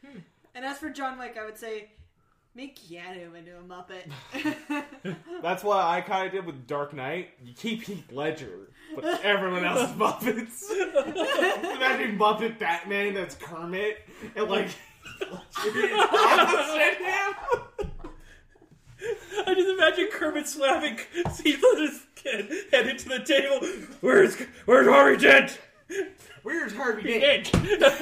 And 0.55 0.65
as 0.65 0.79
for 0.79 0.91
John 0.91 1.19
Wick, 1.19 1.37
I 1.41 1.45
would 1.45 1.57
say 1.57 1.91
make 2.59 2.77
Keanu 2.77 3.35
into 3.37 3.57
a 3.57 3.63
Muppet. 3.63 4.11
that's 5.43 5.63
what 5.63 5.79
I 5.79 6.01
kind 6.01 6.27
of 6.27 6.33
did 6.33 6.45
with 6.45 6.67
Dark 6.67 6.93
Knight. 6.93 7.29
You 7.45 7.55
keep 7.55 7.85
Heath 7.85 8.11
Ledger, 8.11 8.73
but 8.97 9.05
everyone 9.23 9.65
else 9.65 9.89
is 9.89 9.91
Muppets. 9.97 10.69
Imagine 10.69 12.19
Muppet 12.19 12.59
Batman 12.59 13.15
that's 13.15 13.37
Kermit, 13.37 13.99
and 14.35 14.51
like 14.51 14.71
opposite 15.31 16.99
him. 16.99 17.35
I 19.47 19.55
just 19.55 19.69
imagine 19.69 20.09
Kermit 20.11 20.49
slapping 20.49 20.99
Heath 21.41 21.63
Ledger's 21.63 22.01
head 22.25 22.49
headed 22.73 22.99
to 22.99 23.09
the 23.09 23.21
table. 23.21 23.65
Where's 24.01 24.35
Where's 24.65 24.89
Harvey 24.89 25.19
Dent? 25.19 25.61
Where's 26.43 26.75
Harvey 26.75 27.21
Dent? 27.21 27.53
Dent. 27.79 27.95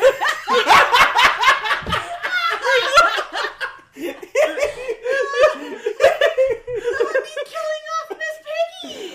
Would 3.96 4.04
be 7.24 7.32
killing 7.46 7.84
off 7.96 8.08
Miss 8.18 8.36
Piggy. 8.82 9.14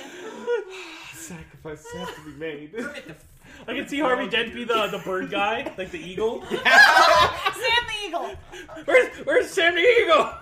Sacrifices 1.77 2.15
have 2.15 2.15
to 2.15 2.31
be 2.31 2.37
made. 2.37 2.75
I 3.67 3.73
can 3.73 3.87
see 3.87 3.99
Harvey 3.99 4.29
Dent 4.29 4.53
be 4.53 4.63
the 4.63 4.87
the 4.87 4.99
bird 4.99 5.29
guy, 5.29 5.71
like 5.77 5.91
the 5.91 5.99
eagle. 5.99 6.43
Sam 6.49 6.61
the 6.61 8.07
Eagle. 8.07 8.35
Where's 8.85 9.17
Where's 9.25 9.49
Sam 9.49 9.75
the 9.75 9.81
eagle? 9.81 10.33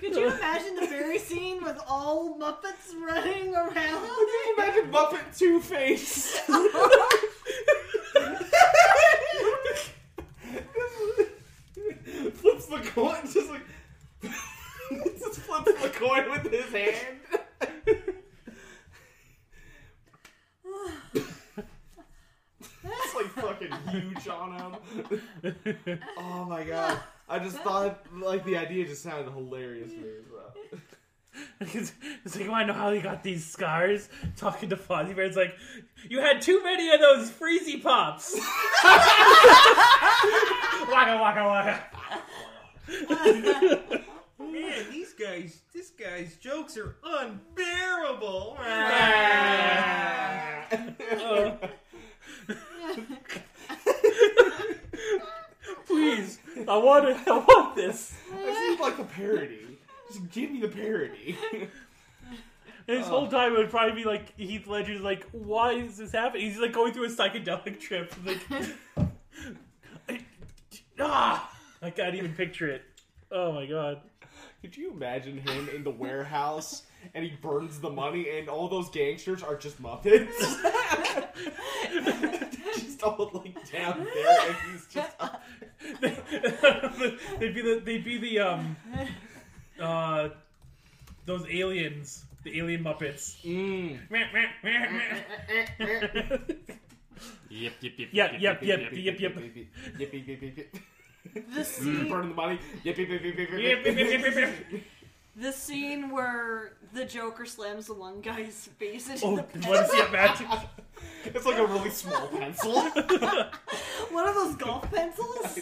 Could 0.00 0.16
you 0.16 0.28
imagine 0.28 0.76
the 0.76 0.86
very 0.86 1.18
scene 1.18 1.62
with 1.62 1.78
all 1.88 2.38
Muppets 2.38 2.94
running 3.00 3.54
around? 3.54 4.10
Imagine 4.56 4.90
Muppet 4.90 5.38
Two 5.38 5.60
Face. 5.60 6.38
flips 12.34 12.66
the 12.66 12.80
coin, 12.94 13.20
just 13.24 13.50
like 13.50 13.62
just 14.90 15.40
flips 15.40 15.82
the 15.82 15.88
coin 15.90 16.30
with 16.30 16.50
his 16.50 16.72
hand. 16.72 17.18
it's 22.84 23.14
like 23.14 23.26
fucking 23.36 23.72
huge 23.90 24.28
on 24.28 24.52
him. 24.52 24.76
Oh 26.18 26.44
my 26.48 26.64
god! 26.64 26.98
I 27.28 27.38
just 27.38 27.58
thought 27.58 28.04
like 28.12 28.44
the 28.44 28.56
idea 28.56 28.86
just 28.86 29.02
sounded 29.02 29.30
hilarious 29.32 29.90
to 29.90 29.96
me 29.98 30.08
as 30.18 30.24
well. 30.32 30.52
It's, 31.60 31.92
it's 32.24 32.36
like, 32.36 32.48
oh, 32.48 32.54
I 32.54 32.64
know 32.64 32.72
how 32.72 32.90
you 32.90 33.00
got 33.02 33.22
these 33.22 33.44
scars. 33.46 34.08
Talking 34.36 34.70
to 34.70 34.76
Fozzie 34.76 35.14
Bear, 35.14 35.26
it's 35.26 35.36
like, 35.36 35.54
you 36.08 36.18
had 36.20 36.42
too 36.42 36.60
many 36.62 36.90
of 36.90 36.98
those 37.00 37.30
freezy 37.30 37.80
pops. 37.82 38.34
waka 40.90 41.16
waka 41.20 41.44
waka. 41.44 41.80
Man, 44.40 44.86
these 44.90 45.12
guys, 45.12 45.60
this 45.74 45.90
guy's 45.90 46.36
jokes 46.36 46.78
are 46.78 46.96
unbearable. 47.04 48.56
Uh, 48.58 50.62
please, 55.86 56.38
I 56.66 56.76
want 56.78 57.08
it. 57.08 57.16
I 57.26 57.38
want 57.38 57.76
this. 57.76 58.14
That 58.30 58.56
seems 58.56 58.80
like 58.80 58.98
a 58.98 59.04
parody. 59.04 59.78
Just 60.08 60.30
give 60.30 60.50
me 60.50 60.60
the 60.60 60.68
parody. 60.68 61.36
And 62.88 62.98
this 62.98 63.06
whole 63.06 63.28
time 63.28 63.52
it 63.52 63.58
would 63.58 63.70
probably 63.70 63.94
be 63.94 64.04
like 64.04 64.36
Heath 64.36 64.66
Ledger's 64.66 65.00
like, 65.00 65.24
why 65.30 65.74
is 65.74 65.98
this 65.98 66.10
happening? 66.10 66.48
He's 66.48 66.58
like 66.58 66.72
going 66.72 66.92
through 66.92 67.04
a 67.04 67.08
psychedelic 67.08 67.78
trip. 67.78 68.12
Like, 68.26 68.40
I, 70.08 70.24
ah, 70.98 71.56
I 71.82 71.90
can't 71.90 72.16
even 72.16 72.32
picture 72.32 72.68
it. 72.68 72.82
Oh 73.30 73.52
my 73.52 73.66
god. 73.66 74.00
Could 74.60 74.76
you 74.76 74.90
imagine 74.92 75.38
him 75.38 75.70
in 75.74 75.84
the 75.84 75.90
warehouse 75.90 76.82
and 77.14 77.24
he 77.24 77.30
burns 77.40 77.80
the 77.80 77.88
money 77.88 78.28
and 78.38 78.48
all 78.48 78.68
those 78.68 78.90
gangsters 78.90 79.42
are 79.42 79.56
just 79.56 79.82
Muppets? 79.82 80.36
just 82.74 83.02
all 83.02 83.30
like 83.32 83.70
down 83.72 84.06
there 84.12 84.48
and 84.48 84.56
he's 84.70 84.86
just 84.86 85.10
up. 85.18 85.42
they'd 86.00 87.54
be 87.54 87.62
the 87.62 87.82
they'd 87.82 88.04
be 88.04 88.18
the 88.18 88.40
um 88.40 88.76
uh 89.80 90.28
those 91.24 91.46
aliens, 91.50 92.24
the 92.44 92.58
alien 92.58 92.84
Muppets. 92.84 93.40
Mm. 93.42 93.98
Yep, 97.50 97.72
yep, 97.80 97.92
yep. 97.96 98.08
Yeah, 98.12 98.32
yep, 98.38 98.62
yep, 98.62 98.62
yep, 98.62 98.92
yep. 98.92 99.20
Yip, 99.20 99.34
yip, 99.98 100.12
yip, 100.12 100.42
yip, 100.42 100.56
yip. 100.56 100.76
The 101.54 101.64
scene, 101.64 102.08
Burning 102.08 102.34
the 102.34 102.58
Yep, 102.84 102.98
yep, 102.98 103.08
yep, 103.08 103.94
yep, 103.94 104.34
yep. 104.36 104.82
the 105.36 105.52
scene 105.52 106.10
where 106.10 106.72
the 106.92 107.04
Joker 107.04 107.44
slams 107.44 107.86
the 107.86 107.94
one 107.94 108.20
guy's 108.20 108.68
face 108.78 109.08
into 109.08 109.26
Oh, 109.26 109.36
the 109.36 109.42
to 109.42 109.88
see 109.88 109.98
it 109.98 110.12
magic? 110.12 110.46
It's 111.24 111.46
like 111.46 111.56
a 111.58 111.66
really 111.66 111.88
small 111.88 112.28
pencil. 112.28 112.74
one 114.10 114.28
of 114.28 114.34
those 114.34 114.54
golf 114.56 114.90
pencils. 114.90 115.60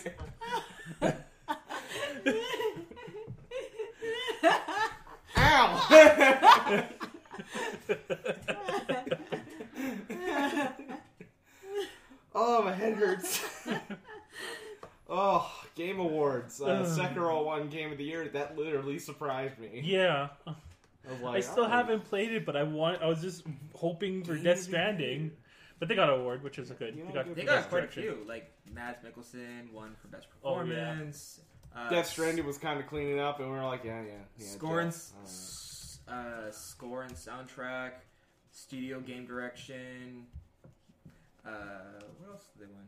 Ow! 5.36 5.86
oh, 12.34 12.62
my 12.64 12.72
head 12.72 12.94
hurts. 12.94 13.44
oh, 15.08 15.64
Game 15.78 15.98
Awards. 16.00 16.60
Uh, 16.60 16.84
Sekiro 16.84 17.44
won 17.46 17.68
Game 17.70 17.92
of 17.92 17.98
the 17.98 18.04
Year. 18.04 18.28
That 18.28 18.58
literally 18.58 18.98
surprised 18.98 19.58
me. 19.58 19.80
Yeah, 19.84 20.28
I, 20.46 20.50
was 21.10 21.20
like, 21.22 21.36
I 21.36 21.40
still 21.40 21.64
oh. 21.64 21.68
haven't 21.68 22.04
played 22.04 22.32
it, 22.32 22.44
but 22.44 22.56
I 22.56 22.64
want. 22.64 23.00
I 23.02 23.06
was 23.06 23.22
just 23.22 23.44
hoping 23.74 24.24
for 24.24 24.34
Game 24.34 24.44
Death 24.44 24.60
Stranding, 24.60 25.30
but 25.78 25.88
they 25.88 25.94
got 25.94 26.10
an 26.10 26.20
award, 26.20 26.42
which 26.42 26.58
is 26.58 26.70
good. 26.72 26.96
You 26.96 27.06
They 27.06 27.12
got, 27.12 27.34
They 27.34 27.44
got 27.44 27.56
best 27.56 27.68
quite 27.70 27.84
a 27.84 27.88
few, 27.88 28.18
like 28.26 28.50
Mads 28.74 28.98
Mikkelsen 29.04 29.72
won 29.72 29.94
for 30.02 30.08
best 30.08 30.26
Oh, 30.44 30.56
yeah. 30.62 30.90
performance. 30.90 31.40
uh, 31.74 31.88
Death 31.88 32.08
Stranding 32.08 32.44
was 32.44 32.58
kind 32.58 32.80
of 32.80 32.86
cleaning 32.86 33.20
up, 33.20 33.38
and 33.40 33.50
we 33.50 33.56
were 33.56 33.64
like, 33.64 33.84
yeah, 33.84 34.02
yeah. 34.02 34.12
yeah 34.36 34.46
score 34.46 34.80
and 34.80 34.90
uh, 34.90 35.22
s- 35.24 36.00
uh, 36.08 36.50
score 36.50 37.02
and 37.02 37.14
soundtrack, 37.14 37.92
studio 38.50 39.00
game 39.00 39.24
direction. 39.26 40.26
Uh, 41.46 41.50
what 42.18 42.30
else 42.32 42.44
did 42.58 42.66
they 42.68 42.72
win? 42.72 42.84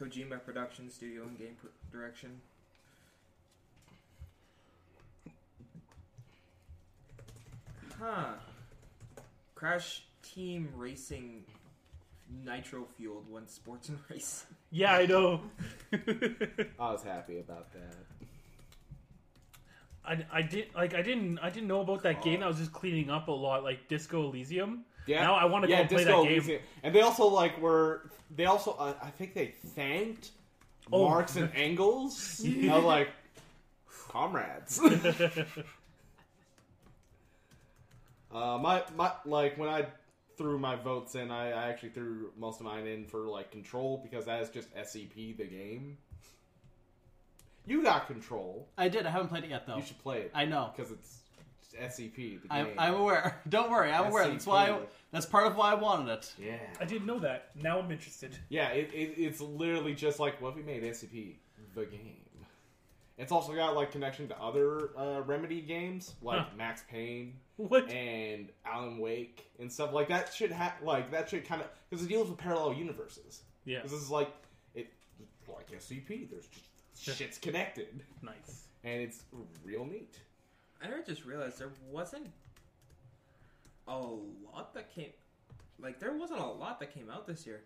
Kojima 0.00 0.42
production, 0.44 0.90
studio 0.90 1.24
and 1.24 1.38
game 1.38 1.56
pr- 1.60 1.96
direction. 1.96 2.40
Huh. 7.98 8.32
Crash 9.54 10.04
Team 10.22 10.70
Racing 10.74 11.44
Nitro 12.44 12.86
Fueled 12.96 13.28
won 13.28 13.46
sports 13.48 13.88
and 13.88 13.98
Race. 14.08 14.46
Yeah, 14.72 14.94
I 14.94 15.04
know. 15.06 15.40
I 15.92 16.92
was 16.92 17.02
happy 17.02 17.40
about 17.40 17.72
that. 17.72 17.96
I, 20.04 20.24
I 20.32 20.42
did 20.42 20.66
like 20.76 20.94
I 20.94 21.02
didn't 21.02 21.40
I 21.40 21.50
didn't 21.50 21.66
know 21.66 21.80
about 21.80 22.04
that 22.04 22.22
game. 22.22 22.44
I 22.44 22.46
was 22.46 22.58
just 22.58 22.72
cleaning 22.72 23.10
up 23.10 23.26
a 23.26 23.32
lot, 23.32 23.64
like 23.64 23.88
Disco 23.88 24.22
Elysium. 24.28 24.84
Yeah. 25.06 25.22
Now 25.22 25.34
I 25.34 25.44
want 25.46 25.64
to 25.64 25.70
yeah, 25.70 25.82
go 25.82 25.88
play 25.88 26.04
Disco 26.04 26.22
that 26.22 26.28
game. 26.28 26.38
Elysium. 26.38 26.62
And 26.82 26.94
they 26.94 27.00
also 27.00 27.26
like 27.26 27.60
were 27.60 28.10
they 28.34 28.44
also 28.46 28.72
uh, 28.72 28.94
I 29.02 29.10
think 29.10 29.34
they 29.34 29.54
thanked 29.74 30.30
Oh. 30.92 31.08
Marx 31.08 31.36
and 31.36 31.50
Engels. 31.54 32.44
I 32.46 32.74
was 32.74 32.84
like 32.84 33.10
comrades. 34.08 34.80
uh, 38.32 38.58
my 38.58 38.82
my 38.96 39.12
like 39.24 39.56
when 39.56 39.68
I 39.68 39.86
threw 40.36 40.58
my 40.58 40.74
votes 40.76 41.14
in, 41.14 41.30
I, 41.30 41.50
I 41.50 41.68
actually 41.68 41.90
threw 41.90 42.32
most 42.38 42.60
of 42.60 42.66
mine 42.66 42.86
in 42.86 43.04
for 43.04 43.20
like 43.26 43.50
Control 43.52 44.00
because 44.02 44.24
that 44.24 44.42
is 44.42 44.50
just 44.50 44.74
SCP 44.74 45.36
the 45.36 45.44
game. 45.44 45.96
You 47.66 47.82
got 47.82 48.06
Control. 48.06 48.66
I 48.76 48.88
did. 48.88 49.06
I 49.06 49.10
haven't 49.10 49.28
played 49.28 49.44
it 49.44 49.50
yet, 49.50 49.66
though. 49.66 49.76
You 49.76 49.82
should 49.82 49.98
play 50.02 50.22
it 50.22 50.30
I 50.34 50.44
know. 50.44 50.72
because 50.74 50.90
it's 50.90 51.19
SCP 51.74 52.14
the 52.42 52.48
game. 52.48 52.50
I'm, 52.50 52.68
I'm 52.78 52.94
aware. 52.94 53.40
Don't 53.48 53.70
worry. 53.70 53.90
I'm 53.92 54.06
aware. 54.06 54.28
That's 54.28 54.46
why. 54.46 54.70
I, 54.70 54.78
that's 55.12 55.26
part 55.26 55.46
of 55.46 55.56
why 55.56 55.72
I 55.72 55.74
wanted 55.74 56.12
it. 56.12 56.32
Yeah. 56.38 56.56
I 56.80 56.84
didn't 56.84 57.06
know 57.06 57.18
that. 57.20 57.50
Now 57.54 57.78
I'm 57.80 57.90
interested. 57.90 58.36
Yeah, 58.48 58.68
it, 58.68 58.90
it, 58.94 59.14
it's 59.16 59.40
literally 59.40 59.94
just 59.94 60.18
like 60.20 60.40
what 60.40 60.54
we 60.56 60.62
made 60.62 60.82
SCP, 60.82 61.34
the 61.74 61.84
game. 61.86 62.16
It's 63.18 63.32
also 63.32 63.54
got 63.54 63.74
like 63.76 63.92
connection 63.92 64.28
to 64.28 64.40
other 64.40 64.90
uh, 64.96 65.20
Remedy 65.26 65.60
games 65.60 66.14
like 66.22 66.38
Huh. 66.38 66.46
Max 66.56 66.82
Payne 66.88 67.34
What? 67.56 67.90
and 67.90 68.48
Alan 68.64 68.98
Wake 68.98 69.50
and 69.58 69.70
stuff 69.70 69.92
like 69.92 70.08
that. 70.08 70.32
Should 70.32 70.50
have 70.52 70.72
like 70.82 71.10
that 71.10 71.28
should 71.28 71.44
kind 71.44 71.60
of 71.60 71.68
because 71.90 72.02
it 72.04 72.08
deals 72.08 72.30
with 72.30 72.38
parallel 72.38 72.72
universes. 72.72 73.42
Yeah. 73.66 73.78
Because 73.78 73.90
this 73.92 74.00
is 74.00 74.10
like 74.10 74.30
it 74.74 74.88
like 75.46 75.70
SCP. 75.70 76.30
There's 76.30 76.46
just 76.98 77.18
shit's 77.18 77.36
connected 77.36 78.02
Nice. 78.22 78.64
and 78.84 79.02
it's 79.02 79.24
real 79.64 79.84
neat. 79.84 80.18
I 80.82 80.88
never 80.88 81.02
just 81.02 81.24
realized 81.24 81.58
there 81.58 81.70
wasn't 81.90 82.28
a 83.88 83.96
lot 83.98 84.74
that 84.74 84.94
came. 84.94 85.10
Like 85.80 85.98
there 86.00 86.12
wasn't 86.16 86.40
a 86.40 86.46
lot 86.46 86.80
that 86.80 86.92
came 86.94 87.10
out 87.10 87.26
this 87.26 87.46
year. 87.46 87.62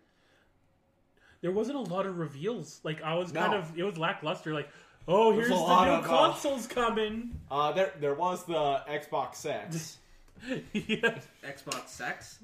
There 1.41 1.51
wasn't 1.51 1.77
a 1.77 1.81
lot 1.93 2.05
of 2.05 2.17
reveals. 2.17 2.79
Like 2.83 3.01
I 3.03 3.15
was 3.15 3.33
No. 3.33 3.41
kind 3.41 3.53
of, 3.55 3.77
it 3.77 3.83
was 3.83 3.97
lackluster. 3.97 4.53
Like, 4.53 4.69
oh, 5.07 5.33
There's 5.33 5.47
here's 5.47 5.59
a 5.59 5.61
the 5.61 5.67
lot 5.67 5.87
new 5.87 5.93
of, 5.95 6.05
uh, 6.05 6.07
consoles 6.07 6.67
coming. 6.67 7.39
Uh, 7.51 7.71
there 7.73 7.93
there 7.99 8.15
was 8.15 8.43
the 8.45 8.53
Xbox 8.89 9.45
X, 9.45 9.97
yeah. 10.73 11.19
Xbox 11.43 11.87
Sex, 11.89 12.39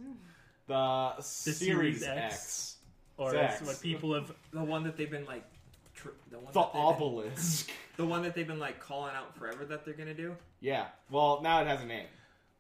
the, 0.68 1.20
Series, 1.22 1.58
Series 1.58 2.04
X, 2.04 2.34
X. 2.34 2.76
Or 3.18 3.32
Sex. 3.32 3.62
as 3.62 3.68
what 3.68 3.82
people 3.82 4.14
have. 4.14 4.32
the 4.54 4.64
one 4.64 4.84
that 4.84 4.98
they've 4.98 5.10
been 5.12 5.26
like, 5.26 5.44
tr- 6.02 6.10
the 6.32 6.38
one 6.40 6.52
the 6.54 6.60
that 6.62 6.74
they've 6.74 6.74
been, 6.74 6.82
obelisk. 6.82 7.70
the 7.98 8.06
one 8.06 8.22
that 8.24 8.34
they've 8.36 8.48
been 8.48 8.60
like 8.60 8.80
calling 8.80 9.14
out 9.16 9.36
forever 9.38 9.66
that 9.66 9.86
they're 9.86 9.94
gonna 9.94 10.14
do. 10.14 10.36
yeah. 10.60 10.88
Well, 11.10 11.42
now 11.42 11.62
it 11.62 11.68
has 11.68 11.82
a 11.82 11.86
name. 11.86 12.08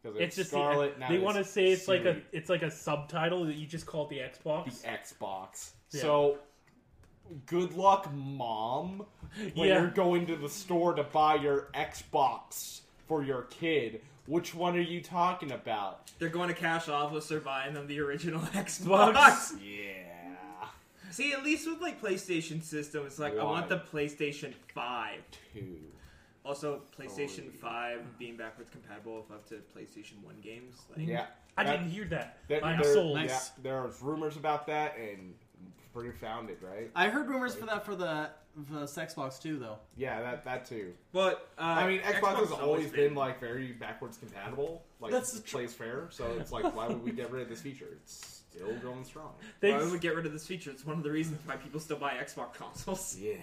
'Cause 0.03 0.15
It's 0.17 0.35
just 0.35 0.49
Scarlett. 0.49 0.95
the, 0.95 0.99
now 1.01 1.09
they 1.09 1.19
want 1.19 1.37
to 1.37 1.43
say 1.43 1.65
it's 1.67 1.87
like 1.87 2.01
a 2.01 2.13
Series. 2.13 2.23
it's 2.31 2.49
like 2.49 2.63
a 2.63 2.71
subtitle 2.71 3.45
that 3.45 3.53
you 3.55 3.67
just 3.67 3.85
call 3.85 4.05
it 4.05 4.09
the 4.09 4.17
Xbox. 4.17 4.81
the 4.81 4.87
Xbox. 4.87 5.69
Yeah. 5.91 6.01
So, 6.01 6.39
good 7.45 7.73
luck, 7.73 8.11
mom, 8.13 9.05
when 9.53 9.67
Yeah. 9.67 9.79
you're 9.79 9.91
going 9.91 10.25
to 10.27 10.35
the 10.35 10.49
store 10.49 10.95
to 10.95 11.03
buy 11.03 11.35
your 11.35 11.67
Xbox 11.75 12.81
for 13.07 13.23
your 13.23 13.43
kid. 13.43 14.01
Which 14.25 14.55
one 14.55 14.75
are 14.75 14.79
you 14.81 15.01
talking 15.01 15.51
about? 15.51 16.09
They're 16.17 16.29
going 16.29 16.47
to 16.49 16.55
cash 16.55 16.87
office. 16.89 17.27
They're 17.27 17.39
buying 17.39 17.73
them 17.75 17.85
the 17.87 17.99
original 17.99 18.39
Xbox. 18.53 19.13
Xbox. 19.13 19.51
Yeah, 19.63 20.00
See, 21.11 21.33
at 21.33 21.43
least 21.43 21.69
with 21.69 21.81
like 21.81 22.01
PlayStation 22.01 22.63
system, 22.63 23.05
it's 23.05 23.19
like 23.19 23.37
I 23.37 23.43
want 23.43 23.69
the 23.69 23.79
PlayStation 23.91 24.53
Five. 24.73 25.21
two. 25.53 25.77
Also, 26.43 26.81
PlayStation. 26.97 27.53
Five 27.53 28.17
being 28.17 28.35
backwards 28.35 28.71
compatible 28.71 29.17
with 29.17 29.31
up 29.31 29.47
to 29.49 29.55
PlayStation 29.77 30.23
One 30.23 30.37
games. 30.41 30.75
Like, 30.89 31.05
Yeah, 31.07 31.27
I 31.55 31.63
That- 31.63 31.71
didn't 31.77 31.91
hear 31.91 32.05
that. 32.05 32.39
There, 32.47 32.63
I'm 32.65 32.81
there- 32.81 32.93
sold. 32.93 33.17
Yeah, 33.17 33.25
Nice. 33.27 33.49
there's 33.61 34.01
rumors 34.01 34.37
about 34.37 34.65
that, 34.67 34.97
and 34.97 35.35
pretty 35.93 36.11
founded, 36.17 36.57
right? 36.63 36.89
I 36.95 37.09
heard 37.09 37.27
rumors 37.27 37.53
for 37.53 37.65
that 37.67 37.85
for 37.85 37.95
the, 37.95 38.29
for 38.65 38.73
the 38.79 38.85
Xbox 38.85 39.39
too, 39.39 39.59
though. 39.59 39.77
Yeah, 39.97 40.21
that 40.21 40.43
that 40.45 40.65
too. 40.65 40.93
But 41.11 41.47
uh, 41.59 41.61
I 41.61 41.85
mean, 41.87 41.99
Xbox, 42.01 42.37
has 42.39 42.51
always 42.51 42.89
been, 42.89 43.09
been 43.09 43.15
like 43.15 43.39
very 43.39 43.73
backwards 43.73 44.17
compatible, 44.17 44.83
like 44.99 45.11
That's 45.11 45.33
the 45.33 45.41
tr- 45.41 45.57
plays 45.57 45.73
fair. 45.73 46.07
So 46.09 46.25
it's 46.39 46.51
like, 46.51 46.73
why 46.75 46.87
would 46.87 47.03
we 47.03 47.11
get 47.11 47.29
rid 47.29 47.43
of 47.43 47.49
this 47.49 47.61
feature? 47.61 47.89
It's 48.03 48.40
still 48.51 48.73
going 48.75 49.03
strong. 49.03 49.31
Why 49.59 49.77
would 49.77 49.91
we 49.91 49.99
get 49.99 50.15
rid 50.15 50.25
of 50.25 50.33
this 50.33 50.45
feature? 50.45 50.71
It's 50.71 50.85
one 50.85 50.97
of 50.97 51.03
the 51.03 51.11
reasons 51.11 51.39
why 51.45 51.55
people 51.55 51.79
still 51.79 51.97
buy 51.97 52.13
Xbox 52.13 52.53
consoles. 52.53 53.17
Yeah. 53.21 53.35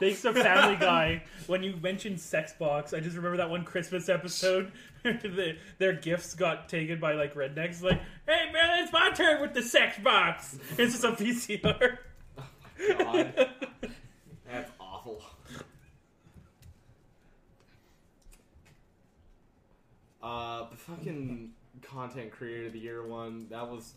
thanks 0.00 0.22
to 0.22 0.32
Family 0.32 0.76
Guy. 0.76 1.22
When 1.46 1.62
you 1.62 1.76
mentioned 1.82 2.20
sex 2.20 2.52
box, 2.52 2.92
I 2.92 3.00
just 3.00 3.16
remember 3.16 3.38
that 3.38 3.48
one 3.48 3.64
Christmas 3.64 4.08
episode. 4.08 4.72
the, 5.02 5.56
their 5.78 5.92
gifts 5.92 6.34
got 6.34 6.68
taken 6.68 6.98
by 6.98 7.12
like 7.12 7.34
rednecks. 7.34 7.82
Like, 7.82 8.00
hey 8.26 8.50
man, 8.52 8.82
it's 8.82 8.92
my 8.92 9.10
turn 9.12 9.40
with 9.40 9.54
the 9.54 9.62
sex 9.62 9.98
box. 9.98 10.58
It's 10.76 11.00
just 11.00 11.04
a 11.04 11.12
VCR. 11.12 11.98
Oh 12.38 12.42
my 13.04 13.22
god. 13.24 13.50
That's 14.50 14.70
awful. 14.80 15.22
Uh, 20.22 20.68
the 20.70 20.76
fucking 20.76 21.52
content 21.82 22.30
creator 22.32 22.66
of 22.66 22.72
the 22.72 22.78
year 22.78 23.06
one 23.06 23.46
that 23.50 23.68
was 23.68 23.94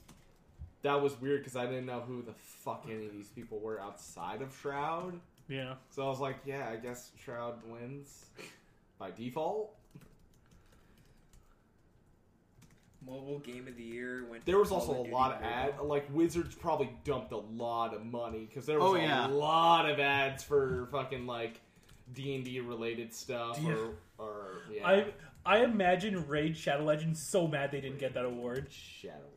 that 0.87 1.01
was 1.01 1.19
weird 1.21 1.41
because 1.41 1.55
I 1.55 1.65
didn't 1.65 1.85
know 1.85 1.99
who 2.01 2.21
the 2.21 2.33
fuck 2.33 2.85
any 2.89 3.05
of 3.05 3.11
these 3.13 3.27
people 3.29 3.59
were 3.59 3.79
outside 3.79 4.41
of 4.41 4.55
Shroud. 4.61 5.19
yeah. 5.47 5.75
So 5.89 6.05
I 6.05 6.09
was 6.09 6.19
like, 6.19 6.37
yeah, 6.45 6.67
I 6.71 6.77
guess 6.77 7.11
Shroud 7.23 7.59
wins 7.69 8.25
by 8.97 9.11
default. 9.11 9.73
Mobile 13.05 13.39
game 13.39 13.67
of 13.67 13.75
the 13.77 13.83
year 13.83 14.25
went. 14.29 14.45
There 14.45 14.57
was 14.57 14.69
to 14.69 14.75
also 14.75 14.91
a 14.93 15.07
lot 15.09 15.35
of 15.35 15.41
Mobile. 15.41 15.53
ad 15.55 15.79
like 15.83 16.05
Wizards 16.13 16.55
probably 16.55 16.89
dumped 17.05 17.31
a 17.31 17.37
lot 17.37 17.93
of 17.93 18.05
money 18.05 18.45
because 18.49 18.65
there 18.65 18.79
was 18.79 18.89
Oh, 18.91 18.95
a 18.95 19.01
yeah. 19.01 19.27
lot 19.27 19.89
of 19.89 19.99
ads 19.99 20.43
for 20.43 20.87
fucking 20.91 21.25
like 21.25 21.61
D 22.13 22.35
and 22.35 22.43
D 22.43 22.59
related 22.59 23.13
stuff 23.13 23.59
Yeah. 23.61 23.73
or 23.75 23.93
or 24.17 24.47
yeah. 24.73 24.85
I 24.87 25.05
I 25.45 25.63
imagine 25.63 26.27
Raid 26.27 26.57
Shadow 26.57 26.83
Legends 26.83 27.21
so 27.25 27.47
mad 27.47 27.71
they 27.71 27.79
didn't 27.79 27.99
get 27.99 28.13
that 28.15 28.25
award. 28.25 28.67
Shadow 28.71 29.13
Legends. 29.15 29.36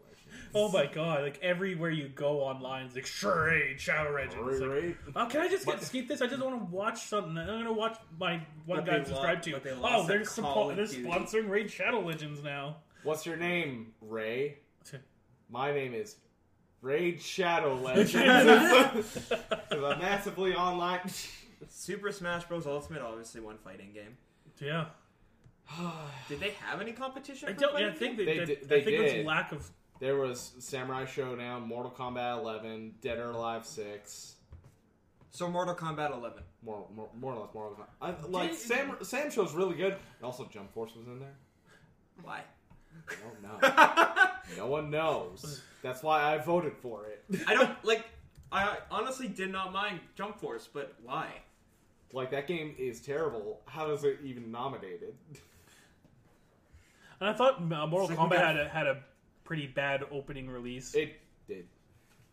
Oh 0.54 0.68
my 0.70 0.86
god! 0.86 1.22
Like 1.22 1.38
everywhere 1.42 1.90
you 1.90 2.08
go 2.08 2.40
online, 2.40 2.86
it's 2.86 2.94
like 2.96 3.06
sure 3.06 3.46
Raid 3.46 3.80
Shadow 3.80 4.12
Legends. 4.12 4.60
Right, 4.60 4.60
Like, 4.60 4.82
right. 4.82 4.96
Oh, 5.16 5.26
can 5.26 5.40
I 5.42 5.48
just 5.48 5.64
get, 5.66 5.76
But- 5.76 5.84
skip 5.84 6.08
this? 6.08 6.20
I 6.22 6.26
just 6.26 6.42
want 6.42 6.58
to 6.58 6.64
watch 6.74 7.02
something. 7.02 7.38
I'm 7.38 7.46
gonna 7.46 7.72
watch 7.72 7.96
my 8.18 8.40
one 8.66 8.78
But 8.78 8.86
guy 8.86 8.98
they 8.98 9.04
subscribed 9.04 9.46
lo- 9.46 9.52
but 9.52 9.64
they 9.64 9.70
to. 9.70 9.76
lost 9.80 10.04
Oh, 10.04 10.06
they're, 10.08 10.24
Call 10.24 10.66
suppo- 10.66 10.70
of 10.70 10.76
they're 10.76 10.86
Duty. 10.86 11.04
sponsoring 11.04 11.48
Raid 11.48 11.70
Shadow 11.70 12.00
Legends 12.00 12.42
now. 12.42 12.76
What's 13.04 13.24
your 13.26 13.36
name, 13.36 13.92
Ray? 14.00 14.58
My 15.48 15.72
name 15.72 15.94
is 15.94 16.16
Raid 16.82 17.20
Shadow 17.22 17.74
Legends. 17.82 18.14
Because 19.70 19.84
I'm 19.84 19.98
massively 20.00 20.54
online. 20.54 21.00
Super 21.68 22.10
Smash 22.10 22.44
Bros. 22.46 22.66
Ultimate, 22.66 23.02
obviously 23.02 23.40
one 23.40 23.58
fighting 23.58 23.92
game. 23.92 24.16
Yeah, 24.60 24.86
Did 26.28 26.40
they 26.40 26.50
have 26.50 26.80
any 26.80 26.92
competition? 26.92 27.48
I 27.48 27.52
for 27.54 27.60
don't. 27.60 27.72
Yeah, 27.80 27.86
I 27.86 27.90
fighting 27.92 27.98
think 27.98 28.16
they, 28.18 28.24
They 28.24 28.38
they, 28.38 28.44
did- 28.46 28.58
I 28.64 28.66
they 28.66 28.82
think 28.82 28.96
it 28.98 29.02
was 29.02 29.12
did. 29.12 29.26
lack 29.26 29.52
of. 29.52 29.70
There 30.00 30.16
was 30.16 30.52
Samurai 30.58 31.04
Shodown, 31.04 31.66
Mortal 31.66 31.92
Kombat 31.96 32.38
11, 32.38 32.94
Dead 33.02 33.18
or 33.18 33.30
Alive 33.30 33.66
6. 33.66 34.34
so. 35.30 35.48
Mortal 35.48 35.74
Kombat 35.74 36.12
11. 36.12 36.42
More, 36.62 36.86
more, 36.94 37.08
more 37.20 37.34
or 37.34 37.40
less 37.40 37.54
Mortal 37.54 37.76
Kombat. 37.76 37.86
I, 38.00 38.26
like 38.26 38.50
Did- 38.50 38.58
Sam, 38.58 38.96
Sam 39.02 39.30
Show's 39.30 39.52
really 39.54 39.74
good. 39.76 39.92
And 39.92 40.24
also, 40.24 40.48
Jump 40.52 40.72
Force 40.72 40.92
was 40.96 41.06
in 41.06 41.20
there. 41.20 41.34
Why? 42.22 42.40
I 43.08 43.14
don't 43.22 44.56
know. 44.56 44.64
no 44.64 44.66
one 44.70 44.90
knows. 44.90 45.62
That's 45.82 46.02
why 46.02 46.34
I 46.34 46.38
voted 46.38 46.72
for 46.82 47.06
it. 47.06 47.24
I 47.46 47.54
don't 47.54 47.70
like. 47.84 48.04
I 48.52 48.78
honestly 48.90 49.28
did 49.28 49.52
not 49.52 49.72
mind 49.72 50.00
Jump 50.16 50.40
Force, 50.40 50.68
but 50.72 50.94
why? 51.04 51.28
Like 52.12 52.32
that 52.32 52.48
game 52.48 52.74
is 52.78 53.00
terrible. 53.00 53.60
How 53.66 53.90
is 53.92 54.02
it 54.02 54.18
even 54.24 54.50
nominated? 54.50 55.14
And 57.20 57.28
I 57.30 57.32
thought 57.32 57.58
uh, 57.60 57.86
Mortal 57.86 58.10
It's 58.10 58.18
Kombat 58.18 58.38
had 58.44 58.56
a, 58.56 58.68
had 58.68 58.86
a 58.88 58.98
pretty 59.50 59.66
bad 59.66 60.04
opening 60.12 60.48
release. 60.48 60.94
It 60.94 61.18
did. 61.48 61.66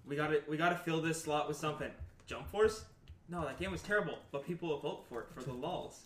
We 0.07 0.15
got 0.15 0.27
to 0.27 0.43
We 0.47 0.55
got 0.55 0.69
to 0.69 0.75
fill 0.75 1.01
this 1.01 1.19
slot 1.19 1.47
with 1.47 1.57
something. 1.57 1.89
Jump 2.27 2.47
Force? 2.47 2.85
No, 3.27 3.43
that 3.43 3.59
game 3.59 3.71
was 3.71 3.81
terrible, 3.81 4.19
but 4.31 4.45
people 4.45 4.69
will 4.69 4.77
vote 4.79 5.03
for 5.09 5.21
it 5.21 5.27
for 5.33 5.41
the 5.41 5.51
lulls. 5.51 6.01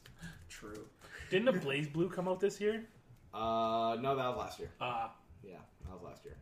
True. 0.47 0.85
Didn't 1.29 1.49
a 1.49 1.53
BlazBlue 1.53 2.13
come 2.13 2.29
out 2.29 2.39
this 2.39 2.61
year? 2.61 2.85
Uh, 3.33 3.97
no, 3.99 4.15
that 4.15 4.25
was 4.29 4.37
last 4.37 4.59
year. 4.59 4.69
Ah, 4.79 5.11
Yeah, 5.43 5.55
that 5.85 5.93
was 5.95 6.01
last 6.01 6.23
year. 6.23 6.37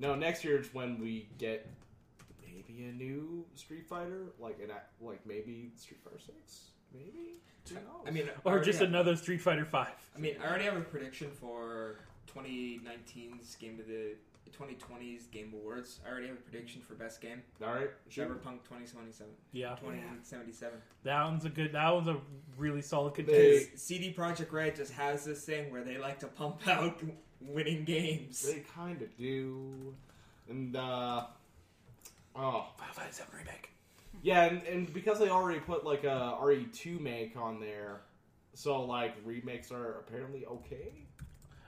No, 0.00 0.16
next 0.16 0.42
year 0.44 0.58
is 0.58 0.74
when 0.74 0.98
we 1.00 1.28
get 1.38 1.68
maybe 2.42 2.82
a 2.88 2.92
new 2.92 3.44
Street 3.54 3.86
Fighter, 3.86 4.24
like 4.40 4.58
an 4.58 4.70
ac- 4.72 4.90
like 5.00 5.24
maybe 5.24 5.70
Street 5.76 6.00
Fighter 6.02 6.18
Six, 6.18 6.70
maybe. 6.92 7.36
Who 7.68 7.74
knows? 7.76 7.84
I 8.08 8.10
mean, 8.10 8.28
or 8.44 8.58
just 8.58 8.80
have- 8.80 8.88
another 8.88 9.14
Street 9.14 9.40
Fighter 9.40 9.64
Five. 9.64 9.92
I 10.16 10.18
mean, 10.18 10.34
I 10.42 10.48
already 10.48 10.64
have 10.64 10.76
a 10.76 10.80
prediction 10.80 11.30
for 11.30 12.00
2019's 12.34 13.54
game 13.56 13.78
of 13.80 13.86
the 13.86 14.14
2020's 14.50 15.26
Game 15.26 15.52
Awards. 15.54 16.00
I 16.04 16.10
already 16.10 16.26
have 16.26 16.36
a 16.36 16.40
prediction 16.40 16.82
for 16.82 16.94
best 16.94 17.20
game. 17.20 17.42
all 17.64 17.72
right, 17.72 17.90
sure. 18.08 18.26
Cyberpunk 18.26 18.62
2077. 18.64 19.32
Yeah, 19.52 19.76
2077. 19.76 20.78
that 21.04 21.24
one's 21.24 21.44
a 21.44 21.48
good. 21.50 21.72
That 21.72 21.94
one's 21.94 22.08
a 22.08 22.16
really 22.58 22.82
solid 22.82 23.14
They- 23.14 23.22
contender. 23.22 23.60
CD 23.76 24.12
Projekt 24.12 24.52
Red 24.52 24.74
just 24.76 24.92
has 24.94 25.24
this 25.24 25.44
thing 25.44 25.70
where 25.70 25.84
they 25.84 25.98
like 25.98 26.18
to 26.20 26.26
pump 26.26 26.60
out 26.68 27.00
winning 27.40 27.84
games. 27.84 28.42
They 28.42 28.60
kind 28.74 29.00
of 29.02 29.16
do, 29.16 29.94
and 30.48 30.74
uh, 30.76 31.26
oh 32.34 32.66
Final 32.76 32.94
Fantasy 32.94 33.22
VII 33.30 33.38
remake. 33.38 33.70
yeah, 34.22 34.44
and, 34.46 34.62
and 34.64 34.92
because 34.92 35.18
they 35.20 35.28
already 35.28 35.60
put 35.60 35.84
like 35.84 36.02
a 36.04 36.36
RE 36.42 36.64
two 36.72 36.98
make 36.98 37.36
on 37.36 37.60
there, 37.60 38.00
so 38.54 38.82
like 38.82 39.14
remakes 39.24 39.70
are 39.70 40.00
apparently 40.00 40.44
okay. 40.46 40.92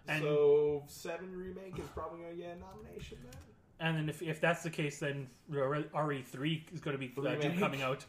And- 0.08 0.22
so 0.22 0.84
seven 0.88 1.34
remake 1.36 1.78
is 1.78 1.86
probably 1.94 2.22
gonna 2.22 2.34
get 2.34 2.56
a 2.56 2.60
nomination 2.60 3.18
then. 3.24 3.40
And 3.80 3.96
then 3.96 4.08
if, 4.08 4.22
if 4.22 4.40
that's 4.40 4.62
the 4.62 4.70
case, 4.70 5.00
then 5.00 5.26
RE 5.48 6.22
three 6.22 6.64
is 6.72 6.80
going 6.80 6.96
to 6.96 6.98
be 6.98 7.12
uh, 7.18 7.34
due 7.34 7.58
coming 7.58 7.82
out. 7.82 8.04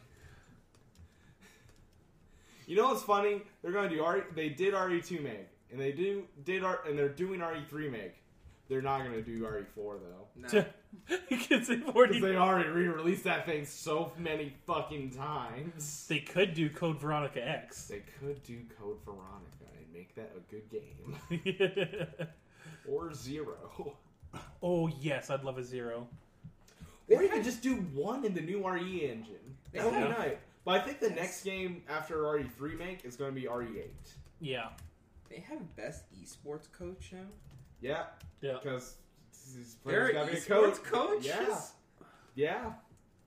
You 2.66 2.76
know 2.76 2.86
what's 2.86 3.02
funny? 3.02 3.42
They're 3.60 3.72
going 3.72 3.90
to 3.90 3.96
do 3.96 4.06
RE. 4.06 4.22
They 4.36 4.50
did 4.50 4.72
RE 4.72 5.02
two 5.02 5.20
make, 5.20 5.48
and 5.72 5.80
they 5.80 5.90
do 5.92 6.24
did 6.44 6.62
R, 6.64 6.80
and 6.86 6.98
they're 6.98 7.08
doing 7.08 7.40
RE 7.40 7.64
three 7.68 7.90
make, 7.90 8.14
They're 8.68 8.82
not 8.82 9.02
gonna 9.02 9.20
do 9.20 9.42
RE4 9.42 9.98
though. 10.00 10.26
No. 10.52 10.64
you 11.28 11.38
can 11.38 11.64
say 11.64 11.76
Because 11.76 12.20
they 12.20 12.36
already 12.36 12.68
re-released 12.68 13.24
that 13.24 13.46
thing 13.46 13.64
so 13.64 14.12
many 14.16 14.54
fucking 14.64 15.10
times. 15.10 16.06
They 16.08 16.20
could 16.20 16.54
do 16.54 16.70
Code 16.70 17.00
Veronica 17.00 17.46
X. 17.46 17.86
They 17.88 18.04
could 18.20 18.40
do 18.44 18.60
Code 18.80 18.98
Veronica 19.04 19.66
and 19.76 19.83
make 19.94 20.14
that 20.16 20.32
a 20.36 20.40
good 20.50 20.68
game. 20.70 21.16
or 22.88 23.12
Zero. 23.14 23.96
oh 24.62 24.88
yes, 25.00 25.30
I'd 25.30 25.44
love 25.44 25.58
a 25.58 25.62
zero. 25.62 26.06
Or 27.08 27.22
you 27.22 27.28
could 27.28 27.44
just 27.44 27.62
do 27.62 27.76
one 27.94 28.24
in 28.24 28.34
the 28.34 28.40
new 28.40 28.66
RE 28.68 29.08
engine. 29.08 29.56
That 29.72 29.84
would 29.84 29.94
be 29.94 30.00
nice. 30.08 30.36
But 30.64 30.80
I 30.80 30.84
think 30.84 31.00
the 31.00 31.10
next 31.10 31.44
game 31.44 31.82
after 31.88 32.16
RE3 32.22 32.78
make 32.78 33.04
is 33.04 33.16
going 33.16 33.34
to 33.34 33.38
be 33.40 33.46
RE8. 33.46 33.84
Yeah, 34.40 34.68
They 35.28 35.44
have 35.48 35.76
best 35.76 36.04
esports 36.18 36.72
coach 36.72 37.10
now. 37.12 37.18
Yeah, 37.82 38.04
yeah. 38.40 38.54
because 38.62 38.94
these 39.54 39.76
They're 39.84 40.08
players 40.08 40.12
gotta 40.14 40.32
be 40.32 40.38
a 40.38 40.40
esports 40.40 40.82
coach. 40.82 41.22
coach. 41.22 41.26
Yeah, 41.26 41.58
yeah. 42.34 42.72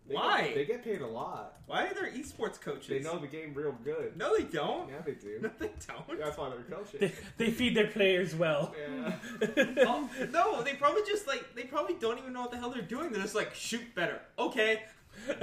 They 0.07 0.15
Why? 0.15 0.41
Get, 0.43 0.55
they 0.55 0.65
get 0.65 0.83
paid 0.85 1.01
a 1.01 1.07
lot. 1.07 1.57
Why 1.65 1.85
are 1.87 1.93
there 1.93 2.09
esports 2.09 2.61
coaches? 2.61 2.87
They 2.87 2.99
know 2.99 3.19
the 3.19 3.27
game 3.27 3.53
real 3.53 3.75
good. 3.83 4.15
No, 4.15 4.37
they 4.37 4.43
don't. 4.45 4.87
Yeah, 4.89 5.01
they 5.05 5.11
do. 5.13 5.39
No, 5.41 5.49
they 5.59 5.69
don't. 5.85 6.17
That's 6.19 6.37
why 6.37 6.49
they're 6.49 6.63
coaching. 6.77 6.99
They, 7.01 7.11
they 7.37 7.51
feed 7.51 7.75
their 7.75 7.87
players 7.87 8.33
well. 8.33 8.73
Yeah. 8.79 9.13
Oh, 9.79 10.09
no, 10.31 10.63
they 10.63 10.73
probably 10.75 11.01
just 11.05 11.27
like 11.27 11.53
they 11.55 11.63
probably 11.63 11.95
don't 11.95 12.17
even 12.19 12.31
know 12.33 12.41
what 12.41 12.51
the 12.51 12.57
hell 12.57 12.69
they're 12.69 12.81
doing. 12.81 13.11
They're 13.11 13.21
just 13.21 13.35
like 13.35 13.53
shoot 13.53 13.93
better. 13.95 14.21
Okay. 14.39 14.83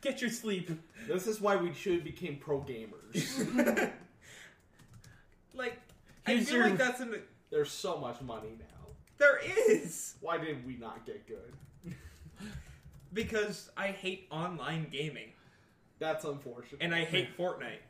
Get 0.00 0.20
your 0.20 0.30
sleep. 0.30 0.70
This 1.08 1.26
is 1.26 1.40
why 1.40 1.56
we 1.56 1.72
should 1.74 2.04
became 2.04 2.36
pro 2.36 2.60
gamers. 2.60 3.90
like 5.54 5.78
I 6.26 6.40
feel 6.40 6.56
your- 6.56 6.68
like 6.68 6.78
that's 6.78 7.00
an 7.00 7.14
There's 7.50 7.70
so 7.70 7.98
much 7.98 8.20
money 8.20 8.50
now. 8.58 8.64
There 9.18 9.38
is 9.68 10.14
Why 10.20 10.38
did 10.38 10.66
we 10.66 10.76
not 10.76 11.04
get 11.06 11.26
good? 11.26 11.52
because 13.12 13.70
I 13.76 13.88
hate 13.88 14.26
online 14.30 14.88
gaming 14.90 15.30
That's 15.98 16.24
unfortunate. 16.24 16.82
and 16.82 16.94
I 16.94 17.04
hate 17.04 17.36
Fortnite. 17.36 17.80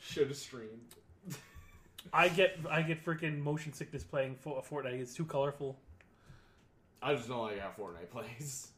should 0.00 0.28
have 0.28 0.36
streamed. 0.36 0.94
I 2.12 2.28
get 2.28 2.58
I 2.68 2.82
get 2.82 3.04
freaking 3.04 3.38
motion 3.42 3.72
sickness 3.72 4.02
playing 4.04 4.36
Fo- 4.36 4.62
Fortnite. 4.68 5.00
It's 5.00 5.14
too 5.14 5.24
colorful. 5.24 5.78
I 7.00 7.14
just 7.14 7.28
don't 7.28 7.40
like 7.42 7.60
how 7.60 7.70
Fortnite 7.78 8.10
plays. 8.10 8.68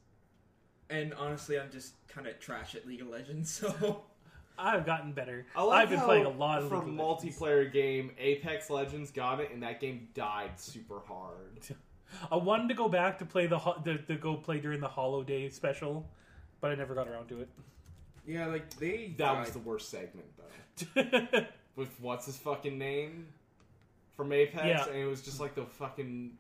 And 0.91 1.15
honestly, 1.15 1.59
I'm 1.59 1.71
just 1.71 1.95
kind 2.09 2.27
of 2.27 2.39
trash 2.41 2.75
at 2.75 2.87
League 2.87 3.01
of 3.01 3.09
Legends. 3.09 3.51
So 3.51 4.03
I've 4.59 4.85
gotten 4.87 5.13
better. 5.13 5.47
I 5.57 5.63
like 5.63 5.83
I've 5.85 5.89
been 5.91 5.99
how 5.99 6.05
playing 6.07 6.27
a 6.27 6.31
lot 6.31 6.63
of 6.63 6.69
for 6.69 6.77
League 6.79 6.89
of 6.89 6.95
Legends. 6.95 7.39
multiplayer 7.39 7.73
game. 7.73 8.11
Apex 8.19 8.71
Legends 8.71 9.11
got 9.11 9.41
it, 9.41 9.51
and 9.53 9.63
that 9.63 9.81
game 9.81 10.09
died 10.15 10.53
super 10.61 11.01
hard. 11.09 11.61
I 12.31 12.37
wanted 12.37 12.69
to 12.69 12.75
go 12.75 12.89
back 12.89 13.19
to 13.19 13.25
play 13.27 13.47
the 13.47 13.59
ho- 13.59 13.81
the, 13.85 13.97
to 13.99 14.17
go 14.17 14.37
play 14.37 14.61
during 14.61 14.81
the 14.81 14.89
Hollow 14.89 15.23
Day 15.23 15.49
special, 15.51 16.09
but 16.61 16.71
I 16.71 16.75
never 16.75 16.95
got 16.95 17.09
around 17.09 17.29
to 17.29 17.41
it. 17.41 17.49
yeah, 18.27 18.47
like 18.47 18.75
they 18.77 19.15
That 19.19 19.39
was 19.41 19.51
the 19.51 19.59
worst 19.61 19.91
segment 19.91 20.27
though. 20.37 21.45
With 21.77 21.91
what's 22.01 22.27
his 22.27 22.37
fucking 22.37 22.79
name 22.79 23.27
from 24.17 24.33
Apex, 24.33 24.65
Yeah. 24.65 24.87
and 24.87 24.97
it 24.97 25.07
was 25.07 25.23
just 25.23 25.41
like 25.41 25.55
the 25.57 25.65
fucking 25.67 26.33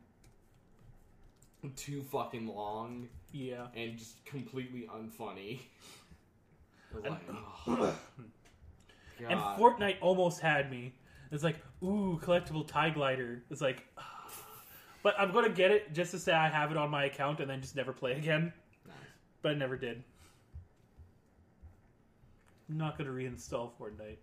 too 1.76 2.02
fucking 2.02 2.46
long 2.46 3.08
yeah. 3.32 3.66
and 3.74 3.96
just 3.96 4.24
completely 4.26 4.88
unfunny. 4.94 5.60
I 6.92 6.96
was 6.96 7.04
And- 7.04 7.10
like, 7.14 7.22
oh, 7.66 7.94
And 9.28 9.38
Fortnite 9.40 9.96
almost 10.00 10.40
had 10.40 10.70
me. 10.70 10.92
It's 11.32 11.42
like, 11.44 11.56
ooh, 11.82 12.20
collectible 12.22 12.66
tie 12.66 12.90
glider. 12.90 13.42
It's 13.50 13.60
like, 13.60 13.82
but 15.04 15.14
I'm 15.20 15.32
gonna 15.32 15.50
get 15.50 15.70
it 15.70 15.92
just 15.92 16.10
to 16.12 16.18
say 16.18 16.32
I 16.32 16.48
have 16.48 16.70
it 16.70 16.78
on 16.78 16.90
my 16.90 17.04
account 17.04 17.38
and 17.38 17.48
then 17.48 17.60
just 17.60 17.76
never 17.76 17.92
play 17.92 18.14
again. 18.14 18.52
Nice. 18.86 18.96
But 19.42 19.52
I 19.52 19.54
never 19.54 19.76
did. 19.76 20.02
I'm 22.68 22.78
not 22.78 22.96
gonna 22.96 23.10
reinstall 23.10 23.70
Fortnite. 23.78 24.16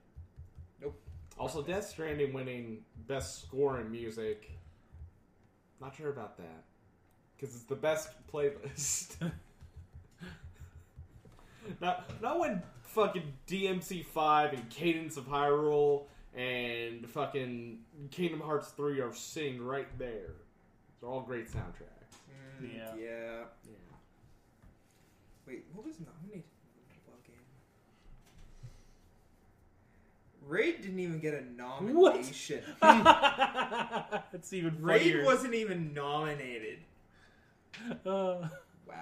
Nope. 0.82 1.00
Also, 1.38 1.62
Death 1.62 1.88
Stranding 1.88 2.34
winning 2.34 2.80
best 3.08 3.44
score 3.44 3.80
in 3.80 3.92
music. 3.92 4.50
Not 5.80 5.96
sure 5.96 6.10
about 6.10 6.36
that 6.38 6.64
because 7.38 7.56
it's 7.56 7.66
the 7.66 7.76
best 7.76 8.10
playlist. 8.34 9.18
not 11.80 12.10
not 12.24 12.40
when 12.40 12.64
fucking 12.82 13.32
DMC 13.48 14.04
five 14.04 14.54
and 14.54 14.68
Cadence 14.72 15.16
of 15.16 15.28
Hyrule 15.28 16.06
and 16.34 17.08
fucking 17.08 17.78
Kingdom 18.10 18.40
Hearts 18.40 18.70
three 18.70 19.00
are 19.00 19.14
sitting 19.14 19.62
right 19.62 19.88
there. 20.00 20.34
They're 21.02 21.10
all 21.10 21.22
great 21.22 21.48
soundtracks. 21.48 22.16
Mm, 22.62 22.76
Yeah. 22.78 22.96
yeah. 22.96 23.44
Yeah. 23.66 23.76
Wait, 25.48 25.66
what 25.74 25.86
was 25.86 25.96
nominated 26.00 26.44
for 26.44 26.78
the 26.78 26.96
mobile 27.10 27.20
game? 27.26 27.36
Raid 30.48 30.82
didn't 30.82 31.00
even 31.00 31.20
get 31.20 31.34
a 31.34 31.44
nomination. 31.44 32.62
That's 32.82 34.54
even 34.54 34.82
Raid 34.82 35.26
wasn't 35.26 35.54
even 35.56 35.94
nominated. 35.94 36.80
Uh, 38.06 38.48
Wow. 38.88 38.96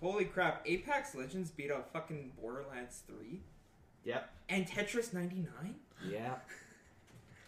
Holy 0.00 0.26
crap! 0.26 0.62
Apex 0.66 1.14
Legends 1.14 1.50
beat 1.50 1.70
out 1.72 1.90
fucking 1.92 2.32
Borderlands 2.40 3.02
3 3.06 3.40
Yep. 4.04 4.30
and 4.50 4.66
Tetris 4.68 5.12
99. 5.14 5.74
Yeah. 6.08 6.34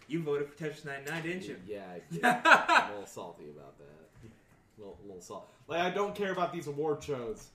You 0.09 0.23
voted 0.23 0.49
for 0.49 0.55
Tetris 0.55 0.85
99, 0.85 1.21
didn't 1.21 1.43
you? 1.43 1.55
Yeah. 1.67 1.83
I 1.93 2.01
did. 2.11 2.25
I'm 2.25 2.89
a 2.89 2.93
little 2.93 3.05
salty 3.05 3.43
about 3.55 3.77
that. 3.77 3.85
A 4.25 4.81
little, 4.81 4.97
little 5.05 5.21
salt. 5.21 5.47
Like 5.67 5.81
I 5.81 5.91
don't 5.91 6.15
care 6.15 6.31
about 6.31 6.51
these 6.51 6.65
award 6.65 7.03
shows 7.03 7.49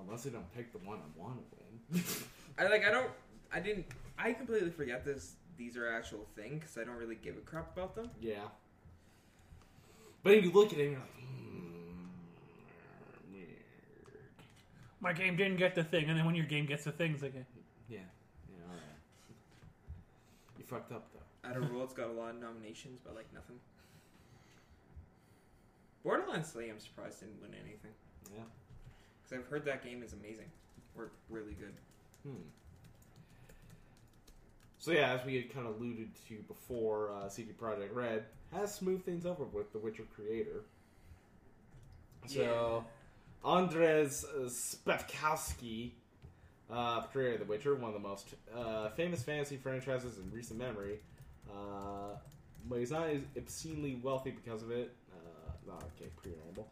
unless 0.00 0.22
they 0.22 0.30
don't 0.30 0.50
pick 0.54 0.72
the 0.72 0.78
one 0.78 0.98
I 0.98 1.20
want 1.20 1.36
to 1.36 1.56
win. 1.92 2.04
I 2.58 2.64
like. 2.68 2.86
I 2.86 2.90
don't. 2.90 3.10
I 3.52 3.60
didn't. 3.60 3.84
I 4.18 4.32
completely 4.32 4.70
forget 4.70 5.04
this. 5.04 5.34
These 5.58 5.76
are 5.76 5.86
actual 5.92 6.26
thing 6.34 6.58
because 6.58 6.78
I 6.78 6.84
don't 6.84 6.96
really 6.96 7.16
give 7.16 7.36
a 7.36 7.40
crap 7.40 7.76
about 7.76 7.94
them. 7.94 8.08
yeah. 8.20 8.36
But 10.22 10.34
if 10.34 10.44
you 10.44 10.52
look 10.52 10.72
at 10.72 10.78
it, 10.78 10.82
and 10.82 10.90
you're 10.92 11.00
like, 11.00 11.10
hmm, 11.16 12.06
my 15.00 15.12
game 15.12 15.36
didn't 15.36 15.56
get 15.58 15.74
the 15.74 15.84
thing, 15.84 16.08
and 16.08 16.16
then 16.18 16.24
when 16.24 16.36
your 16.36 16.46
game 16.46 16.64
gets 16.64 16.84
the 16.84 16.92
thing, 16.92 17.12
it's 17.12 17.22
like. 17.22 17.34
Yeah. 17.34 17.42
Yeah. 17.90 17.98
All 18.68 18.74
right. 18.74 18.80
You 20.58 20.64
fucked 20.64 20.92
up 20.92 21.11
though. 21.42 21.48
Outer 21.48 21.62
Worlds 21.72 21.92
got 21.92 22.08
a 22.08 22.12
lot 22.12 22.30
of 22.34 22.40
nominations, 22.40 23.00
but 23.04 23.14
like 23.14 23.32
nothing. 23.32 23.56
Borderlands 26.02 26.50
3, 26.50 26.68
I'm 26.70 26.80
surprised 26.80 27.20
didn't 27.20 27.40
win 27.40 27.52
anything 27.54 27.92
Yeah. 28.34 28.42
because 29.22 29.38
I've 29.38 29.48
heard 29.50 29.64
that 29.66 29.84
game 29.84 30.02
is 30.02 30.12
amazing, 30.12 30.50
or 30.96 31.10
really 31.30 31.52
good. 31.54 31.74
Hmm. 32.24 32.42
So 34.78 34.90
yeah, 34.90 35.12
as 35.12 35.24
we 35.24 35.36
had 35.36 35.52
kind 35.54 35.66
of 35.68 35.76
alluded 35.76 36.08
to 36.28 36.38
before, 36.48 37.12
uh, 37.12 37.28
CD 37.28 37.52
Projekt 37.52 37.94
Red 37.94 38.24
has 38.52 38.74
smoothed 38.74 39.04
things 39.04 39.24
over 39.26 39.44
with 39.44 39.72
the 39.72 39.78
Witcher 39.78 40.04
creator. 40.16 40.64
So, 42.26 42.84
Andres 43.44 44.24
uh, 44.24 44.48
Sapkowski, 44.48 45.90
uh, 46.70 47.02
creator 47.02 47.34
of 47.34 47.38
The 47.40 47.44
Witcher, 47.46 47.74
one 47.76 47.88
of 47.88 47.94
the 47.94 48.08
most 48.08 48.34
uh, 48.56 48.90
famous 48.90 49.22
fantasy 49.22 49.56
franchises 49.56 50.18
in 50.18 50.30
recent 50.32 50.58
memory, 50.58 50.98
uh, 51.50 52.16
but 52.68 52.78
he's 52.78 52.90
not 52.90 53.08
as 53.08 53.22
obscenely 53.36 53.98
wealthy 54.02 54.30
because 54.30 54.62
of 54.62 54.70
it. 54.70 54.92
Uh, 55.12 55.50
no, 55.66 55.72
okay, 55.74 56.10
pre-ramble. 56.22 56.68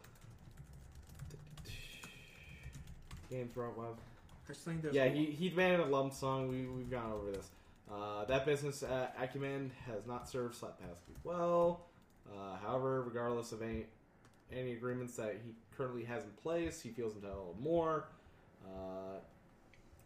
Games 3.30 3.56
Rob 3.56 3.76
Web. 3.76 3.96
Yeah, 4.92 5.08
he, 5.08 5.26
he 5.26 5.48
demanded 5.48 5.80
a 5.80 5.86
lump 5.86 6.12
sum. 6.12 6.48
We, 6.48 6.66
we've 6.66 6.90
gone 6.90 7.12
over 7.12 7.30
this. 7.30 7.48
Uh, 7.90 8.24
that 8.24 8.44
business 8.44 8.82
uh, 8.82 9.08
acumen 9.20 9.70
has 9.86 10.06
not 10.06 10.28
served 10.28 10.54
Sapkowski 10.60 11.14
well. 11.24 11.86
Uh, 12.28 12.56
however, 12.64 13.02
regardless 13.02 13.52
of 13.52 13.62
any, 13.62 13.86
any 14.52 14.72
agreements 14.72 15.16
that 15.16 15.36
he 15.44 15.52
currently 15.76 16.04
has 16.04 16.24
in 16.24 16.30
place, 16.42 16.80
he 16.80 16.90
feels 16.90 17.14
entitled 17.14 17.56
to 17.56 17.62
more. 17.62 18.04
Uh, 18.64 19.18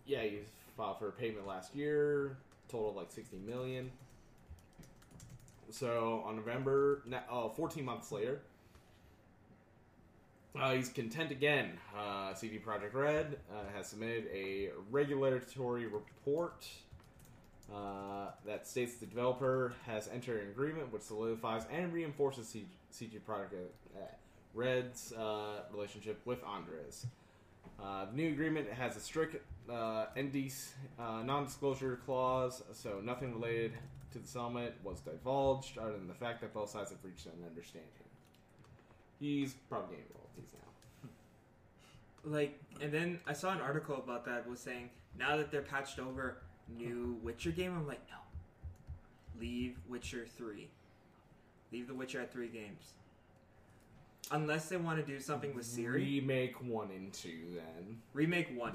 yeah, 0.06 0.22
he 0.22 0.38
filed 0.76 0.98
for 0.98 1.08
a 1.08 1.12
payment 1.12 1.46
last 1.46 1.74
year, 1.74 2.36
total 2.68 2.90
of 2.90 2.96
like 2.96 3.10
60 3.10 3.36
million. 3.46 3.90
So 5.70 6.22
on 6.26 6.36
November, 6.36 7.02
oh, 7.30 7.48
14 7.50 7.84
months 7.84 8.12
later, 8.12 8.40
uh, 10.58 10.72
he's 10.72 10.88
content 10.88 11.30
again. 11.30 11.72
Uh, 11.96 12.32
CD 12.34 12.58
Projekt 12.58 12.94
Red 12.94 13.38
uh, 13.50 13.76
has 13.76 13.88
submitted 13.88 14.26
a 14.32 14.70
regulatory 14.90 15.86
report 15.86 16.66
uh, 17.74 18.28
that 18.46 18.66
states 18.66 18.94
the 18.96 19.06
developer 19.06 19.74
has 19.86 20.08
entered 20.08 20.42
an 20.42 20.50
agreement 20.50 20.92
which 20.92 21.02
solidifies 21.02 21.64
and 21.72 21.92
reinforces 21.92 22.48
C- 22.48 22.66
CG 22.92 23.18
Projekt 23.26 23.72
uh, 23.96 24.00
Red's 24.52 25.12
uh, 25.12 25.62
relationship 25.72 26.20
with 26.24 26.44
Andres. 26.44 27.06
Uh, 27.84 28.06
the 28.06 28.16
new 28.16 28.28
agreement 28.28 28.70
has 28.72 28.96
a 28.96 29.00
strict 29.00 29.36
uh, 29.70 30.06
ND 30.18 30.50
uh, 30.98 31.22
non-disclosure 31.22 32.00
clause, 32.06 32.62
so 32.72 33.00
nothing 33.02 33.34
related 33.34 33.72
to 34.12 34.18
the 34.18 34.26
settlement 34.26 34.72
was 34.82 35.00
divulged, 35.00 35.76
other 35.76 35.92
than 35.92 36.08
the 36.08 36.14
fact 36.14 36.40
that 36.40 36.54
both 36.54 36.70
sides 36.70 36.90
have 36.90 36.98
reached 37.02 37.26
an 37.26 37.32
understanding. 37.46 37.90
He's 39.20 39.54
probably 39.68 39.96
getting 39.96 40.10
royalties 40.14 40.52
now. 40.54 41.10
like 42.30 42.58
and 42.80 42.90
then 42.90 43.20
i 43.26 43.32
saw 43.32 43.52
an 43.52 43.60
article 43.60 43.96
about 43.96 44.24
that 44.24 44.48
was 44.48 44.58
saying 44.58 44.88
now 45.18 45.36
that 45.36 45.50
they're 45.50 45.62
patched 45.62 45.98
over 45.98 46.38
new 46.78 47.18
witcher 47.22 47.50
game 47.50 47.72
i'm 47.76 47.86
like 47.86 48.00
no 48.10 48.16
leave 49.40 49.76
witcher 49.88 50.26
3 50.36 50.66
leave 51.70 51.86
the 51.86 51.94
witcher 51.94 52.20
at 52.20 52.32
three 52.32 52.48
games 52.48 52.94
unless 54.30 54.68
they 54.68 54.76
want 54.76 54.98
to 54.98 55.04
do 55.12 55.20
something 55.20 55.54
with 55.54 55.66
Ciri 55.66 55.94
Remake 56.20 56.60
one 56.62 56.90
and 56.90 57.12
two, 57.12 57.38
then 57.54 57.98
remake 58.12 58.48
one 58.58 58.74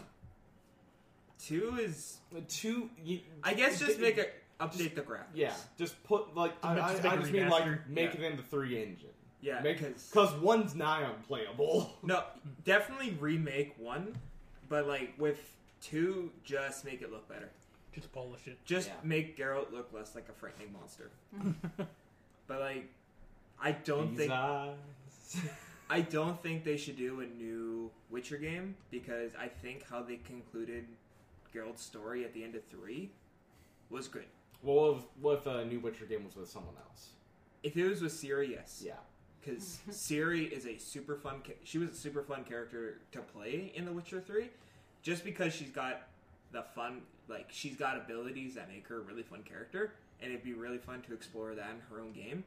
two 1.40 1.78
is 1.80 2.18
Uh, 2.36 2.42
two. 2.48 2.90
You, 3.04 3.20
i 3.44 3.54
guess 3.54 3.80
just 3.80 4.00
make 4.00 4.18
it 4.18 4.34
update 4.60 4.94
the 4.96 5.02
graphics 5.02 5.24
Yeah, 5.34 5.54
just 5.78 6.02
put 6.04 6.36
like 6.36 6.54
I, 6.64 6.76
Just 6.76 7.00
I, 7.00 7.04
make 7.04 7.12
I 7.12 7.16
a 7.16 7.20
just 7.20 7.32
mean 7.32 7.50
like 7.50 7.64
remaster. 7.64 7.88
make 7.88 8.14
Yeah. 8.14 8.20
it 8.20 8.32
into 8.32 8.44
three 8.44 8.82
engine. 8.82 9.10
yeah 9.42 9.62
because 9.62 10.10
because 10.12 10.34
one's 10.42 10.76
nigh 10.76 11.02
unplayable. 11.04 11.94
no 12.04 12.24
definitely 12.66 13.12
remake 13.20 13.74
one 13.78 14.16
but 14.68 14.86
like 14.88 15.14
with 15.18 15.40
two 15.82 16.30
just 16.44 16.84
make 16.84 17.02
it 17.02 17.10
look 17.12 17.28
better 17.30 17.50
Just 17.96 18.12
polish 18.12 18.48
it. 18.48 18.58
Just 18.66 18.90
Yeah. 18.90 18.94
make 19.04 19.38
Geralt 19.38 19.72
look 19.72 19.92
less 19.94 20.14
like 20.14 20.28
a 20.30 20.34
frightening 20.34 20.72
monster. 20.74 21.10
but 22.48 22.60
like, 22.60 22.88
I 23.62 23.72
don't 23.72 24.10
These 24.12 24.18
think 24.20 24.32
eyes. 24.32 24.76
I 25.90 26.02
don't 26.02 26.42
think 26.42 26.64
they 26.64 26.78
should 26.78 26.98
do 26.98 27.22
a 27.22 27.26
new 27.26 27.90
Witcher 28.10 28.38
game 28.38 28.76
because 28.92 29.32
I 29.36 29.48
think 29.48 29.84
how 29.90 30.02
they 30.04 30.18
concluded 30.18 30.86
Geralt's 31.54 31.84
story 31.84 32.24
at 32.24 32.34
the 32.34 32.44
end 32.44 32.56
of 32.56 32.64
three 32.66 33.10
was 33.90 34.08
good. 34.08 34.26
Well, 34.62 34.98
if, 34.98 35.04
what 35.22 35.40
if 35.40 35.46
a 35.48 35.66
new 35.66 35.80
Witcher 35.80 36.06
game 36.06 36.26
was 36.26 36.36
with 36.36 36.50
someone 36.50 36.76
else? 36.88 37.10
If 37.64 37.76
it 37.76 37.88
was 37.88 38.02
with 38.02 38.14
Ciri, 38.14 38.52
yes, 38.52 38.84
Yeah, 38.86 38.94
because 39.42 39.80
Ciri 39.90 40.52
is 40.52 40.66
a 40.66 40.78
super 40.78 41.16
fun. 41.16 41.42
Ca- 41.46 41.58
she 41.64 41.78
was 41.78 41.90
a 41.90 41.96
super 41.96 42.22
fun 42.22 42.44
character 42.44 43.00
to 43.12 43.20
play 43.20 43.72
in 43.76 43.86
The 43.86 43.92
Witcher 43.92 44.22
Three, 44.22 44.50
just 45.02 45.24
because 45.24 45.54
she's 45.54 45.72
got 45.72 46.04
the 46.52 46.64
fun. 46.76 47.02
Like 47.28 47.48
she's 47.50 47.76
got 47.76 47.98
abilities 47.98 48.56
that 48.56 48.70
make 48.70 48.88
her 48.88 48.98
a 48.98 49.02
really 49.02 49.24
fun 49.24 49.44
character, 49.44 49.94
and 50.22 50.32
it'd 50.32 50.44
be 50.44 50.54
really 50.54 50.78
fun 50.78 51.02
to 51.04 51.14
explore 51.14 51.56
that 51.56 51.70
in 51.70 51.80
her 51.90 52.02
own 52.02 52.12
game. 52.12 52.44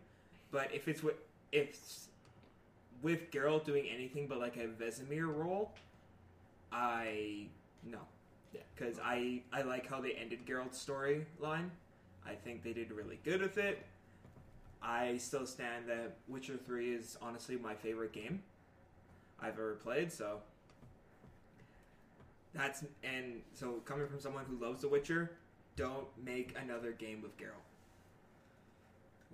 But 0.50 0.70
if 0.72 0.88
it's 0.88 1.02
with 1.02 1.16
if 1.50 1.68
it's 1.68 2.08
with 3.02 3.30
Geralt 3.30 3.64
doing 3.64 3.86
anything 3.92 4.26
but 4.28 4.38
like 4.38 4.56
a 4.56 4.66
Vesemir 4.68 5.26
role, 5.34 5.72
I 6.70 7.46
no, 7.84 7.98
Yeah. 8.52 8.60
because 8.74 8.98
I 9.02 9.42
I 9.52 9.62
like 9.62 9.86
how 9.88 10.00
they 10.00 10.12
ended 10.12 10.46
Geralt's 10.46 10.84
storyline. 10.84 11.70
I 12.24 12.34
think 12.34 12.62
they 12.62 12.72
did 12.72 12.92
really 12.92 13.18
good 13.24 13.40
with 13.42 13.58
it. 13.58 13.84
I 14.80 15.16
still 15.18 15.46
stand 15.46 15.88
that 15.88 16.16
Witcher 16.28 16.56
3 16.56 16.94
is 16.94 17.16
honestly 17.22 17.56
my 17.56 17.74
favorite 17.74 18.12
game 18.12 18.42
I've 19.40 19.54
ever 19.54 19.74
played, 19.74 20.12
so 20.12 20.40
that's 22.54 22.84
and 23.02 23.42
so 23.54 23.80
coming 23.84 24.06
from 24.08 24.20
someone 24.20 24.44
who 24.44 24.56
loves 24.64 24.82
The 24.82 24.88
Witcher, 24.88 25.32
don't 25.76 26.06
make 26.22 26.56
another 26.60 26.92
game 26.92 27.22
with 27.22 27.36
Geralt. 27.38 27.62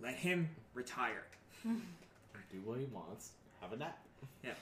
Let 0.00 0.14
him 0.14 0.48
retire. 0.74 1.24
do 1.64 2.58
what 2.64 2.78
he 2.78 2.84
wants. 2.86 3.32
Have 3.60 3.72
a 3.72 3.76
nap. 3.76 3.98
Yeah. 4.44 4.52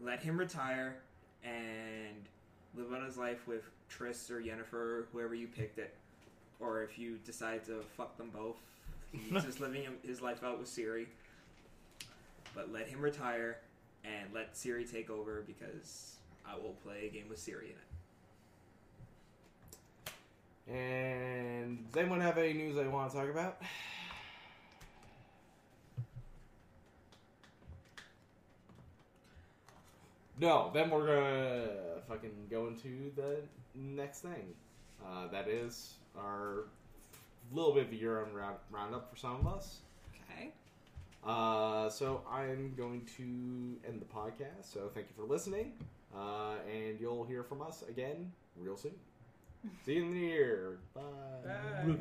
Let 0.00 0.20
him 0.20 0.38
retire 0.38 0.96
and 1.44 2.16
live 2.76 2.92
out 2.92 3.04
his 3.04 3.16
life 3.16 3.46
with 3.46 3.62
Triss 3.90 4.30
or 4.30 4.40
Yennefer, 4.40 5.04
whoever 5.12 5.34
you 5.34 5.46
picked 5.46 5.78
it. 5.78 5.94
Or 6.60 6.82
if 6.82 6.98
you 6.98 7.18
decide 7.24 7.64
to 7.66 7.82
fuck 7.96 8.16
them 8.16 8.30
both, 8.30 8.56
he's 9.12 9.44
just 9.44 9.60
living 9.60 9.84
his 10.02 10.20
life 10.20 10.42
out 10.42 10.58
with 10.58 10.68
Ciri. 10.68 11.06
But 12.54 12.72
let 12.72 12.88
him 12.88 13.00
retire 13.00 13.58
and 14.04 14.32
let 14.32 14.54
Ciri 14.54 14.90
take 14.90 15.10
over 15.10 15.42
because 15.46 16.16
I 16.46 16.54
will 16.56 16.74
play 16.84 17.06
a 17.06 17.10
game 17.10 17.28
with 17.28 17.38
Ciri 17.38 17.64
in 17.64 17.70
it. 17.70 17.86
And 20.68 21.86
does 21.86 21.96
anyone 21.96 22.20
have 22.20 22.38
any 22.38 22.54
news 22.54 22.74
they 22.76 22.88
want 22.88 23.10
to 23.12 23.16
talk 23.16 23.30
about? 23.30 23.60
No, 30.38 30.70
then 30.74 30.90
we're 30.90 31.06
gonna 31.06 31.68
fucking 32.08 32.48
go 32.50 32.66
into 32.66 33.10
the 33.16 33.38
next 33.74 34.20
thing. 34.20 34.54
Uh, 35.04 35.28
that 35.28 35.48
is 35.48 35.94
our 36.18 36.64
little 37.52 37.72
bit 37.72 37.86
of 37.86 37.92
a 37.92 37.96
year-end 37.96 38.34
round, 38.34 38.56
roundup 38.70 39.10
for 39.10 39.16
some 39.16 39.36
of 39.36 39.46
us. 39.46 39.78
Okay. 40.30 40.50
Uh, 41.24 41.88
so 41.88 42.22
I'm 42.30 42.74
going 42.76 43.02
to 43.16 43.22
end 43.88 44.00
the 44.00 44.14
podcast. 44.14 44.72
So 44.72 44.90
thank 44.94 45.06
you 45.08 45.14
for 45.16 45.30
listening, 45.30 45.72
uh, 46.14 46.56
and 46.70 47.00
you'll 47.00 47.24
hear 47.24 47.42
from 47.42 47.62
us 47.62 47.82
again 47.88 48.32
real 48.56 48.76
soon. 48.76 48.94
See 49.86 49.94
you 49.94 50.04
in 50.04 50.12
the 50.12 50.18
year. 50.18 50.78
Bye. 50.94 51.02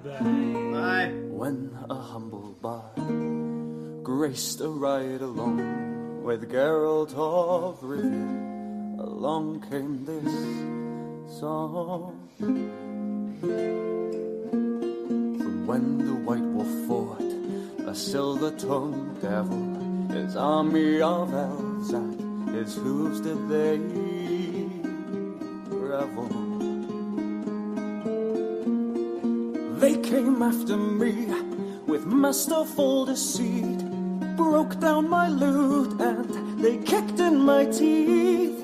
Bye. 0.03 1.11
When 1.29 1.77
a 1.89 1.95
humble 1.95 2.55
bard 2.61 4.03
graced 4.03 4.61
a 4.61 4.69
ride 4.69 5.21
along 5.21 6.04
with 6.25 6.51
Geralt 6.51 7.13
of 7.13 7.79
Rivia, 7.81 8.99
along 8.99 9.61
came 9.69 10.03
this 10.05 11.39
song. 11.39 12.19
From 15.37 15.67
when 15.67 15.99
the 15.99 16.15
White 16.15 16.41
Wolf 16.41 16.87
fought 16.87 17.21
a 17.87 17.93
silver-tongued 17.93 19.21
devil, 19.21 19.63
his 20.15 20.35
army 20.35 20.99
of 20.99 21.31
elves 21.31 21.93
at 21.93 22.19
his 22.55 22.73
hooves 22.73 23.21
did 23.21 23.47
they 23.47 23.77
revel. 25.69 26.27
They 29.77 29.97
came 30.01 30.41
after 30.41 30.75
me 30.75 31.27
with 31.85 32.07
masterful 32.07 33.05
deceit, 33.05 33.74
broke 34.35 34.79
down 34.79 35.09
my 35.09 35.29
lute 35.29 35.99
and 35.99 36.59
they 36.61 36.77
kicked 36.77 37.19
in 37.19 37.39
my 37.39 37.65
teeth, 37.65 38.63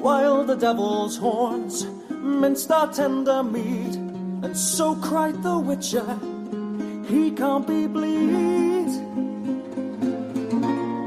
while 0.00 0.44
the 0.44 0.56
devil's 0.56 1.16
horns 1.16 1.86
minced 2.10 2.70
our 2.70 2.92
tender 2.92 3.42
meat, 3.42 3.94
and 4.44 4.56
so 4.56 4.94
cried 4.96 5.42
the 5.42 5.58
witcher, 5.58 6.18
he 7.08 7.30
can't 7.30 7.66
be 7.66 7.86
bleed. 7.86 8.86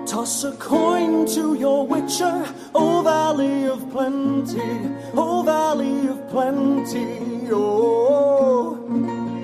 Toss 0.07 0.43
a 0.43 0.51
coin 0.53 1.25
to 1.27 1.53
your 1.53 1.85
witcher, 1.85 2.45
O 2.73 3.01
Valley 3.03 3.65
of 3.65 3.89
Plenty, 3.91 4.81
O 5.13 5.43
Valley 5.43 6.07
of 6.07 6.29
Plenty, 6.29 7.47
oh. 7.51 8.77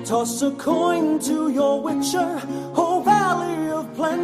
Toss 0.04 0.42
a 0.42 0.50
coin 0.52 1.18
to 1.20 1.48
your 1.50 1.80
witcher, 1.80 2.40
At 4.06 4.14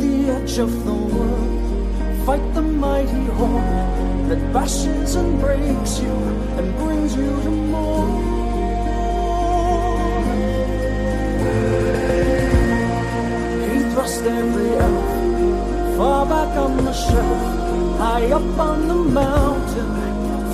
the 0.00 0.14
edge 0.36 0.56
of 0.58 0.72
the 0.86 0.94
world, 0.94 2.24
fight 2.24 2.54
the 2.54 2.62
mighty 2.62 3.24
horn 3.36 4.28
that 4.30 4.52
bashes 4.54 5.16
and 5.16 5.38
breaks 5.38 6.00
you 6.00 6.16
and 6.56 6.74
brings 6.78 7.14
you 7.14 7.30
to 7.42 7.50
more. 7.50 8.08
He 13.68 13.78
thrust 13.92 14.22
every 14.24 14.70
elf 14.86 15.96
far 15.98 16.24
back 16.24 16.56
on 16.56 16.84
the 16.86 16.92
shelf, 16.94 17.98
high 17.98 18.32
up 18.32 18.58
on 18.58 18.88
the 18.88 18.94
mountain 18.94 20.09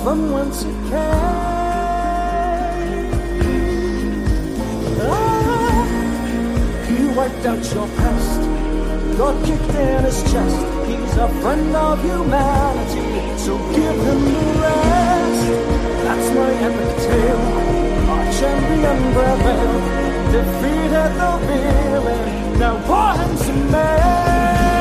from 0.07 0.31
whence 0.31 0.63
it 0.63 0.77
came. 0.89 1.97
Ah, 5.01 5.83
he 6.87 6.97
wiped 7.17 7.45
out 7.45 7.63
your 7.73 7.89
past, 7.97 8.41
got 9.17 9.35
kicked 9.45 9.75
in 9.85 10.03
his 10.05 10.19
chest. 10.31 10.59
He's 10.87 11.15
a 11.25 11.27
friend 11.41 11.75
of 11.75 12.01
humanity, 12.01 13.03
so 13.43 13.57
give 13.75 13.99
him 14.07 14.21
the 14.35 14.45
rest. 14.63 15.43
That's 16.05 16.27
my 16.37 16.51
epic 16.67 16.91
tale. 17.05 17.45
Our 18.11 18.25
champion 18.39 18.99
prevailed, 19.15 19.85
defeated 20.35 21.11
the 21.21 21.31
villain. 21.47 22.59
Now 22.61 22.75
pour 22.87 23.11
him 23.19 23.33
some 23.45 23.75
ale. 23.75 24.76